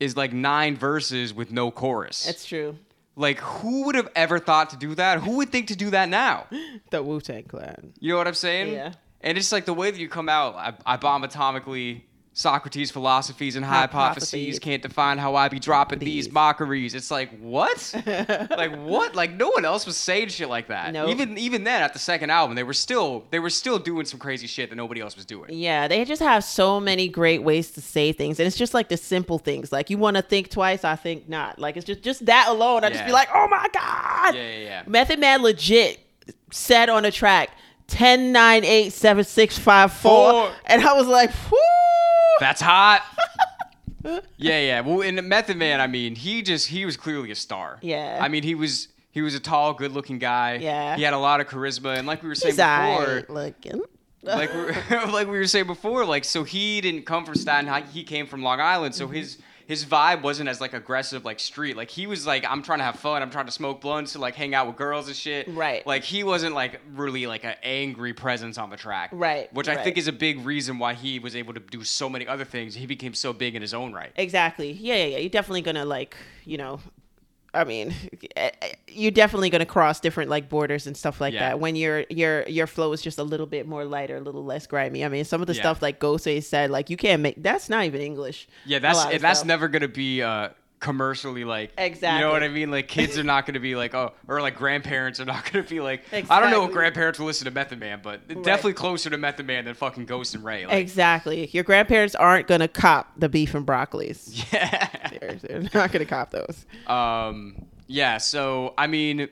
is 0.00 0.16
like 0.16 0.32
nine 0.32 0.76
verses 0.76 1.32
with 1.32 1.52
no 1.52 1.70
chorus. 1.70 2.26
It's 2.28 2.44
true. 2.44 2.76
like 3.16 3.38
who 3.38 3.84
would 3.86 3.94
have 3.94 4.08
ever 4.16 4.38
thought 4.38 4.70
to 4.70 4.76
do 4.76 4.94
that? 4.94 5.20
Who 5.20 5.36
would 5.36 5.50
think 5.52 5.68
to 5.68 5.76
do 5.76 5.90
that 5.90 6.08
now? 6.08 6.46
The 6.90 7.02
Wu 7.02 7.20
Tang 7.20 7.44
Clan. 7.44 7.92
You 8.00 8.12
know 8.12 8.18
what 8.18 8.26
I'm 8.26 8.34
saying? 8.34 8.72
Yeah. 8.72 8.92
And 9.20 9.36
it's 9.36 9.52
like 9.52 9.66
the 9.66 9.74
way 9.74 9.90
that 9.90 10.00
you 10.00 10.08
come 10.08 10.28
out. 10.30 10.54
I, 10.56 10.72
I 10.86 10.96
bomb 10.96 11.22
atomically. 11.22 12.02
Socrates' 12.40 12.90
philosophies 12.90 13.54
and 13.54 13.64
hypotheses 13.66 14.30
Hypotheses. 14.30 14.58
can't 14.60 14.80
define 14.80 15.18
how 15.18 15.34
I 15.34 15.48
be 15.48 15.58
dropping 15.58 15.98
these 15.98 16.24
These. 16.24 16.32
mockeries. 16.32 16.94
It's 16.94 17.10
like 17.10 17.38
what? 17.38 17.92
like 18.06 18.74
what? 18.78 19.14
Like 19.14 19.34
no 19.34 19.50
one 19.50 19.66
else 19.66 19.84
was 19.84 19.98
saying 19.98 20.28
shit 20.28 20.48
like 20.48 20.68
that. 20.68 20.90
Nope. 20.94 21.10
Even 21.10 21.36
even 21.36 21.64
then 21.64 21.82
at 21.82 21.92
the 21.92 21.98
second 21.98 22.30
album, 22.30 22.56
they 22.56 22.62
were 22.62 22.72
still 22.72 23.24
they 23.30 23.38
were 23.38 23.50
still 23.50 23.78
doing 23.78 24.06
some 24.06 24.18
crazy 24.18 24.46
shit 24.46 24.70
that 24.70 24.76
nobody 24.76 25.02
else 25.02 25.16
was 25.16 25.26
doing. 25.26 25.50
Yeah, 25.52 25.86
they 25.86 26.02
just 26.06 26.22
have 26.22 26.42
so 26.42 26.80
many 26.80 27.08
great 27.08 27.42
ways 27.42 27.72
to 27.72 27.82
say 27.82 28.12
things, 28.12 28.40
and 28.40 28.46
it's 28.46 28.56
just 28.56 28.72
like 28.72 28.88
the 28.88 28.96
simple 28.96 29.38
things. 29.38 29.70
Like 29.70 29.90
you 29.90 29.98
want 29.98 30.16
to 30.16 30.22
think 30.22 30.48
twice, 30.48 30.82
I 30.82 30.96
think 30.96 31.28
not. 31.28 31.58
Like 31.58 31.76
it's 31.76 31.84
just 31.84 32.00
just 32.00 32.24
that 32.24 32.46
alone. 32.48 32.84
I 32.84 32.88
just 32.88 33.04
be 33.04 33.12
like, 33.12 33.28
oh 33.34 33.48
my 33.48 33.66
god. 33.74 34.34
Yeah, 34.34 34.40
yeah, 34.40 34.58
yeah. 34.58 34.82
Method 34.86 35.20
Man 35.20 35.42
legit 35.42 36.00
said 36.50 36.88
on 36.88 37.04
a 37.04 37.10
track. 37.10 37.50
10 37.88 38.30
9 38.30 38.64
8 38.64 38.92
7 38.92 39.24
6 39.24 39.58
5 39.58 39.92
4 39.92 40.52
and 40.66 40.80
I 40.86 40.92
was 40.92 41.08
like, 41.08 41.30
whoo! 41.50 41.58
That's 42.38 42.60
hot. 42.60 43.02
yeah, 44.04 44.20
yeah. 44.36 44.80
Well, 44.80 45.00
in 45.02 45.16
the 45.16 45.22
Method 45.22 45.56
Man, 45.56 45.80
I 45.80 45.86
mean, 45.86 46.14
he 46.14 46.42
just 46.42 46.68
he 46.68 46.84
was 46.86 46.96
clearly 46.96 47.30
a 47.30 47.34
star. 47.34 47.78
Yeah. 47.82 48.18
I 48.20 48.28
mean, 48.28 48.42
he 48.42 48.54
was 48.54 48.88
he 49.10 49.22
was 49.22 49.34
a 49.34 49.40
tall, 49.40 49.74
good-looking 49.74 50.18
guy. 50.18 50.54
Yeah. 50.60 50.96
He 50.96 51.02
had 51.02 51.12
a 51.14 51.18
lot 51.18 51.40
of 51.40 51.48
charisma, 51.48 51.98
and 51.98 52.06
like 52.06 52.22
we 52.22 52.28
were 52.28 52.34
saying 52.34 52.54
He's 52.54 52.58
before, 52.62 53.24
looking. 53.28 53.82
like 54.22 54.52
we 54.52 54.60
were, 54.60 54.72
like 55.12 55.26
we 55.26 55.38
were 55.38 55.46
saying 55.46 55.66
before, 55.66 56.04
like 56.04 56.24
so 56.24 56.44
he 56.44 56.80
didn't 56.80 57.02
come 57.06 57.24
from 57.24 57.34
Staten. 57.34 57.84
He 57.92 58.04
came 58.04 58.26
from 58.26 58.42
Long 58.42 58.60
Island, 58.60 58.94
Mm-hmm. 58.94 58.98
so 58.98 59.08
his 59.08 59.38
his 59.70 59.84
vibe 59.84 60.22
wasn't 60.22 60.48
as 60.48 60.60
like 60.60 60.72
aggressive 60.72 61.24
like 61.24 61.38
street. 61.38 61.76
Like 61.76 61.90
he 61.90 62.08
was 62.08 62.26
like 62.26 62.44
I'm 62.44 62.60
trying 62.60 62.80
to 62.80 62.84
have 62.84 62.96
fun. 62.96 63.22
I'm 63.22 63.30
trying 63.30 63.46
to 63.46 63.52
smoke 63.52 63.80
blunts 63.80 64.14
to 64.14 64.18
like 64.18 64.34
hang 64.34 64.52
out 64.52 64.66
with 64.66 64.74
girls 64.74 65.06
and 65.06 65.14
shit. 65.14 65.46
Right. 65.46 65.86
Like 65.86 66.02
he 66.02 66.24
wasn't 66.24 66.56
like 66.56 66.80
really 66.96 67.28
like 67.28 67.44
an 67.44 67.54
angry 67.62 68.12
presence 68.12 68.58
on 68.58 68.68
the 68.68 68.76
track. 68.76 69.10
Right, 69.12 69.52
Which 69.54 69.68
I 69.68 69.76
right. 69.76 69.84
think 69.84 69.96
is 69.96 70.08
a 70.08 70.12
big 70.12 70.44
reason 70.44 70.80
why 70.80 70.94
he 70.94 71.20
was 71.20 71.36
able 71.36 71.54
to 71.54 71.60
do 71.60 71.84
so 71.84 72.08
many 72.08 72.26
other 72.26 72.44
things. 72.44 72.74
He 72.74 72.84
became 72.84 73.14
so 73.14 73.32
big 73.32 73.54
in 73.54 73.62
his 73.62 73.72
own 73.72 73.92
right. 73.92 74.10
Exactly. 74.16 74.72
Yeah, 74.72 74.96
yeah, 74.96 75.04
yeah. 75.04 75.18
You're 75.18 75.30
definitely 75.30 75.62
gonna 75.62 75.84
like, 75.84 76.16
you 76.44 76.58
know, 76.58 76.80
I 77.52 77.64
mean, 77.64 77.94
eh, 78.36 78.50
eh, 78.62 78.72
you're 78.88 79.10
definitely 79.10 79.50
gonna 79.50 79.66
cross 79.66 80.00
different 80.00 80.30
like 80.30 80.48
borders 80.48 80.86
and 80.86 80.96
stuff 80.96 81.20
like 81.20 81.34
Yeah. 81.34 81.40
that 81.50 81.60
when 81.60 81.76
your 81.76 82.04
your 82.10 82.46
your 82.48 82.66
flow 82.66 82.92
is 82.92 83.02
just 83.02 83.18
a 83.18 83.24
little 83.24 83.46
bit 83.46 83.66
more 83.66 83.84
lighter, 83.84 84.16
a 84.16 84.20
little 84.20 84.44
less 84.44 84.66
grimy. 84.66 85.04
I 85.04 85.08
mean, 85.08 85.24
some 85.24 85.40
of 85.40 85.46
the 85.46 85.54
Yeah. 85.54 85.62
stuff 85.62 85.82
like 85.82 85.98
Ghostface 86.00 86.44
said, 86.44 86.70
like 86.70 86.90
you 86.90 86.96
can't 86.96 87.22
make 87.22 87.42
that's 87.42 87.68
not 87.68 87.84
even 87.84 88.00
English. 88.00 88.46
Yeah, 88.64 88.78
that's 88.78 89.04
that's 89.20 89.38
stuff. 89.40 89.46
never 89.46 89.68
gonna 89.68 89.88
be 89.88 90.22
uh 90.22 90.50
commercially 90.80 91.44
like 91.44 91.72
exactly 91.76 92.20
You 92.20 92.24
know 92.26 92.32
what 92.32 92.42
I 92.42 92.48
mean? 92.48 92.70
Like 92.70 92.88
kids 92.88 93.18
are 93.18 93.22
not 93.22 93.46
gonna 93.46 93.60
be 93.60 93.76
like 93.76 93.94
oh 93.94 94.12
or 94.26 94.40
like 94.40 94.56
grandparents 94.56 95.20
are 95.20 95.26
not 95.26 95.50
gonna 95.50 95.64
be 95.64 95.80
like 95.80 96.04
I 96.12 96.40
don't 96.40 96.50
know 96.50 96.64
if 96.64 96.72
grandparents 96.72 97.18
will 97.18 97.26
listen 97.26 97.44
to 97.44 97.50
Method 97.50 97.78
Man, 97.78 98.00
but 98.02 98.26
definitely 98.28 98.72
closer 98.72 99.10
to 99.10 99.18
Method 99.18 99.46
Man 99.46 99.66
than 99.66 99.74
fucking 99.74 100.06
Ghost 100.06 100.34
and 100.34 100.42
Ray. 100.42 100.66
Like, 100.66 100.76
Exactly. 100.76 101.48
Your 101.52 101.64
grandparents 101.64 102.14
aren't 102.14 102.46
gonna 102.48 102.68
cop 102.68 103.12
the 103.18 103.28
beef 103.28 103.54
and 103.54 103.66
broccolis. 103.66 104.50
yeah. 104.52 105.10
They're, 105.20 105.34
they're 105.34 105.70
not 105.74 105.92
gonna 105.92 106.06
cop 106.06 106.30
those. 106.30 106.64
Um 106.86 107.66
yeah, 107.86 108.18
so 108.18 108.72
I 108.78 108.86
mean 108.86 109.28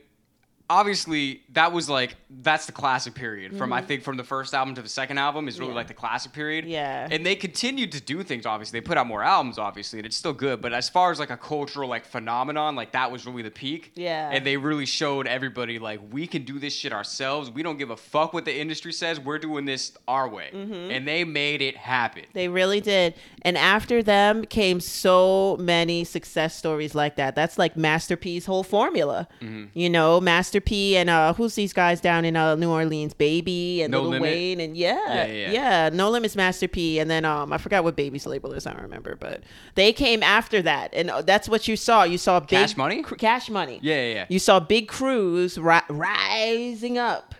obviously 0.70 1.42
that 1.52 1.72
was 1.72 1.88
like 1.88 2.16
that's 2.42 2.66
the 2.66 2.72
classic 2.72 3.14
period 3.14 3.56
from 3.56 3.72
I 3.72 3.80
think 3.80 4.02
from 4.02 4.16
the 4.16 4.24
first 4.24 4.52
album 4.54 4.74
to 4.74 4.82
the 4.82 4.88
second 4.88 5.18
album 5.18 5.48
is 5.48 5.58
really 5.58 5.68
Mm-hmm. 5.68 5.74
Yeah. 5.74 5.76
like 5.80 5.88
the 5.88 5.94
classic 5.94 6.32
period. 6.32 6.64
Yeah. 6.64 7.08
And 7.10 7.24
they 7.26 7.34
continued 7.36 7.92
to 7.92 8.00
do 8.00 8.22
things 8.22 8.46
obviously. 8.46 8.80
They 8.80 8.84
put 8.86 8.96
out 8.96 9.06
more 9.06 9.22
albums 9.22 9.58
obviously 9.58 9.98
and 9.98 10.06
it's 10.06 10.16
still 10.16 10.32
good, 10.32 10.60
but 10.62 10.72
as 10.72 10.88
far 10.88 11.10
as 11.10 11.18
like 11.18 11.30
a 11.30 11.36
cultural 11.36 11.88
like 11.88 12.04
phenomenon, 12.04 12.74
like 12.76 12.92
that 12.92 13.10
was 13.10 13.26
really 13.26 13.42
the 13.42 13.50
peak. 13.50 13.92
Yeah. 13.94 14.30
And 14.32 14.44
they 14.46 14.56
really 14.56 14.86
showed 14.86 15.26
everybody 15.26 15.78
like 15.78 16.00
we 16.10 16.26
can 16.26 16.44
do 16.44 16.58
this 16.58 16.74
shit 16.74 16.92
ourselves. 16.92 17.50
We 17.50 17.62
don't 17.62 17.76
give 17.78 17.90
a 17.90 17.96
fuck 17.96 18.32
what 18.32 18.44
the 18.44 18.56
industry 18.56 18.92
says. 18.92 19.18
We're 19.20 19.38
doing 19.38 19.64
this 19.64 19.92
our 20.06 20.28
way. 20.28 20.50
Mm-hmm. 20.54 20.90
And 20.90 21.08
they 21.08 21.24
made 21.24 21.60
it 21.62 21.76
happen. 21.76 22.24
They 22.34 22.48
really 22.48 22.80
did. 22.80 23.14
And 23.42 23.56
after 23.58 24.02
them 24.02 24.44
came 24.44 24.80
so 24.80 25.56
many 25.60 26.04
success 26.04 26.56
stories 26.56 26.94
like 26.94 27.16
that. 27.16 27.34
That's 27.34 27.58
like 27.58 27.76
Master 27.76 28.16
P's 28.16 28.46
whole 28.46 28.62
formula. 28.62 29.28
Mm-hmm. 29.40 29.64
You 29.78 29.90
know, 29.90 30.20
Master 30.20 30.57
P 30.60 30.96
and 30.96 31.08
uh 31.10 31.32
who's 31.34 31.54
these 31.54 31.72
guys 31.72 32.00
down 32.00 32.24
in 32.24 32.36
uh, 32.36 32.54
New 32.54 32.70
Orleans? 32.70 33.14
Baby 33.14 33.82
and 33.82 33.90
No 33.90 34.02
Lil 34.02 34.10
Limit. 34.10 34.22
Wayne 34.22 34.60
and 34.60 34.76
yeah, 34.76 34.94
Yeah, 35.06 35.26
yeah, 35.26 35.32
yeah, 35.32 35.50
yeah. 35.52 35.88
No 35.92 36.10
Limits 36.10 36.36
Master 36.36 36.68
P 36.68 36.98
and 36.98 37.10
then 37.10 37.24
um 37.24 37.52
I 37.52 37.58
forgot 37.58 37.84
what 37.84 37.96
Baby's 37.96 38.26
label 38.26 38.52
is. 38.52 38.66
I 38.66 38.72
don't 38.72 38.82
remember, 38.82 39.16
but 39.16 39.42
they 39.74 39.92
came 39.92 40.22
after 40.22 40.62
that, 40.62 40.92
and 40.94 41.10
uh, 41.10 41.22
that's 41.22 41.48
what 41.48 41.68
you 41.68 41.76
saw. 41.76 42.02
You 42.04 42.18
saw 42.18 42.40
big 42.40 42.48
Cash 42.50 42.76
Money? 42.76 43.02
cr- 43.02 43.14
Cash 43.16 43.50
Money. 43.50 43.78
Yeah, 43.82 43.94
yeah, 43.96 44.14
yeah. 44.14 44.26
You 44.28 44.38
saw 44.38 44.60
big 44.60 44.88
crews 44.88 45.58
ri- 45.58 45.80
rising 45.88 46.98
up, 46.98 47.34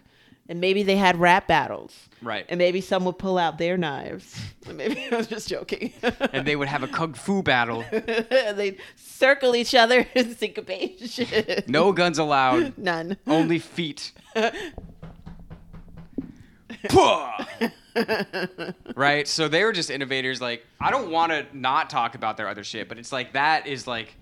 and 0.49 0.61
maybe 0.61 0.83
they 0.83 0.97
had 0.97 1.17
rap 1.19 1.47
battles. 1.47 2.08
Right. 2.23 2.45
And 2.49 2.59
maybe 2.59 2.81
some 2.81 3.05
would 3.05 3.19
pull 3.19 3.39
out 3.39 3.59
their 3.59 3.77
knives. 3.77 4.41
Maybe 4.73 5.07
I 5.13 5.17
was 5.17 5.27
just 5.27 5.49
joking. 5.49 5.93
and 6.33 6.47
they 6.47 6.57
would 6.57 6.69
have 6.69 6.83
a 6.83 6.89
kung 6.89 7.15
fu 7.15 7.43
battle. 7.43 7.85
And 7.91 8.59
they'd 8.59 8.79
circle 8.97 9.57
each 9.57 9.75
other 9.75 10.07
in 10.15 10.35
syncopation. 10.37 11.63
No 11.69 11.93
guns 11.93 12.19
allowed. 12.19 12.77
None. 12.77 13.17
Only 13.27 13.59
feet. 13.59 14.13
Right? 18.95 19.27
So 19.27 19.49
they 19.49 19.65
were 19.65 19.73
just 19.73 19.91
innovators. 19.91 20.41
Like, 20.41 20.65
I 20.81 20.91
don't 20.91 21.11
want 21.11 21.33
to 21.33 21.47
not 21.53 21.89
talk 21.91 22.15
about 22.15 22.37
their 22.37 22.49
other 22.49 22.65
shit, 22.65 22.89
but 22.89 22.99
it's 22.99 23.13
like 23.13 23.33
that 23.33 23.67
is 23.67 23.87
like. 23.87 24.15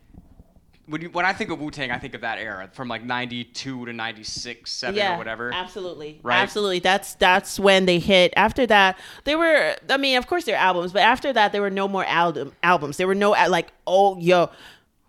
When, 0.89 1.03
you, 1.03 1.11
when 1.11 1.25
I 1.27 1.33
think 1.33 1.51
of 1.51 1.61
Wu 1.61 1.71
Tang, 1.71 1.91
I 1.91 1.99
think 1.99 2.15
of 2.15 2.21
that 2.21 2.39
era 2.39 2.71
from 2.73 2.89
like 2.89 3.03
92 3.03 3.87
to 3.87 3.93
96, 3.93 4.71
7 4.71 5.01
or 5.01 5.19
whatever. 5.19 5.53
Absolutely. 5.53 6.21
Right? 6.23 6.39
Absolutely. 6.39 6.79
That's 6.79 7.15
that's 7.15 7.59
when 7.59 7.87
they 7.87 7.99
hit. 7.99 8.33
After 8.37 8.67
that, 8.67 8.99
they 9.25 9.35
were 9.35 9.77
I 9.89 9.97
mean, 9.97 10.17
of 10.17 10.27
course 10.27 10.45
they're 10.45 10.57
albums, 10.57 10.93
but 10.93 11.03
after 11.03 11.33
that 11.33 11.53
there 11.53 11.63
were 11.63 11.71
no 11.71 11.89
more 11.89 12.05
album 12.05 12.53
albums. 12.63 12.97
There 12.99 13.07
were 13.07 13.15
no 13.15 13.31
like, 13.31 13.73
oh 13.87 14.19
yo. 14.19 14.51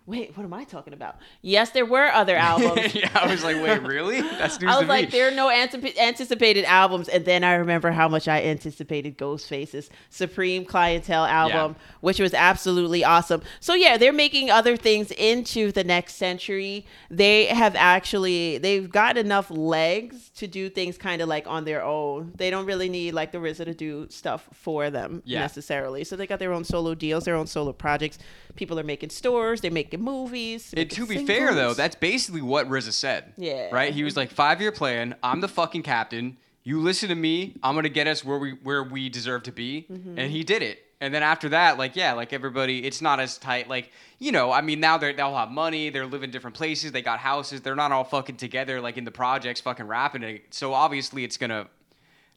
Wait, 0.08 0.34
what 0.38 0.42
am 0.44 0.54
I 0.54 0.64
talking 0.64 0.94
about? 0.94 1.16
Yes, 1.42 1.68
there 1.70 1.84
were 1.84 2.06
other 2.06 2.34
albums. 2.50 2.94
yeah, 2.94 3.10
I 3.14 3.26
was 3.30 3.44
like, 3.44 3.56
wait, 3.62 3.82
really? 3.86 4.22
That's 4.22 4.58
news 4.58 4.70
I 4.70 4.74
to 4.76 4.80
was 4.80 4.88
like, 4.88 5.04
me. 5.06 5.10
there 5.10 5.28
are 5.28 5.34
no 5.34 5.50
anticipated 5.50 6.64
albums, 6.64 7.08
and 7.10 7.26
then 7.26 7.44
I 7.44 7.54
remember 7.56 7.90
how 7.90 8.08
much 8.08 8.26
I 8.26 8.42
anticipated 8.42 9.18
Ghostface's 9.18 9.90
Supreme 10.08 10.64
Clientele 10.64 11.26
album, 11.26 11.76
which 12.00 12.20
was 12.20 12.32
absolutely 12.32 13.04
awesome. 13.04 13.42
So 13.60 13.74
yeah, 13.74 13.98
they're 13.98 14.12
making 14.14 14.50
other 14.50 14.78
things 14.78 15.10
into 15.10 15.72
the 15.72 15.84
next 15.84 16.14
century. 16.14 16.86
They 17.10 17.44
have 17.46 17.76
actually 17.76 18.56
they've 18.58 18.90
got 18.90 19.18
enough 19.18 19.50
legs 19.50 20.30
to 20.36 20.46
do 20.46 20.70
things 20.70 20.96
kind 20.96 21.20
of 21.20 21.28
like 21.28 21.46
on 21.46 21.66
their 21.66 21.82
own. 21.84 22.32
They 22.34 22.48
don't 22.48 22.64
really 22.64 22.88
need 22.88 23.12
like 23.12 23.32
the 23.32 23.38
RZA 23.38 23.66
to 23.66 23.74
do 23.74 24.06
stuff 24.08 24.48
for 24.54 24.88
them 24.88 25.22
Yeah. 25.26 25.40
necessarily. 25.40 26.04
So 26.04 26.16
they 26.16 26.26
got 26.26 26.38
their 26.38 26.54
own 26.54 26.64
solo 26.64 26.94
deals, 26.94 27.24
their 27.26 27.34
own 27.36 27.46
solo 27.46 27.74
projects. 27.74 28.18
People 28.56 28.80
are 28.80 28.84
making 28.84 29.10
stores, 29.10 29.60
they're 29.60 29.70
making 29.70 29.97
movies. 30.00 30.72
they're 30.72 30.82
And 30.82 30.90
to 30.90 31.06
making 31.06 31.26
be 31.26 31.32
fair, 31.32 31.54
though, 31.54 31.74
that's 31.74 31.96
basically 31.96 32.42
what 32.42 32.68
RZA 32.68 32.92
said. 32.92 33.32
Yeah. 33.36 33.68
Right? 33.72 33.92
He 33.92 34.04
was 34.04 34.16
like, 34.16 34.30
five 34.30 34.60
year 34.60 34.72
plan. 34.72 35.14
I'm 35.22 35.40
the 35.40 35.48
fucking 35.48 35.82
captain. 35.82 36.36
You 36.64 36.80
listen 36.80 37.08
to 37.08 37.14
me. 37.14 37.54
I'm 37.62 37.74
gonna 37.74 37.88
get 37.88 38.06
us 38.06 38.24
where 38.24 38.38
we 38.38 38.52
where 38.52 38.82
we 38.82 39.08
deserve 39.08 39.44
to 39.44 39.52
be. 39.52 39.86
Mm-hmm. 39.90 40.18
And 40.18 40.30
he 40.30 40.44
did 40.44 40.62
it. 40.62 40.84
And 41.00 41.14
then 41.14 41.22
after 41.22 41.48
that, 41.50 41.78
like 41.78 41.96
yeah, 41.96 42.12
like 42.12 42.32
everybody, 42.32 42.84
it's 42.84 43.00
not 43.00 43.20
as 43.20 43.38
tight. 43.38 43.68
Like 43.68 43.90
you 44.18 44.32
know, 44.32 44.52
I 44.52 44.60
mean, 44.60 44.80
now 44.80 44.98
they 44.98 45.12
they'll 45.12 45.34
have 45.34 45.50
money. 45.50 45.90
They're 45.90 46.06
living 46.06 46.30
different 46.30 46.56
places. 46.56 46.92
They 46.92 47.02
got 47.02 47.20
houses. 47.20 47.62
They're 47.62 47.76
not 47.76 47.92
all 47.92 48.04
fucking 48.04 48.36
together 48.36 48.80
like 48.80 48.98
in 48.98 49.04
the 49.04 49.10
projects, 49.10 49.60
fucking 49.60 49.86
rapping. 49.86 50.22
it. 50.22 50.42
So 50.50 50.74
obviously, 50.74 51.24
it's 51.24 51.36
gonna 51.36 51.68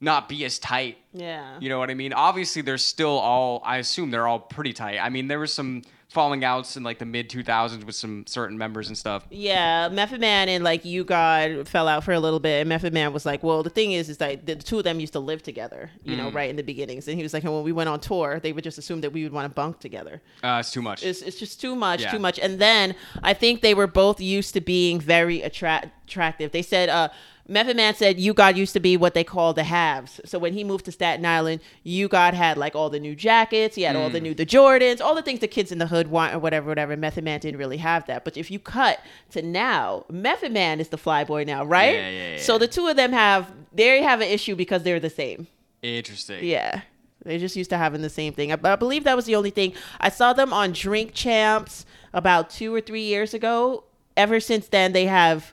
not 0.02 0.28
be 0.28 0.43
as 0.43 0.60
tight 0.60 0.97
yeah. 1.14 1.58
you 1.60 1.70
know 1.70 1.80
what 1.80 1.89
I 1.89 1.93
mean? 1.93 2.14
Obviously, 2.14 2.62
they're 2.62 2.78
still 2.78 3.20
all. 3.20 3.62
I 3.66 3.78
assume 3.78 4.12
they're 4.12 4.28
all 4.28 4.39
pretty 4.39 4.74
tight. 4.74 4.99
I 4.99 5.10
mean, 5.10 5.28
there 5.28 5.39
was 5.39 5.54
some 5.54 5.84
falling 6.10 6.43
outs 6.43 6.76
in 6.76 6.84
like 6.84 6.99
the 6.99 7.06
mid 7.06 7.30
2000s 7.30 7.86
with 7.86 7.95
some 7.95 8.26
certain 8.28 8.58
members 8.58 8.89
and 8.89 8.97
stuff. 8.97 9.26
Yeah, 9.30 9.88
Method 9.89 10.20
Man 10.20 10.49
and 10.49 10.62
like 10.62 10.84
U-God 10.84 11.68
fell 11.70 11.88
out 11.88 12.04
for 12.04 12.12
a 12.12 12.20
little 12.20 12.39
bit, 12.39 12.62
and 12.62 12.70
Method 12.70 12.93
Man 12.93 13.14
was 13.14 13.26
like, 13.26 13.43
"Well, 13.43 13.64
the 13.64 13.70
thing 13.70 13.91
is, 13.91 14.10
is 14.10 14.18
that 14.18 14.45
the 14.45 14.56
two 14.56 14.78
of 14.78 14.84
them 14.84 14.99
used 14.99 15.14
to 15.14 15.20
live 15.20 15.43
together, 15.43 15.89
you 16.04 16.16
know, 16.16 16.32
right 16.32 16.49
in 16.49 16.56
the 16.56 16.64
beginnings." 16.64 17.08
And 17.08 17.18
he 17.18 17.24
was 17.24 17.34
like, 17.34 17.43
"And 17.43 17.54
when 17.54 17.64
we 17.64 17.72
went 17.72 17.89
on 17.89 17.99
tour, 17.99 18.39
they 18.41 18.54
would 18.54 18.64
just 18.64 18.78
assume 18.78 19.02
that 19.02 19.12
we 19.12 19.24
would 19.24 19.34
want 19.34 19.49
to 19.49 19.54
bunk 19.54 19.80
together. 19.80 20.22
Uh, 20.43 20.58
it's 20.60 20.72
too 20.72 20.82
much. 20.82 21.04
It's, 21.04 21.22
it's 21.22 21.39
just 21.39 21.60
too 21.60 21.76
much, 21.76 22.02
Yeah. 22.02 22.12
too 22.12 22.20
much." 22.20 22.39
And 22.39 22.60
then 22.60 22.95
I 23.22 23.34
think 23.34 23.62
they 23.62 23.74
were 23.74 23.88
both 23.88 24.22
used 24.22 24.54
to 24.54 24.62
being 24.62 24.99
very 24.99 25.41
attract 25.41 25.89
attractive. 26.08 26.52
They 26.52 26.62
said, 26.62 26.89
uh, 26.89 27.10
Method 27.48 27.76
Man 27.78 27.96
said, 27.96 28.20
"U-God 28.20 28.56
used 28.56 28.74
to 28.74 28.80
be 28.80 28.98
what 28.98 29.14
they 29.14 29.24
call 29.24 29.54
the 29.54 29.64
haves." 29.64 30.22
So 30.26 30.39
when 30.39 30.54
he 30.54 30.64
moved 30.64 30.86
to 30.86 30.92
Staten 30.92 31.26
Island, 31.26 31.62
U-God 31.84 32.34
had 32.34 32.58
like 32.58 32.76
all 32.76 32.89
the 32.89 33.00
new 33.00 33.16
jackets, 33.16 33.76
he 33.76 33.82
had 33.84 33.96
all 33.96 34.10
the 34.10 34.20
mm. 34.20 34.24
new 34.24 34.34
the 34.34 34.46
Jordans, 34.46 35.02
all 35.02 35.16
the 35.16 35.22
things 35.22 35.39
the 35.39 35.48
kids 35.48 35.72
in 35.72 35.78
the 35.78 35.88
hood 35.88 36.08
want 36.08 36.34
or 36.34 36.39
whatever, 36.39 36.68
whatever. 36.68 36.96
Method 36.96 37.24
Man 37.24 37.39
didn't 37.39 37.60
really 37.60 37.78
have 37.78 38.06
that. 38.08 38.24
But 38.24 38.38
if 38.38 38.52
you 38.52 38.60
cut 38.60 39.00
to 39.32 39.42
now, 39.42 40.06
Method 40.10 40.52
Man 40.52 40.80
is 40.80 40.89
the 40.89 40.98
fly 40.98 41.24
boy 41.24 41.44
now, 41.44 41.66
right? 41.66 41.96
Yeah, 41.96 42.10
yeah, 42.10 42.32
yeah. 42.34 42.38
So 42.39 42.58
the 42.58 42.68
two 42.68 42.88
of 42.88 42.96
them 42.96 43.12
have 43.12 43.52
they 43.74 44.02
have 44.02 44.22
an 44.22 44.28
issue 44.28 44.56
because 44.56 44.84
they're 44.84 45.00
the 45.00 45.10
same. 45.10 45.48
Interesting. 45.82 46.46
Yeah. 46.46 46.82
They're 47.24 47.39
just 47.39 47.56
used 47.56 47.70
to 47.70 47.78
having 47.78 48.02
the 48.02 48.10
same 48.10 48.34
thing. 48.34 48.52
I, 48.52 48.58
I 48.64 48.76
believe 48.76 49.04
that 49.04 49.16
was 49.16 49.26
the 49.26 49.36
only 49.36 49.52
thing. 49.52 49.74
I 50.00 50.10
saw 50.10 50.34
them 50.34 50.54
on 50.54 50.72
Drink 50.72 51.14
Champs 51.14 51.86
about 52.14 52.50
two 52.50 52.74
or 52.74 52.82
three 52.82 53.04
years 53.04 53.34
ago. 53.34 53.84
Ever 54.18 54.39
since 54.39 54.68
then, 54.68 54.94
they 54.94 55.06
have. 55.06 55.52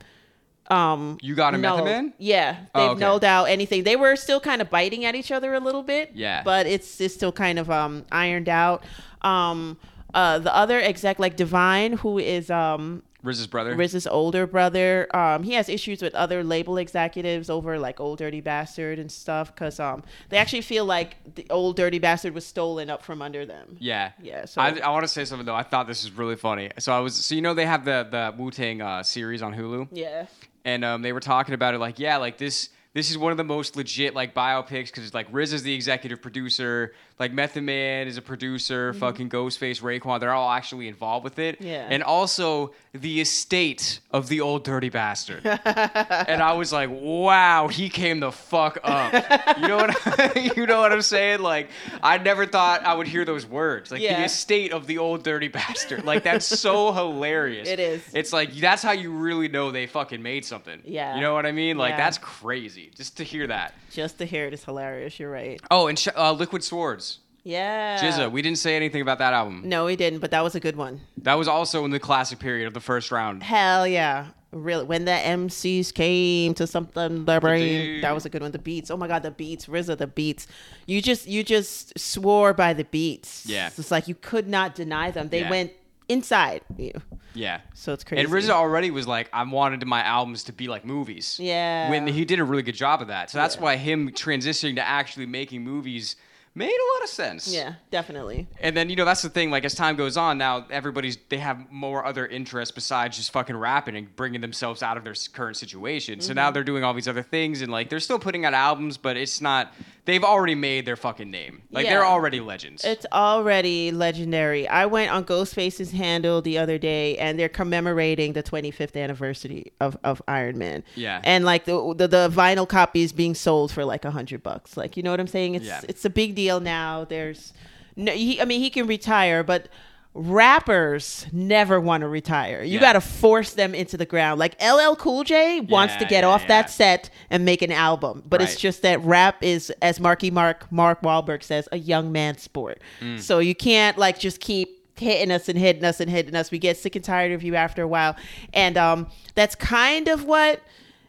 Um, 0.70 1.18
You 1.22 1.34
got 1.34 1.54
a 1.54 1.58
no, 1.58 1.76
Method 1.76 1.84
Man? 1.84 2.12
Yeah, 2.18 2.56
Oh, 2.74 2.80
they've 2.80 2.90
okay. 2.92 3.00
no 3.00 3.18
doubt 3.18 3.44
anything. 3.46 3.84
They 3.84 3.96
were 3.96 4.16
still 4.16 4.40
kind 4.40 4.60
of 4.62 4.68
biting 4.70 5.04
at 5.04 5.14
each 5.14 5.30
other 5.32 5.54
a 5.54 5.60
little 5.60 5.82
bit. 5.82 6.10
Yeah. 6.14 6.42
but 6.44 6.66
it's 6.66 7.00
it's 7.00 7.14
still 7.14 7.32
kind 7.32 7.58
of 7.58 7.70
um 7.70 8.04
ironed 8.12 8.48
out. 8.48 8.84
Um, 9.22 9.78
uh, 10.14 10.38
the 10.38 10.54
other 10.54 10.80
exec 10.80 11.18
like 11.18 11.36
Divine, 11.36 11.92
who 11.94 12.18
is 12.18 12.50
um 12.50 13.02
Riz's 13.22 13.48
brother. 13.48 13.74
Riz's 13.74 14.06
older 14.06 14.46
brother. 14.46 15.08
Um, 15.14 15.42
he 15.42 15.54
has 15.54 15.68
issues 15.68 16.00
with 16.02 16.14
other 16.14 16.44
label 16.44 16.78
executives 16.78 17.50
over 17.50 17.76
like 17.78 17.98
Old 17.98 18.18
Dirty 18.18 18.40
Bastard 18.40 19.00
and 19.00 19.10
stuff 19.10 19.52
because 19.52 19.80
um, 19.80 20.04
they 20.28 20.36
actually 20.36 20.60
feel 20.62 20.84
like 20.84 21.16
the 21.34 21.44
Old 21.50 21.76
Dirty 21.76 21.98
Bastard 21.98 22.32
was 22.32 22.46
stolen 22.46 22.88
up 22.88 23.02
from 23.02 23.20
under 23.20 23.44
them. 23.44 23.76
Yeah. 23.80 24.12
Yeah, 24.22 24.44
so- 24.44 24.60
I, 24.62 24.68
I 24.78 24.90
want 24.90 25.02
to 25.02 25.08
say 25.08 25.24
something 25.24 25.44
though. 25.46 25.54
I 25.56 25.64
thought 25.64 25.88
this 25.88 26.04
was 26.04 26.12
really 26.12 26.36
funny. 26.36 26.70
So 26.78 26.92
I 26.92 27.00
was 27.00 27.16
so 27.16 27.34
you 27.34 27.42
know 27.42 27.54
they 27.54 27.66
have 27.66 27.84
the 27.84 28.06
the 28.08 28.34
Wu 28.40 28.52
Tang 28.52 28.80
uh, 28.80 29.02
series 29.02 29.42
on 29.42 29.52
Hulu. 29.52 29.88
Yeah. 29.90 30.26
And 30.68 30.84
um, 30.84 31.00
they 31.00 31.14
were 31.14 31.20
talking 31.20 31.54
about 31.54 31.74
it 31.74 31.78
like, 31.78 31.98
yeah, 31.98 32.18
like 32.18 32.36
this. 32.36 32.68
This 32.94 33.10
is 33.10 33.18
one 33.18 33.30
of 33.30 33.38
the 33.38 33.44
most 33.44 33.76
legit 33.76 34.14
like 34.14 34.34
biopics 34.34 34.86
because 34.86 35.04
it's 35.04 35.14
like 35.14 35.28
Riz 35.30 35.52
is 35.52 35.62
the 35.62 35.72
executive 35.72 36.20
producer, 36.20 36.94
like 37.18 37.32
Method 37.32 37.62
Man 37.64 38.06
is 38.06 38.16
a 38.16 38.22
producer, 38.22 38.92
fucking 38.94 39.28
Ghostface, 39.30 39.80
Raekwon, 39.82 40.20
they're 40.20 40.32
all 40.32 40.50
actually 40.50 40.88
involved 40.88 41.24
with 41.24 41.38
it. 41.38 41.60
Yeah. 41.60 41.86
And 41.90 42.02
also 42.02 42.72
the 42.92 43.20
estate 43.20 44.00
of 44.10 44.28
the 44.28 44.40
old 44.40 44.64
dirty 44.64 44.88
bastard. 44.88 45.44
and 45.46 46.42
I 46.42 46.52
was 46.52 46.72
like, 46.72 46.90
wow, 46.92 47.68
he 47.68 47.88
came 47.88 48.20
the 48.20 48.32
fuck 48.32 48.78
up. 48.82 49.12
You 49.58 49.68
know 49.68 49.76
what? 49.76 50.56
you 50.56 50.66
know 50.66 50.80
what 50.80 50.92
I'm 50.92 51.02
saying? 51.02 51.40
Like, 51.40 51.68
I 52.02 52.18
never 52.18 52.46
thought 52.46 52.84
I 52.84 52.94
would 52.94 53.06
hear 53.08 53.24
those 53.24 53.46
words, 53.46 53.90
like 53.90 54.00
the 54.00 54.24
estate 54.24 54.72
of 54.72 54.86
the 54.86 54.98
old 54.98 55.22
dirty 55.22 55.48
bastard. 55.48 56.04
Like 56.04 56.22
that's 56.22 56.46
so 56.46 56.92
hilarious. 56.98 57.68
It 57.68 57.80
is. 57.80 58.02
It's 58.14 58.32
like 58.32 58.52
that's 58.54 58.82
how 58.82 58.92
you 58.92 59.10
really 59.12 59.48
know 59.48 59.70
they 59.70 59.86
fucking 59.86 60.22
made 60.22 60.44
something. 60.44 60.80
Yeah. 60.84 61.14
You 61.16 61.20
know 61.20 61.34
what 61.34 61.46
I 61.46 61.52
mean? 61.52 61.76
Like 61.78 61.90
Yeah. 61.92 61.96
that's 61.98 62.18
crazy. 62.18 62.90
Just 62.94 63.16
to 63.18 63.24
hear 63.24 63.46
that. 63.46 63.74
Just 63.90 64.18
to 64.18 64.24
hear 64.26 64.44
it 64.46 64.52
is 64.52 64.64
hilarious. 64.64 65.18
You're 65.18 65.30
right. 65.30 65.60
Oh, 65.70 65.86
and 65.86 65.98
sh- 65.98 66.08
uh, 66.16 66.32
Liquid 66.32 66.62
Swords, 66.62 67.07
Yeah. 67.49 67.99
GZA. 67.99 68.30
We 68.30 68.42
didn't 68.42 68.59
say 68.59 68.76
anything 68.76 69.01
about 69.01 69.18
that 69.20 69.32
album. 69.32 69.62
No, 69.64 69.86
we 69.86 69.96
didn't, 69.96 70.18
but 70.18 70.30
that 70.32 70.44
was 70.44 70.55
a 70.55 70.61
good 70.61 70.76
one. 70.76 71.01
That 71.22 71.34
was 71.34 71.49
also 71.49 71.84
in 71.86 71.90
the 71.90 71.99
classic 71.99 72.38
period 72.38 72.66
of 72.66 72.74
the 72.74 72.80
first 72.80 73.11
round. 73.11 73.42
Hell 73.42 73.86
yeah. 73.86 74.26
Really, 74.51 74.84
when 74.84 75.05
the 75.05 75.11
MCs 75.12 75.92
came 75.92 76.55
to 76.55 76.66
something, 76.66 77.24
the 77.26 77.38
brain, 77.40 78.01
that 78.03 78.14
was 78.14 78.24
a 78.26 78.30
good 78.30 78.40
one. 78.42 78.51
The 78.51 78.59
beats, 78.59 78.90
oh 78.90 78.96
my 78.96 79.07
god, 79.07 79.22
the 79.22 79.30
beats, 79.30 79.66
RZA, 79.66 79.96
the 79.99 80.07
beats. 80.07 80.46
You 80.86 81.01
just, 81.03 81.26
you 81.26 81.42
just 81.42 81.99
swore 81.99 82.53
by 82.55 82.72
the 82.74 82.84
beats. 82.84 83.44
Yeah. 83.46 83.66
it's 83.76 83.90
like 83.90 84.09
you 84.09 84.14
could 84.14 84.49
not 84.49 84.74
deny 84.74 85.11
them. 85.11 85.28
They 85.28 85.40
Yeah. 85.40 85.51
went 85.51 85.72
inside 86.09 86.62
you, 86.78 86.92
Yeah. 87.34 87.61
so 87.74 87.92
it's 87.92 88.05
crazy. 88.05 88.24
And 88.24 88.32
RZA 88.32 88.49
already 88.51 88.90
was 88.90 89.07
like, 89.07 89.28
I 89.34 89.42
wanted 89.42 89.86
my 89.86 90.03
albums 90.03 90.44
to 90.44 90.53
be 90.53 90.66
like 90.66 90.84
movies. 90.84 91.38
Yeah. 91.38 91.90
When 91.90 92.07
he 92.07 92.24
did 92.24 92.38
a 92.40 92.44
really 92.44 92.62
good 92.62 92.74
job 92.74 93.03
of 93.03 93.09
that. 93.09 93.28
So 93.30 93.36
that's 93.38 93.59
why 93.59 93.76
him 93.76 94.11
transitioning 94.12 94.76
to 94.76 94.82
actually 94.86 95.26
making 95.26 95.62
movies 95.62 96.16
made 96.59 96.66
a 96.70 96.88
lot 96.94 97.02
of 97.04 97.09
sense. 97.09 97.48
yeah, 97.52 97.74
definitely. 97.90 98.46
And 98.61 98.76
then 98.76 98.90
you 98.90 98.96
know 98.96 99.04
that's 99.04 99.22
the 99.22 99.30
thing. 99.30 99.50
Like 99.50 99.64
as 99.64 99.74
time 99.74 99.96
goes 99.96 100.16
on, 100.16 100.36
now 100.38 100.66
everybody's 100.70 101.16
they 101.28 101.38
have 101.38 101.70
more 101.70 102.04
other 102.04 102.26
interests 102.26 102.72
besides 102.74 103.16
just 103.16 103.32
fucking 103.32 103.56
rapping 103.56 103.96
and 103.96 104.14
bringing 104.16 104.40
themselves 104.40 104.82
out 104.82 104.96
of 104.96 105.04
their 105.04 105.14
current 105.32 105.56
situation. 105.56 106.20
So 106.20 106.28
Mm-hmm. 106.30 106.36
now 106.36 106.50
they're 106.50 106.64
doing 106.64 106.84
all 106.84 106.92
these 106.94 107.09
other 107.09 107.22
things, 107.22 107.62
and 107.62 107.70
like 107.72 107.88
they're 107.88 108.00
still 108.00 108.18
putting 108.18 108.44
out 108.44 108.52
albums, 108.54 108.96
but 108.98 109.16
it's 109.16 109.40
not. 109.40 109.72
They've 110.04 110.24
already 110.24 110.54
made 110.54 110.86
their 110.86 110.96
fucking 110.96 111.30
name. 111.30 111.61
Like 111.70 111.86
they're 111.86 112.04
already 112.06 112.40
legends. 112.40 112.82
It's 112.82 113.04
already 113.12 113.90
legendary. 113.90 114.66
I 114.66 114.86
went 114.86 115.11
on 115.12 115.24
Ghostface's 115.24 115.90
handle 115.92 116.40
the 116.40 116.56
other 116.56 116.78
day, 116.78 117.18
and 117.18 117.38
they're 117.38 117.50
commemorating 117.50 118.32
the 118.32 118.42
25th 118.42 118.96
anniversary 118.96 119.72
of, 119.82 119.98
of 120.04 120.22
Iron 120.26 120.56
Man. 120.56 120.82
Yeah. 120.94 121.20
and 121.24 121.44
like 121.44 121.66
the, 121.66 121.94
the 121.94 122.09
the 122.09 122.30
vinyl 122.30 122.66
copy 122.66 123.02
is 123.02 123.12
being 123.12 123.34
sold 123.34 123.70
for 123.70 123.84
like 123.84 124.06
a 124.06 124.11
hundred 124.11 124.42
bucks. 124.42 124.78
Like 124.78 124.96
you 124.96 125.02
know 125.02 125.11
what 125.11 125.20
I'm 125.20 125.26
saying? 125.26 125.56
It's 125.56 125.66
Yeah. 125.66 125.80
it's 125.86 126.04
a 126.06 126.11
big 126.11 126.34
deal 126.34 126.47
now. 126.57 127.05
There's 127.05 127.53
no, 127.96 128.12
he, 128.12 128.40
I 128.40 128.46
mean, 128.46 128.61
he 128.61 128.70
can 128.70 128.86
retire, 128.86 129.42
but 129.42 129.68
rappers 130.14 131.26
never 131.32 131.80
want 131.80 132.01
to 132.01 132.09
retire. 132.09 132.62
You 132.62 132.74
Yeah. 132.74 132.80
got 132.80 132.92
to 132.94 133.01
force 133.01 133.53
them 133.55 133.74
into 133.74 133.96
the 133.96 134.07
ground. 134.07 134.40
Like 134.40 134.61
LL 134.61 134.94
Cool 134.96 135.22
J 135.24 135.61
wants 135.61 135.94
to 135.96 136.05
get 136.05 136.22
yeah, 136.24 136.28
off 136.28 136.42
yeah. 136.42 136.49
that 136.49 136.70
set 136.70 137.11
and 137.30 137.44
make 137.44 137.62
an 137.62 137.70
album, 137.70 138.22
but 138.26 138.42
it's 138.42 138.57
just 138.57 138.82
that 138.82 139.03
rap 139.05 139.42
is, 139.42 139.70
as 139.82 140.01
Marky 140.01 140.30
Mark 140.30 140.70
Mark 140.72 141.03
Wahlberg 141.03 141.42
says, 141.42 141.68
a 141.72 141.78
young 141.78 142.11
man's 142.11 142.42
sport. 142.42 142.80
Mm. 143.01 143.20
So 143.20 143.38
you 143.38 143.55
can't 143.55 143.96
like 143.96 144.18
just 144.18 144.40
keep 144.40 144.76
hitting 144.99 145.30
us 145.30 145.49
and 145.49 145.57
hitting 145.57 145.84
us 145.84 146.01
and 146.01 146.11
hitting 146.11 146.34
us. 146.34 146.51
We 146.51 146.59
get 146.59 146.76
sick 146.76 146.96
and 146.96 147.05
tired 147.05 147.30
of 147.30 147.44
you 147.44 147.55
after 147.55 147.82
a 147.82 147.88
while, 147.88 148.16
and 148.53 148.76
um, 148.76 149.07
that's 149.36 149.55
kind 149.55 150.09
of 150.09 150.24
what 150.24 150.61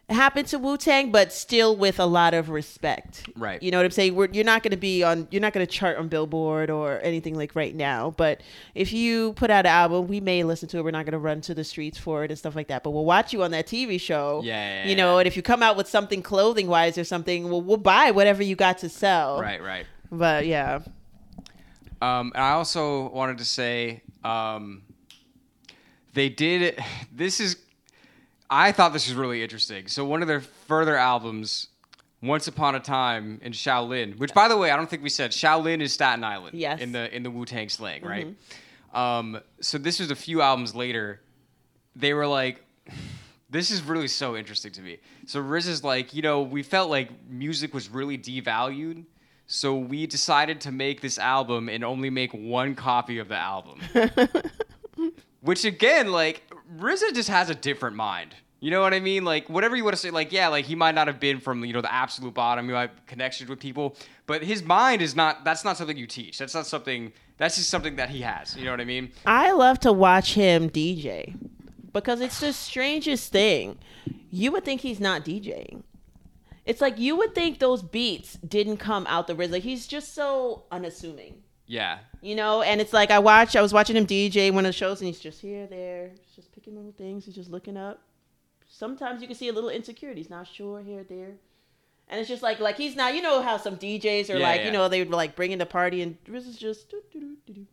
happened 0.10 0.48
to 0.48 0.60
Wu 0.60 0.78
Tang, 0.78 1.12
but 1.12 1.32
still 1.32 1.76
with 1.76 2.00
a 2.00 2.06
lot 2.06 2.34
of 2.34 2.50
respect. 2.50 3.30
Right. 3.36 3.62
You 3.62 3.72
know 3.72 3.78
what 3.78 3.86
I'm 3.86 3.92
saying? 3.92 4.16
We're, 4.16 4.30
you're 4.32 4.44
not 4.44 4.64
going 4.64 4.72
to 4.72 4.78
be 4.78 5.04
on. 5.04 5.28
You're 5.32 5.42
not 5.42 5.54
going 5.54 5.66
to 5.66 5.72
chart 5.72 5.98
on 5.98 6.08
Billboard 6.08 6.70
or 6.70 7.00
anything 7.02 7.36
like 7.36 7.56
right 7.56 7.76
now. 7.76 8.12
But 8.18 8.42
if 8.76 8.92
you 8.92 9.34
put 9.34 9.50
out 9.50 9.66
an 9.66 9.72
album, 9.72 10.08
we 10.08 10.20
may 10.20 10.44
listen 10.44 10.68
to 10.70 10.78
it. 10.80 10.84
We're 10.84 10.92
not 10.92 11.06
going 11.06 11.14
to 11.14 11.20
run 11.20 11.42
to 11.42 11.54
the 11.54 11.64
streets 11.64 11.98
for 11.98 12.24
it 12.24 12.32
and 12.32 12.38
stuff 12.38 12.56
like 12.56 12.68
that. 12.68 12.84
But 12.84 12.92
we'll 12.92 13.06
watch 13.06 13.34
you 13.34 13.44
on 13.44 13.52
that 13.52 13.68
TV 13.68 14.00
show. 14.00 14.42
Yeah, 14.44 14.84
yeah, 14.84 14.90
You 14.90 14.96
know, 14.96 15.14
yeah. 15.16 15.20
and 15.20 15.28
if 15.28 15.36
you 15.36 15.42
come 15.42 15.62
out 15.64 15.78
with 15.78 15.88
something 15.88 16.22
clothing 16.22 16.68
wise 16.68 16.98
or 16.98 17.04
something, 17.04 17.50
well, 17.50 17.62
we'll 17.62 17.78
buy 17.78 18.12
whatever 18.12 18.44
you 18.44 18.56
got 18.56 18.78
to 18.80 18.90
sell. 18.90 19.40
right, 19.42 19.62
right. 19.62 19.86
But 20.12 20.48
yeah. 20.48 20.80
Um, 22.02 22.32
and 22.34 22.44
I 22.44 22.52
also 22.52 23.10
wanted 23.10 23.38
to 23.40 23.46
say 23.46 24.02
um, 24.24 24.84
they 26.14 26.30
did. 26.30 26.82
This 27.12 27.40
is. 27.40 27.58
I 28.50 28.72
thought 28.72 28.94
this 28.94 29.08
was 29.08 29.16
really 29.16 29.44
interesting. 29.44 29.88
So 29.88 30.06
one 30.06 30.22
of 30.22 30.28
their 30.28 30.42
further 30.42 30.98
albums, 30.98 31.68
Once 32.22 32.48
Upon 32.48 32.76
a 32.76 32.80
Time 32.80 33.40
in 33.44 33.52
Shaolin, 33.52 34.18
which 34.18 34.34
by 34.34 34.48
the 34.48 34.58
way 34.58 34.72
I 34.72 34.76
don't 34.76 34.90
think 34.90 35.04
we 35.04 35.10
said 35.10 35.32
Shaolin 35.32 35.82
is 35.82 35.94
Staten 35.94 36.24
Island. 36.24 36.58
Yes. 36.58 36.76
Mm-hmm. 36.76 36.84
In 36.84 36.92
the 36.92 37.16
in 37.16 37.24
the 37.24 37.32
Wu 37.32 37.46
Tang 37.46 37.70
slang, 37.70 38.04
right? 38.04 38.36
Um, 38.94 39.40
so 39.62 39.78
this 39.78 40.00
was 40.00 40.10
a 40.10 40.16
few 40.16 40.42
albums 40.42 40.76
later. 40.76 41.22
They 41.96 42.14
were 42.14 42.28
like. 42.28 42.64
This 43.52 43.72
is 43.72 43.82
really 43.82 44.08
so 44.08 44.38
interesting 44.38 44.72
to 44.74 44.82
me. 44.84 45.00
So 45.26 45.42
RZA 45.42 45.70
is 45.70 45.84
like, 45.84 46.14
you 46.14 46.22
know, 46.22 46.44
we 46.44 46.62
felt 46.62 46.92
like 46.92 47.10
music 47.28 47.74
was 47.74 47.90
really 47.90 48.16
devalued, 48.16 49.06
so 49.48 49.76
we 49.76 50.06
decided 50.06 50.62
to 50.62 50.72
make 50.72 51.02
this 51.02 51.18
album 51.18 51.68
and 51.68 51.84
only 51.84 52.12
make 52.12 52.32
one 52.32 52.76
copy 52.76 53.18
of 53.18 53.28
the 53.28 53.38
album. 53.38 53.80
Which 55.42 55.66
again, 55.66 56.12
like 56.12 56.44
RZA 56.78 57.14
just 57.14 57.30
has 57.30 57.50
a 57.50 57.56
different 57.56 57.96
mind. 57.96 58.36
You 58.60 58.72
know 58.72 58.82
what 58.82 58.94
I 58.94 59.00
mean? 59.00 59.24
Like 59.24 59.50
whatever 59.50 59.76
you 59.76 59.84
want 59.84 59.96
to 59.96 60.02
say, 60.02 60.12
like 60.12 60.32
yeah, 60.32 60.50
like 60.50 60.66
he 60.66 60.76
might 60.76 60.94
not 60.94 61.08
have 61.08 61.20
been 61.20 61.40
from 61.40 61.64
you 61.64 61.72
know 61.72 61.82
the 61.82 61.94
absolute 61.94 62.34
bottom. 62.34 62.66
He 62.66 62.74
might 62.74 62.90
have 62.90 63.06
connections 63.06 63.50
with 63.50 63.60
people, 63.60 63.96
but 64.26 64.44
his 64.44 64.64
mind 64.64 65.02
is 65.02 65.16
not. 65.16 65.46
That's 65.46 65.64
not 65.64 65.78
something 65.78 65.96
you 65.96 66.08
teach. 66.08 66.38
That's 66.38 66.54
not 66.54 66.68
something. 66.68 67.14
That's 67.38 67.56
just 67.56 67.70
something 67.70 67.96
that 67.96 68.10
he 68.10 68.22
has. 68.22 68.58
You 68.58 68.66
know 68.66 68.72
what 68.72 68.82
I 68.82 68.86
mean? 68.86 69.12
I 69.26 69.54
love 69.54 69.80
to 69.82 69.94
watch 69.94 70.34
him 70.34 70.70
DJ 70.70 71.36
because 71.94 72.20
it's 72.20 72.42
the 72.42 72.52
strangest 72.52 73.32
thing. 73.32 73.78
You 74.30 74.52
would 74.52 74.66
think 74.66 74.82
he's 74.82 75.00
not 75.00 75.24
DJing. 75.24 75.84
It's 76.66 76.82
like 76.82 77.00
you 77.00 77.16
would 77.16 77.34
think 77.34 77.60
those 77.60 77.82
beats 77.82 78.38
didn't 78.48 78.78
come 78.78 79.08
out 79.08 79.28
the 79.28 79.36
RZA. 79.36 79.62
He's 79.62 79.88
just 79.88 80.14
so 80.14 80.66
unassuming, 80.72 81.42
Yeah. 81.70 82.00
you 82.22 82.36
know. 82.36 82.62
And 82.64 82.82
it's 82.82 82.92
like 82.94 83.12
I 83.12 83.20
watch. 83.20 83.56
I 83.56 83.62
was 83.62 83.72
watching 83.72 83.96
him 83.96 84.06
DJ 84.06 84.52
one 84.52 84.66
of 84.66 84.70
the 84.70 84.74
shows, 84.74 85.00
and 85.00 85.08
he's 85.08 85.20
just 85.20 85.40
here, 85.40 85.68
there, 85.68 86.10
he's 86.10 86.36
just 86.36 86.52
picking 86.52 86.76
little 86.76 86.92
things. 86.98 87.26
He's 87.26 87.36
just 87.36 87.50
looking 87.52 87.78
up. 87.78 88.02
Sometimes 88.68 89.22
you 89.22 89.28
can 89.28 89.36
see 89.38 89.48
a 89.50 89.54
little 89.54 89.70
insecurity. 89.70 90.20
He's 90.22 90.30
not 90.30 90.48
sure 90.48 90.82
here, 90.82 91.04
there. 91.08 91.34
And 92.10 92.20
it's 92.20 92.28
just 92.28 92.42
like, 92.42 92.60
like 92.60 92.76
he's 92.76 92.96
not. 92.96 93.14
You 93.16 93.22
know 93.22 93.42
how 93.42 93.58
some 93.58 93.78
DJs 93.78 94.30
are 94.34 94.38
Yeah, 94.38 94.48
like, 94.48 94.60
yeah. 94.62 94.66
you 94.66 94.72
know, 94.72 94.90
they 94.90 95.00
would 95.00 95.12
like 95.12 95.36
bring 95.36 95.52
in 95.52 95.60
the 95.60 95.66
party, 95.66 96.02
and 96.02 96.18
this 96.28 96.48
is 96.48 96.58
just. 96.58 96.90
doo, 96.90 97.02
doo, 97.14 97.38
doo, 97.46 97.66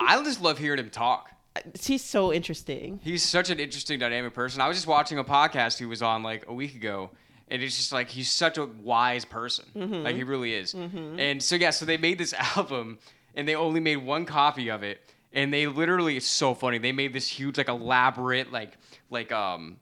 I 0.00 0.22
just 0.22 0.42
love 0.42 0.58
hearing 0.58 0.78
him 0.78 0.90
talk. 0.90 1.30
Uh, 1.56 1.60
he's 1.80 2.02
so 2.04 2.32
interesting. 2.32 3.00
He's 3.02 3.22
such 3.22 3.48
an 3.50 3.58
interesting 3.60 3.98
dynamic 3.98 4.34
person. 4.34 4.60
I 4.60 4.68
was 4.68 4.76
just 4.76 4.86
watching 4.86 5.18
a 5.18 5.24
podcast 5.24 5.78
he 5.78 5.86
was 5.86 6.02
on 6.02 6.22
like 6.22 6.44
a 6.48 6.52
week 6.54 6.74
ago, 6.74 7.10
and 7.48 7.62
it's 7.62 7.76
just 7.76 7.92
like 7.92 8.08
he's 8.08 8.30
such 8.32 8.58
a 8.58 8.64
wise 8.64 9.24
person. 9.24 9.64
Like 10.04 10.16
he 10.16 10.24
really 10.24 10.54
is. 10.54 10.74
And 11.18 11.42
so 11.42 11.56
yeah, 11.56 11.70
so 11.70 11.84
they 11.84 11.96
made 11.96 12.18
this 12.18 12.32
album, 12.56 12.98
and 13.34 13.46
they 13.46 13.54
only 13.54 13.80
made 13.80 13.96
one 13.98 14.24
copy 14.26 14.70
of 14.70 14.82
it, 14.82 15.00
and 15.32 15.52
they 15.52 15.66
literally 15.66 16.16
it's 16.16 16.26
so 16.26 16.54
funny. 16.54 16.78
They 16.78 16.92
made 16.92 17.12
this 17.12 17.28
huge 17.28 17.58
like 17.58 17.68
elaborate 17.68 18.52
like 18.52 18.76
like 19.10 19.30
um 19.32 19.76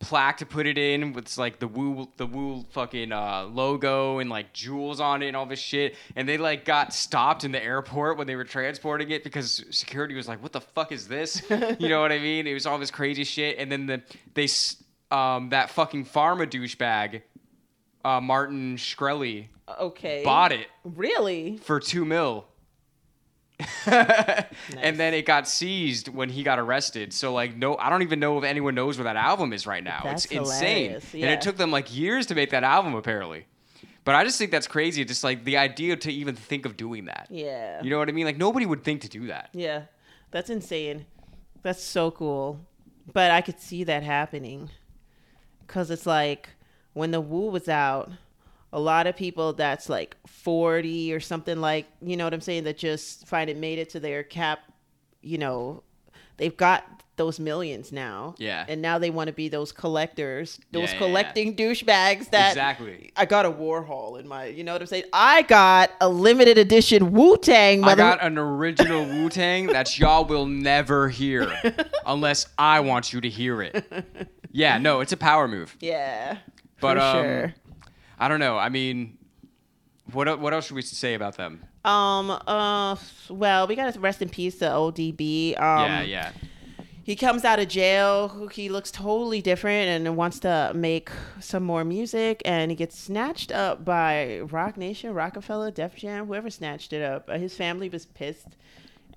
plaque 0.00 0.36
to 0.36 0.44
put 0.44 0.66
it 0.66 0.76
in 0.76 1.14
with 1.14 1.38
like 1.38 1.58
the 1.60 1.66
Wu 1.68 2.06
the 2.18 2.26
Wu 2.26 2.66
fucking 2.72 3.10
uh, 3.10 3.44
logo 3.44 4.18
and 4.18 4.28
like 4.28 4.52
jewels 4.52 5.00
on 5.00 5.22
it 5.22 5.28
and 5.28 5.36
all 5.36 5.46
this 5.46 5.58
shit 5.58 5.96
and 6.14 6.28
they 6.28 6.36
like 6.36 6.66
got 6.66 6.92
stopped 6.92 7.42
in 7.42 7.52
the 7.52 7.62
airport 7.62 8.18
when 8.18 8.26
they 8.26 8.36
were 8.36 8.44
transporting 8.44 9.10
it 9.10 9.24
because 9.24 9.64
security 9.70 10.14
was 10.14 10.28
like 10.28 10.42
what 10.42 10.52
the 10.52 10.60
fuck 10.60 10.92
is 10.92 11.08
this 11.08 11.42
you 11.78 11.88
know 11.88 12.02
what 12.02 12.12
i 12.12 12.18
mean 12.18 12.46
it 12.46 12.52
was 12.52 12.66
all 12.66 12.76
this 12.76 12.90
crazy 12.90 13.24
shit 13.24 13.56
and 13.56 13.72
then 13.72 13.86
the 13.86 14.02
they 14.34 14.46
um 15.10 15.50
that 15.50 15.70
fucking 15.70 16.04
pharma 16.06 16.46
douchebag 16.46 17.22
uh 18.04 18.20
martin 18.20 18.76
shkreli 18.76 19.46
Okay. 19.78 20.22
bought 20.24 20.52
it 20.52 20.66
Really? 20.84 21.56
for 21.58 21.80
two 21.80 22.04
mil. 22.04 22.46
and 23.86 24.98
then 24.98 25.14
it 25.14 25.24
got 25.26 25.46
seized 25.48 26.08
when 26.08 26.28
he 26.28 26.42
got 26.42 26.58
arrested. 26.58 27.12
So 27.12 27.32
like 27.32 27.56
no 27.56 27.76
I 27.76 27.88
don't 27.88 28.02
even 28.02 28.20
know 28.20 28.36
if 28.38 28.44
anyone 28.44 28.74
knows 28.74 28.98
where 28.98 29.04
that 29.04 29.16
album 29.16 29.52
is 29.52 29.66
right 29.66 29.82
now. 29.82 30.00
That's 30.02 30.24
it's 30.26 30.34
insane. 30.34 30.76
hilarious, 30.90 31.14
And 31.14 31.24
it 31.24 31.40
took 31.40 31.56
them 31.56 31.70
like 31.70 31.94
years 31.96 32.26
to 32.26 32.34
make 32.34 32.50
that 32.50 32.64
album 32.64 32.94
apparently. 32.94 33.46
But 34.04 34.16
I 34.16 34.24
just 34.24 34.36
think 34.38 34.50
that's 34.50 34.66
crazy 34.66 35.04
just 35.04 35.24
like 35.24 35.44
the 35.44 35.56
idea 35.56 35.96
to 35.96 36.12
even 36.12 36.34
think 36.34 36.66
of 36.66 36.76
doing 36.76 37.06
that. 37.06 37.28
Yeah. 37.30 37.82
You 37.82 37.90
know 37.90 37.98
what 37.98 38.08
I 38.08 38.12
mean? 38.12 38.26
Like 38.26 38.36
nobody 38.38 38.66
would 38.66 38.84
think 38.84 39.02
to 39.02 39.08
do 39.08 39.28
that. 39.28 39.50
Yeah. 39.54 39.82
That's 40.30 40.50
insane. 40.50 41.06
That's 41.62 41.82
so 41.82 42.10
cool. 42.10 42.60
But 43.12 43.30
I 43.30 43.40
could 43.40 43.60
see 43.60 43.84
that 43.84 44.02
happening. 44.02 44.68
Cause 45.66 45.90
it's 45.90 46.06
like 46.06 46.48
when 46.92 47.10
the 47.10 47.20
Wu 47.20 47.50
was 47.50 47.68
out, 47.68 48.10
a 48.72 48.80
lot 48.80 49.06
of 49.06 49.16
people 49.16 49.52
that's 49.52 49.88
like 49.88 50.16
40 50.26 51.12
or 51.12 51.20
something 51.20 51.60
like, 51.60 51.86
you 52.02 52.16
know 52.16 52.24
what 52.24 52.34
I'm 52.34 52.40
saying, 52.40 52.64
that 52.64 52.76
just 52.76 53.26
find 53.26 53.48
it 53.48 53.56
made 53.56 53.78
it 53.78 53.90
to 53.90 54.00
their 54.00 54.22
cap, 54.24 54.60
you 55.22 55.38
know, 55.38 55.82
they've 56.36 56.56
got 56.56 56.84
those 57.16 57.38
millions 57.38 57.92
now. 57.92 58.34
Yeah. 58.38 58.64
And 58.68 58.82
now 58.82 58.98
they 58.98 59.10
want 59.10 59.28
to 59.28 59.32
be 59.32 59.48
those 59.48 59.70
collectors, 59.70 60.58
those 60.72 60.82
Yeah, 60.82 60.86
yeah, 60.86 60.92
yeah. 60.92 60.98
collecting 60.98 61.56
douchebags 61.56 62.30
that 62.30 62.48
Exactly. 62.50 63.12
I 63.16 63.24
got 63.24 63.46
a 63.46 63.50
Warhol 63.52 64.18
in 64.18 64.26
my, 64.26 64.46
you 64.46 64.64
know 64.64 64.72
what 64.72 64.80
I'm 64.80 64.88
saying? 64.88 65.04
I 65.12 65.42
got 65.42 65.92
a 66.00 66.08
limited 66.08 66.58
edition 66.58 67.12
Wu 67.12 67.36
Tang. 67.36 67.84
I 67.84 67.94
got 67.94 68.20
an 68.22 68.36
original 68.36 69.04
Wu 69.04 69.28
Tang 69.28 69.68
that 69.68 69.96
y'all 69.96 70.24
will 70.24 70.46
never 70.46 71.08
hear 71.08 71.56
unless 72.06 72.48
I 72.58 72.80
want 72.80 73.12
you 73.12 73.20
to 73.20 73.28
hear 73.28 73.62
it. 73.62 73.84
Yeah, 74.54 74.78
no, 74.78 75.00
it's 75.00 75.12
a 75.12 75.16
power 75.16 75.48
move. 75.48 75.76
Yeah. 75.80 76.38
But 76.80 76.96
for 76.96 77.02
um, 77.02 77.24
sure. 77.24 77.54
I 78.18 78.28
don't 78.28 78.38
know. 78.40 78.56
I 78.56 78.68
mean, 78.68 79.18
what 80.12 80.38
what 80.38 80.54
else 80.54 80.66
should 80.66 80.76
we 80.76 80.82
say 80.82 81.14
about 81.14 81.36
them? 81.36 81.64
Um. 81.84 82.30
Uh. 82.30 82.96
Well, 83.28 83.66
we 83.66 83.74
got 83.74 83.92
to 83.92 84.00
rest 84.00 84.22
in 84.22 84.28
peace 84.28 84.58
to 84.58 84.66
ODB. 84.66 85.60
Um, 85.60 85.90
yeah, 85.90 86.02
yeah. 86.02 86.32
He 87.02 87.16
comes 87.16 87.44
out 87.44 87.58
of 87.58 87.68
jail. 87.68 88.48
He 88.48 88.70
looks 88.70 88.90
totally 88.90 89.42
different 89.42 90.06
and 90.06 90.16
wants 90.16 90.38
to 90.40 90.72
make 90.74 91.10
some 91.38 91.62
more 91.62 91.84
music. 91.84 92.40
And 92.46 92.70
he 92.70 92.74
gets 92.74 92.98
snatched 92.98 93.52
up 93.52 93.84
by 93.84 94.40
Roc 94.40 94.78
Nation, 94.78 95.12
Roc-A-Fella, 95.12 95.72
Def 95.72 95.96
Jam, 95.96 96.26
whoever 96.26 96.48
snatched 96.48 96.94
it 96.94 97.02
up. 97.02 97.28
Uh, 97.28 97.36
His 97.36 97.54
family 97.54 97.90
was 97.90 98.06
pissed. 98.06 98.56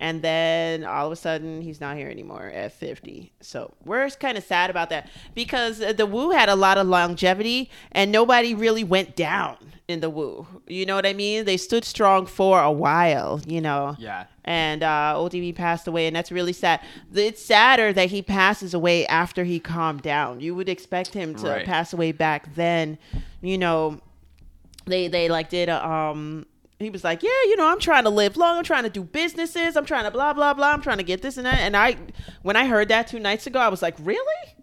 And 0.00 0.22
then 0.22 0.84
all 0.84 1.06
of 1.06 1.12
a 1.12 1.16
sudden, 1.16 1.60
he's 1.60 1.80
not 1.80 1.96
here 1.96 2.08
anymore 2.08 2.46
at 2.54 2.72
50. 2.72 3.32
So 3.40 3.74
we're 3.84 4.08
kind 4.10 4.38
of 4.38 4.44
sad 4.44 4.70
about 4.70 4.90
that 4.90 5.10
because 5.34 5.80
uh, 5.82 5.92
the 5.92 6.06
Wu 6.06 6.30
had 6.30 6.48
a 6.48 6.54
lot 6.54 6.78
of 6.78 6.86
longevity 6.86 7.68
and 7.92 8.12
nobody 8.12 8.54
really 8.54 8.84
went 8.84 9.16
down 9.16 9.56
in 9.88 9.98
the 10.00 10.08
Wu. 10.08 10.46
You 10.68 10.86
know 10.86 10.94
what 10.94 11.04
I 11.04 11.14
mean? 11.14 11.44
They 11.46 11.56
stood 11.56 11.84
strong 11.84 12.26
for 12.26 12.62
a 12.62 12.70
while, 12.70 13.40
you 13.46 13.60
know? 13.60 13.96
Yeah. 13.98 14.26
and 14.44 14.82
uh, 14.84 15.14
ODB 15.16 15.54
passed 15.56 15.88
away, 15.88 16.06
and 16.06 16.14
that's 16.14 16.30
really 16.30 16.52
sad. 16.52 16.80
It's 17.12 17.44
sadder 17.44 17.92
that 17.92 18.10
he 18.10 18.22
passes 18.22 18.74
away 18.74 19.04
after 19.08 19.42
he 19.44 19.58
calmed 19.58 20.02
down. 20.02 20.40
You 20.40 20.54
would 20.54 20.68
expect 20.68 21.12
him 21.12 21.34
to 21.36 21.46
Right. 21.48 21.66
pass 21.66 21.92
away 21.92 22.12
back 22.12 22.54
then. 22.54 22.98
You 23.42 23.58
know, 23.58 24.00
they 24.86 25.08
they 25.08 25.28
like 25.28 25.48
did 25.50 25.68
a 25.68 25.84
um. 25.86 26.46
He 26.78 26.90
was 26.90 27.02
like, 27.02 27.22
yeah, 27.24 27.30
you 27.46 27.56
know, 27.56 27.66
I'm 27.68 27.80
trying 27.80 28.04
to 28.04 28.10
live 28.10 28.36
long. 28.36 28.56
I'm 28.58 28.64
trying 28.64 28.84
to 28.84 28.90
do 28.90 29.02
businesses. 29.02 29.76
I'm 29.76 29.84
trying 29.84 30.04
to 30.04 30.10
blah 30.12 30.32
blah 30.32 30.54
blah. 30.54 30.72
I'm 30.72 30.80
trying 30.82 30.98
to 30.98 31.02
get 31.04 31.22
this 31.22 31.36
and 31.36 31.44
that. 31.46 31.58
And 31.58 31.76
I, 31.76 31.96
when 32.42 32.54
I 32.56 32.66
heard 32.66 32.88
that 32.88 33.08
two 33.08 33.18
nights 33.18 33.46
ago, 33.48 33.58
I 33.58 33.68
was 33.68 33.82
like, 33.82 33.96
really? 33.98 34.54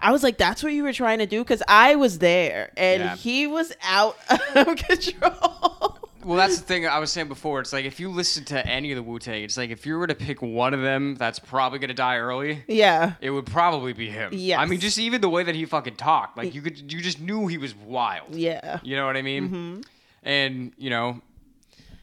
I 0.00 0.10
was 0.10 0.22
like, 0.22 0.38
that's 0.38 0.62
what 0.62 0.72
you 0.72 0.82
were 0.82 0.92
trying 0.92 1.18
to 1.18 1.26
do? 1.26 1.42
Because 1.44 1.62
I 1.68 1.94
was 1.96 2.18
there, 2.18 2.72
and 2.76 3.02
Yeah. 3.02 3.16
he 3.16 3.46
was 3.46 3.72
out 3.82 4.16
of 4.54 4.76
control. 4.76 5.98
Well, 6.24 6.38
that's 6.38 6.56
the 6.58 6.64
thing 6.64 6.86
I 6.86 6.98
was 6.98 7.12
saying 7.12 7.28
before. 7.28 7.60
It's 7.60 7.72
like 7.72 7.84
if 7.84 8.00
you 8.00 8.08
listen 8.10 8.44
to 8.46 8.66
any 8.66 8.92
of 8.92 8.96
the 8.96 9.02
Wu 9.02 9.18
Tang, 9.18 9.42
it's 9.42 9.58
like 9.58 9.68
if 9.68 9.84
you 9.84 9.98
were 9.98 10.06
to 10.06 10.14
pick 10.14 10.40
one 10.40 10.72
of 10.72 10.80
them 10.80 11.16
that's 11.16 11.38
probably 11.38 11.78
gonna 11.78 11.92
die 11.92 12.16
early, 12.16 12.64
yeah. 12.66 13.12
it 13.20 13.28
would 13.30 13.44
probably 13.46 13.92
be 13.92 14.08
him. 14.08 14.30
Yeah. 14.32 14.58
I 14.60 14.64
mean, 14.64 14.80
just 14.80 14.98
even 14.98 15.20
the 15.20 15.28
way 15.28 15.42
that 15.42 15.54
he 15.54 15.66
fucking 15.66 15.96
talked, 15.96 16.38
like 16.38 16.54
you 16.54 16.62
could, 16.62 16.90
you 16.90 17.02
just 17.02 17.20
knew 17.20 17.46
he 17.46 17.58
was 17.58 17.74
wild. 17.74 18.34
Yeah. 18.34 18.80
You 18.82 18.96
know 18.96 19.04
what 19.04 19.18
I 19.18 19.22
mean? 19.22 19.44
Mm-hmm. 19.48 19.80
And 20.22 20.72
you 20.78 20.88
know, 20.88 21.20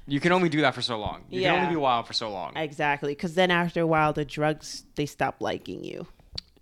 you 0.07 0.19
can 0.19 0.31
only 0.31 0.49
do 0.49 0.61
that 0.61 0.73
for 0.75 0.81
so 0.81 0.97
long. 0.99 1.23
You 1.29 1.41
can 1.41 1.55
only 1.59 1.69
be 1.69 1.75
wild 1.75 2.07
for 2.07 2.13
so 2.13 2.29
long. 2.31 2.55
Exactly, 2.57 3.13
because 3.13 3.35
then 3.35 3.51
after 3.51 3.81
a 3.81 3.87
while, 3.87 4.13
the 4.13 4.25
drugs 4.25 4.83
they 4.95 5.05
stop 5.05 5.37
liking 5.39 5.83
you. 5.83 6.07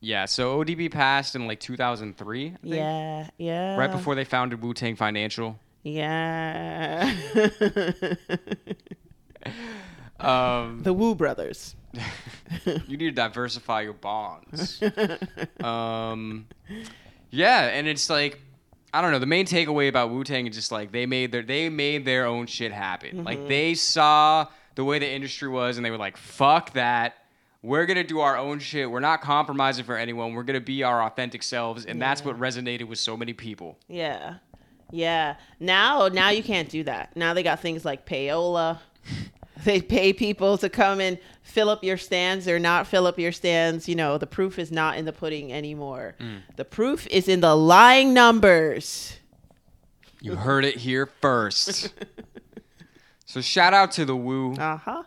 yeah. 0.02 0.26
So 0.26 0.64
ODB 0.64 0.92
passed 0.92 1.36
in 1.36 1.48
like 1.48 1.60
2003. 1.60 2.46
I 2.46 2.50
think, 2.50 2.58
Yeah, 2.76 3.30
yeah. 3.38 3.76
Right 3.78 3.92
before 3.92 4.16
they 4.16 4.26
founded 4.26 4.62
Wu 4.62 4.74
Tang 4.74 4.96
Financial. 4.96 5.60
Yeah. 5.84 7.16
Um, 10.20 10.80
the 10.84 10.94
Wu 10.94 11.16
Brothers. 11.16 11.76
you 12.66 12.98
need 12.98 13.00
to 13.00 13.12
diversify 13.12 13.82
your 13.82 13.94
bonds. 13.94 14.82
um, 15.64 16.46
yeah, 17.32 17.68
and 17.68 17.88
it's 17.88 18.10
like 18.10 18.42
I 18.94 19.02
don't 19.02 19.12
know. 19.12 19.20
The 19.20 19.26
main 19.26 19.46
takeaway 19.46 19.88
about 19.88 20.10
Wu 20.10 20.24
Tang 20.24 20.48
is 20.48 20.56
just 20.56 20.72
like 20.72 20.92
they 20.92 21.06
made 21.06 21.32
their 21.32 21.44
they 21.44 21.70
made 21.70 22.06
their 22.06 22.26
own 22.26 22.48
shit 22.48 22.72
happen. 22.72 23.24
Like 23.24 23.40
mm-hmm. 23.40 23.48
they 23.48 23.74
saw 23.76 24.48
the 24.76 24.84
way 24.84 25.00
the 25.00 25.10
industry 25.10 25.48
was, 25.50 25.78
and 25.78 25.86
they 25.86 25.92
were 25.92 25.98
like, 25.98 26.18
"Fuck 26.18 26.74
that." 26.74 27.16
We're 27.62 27.86
gonna 27.86 28.06
do 28.06 28.22
our 28.22 28.38
own 28.38 28.60
shit. 28.60 28.90
We're 28.90 29.02
not 29.02 29.22
compromising 29.22 29.84
for 29.84 29.98
anyone. 29.98 30.34
We're 30.34 30.44
gonna 30.44 30.62
be 30.62 30.84
our 30.84 31.04
authentic 31.04 31.44
selves, 31.44 31.86
and 31.86 32.02
that's 32.02 32.24
what 32.24 32.40
resonated 32.40 32.88
with 32.88 33.00
so 33.00 33.18
many 33.18 33.34
people. 33.34 33.78
Yeah, 33.90 34.36
yeah. 34.92 35.36
Now, 35.60 36.08
now 36.08 36.30
you 36.30 36.42
can't 36.42 36.70
do 36.70 36.84
that. 36.86 37.16
Now 37.18 37.34
they 37.34 37.44
got 37.44 37.60
things 37.60 37.84
like 37.84 38.06
payola. 38.06 38.80
they 39.64 39.82
pay 39.82 40.14
people 40.14 40.58
to 40.58 40.70
come 40.70 41.00
and 41.00 41.18
fill 41.42 41.70
up 41.70 41.84
your 41.84 41.98
stands 41.98 42.48
or 42.48 42.60
not 42.60 42.88
fill 42.88 43.08
up 43.08 43.20
your 43.20 43.32
stands. 43.32 43.88
You 43.88 43.96
know, 43.96 44.18
the 44.18 44.28
proof 44.28 44.60
is 44.60 44.72
not 44.72 44.98
in 44.98 45.06
the 45.06 45.14
pudding 45.14 45.52
anymore. 45.52 46.16
The 46.56 46.66
proof 46.66 47.08
is 47.08 47.28
in 47.28 47.42
the 47.42 47.56
lying 47.56 48.14
numbers. 48.14 49.18
You 50.22 50.36
heard 50.36 50.66
it 50.66 50.76
here 50.76 51.06
first. 51.22 51.94
so 53.26 53.42
shout 53.42 53.74
out 53.74 53.92
to 53.94 54.06
the 54.06 54.16
Wu. 54.16 54.54
Uh 54.54 54.78
huh. 54.78 55.04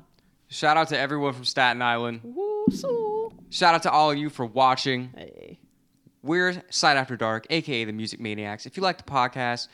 Shout 0.48 0.76
out 0.76 0.88
to 0.88 0.98
everyone 0.98 1.32
from 1.32 1.44
Staten 1.44 1.80
Island. 1.82 2.20
Woo 2.22 2.66
so. 2.70 3.32
Shout 3.50 3.74
out 3.74 3.82
to 3.84 3.90
all 3.90 4.10
of 4.10 4.18
you 4.18 4.30
for 4.30 4.46
watching. 4.46 5.10
Hey. 5.16 5.58
We're 6.22 6.62
Sight 6.70 6.96
After 6.96 7.16
Dark, 7.16 7.46
aka 7.50 7.84
the 7.84 7.92
Music 7.92 8.20
Maniacs. 8.20 8.64
If 8.64 8.76
you 8.76 8.82
like 8.82 8.98
the 8.98 9.10
podcast, 9.10 9.68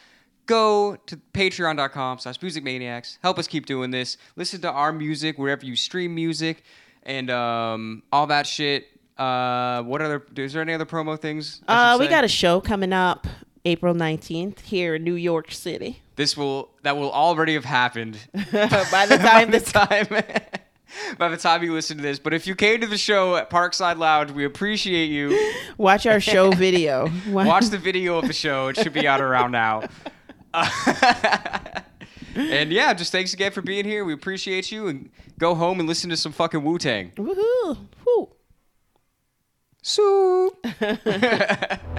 go 0.49 0.96
to 1.07 1.16
patreon.com 1.32 2.18
slash 2.18 2.42
music 2.42 2.64
maniacs. 2.64 3.18
Help 3.22 3.38
us 3.38 3.46
keep 3.46 3.66
doing 3.66 3.92
this. 3.92 4.16
Listen 4.34 4.61
to 4.62 4.70
our 4.72 4.92
music 4.92 5.38
wherever 5.38 5.64
you 5.64 5.76
stream 5.76 6.14
music 6.16 6.64
and 7.05 7.30
um, 7.30 8.03
all 8.12 8.26
that 8.26 8.46
shit. 8.49 8.88
Uh, 9.16 9.82
what 9.84 10.03
other 10.03 10.24
is 10.36 10.53
there 10.53 10.62
any 10.62 10.72
other 10.72 10.86
promo 10.86 11.18
things? 11.18 11.61
I 11.68 11.72
Uh, 11.72 11.92
should 11.92 12.01
we 12.01 12.07
say? 12.07 12.11
got 12.11 12.24
a 12.24 12.28
show 12.28 12.61
coming 12.61 12.92
up 12.92 13.26
April 13.64 13.94
19th 13.94 14.61
here 14.61 14.94
in 14.96 15.05
New 15.05 15.14
York 15.14 15.53
City. 15.53 16.03
this 16.16 16.36
will 16.36 16.70
that 16.82 16.96
will 16.96 17.11
already 17.12 17.55
have 17.55 17.64
happened 17.64 18.18
By 18.53 19.07
the 19.07 19.18
time 19.18 19.51
this 19.57 19.70
time 19.70 20.07
by 21.18 21.28
the 21.28 21.36
time 21.36 21.62
you 21.62 21.72
listen 21.74 21.96
to 21.99 22.03
this. 22.03 22.18
But 22.18 22.32
if 22.32 22.46
you 22.46 22.55
came 22.55 22.80
to 22.80 22.86
the 22.86 22.96
show 22.96 23.36
at 23.36 23.51
Parkside 23.51 23.99
Lounge, 23.99 24.30
we 24.30 24.44
appreciate 24.44 25.07
you. 25.07 25.53
watch 25.76 26.07
our 26.07 26.18
show 26.20 26.51
video. 26.51 27.11
Watch 27.28 27.66
the 27.66 27.76
video 27.78 28.16
of 28.18 28.26
the 28.26 28.32
show. 28.32 28.68
It 28.68 28.76
should 28.76 28.94
be 28.94 29.07
out 29.07 29.20
around 29.20 29.51
now. 29.53 29.82
and 32.34 32.72
yeah, 32.72 32.94
just 32.94 33.12
thanks 33.12 33.34
again 33.34 33.53
for 33.53 33.62
being 33.62 33.84
here. 33.84 34.05
We 34.05 34.12
appreciate 34.12 34.70
you. 34.72 34.88
And 34.88 35.11
go 35.38 35.55
home 35.55 35.80
and 35.80 35.88
listen 35.88 36.11
to 36.11 36.16
some 36.16 36.32
fucking 36.32 36.62
Wu 36.64 36.78
Tang. 36.78 37.12
Woohoo. 37.16 37.78
Woo. 38.07 38.28
Soup. 39.82 40.66